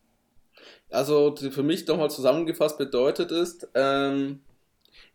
Also 0.90 1.34
für 1.36 1.62
mich 1.62 1.86
nochmal 1.86 2.10
zusammengefasst 2.10 2.78
bedeutet 2.78 3.32
ist, 3.32 3.68
ähm, 3.74 4.40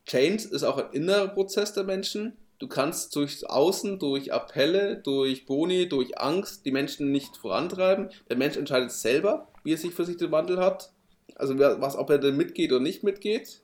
Change 0.05 0.47
ist 0.49 0.63
auch 0.63 0.77
ein 0.77 0.91
innerer 0.91 1.27
Prozess 1.27 1.73
der 1.73 1.83
Menschen. 1.83 2.35
Du 2.57 2.67
kannst 2.67 3.15
durch 3.15 3.49
Außen, 3.49 3.99
durch 3.99 4.33
Appelle, 4.33 4.97
durch 4.97 5.45
Boni, 5.45 5.87
durch 5.87 6.19
Angst 6.19 6.65
die 6.65 6.71
Menschen 6.71 7.11
nicht 7.11 7.37
vorantreiben. 7.37 8.09
Der 8.29 8.35
Mensch 8.35 8.57
entscheidet 8.57 8.91
selber, 8.91 9.47
wie 9.63 9.73
er 9.73 9.77
sich 9.77 9.93
für 9.93 10.05
sich 10.05 10.17
den 10.17 10.31
Wandel 10.31 10.59
hat. 10.59 10.91
Also 11.35 11.57
was, 11.57 11.95
ob 11.95 12.09
er 12.09 12.17
denn 12.17 12.35
mitgeht 12.35 12.71
oder 12.71 12.81
nicht 12.81 13.03
mitgeht. 13.03 13.61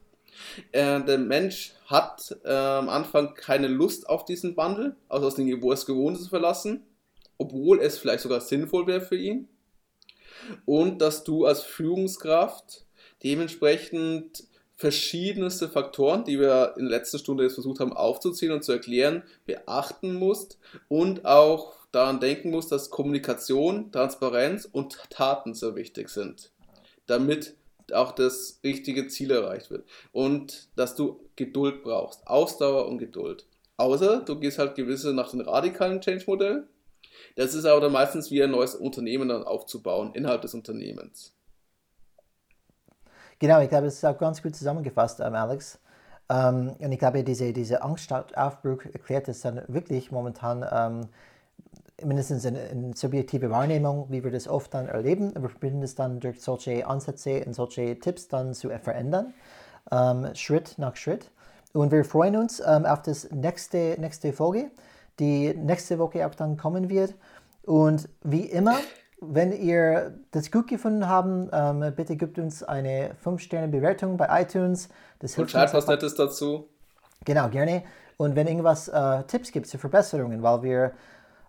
Äh, 0.72 1.04
der 1.04 1.18
Mensch 1.18 1.74
hat 1.86 2.36
äh, 2.44 2.52
am 2.52 2.90
Anfang 2.90 3.34
keine 3.36 3.68
Lust 3.68 4.10
auf 4.10 4.26
diesen 4.26 4.58
Wandel, 4.58 4.96
also 5.10 5.28
aus 5.28 5.36
dem, 5.36 5.62
wo 5.62 5.72
es 5.72 5.86
gewohnt 5.86 6.18
ist, 6.18 6.26
zu 6.26 6.30
verlassen, 6.30 6.84
obwohl 7.38 7.80
es 7.80 7.98
vielleicht 7.98 8.22
sogar 8.22 8.42
sinnvoll 8.42 8.88
wäre 8.88 9.02
für 9.02 9.18
ihn. 9.18 9.48
Und 10.66 11.02
dass 11.02 11.24
du 11.24 11.46
als 11.46 11.62
Führungskraft 11.62 12.86
dementsprechend 13.24 14.44
verschiedenste 14.76 15.70
Faktoren, 15.70 16.26
die 16.26 16.40
wir 16.40 16.74
in 16.78 16.90
der 16.90 17.00
letzten 17.00 17.20
Stunde 17.20 17.44
jetzt 17.44 17.54
versucht 17.54 17.80
haben 17.80 17.94
aufzuziehen 17.94 18.52
und 18.52 18.64
zu 18.64 18.74
erklären, 18.74 19.24
beachten 19.46 20.14
musst 20.16 20.60
und 20.90 21.26
auch 21.26 21.76
daran 21.92 22.20
denken 22.20 22.52
musst, 22.52 22.72
dass 22.72 22.90
Kommunikation, 22.90 23.92
Transparenz 23.92 24.68
und 24.70 25.00
Taten 25.10 25.54
sehr 25.54 25.76
wichtig 25.76 26.10
sind, 26.10 26.52
damit 27.08 27.56
auch 27.94 28.12
das 28.12 28.60
richtige 28.64 29.08
Ziel 29.08 29.32
erreicht 29.32 29.70
wird. 29.70 29.88
Und 30.12 30.70
dass 30.76 30.96
du 30.96 31.20
Geduld 31.36 31.84
brauchst. 31.84 32.26
Ausdauer 32.28 32.88
und 32.88 32.98
Geduld. 32.98 33.46
Außer 33.78 34.22
du 34.22 34.40
gehst 34.40 34.58
halt 34.58 34.76
gewisse 34.76 35.14
nach 35.14 35.32
dem 35.32 35.42
radikalen 35.42 36.02
Change-Modell. 36.02 36.68
Das 37.36 37.54
ist 37.54 37.66
aber 37.66 37.82
dann 37.82 37.92
meistens 37.92 38.32
wie 38.32 38.42
ein 38.42 38.52
neues 38.52 38.76
Unternehmen 38.76 39.30
dann 39.30 39.44
aufzubauen 39.44 40.12
innerhalb 40.14 40.42
des 40.42 40.54
Unternehmens. 40.54 41.34
Genau, 43.40 43.62
ich 43.62 43.70
glaube, 43.70 43.86
das 43.86 43.96
ist 43.96 44.06
auch 44.06 44.18
ganz 44.18 44.42
gut 44.42 44.56
zusammengefasst, 44.56 45.20
ähm, 45.20 45.36
Alex. 45.36 45.80
Ähm, 46.30 46.76
und 46.80 46.92
ich 46.92 47.00
glaube, 47.00 47.24
diese, 47.24 47.52
diese 47.52 47.82
Angst 47.82 48.06
statt 48.06 48.36
Aufbruch 48.38 48.86
erklärt 48.86 49.28
es 49.28 49.42
dann 49.42 49.62
wirklich 49.68 50.12
momentan 50.12 50.66
ähm, 50.72 51.10
mindestens 52.04 52.46
eine, 52.46 52.60
eine, 52.60 52.96
subjektive 52.96 53.50
Wahrnehmung, 53.50 54.08
wie 54.10 54.24
wir 54.24 54.32
das 54.32 54.48
oft 54.48 54.74
dann 54.74 54.88
erleben. 54.88 55.34
Wir 55.34 55.50
probieren 55.50 55.82
das 55.82 55.96
dann 55.96 56.20
durch 56.20 56.42
solche 56.42 56.86
Ansätze 56.86 57.44
und 57.46 57.54
solche 57.54 58.00
Tipps 58.00 58.28
dann 58.28 58.54
zu 58.54 58.70
verändern, 58.70 59.34
ähm, 59.92 60.34
Schritt 60.36 60.76
nach 60.78 60.96
Schritt. 60.96 61.32
Und 61.74 61.92
wir 61.92 62.06
freuen 62.06 62.38
uns 62.38 62.62
ähm, 62.66 62.86
auf 62.86 63.02
das 63.02 63.30
nächste, 63.32 63.96
nächste 64.00 64.34
Folge, 64.34 64.72
die 65.20 65.54
nächste 65.54 66.00
Woche 66.00 66.26
auch 66.26 66.36
dann 66.36 66.58
kommen 66.58 66.90
wird. 66.90 67.16
Und 67.64 68.08
wie 68.24 68.46
immer, 68.46 68.78
wenn 69.22 69.52
ihr 69.52 70.20
das 70.32 70.52
gut 70.52 70.68
gefunden 70.68 71.08
habt, 71.08 71.50
ähm, 71.52 71.94
bitte 71.96 72.16
gebt 72.16 72.38
uns 72.38 72.64
eine 72.64 73.12
5-Sterne-Bewertung 73.24 74.18
bei 74.18 74.42
iTunes. 74.42 74.90
Das 75.20 75.36
hilft 75.36 75.54
Und 75.54 75.60
schreibt 75.60 75.74
was 75.74 75.88
Nettes 75.88 76.16
dazu. 76.16 76.68
Genau, 77.24 77.50
gerne. 77.50 77.84
Und 78.18 78.36
wenn 78.36 78.48
irgendwas 78.48 78.88
äh, 78.88 79.24
Tipps 79.24 79.52
gibt 79.52 79.68
zu 79.68 79.78
Verbesserungen, 79.78 80.42
weil 80.42 80.64
wir 80.64 80.92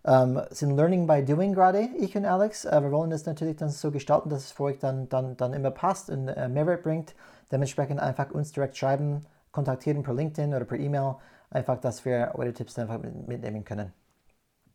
ähm, 0.06 0.40
sind 0.50 0.76
Learning 0.76 1.06
by 1.06 1.24
Doing 1.24 1.52
gerade, 1.52 1.88
ich 1.98 2.16
und 2.16 2.24
Alex. 2.24 2.64
Äh, 2.64 2.80
wir 2.82 2.92
wollen 2.92 3.10
das 3.10 3.26
natürlich 3.26 3.56
dann 3.56 3.70
so 3.70 3.90
gestalten, 3.90 4.30
dass 4.30 4.44
es 4.44 4.52
für 4.52 4.64
euch 4.64 4.78
dann, 4.78 5.08
dann, 5.08 5.36
dann 5.36 5.52
immer 5.52 5.72
passt 5.72 6.10
und 6.10 6.28
äh, 6.28 6.48
Mehrwert 6.48 6.84
bringt. 6.84 7.14
Dementsprechend 7.50 8.00
einfach 8.00 8.30
uns 8.30 8.52
direkt 8.52 8.76
schreiben, 8.76 9.26
kontaktieren 9.50 10.02
per 10.02 10.14
LinkedIn 10.14 10.54
oder 10.54 10.64
per 10.64 10.78
E-Mail, 10.78 11.16
einfach, 11.50 11.80
dass 11.80 12.04
wir 12.04 12.32
eure 12.34 12.52
Tipps 12.52 12.78
einfach 12.78 13.00
mitnehmen 13.00 13.64
können. 13.64 13.92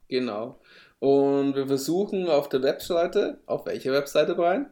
Genau. 0.10 0.60
Und 0.99 1.56
wir 1.56 1.68
versuchen 1.68 2.30
auf 2.30 2.49
der 2.49 2.62
Webseite, 2.62 3.40
auf 3.45 3.66
welche 3.66 3.91
Webseite, 3.94 4.36
Brian? 4.36 4.70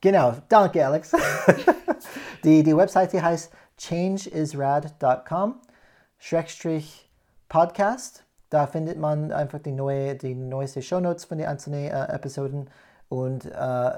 Genau, 0.00 0.34
danke 0.48 0.86
Alex. 0.86 1.12
die, 2.44 2.62
die 2.62 2.76
Webseite 2.76 3.22
heißt 3.22 3.52
changeisrad.com 3.78 5.60
Schrägstrich 6.18 7.10
Podcast. 7.48 8.23
Da 8.54 8.68
findet 8.68 9.00
man 9.00 9.32
einfach 9.32 9.58
die, 9.58 9.72
neue, 9.72 10.14
die 10.14 10.32
neueste 10.32 10.80
Shownotes 10.80 11.24
von 11.24 11.38
den 11.38 11.48
einzelnen 11.48 11.86
äh, 11.86 12.04
Episoden 12.12 12.70
und 13.08 13.46
äh, 13.46 13.90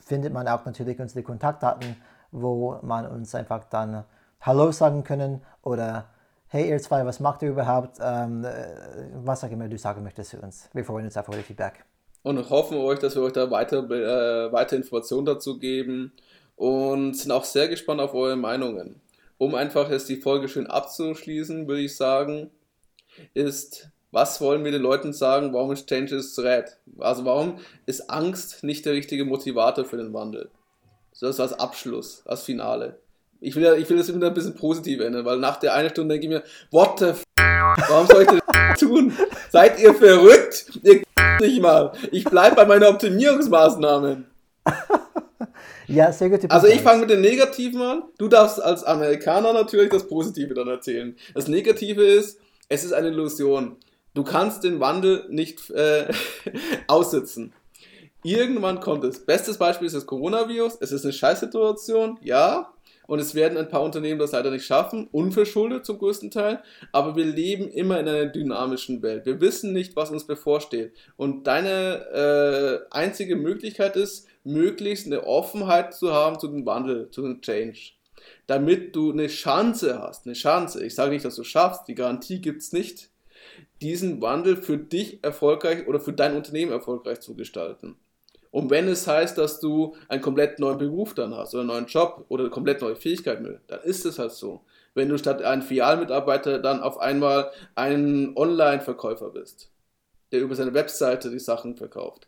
findet 0.00 0.34
man 0.34 0.46
auch 0.48 0.66
natürlich 0.66 1.00
unsere 1.00 1.22
Kontaktdaten, 1.22 1.96
wo 2.30 2.78
man 2.82 3.06
uns 3.06 3.34
einfach 3.34 3.64
dann 3.70 4.04
Hallo 4.42 4.70
sagen 4.70 5.02
können 5.02 5.40
oder 5.62 6.10
hey 6.48 6.68
ihr 6.68 6.78
zwei, 6.82 7.06
was 7.06 7.20
macht 7.20 7.40
ihr 7.40 7.48
überhaupt? 7.48 7.96
Ähm, 8.02 8.44
äh, 8.44 8.50
was 9.14 9.44
auch 9.44 9.50
immer 9.50 9.66
du 9.66 9.78
sagen 9.78 10.02
möchtest 10.02 10.32
für 10.32 10.42
uns. 10.42 10.68
Wir 10.74 10.84
freuen 10.84 11.06
uns 11.06 11.16
auf 11.16 11.30
eure 11.30 11.40
Feedback. 11.40 11.82
Und 12.22 12.50
hoffen 12.50 12.76
euch, 12.76 12.98
dass 12.98 13.16
wir 13.16 13.22
euch 13.22 13.32
da 13.32 13.50
weiter, 13.50 13.78
äh, 13.78 14.52
weiter 14.52 14.76
Informationen 14.76 15.24
dazu 15.24 15.58
geben 15.58 16.12
und 16.56 17.14
sind 17.14 17.32
auch 17.32 17.44
sehr 17.44 17.68
gespannt 17.68 18.02
auf 18.02 18.12
eure 18.12 18.36
Meinungen. 18.36 19.00
Um 19.38 19.54
einfach 19.54 19.88
jetzt 19.88 20.10
die 20.10 20.20
Folge 20.20 20.48
schön 20.48 20.66
abzuschließen, 20.66 21.66
würde 21.66 21.80
ich 21.80 21.96
sagen, 21.96 22.50
ist, 23.34 23.88
was 24.10 24.40
wollen 24.40 24.64
wir 24.64 24.72
den 24.72 24.82
Leuten 24.82 25.12
sagen, 25.12 25.52
warum 25.52 25.72
ist 25.72 25.88
Change 25.88 26.16
is 26.16 26.34
Threat? 26.34 26.78
Also 26.98 27.24
warum 27.24 27.58
ist 27.86 28.10
Angst 28.10 28.64
nicht 28.64 28.84
der 28.84 28.94
richtige 28.94 29.24
Motivator 29.24 29.84
für 29.84 29.96
den 29.96 30.12
Wandel? 30.12 30.50
So 31.12 31.26
das 31.26 31.40
als 31.40 31.52
Abschluss, 31.52 32.22
als 32.26 32.42
Finale. 32.42 32.98
Ich 33.40 33.56
will, 33.56 33.76
ich 33.78 33.88
will 33.88 33.98
das 33.98 34.08
immer 34.08 34.26
ein 34.26 34.34
bisschen 34.34 34.54
positiv 34.54 35.00
ändern, 35.00 35.24
weil 35.24 35.38
nach 35.38 35.56
der 35.56 35.74
einen 35.74 35.90
Stunde 35.90 36.14
denke 36.14 36.26
ich 36.26 36.32
mir, 36.32 36.42
what 36.70 36.98
the 36.98 37.06
f 37.06 37.22
warum 37.36 38.06
soll 38.06 38.22
ich 38.22 38.28
das 38.28 38.78
tun? 38.80 39.12
Seid 39.50 39.80
ihr 39.80 39.94
verrückt? 39.94 40.78
Ihr 40.82 41.02
nicht 41.40 41.60
mal. 41.60 41.92
Ich 42.10 42.24
bleibe 42.24 42.56
bei 42.56 42.66
meinen 42.66 42.84
Optimierungsmaßnahmen. 42.84 44.26
ja, 45.86 46.12
sehr 46.12 46.30
gut. 46.30 46.50
Also 46.50 46.66
ich 46.66 46.80
fange 46.80 47.00
mit 47.00 47.10
den 47.10 47.20
Negativen 47.20 47.80
an. 47.80 48.02
Du 48.18 48.28
darfst 48.28 48.62
als 48.62 48.84
Amerikaner 48.84 49.52
natürlich 49.52 49.90
das 49.90 50.06
Positive 50.06 50.54
dann 50.54 50.68
erzählen. 50.68 51.16
Das 51.34 51.48
Negative 51.48 52.04
ist, 52.04 52.39
es 52.70 52.84
ist 52.84 52.92
eine 52.92 53.08
Illusion. 53.08 53.76
Du 54.14 54.24
kannst 54.24 54.64
den 54.64 54.80
Wandel 54.80 55.26
nicht 55.28 55.70
äh, 55.70 56.10
aussitzen. 56.86 57.52
Irgendwann 58.22 58.80
kommt 58.80 59.04
es. 59.04 59.24
Bestes 59.26 59.58
Beispiel 59.58 59.86
ist 59.86 59.96
das 59.96 60.06
Coronavirus. 60.06 60.78
Es 60.80 60.92
ist 60.92 61.04
eine 61.04 61.12
Scheißsituation, 61.12 62.18
ja. 62.22 62.72
Und 63.06 63.18
es 63.18 63.34
werden 63.34 63.58
ein 63.58 63.68
paar 63.68 63.82
Unternehmen 63.82 64.20
das 64.20 64.32
leider 64.32 64.52
nicht 64.52 64.64
schaffen, 64.64 65.08
unverschuldet 65.10 65.84
zum 65.84 65.98
größten 65.98 66.30
Teil. 66.30 66.62
Aber 66.92 67.16
wir 67.16 67.24
leben 67.24 67.68
immer 67.68 67.98
in 67.98 68.06
einer 68.06 68.26
dynamischen 68.26 69.02
Welt. 69.02 69.26
Wir 69.26 69.40
wissen 69.40 69.72
nicht, 69.72 69.96
was 69.96 70.10
uns 70.10 70.26
bevorsteht. 70.26 70.92
Und 71.16 71.48
deine 71.48 72.86
äh, 72.92 72.94
einzige 72.96 73.34
Möglichkeit 73.34 73.96
ist, 73.96 74.28
möglichst 74.44 75.06
eine 75.06 75.26
Offenheit 75.26 75.92
zu 75.94 76.12
haben 76.12 76.38
zu 76.38 76.46
dem 76.46 76.64
Wandel, 76.66 77.10
zu 77.10 77.22
dem 77.22 77.40
Change. 77.40 77.94
Damit 78.50 78.96
du 78.96 79.12
eine 79.12 79.28
Chance 79.28 80.02
hast, 80.02 80.26
eine 80.26 80.34
Chance. 80.34 80.84
Ich 80.84 80.96
sage 80.96 81.12
nicht, 81.12 81.24
dass 81.24 81.36
du 81.36 81.44
schaffst, 81.44 81.86
die 81.86 81.94
Garantie 81.94 82.40
gibt 82.40 82.62
es 82.62 82.72
nicht, 82.72 83.08
diesen 83.80 84.20
Wandel 84.20 84.56
für 84.56 84.76
dich 84.76 85.22
erfolgreich 85.22 85.86
oder 85.86 86.00
für 86.00 86.12
dein 86.12 86.34
Unternehmen 86.34 86.72
erfolgreich 86.72 87.20
zu 87.20 87.36
gestalten. 87.36 87.94
Und 88.50 88.68
wenn 88.68 88.88
es 88.88 89.06
heißt, 89.06 89.38
dass 89.38 89.60
du 89.60 89.94
einen 90.08 90.20
komplett 90.20 90.58
neuen 90.58 90.78
Beruf 90.78 91.14
dann 91.14 91.32
hast 91.32 91.54
oder 91.54 91.60
einen 91.60 91.68
neuen 91.68 91.86
Job 91.86 92.24
oder 92.28 92.42
eine 92.42 92.50
komplett 92.50 92.82
neue 92.82 92.96
Fähigkeiten, 92.96 93.60
dann 93.68 93.82
ist 93.82 94.04
es 94.04 94.18
halt 94.18 94.32
so. 94.32 94.62
Wenn 94.94 95.08
du 95.08 95.16
statt 95.16 95.42
ein 95.42 95.62
Filialmitarbeiter 95.62 96.58
dann 96.58 96.80
auf 96.80 96.98
einmal 96.98 97.52
ein 97.76 98.36
Online-Verkäufer 98.36 99.30
bist, 99.30 99.70
der 100.32 100.40
über 100.40 100.56
seine 100.56 100.74
Webseite 100.74 101.30
die 101.30 101.38
Sachen 101.38 101.76
verkauft, 101.76 102.26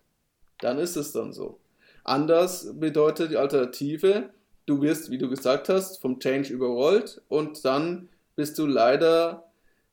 dann 0.60 0.78
ist 0.78 0.94
es 0.94 1.10
dann 1.10 1.32
so. 1.32 1.58
Anders 2.04 2.78
bedeutet 2.78 3.32
die 3.32 3.38
Alternative, 3.38 4.30
du 4.66 4.80
wirst, 4.82 5.10
wie 5.10 5.18
du 5.18 5.28
gesagt 5.28 5.68
hast, 5.68 6.00
vom 6.00 6.18
Change 6.18 6.52
überrollt 6.52 7.22
und 7.28 7.64
dann 7.64 8.08
bist 8.36 8.58
du 8.58 8.66
leider 8.66 9.50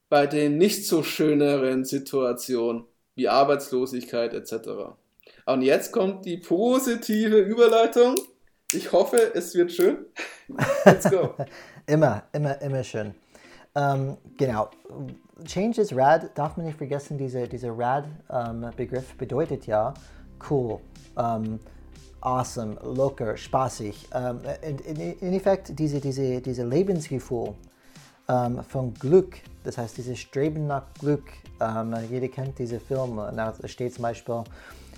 bei 0.09 0.27
den 0.27 0.57
nicht 0.57 0.87
so 0.87 1.03
schöneren 1.03 1.85
Situationen 1.85 2.85
wie 3.15 3.27
Arbeitslosigkeit 3.27 4.33
etc. 4.33 4.95
Und 5.45 5.61
jetzt 5.61 5.91
kommt 5.91 6.25
die 6.25 6.37
positive 6.37 7.39
Überleitung. 7.39 8.15
Ich 8.71 8.91
hoffe, 8.91 9.33
es 9.33 9.55
wird 9.55 9.71
schön. 9.71 10.05
Let's 10.85 11.09
go. 11.09 11.35
immer, 11.87 12.23
immer, 12.33 12.61
immer 12.61 12.83
schön. 12.83 13.13
Ähm, 13.75 14.17
genau. 14.37 14.69
Change 15.45 15.81
is 15.81 15.95
rad, 15.95 16.37
darf 16.37 16.57
man 16.57 16.65
nicht 16.65 16.77
vergessen, 16.77 17.17
dieser 17.17 17.47
diese 17.47 17.69
Rad-Begriff 17.75 19.11
ähm, 19.11 19.17
bedeutet 19.17 19.67
ja 19.67 19.93
cool, 20.49 20.79
ähm, 21.17 21.59
awesome, 22.21 22.77
locker, 22.83 23.37
spaßig. 23.37 24.07
Ähm, 24.13 24.39
in, 24.61 24.77
in, 24.79 25.19
in 25.19 25.33
Effekt, 25.33 25.77
diese, 25.77 25.99
diese, 25.99 26.41
diese 26.41 26.65
Lebensgefühl 26.65 27.55
ähm, 28.27 28.63
von 28.63 28.93
Glück, 28.93 29.37
das 29.63 29.77
heißt, 29.77 29.97
dieses 29.97 30.19
Streben 30.19 30.67
nach 30.67 30.83
Glück, 30.99 31.23
ähm, 31.59 31.95
jeder 32.09 32.27
kennt 32.27 32.59
diese 32.59 32.79
Filme, 32.79 33.31
da 33.35 33.53
steht 33.67 33.93
zum 33.93 34.03
Beispiel, 34.03 34.43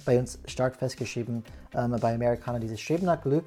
bei 0.06 0.20
uns 0.20 0.40
stark 0.46 0.76
festgeschrieben, 0.76 1.44
ähm, 1.74 1.96
bei 2.00 2.16
Amerikanern, 2.16 2.62
dieses 2.62 2.80
Streben 2.80 3.06
nach 3.06 3.22
Glück 3.22 3.46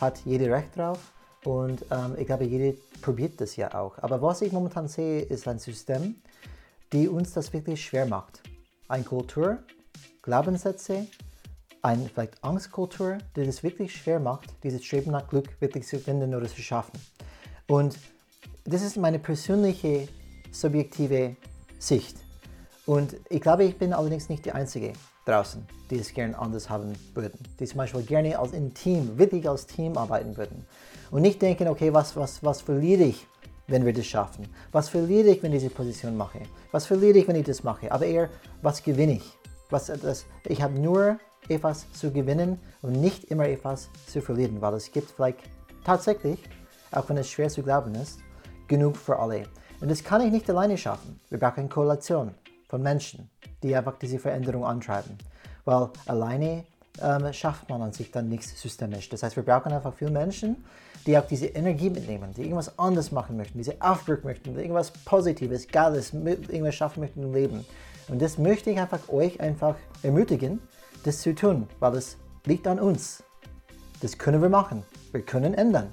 hat 0.00 0.20
jeder 0.24 0.52
Recht 0.52 0.76
drauf 0.76 0.98
und 1.44 1.84
ähm, 1.90 2.14
ich 2.18 2.26
glaube, 2.26 2.44
jeder 2.44 2.76
probiert 3.02 3.40
das 3.40 3.56
ja 3.56 3.74
auch. 3.74 3.98
Aber 3.98 4.22
was 4.22 4.42
ich 4.42 4.52
momentan 4.52 4.88
sehe, 4.88 5.22
ist 5.22 5.46
ein 5.48 5.58
System, 5.58 6.16
die 6.92 7.08
uns 7.08 7.32
das 7.32 7.52
wirklich 7.52 7.84
schwer 7.84 8.06
macht. 8.06 8.42
Eine 8.88 9.04
Kultur, 9.04 9.58
Glaubenssätze, 10.22 11.06
eine 11.82 12.08
vielleicht 12.08 12.42
Angstkultur, 12.42 13.18
die 13.36 13.42
es 13.42 13.62
wirklich 13.62 13.94
schwer 13.94 14.20
macht, 14.20 14.48
dieses 14.62 14.84
Streben 14.84 15.12
nach 15.12 15.28
Glück 15.28 15.48
wirklich 15.60 15.86
zu 15.86 15.98
finden 15.98 16.34
oder 16.34 16.48
zu 16.48 16.60
schaffen. 16.60 16.98
Und 17.66 17.98
das 18.64 18.82
ist 18.82 18.96
meine 18.96 19.18
persönliche, 19.18 20.08
subjektive 20.50 21.36
Sicht. 21.78 22.16
Und 22.86 23.16
ich 23.28 23.40
glaube, 23.40 23.64
ich 23.64 23.76
bin 23.76 23.92
allerdings 23.92 24.28
nicht 24.28 24.46
die 24.46 24.52
Einzige 24.52 24.94
draußen, 25.26 25.66
die 25.90 25.98
es 25.98 26.14
gerne 26.14 26.38
anders 26.38 26.70
haben 26.70 26.92
würden. 27.14 27.38
Die 27.60 27.66
zum 27.66 27.78
Beispiel 27.78 28.02
gerne 28.02 28.38
als 28.38 28.54
ein 28.54 28.72
Team, 28.72 29.18
wirklich 29.18 29.48
als 29.48 29.66
Team 29.66 29.96
arbeiten 29.98 30.36
würden. 30.36 30.66
Und 31.10 31.22
nicht 31.22 31.40
denken, 31.42 31.68
okay, 31.68 31.92
was, 31.92 32.16
was, 32.16 32.42
was 32.42 32.62
verliere 32.62 33.04
ich, 33.04 33.26
wenn 33.66 33.84
wir 33.84 33.92
das 33.92 34.06
schaffen? 34.06 34.48
Was 34.72 34.88
verliere 34.88 35.28
ich, 35.28 35.42
wenn 35.42 35.52
ich 35.52 35.60
diese 35.60 35.74
Position 35.74 36.16
mache? 36.16 36.40
Was 36.72 36.86
verliere 36.86 37.18
ich, 37.18 37.28
wenn 37.28 37.36
ich 37.36 37.44
das 37.44 37.62
mache? 37.62 37.92
Aber 37.92 38.06
eher, 38.06 38.30
was 38.62 38.82
gewinne 38.82 39.16
ich? 39.16 39.38
Was, 39.70 39.86
das, 39.86 40.24
ich 40.46 40.62
habe 40.62 40.78
nur 40.78 41.18
etwas 41.48 41.90
zu 41.92 42.12
gewinnen 42.12 42.60
und 42.82 42.92
nicht 42.92 43.24
immer 43.24 43.48
etwas 43.48 43.88
zu 44.06 44.20
verlieren, 44.20 44.60
weil 44.60 44.74
es 44.74 44.92
gibt 44.92 45.10
vielleicht 45.10 45.40
tatsächlich, 45.84 46.38
auch 46.90 47.08
wenn 47.08 47.16
es 47.16 47.30
schwer 47.30 47.48
zu 47.48 47.62
glauben 47.62 47.94
ist, 47.94 48.20
genug 48.66 48.96
für 48.96 49.18
alle. 49.18 49.44
Und 49.80 49.90
das 49.90 50.02
kann 50.02 50.20
ich 50.20 50.32
nicht 50.32 50.48
alleine 50.50 50.76
schaffen. 50.76 51.20
Wir 51.30 51.38
brauchen 51.38 51.60
eine 51.60 51.68
Koalition 51.68 52.34
von 52.68 52.82
Menschen, 52.82 53.30
die 53.62 53.74
einfach 53.74 53.98
diese 53.98 54.18
Veränderung 54.18 54.64
antreiben. 54.64 55.16
Weil 55.64 55.88
alleine 56.06 56.64
ähm, 57.00 57.32
schafft 57.32 57.68
man 57.68 57.82
an 57.82 57.92
sich 57.92 58.10
dann 58.10 58.28
nichts 58.28 58.60
systemisch. 58.60 59.08
Das 59.08 59.22
heißt, 59.22 59.36
wir 59.36 59.42
brauchen 59.42 59.72
einfach 59.72 59.94
viele 59.94 60.10
Menschen, 60.10 60.64
die 61.06 61.16
auch 61.16 61.26
diese 61.26 61.46
Energie 61.46 61.90
mitnehmen, 61.90 62.34
die 62.34 62.42
irgendwas 62.42 62.78
anders 62.78 63.12
machen 63.12 63.36
möchten, 63.36 63.58
diese 63.58 63.80
Aufdruck 63.80 64.24
möchten, 64.24 64.58
irgendwas 64.58 64.90
Positives, 64.90 65.68
Geiles, 65.68 66.12
irgendwas 66.12 66.74
schaffen 66.74 67.00
möchten 67.00 67.22
im 67.22 67.32
Leben. 67.32 67.64
Und 68.08 68.20
das 68.20 68.38
möchte 68.38 68.70
ich 68.70 68.78
einfach 68.78 69.08
euch 69.08 69.40
einfach 69.40 69.76
ermutigen, 70.02 70.60
das 71.04 71.20
zu 71.20 71.34
tun, 71.34 71.68
weil 71.80 71.94
es 71.94 72.16
liegt 72.44 72.66
an 72.66 72.78
uns. 72.78 73.22
Das 74.00 74.18
können 74.18 74.42
wir 74.42 74.48
machen. 74.48 74.84
Wir 75.12 75.22
können 75.22 75.54
ändern. 75.54 75.90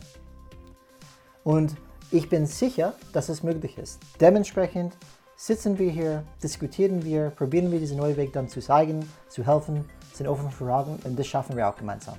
Und 1.44 1.76
ich 2.12 2.30
bin 2.30 2.46
sicher, 2.46 2.94
dass 3.14 3.30
es 3.30 3.44
möglich 3.44 3.78
ist. 3.78 4.00
Dementsprechend 4.20 4.98
sitzen 5.36 5.78
wir 5.78 5.92
hier, 5.92 6.24
diskutieren 6.42 7.04
wir, 7.04 7.30
probieren 7.32 7.72
wir 7.72 7.80
diesen 7.80 7.98
neuen 7.98 8.18
Weg 8.18 8.34
dann 8.34 8.48
zu 8.48 8.62
zeigen, 8.62 9.10
zu 9.28 9.46
helfen, 9.46 9.86
sind 10.14 10.28
offen 10.28 10.50
für 10.50 10.66
Fragen 10.66 11.00
und 11.04 11.20
das 11.20 11.28
schaffen 11.28 11.58
wir 11.58 11.68
auch 11.68 11.76
gemeinsam. 11.76 12.16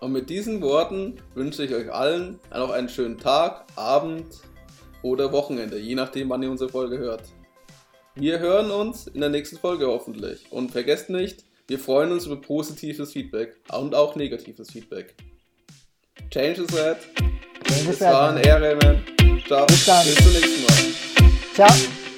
Und 0.00 0.12
mit 0.12 0.28
diesen 0.30 0.60
Worten 0.62 1.20
wünsche 1.34 1.64
ich 1.64 1.72
euch 1.72 1.92
allen 1.92 2.40
noch 2.50 2.70
einen 2.70 2.88
schönen 2.88 3.18
Tag, 3.18 3.66
Abend 3.76 4.40
oder 5.02 5.32
Wochenende, 5.32 5.78
je 5.78 5.94
nachdem, 5.94 6.28
wann 6.28 6.42
ihr 6.42 6.50
unsere 6.50 6.70
Folge 6.70 6.98
hört. 6.98 7.22
Wir 8.14 8.40
hören 8.40 8.70
uns 8.70 9.06
in 9.06 9.20
der 9.20 9.30
nächsten 9.30 9.56
Folge 9.56 9.86
hoffentlich. 9.86 10.50
Und 10.50 10.72
vergesst 10.72 11.08
nicht, 11.08 11.44
wir 11.72 11.78
freuen 11.78 12.12
uns 12.12 12.26
über 12.26 12.38
positives 12.38 13.12
Feedback 13.12 13.56
und 13.72 13.94
auch 13.94 14.14
negatives 14.14 14.70
Feedback. 14.70 15.14
Change 16.30 16.64
is 16.64 16.72
red. 16.74 16.98
Change 17.66 17.80
is 17.80 17.86
red. 17.86 17.94
Es 17.94 18.00
war 18.02 18.30
eine 18.30 18.44
Ehre, 18.44 18.76
man. 18.76 19.02
Ciao. 19.46 19.64
Bis, 19.64 19.86
dann. 19.86 20.04
Bis 20.04 20.16
zum 20.16 20.32
nächsten 20.34 20.62
Mal. 20.66 20.94
Ciao. 21.54 22.11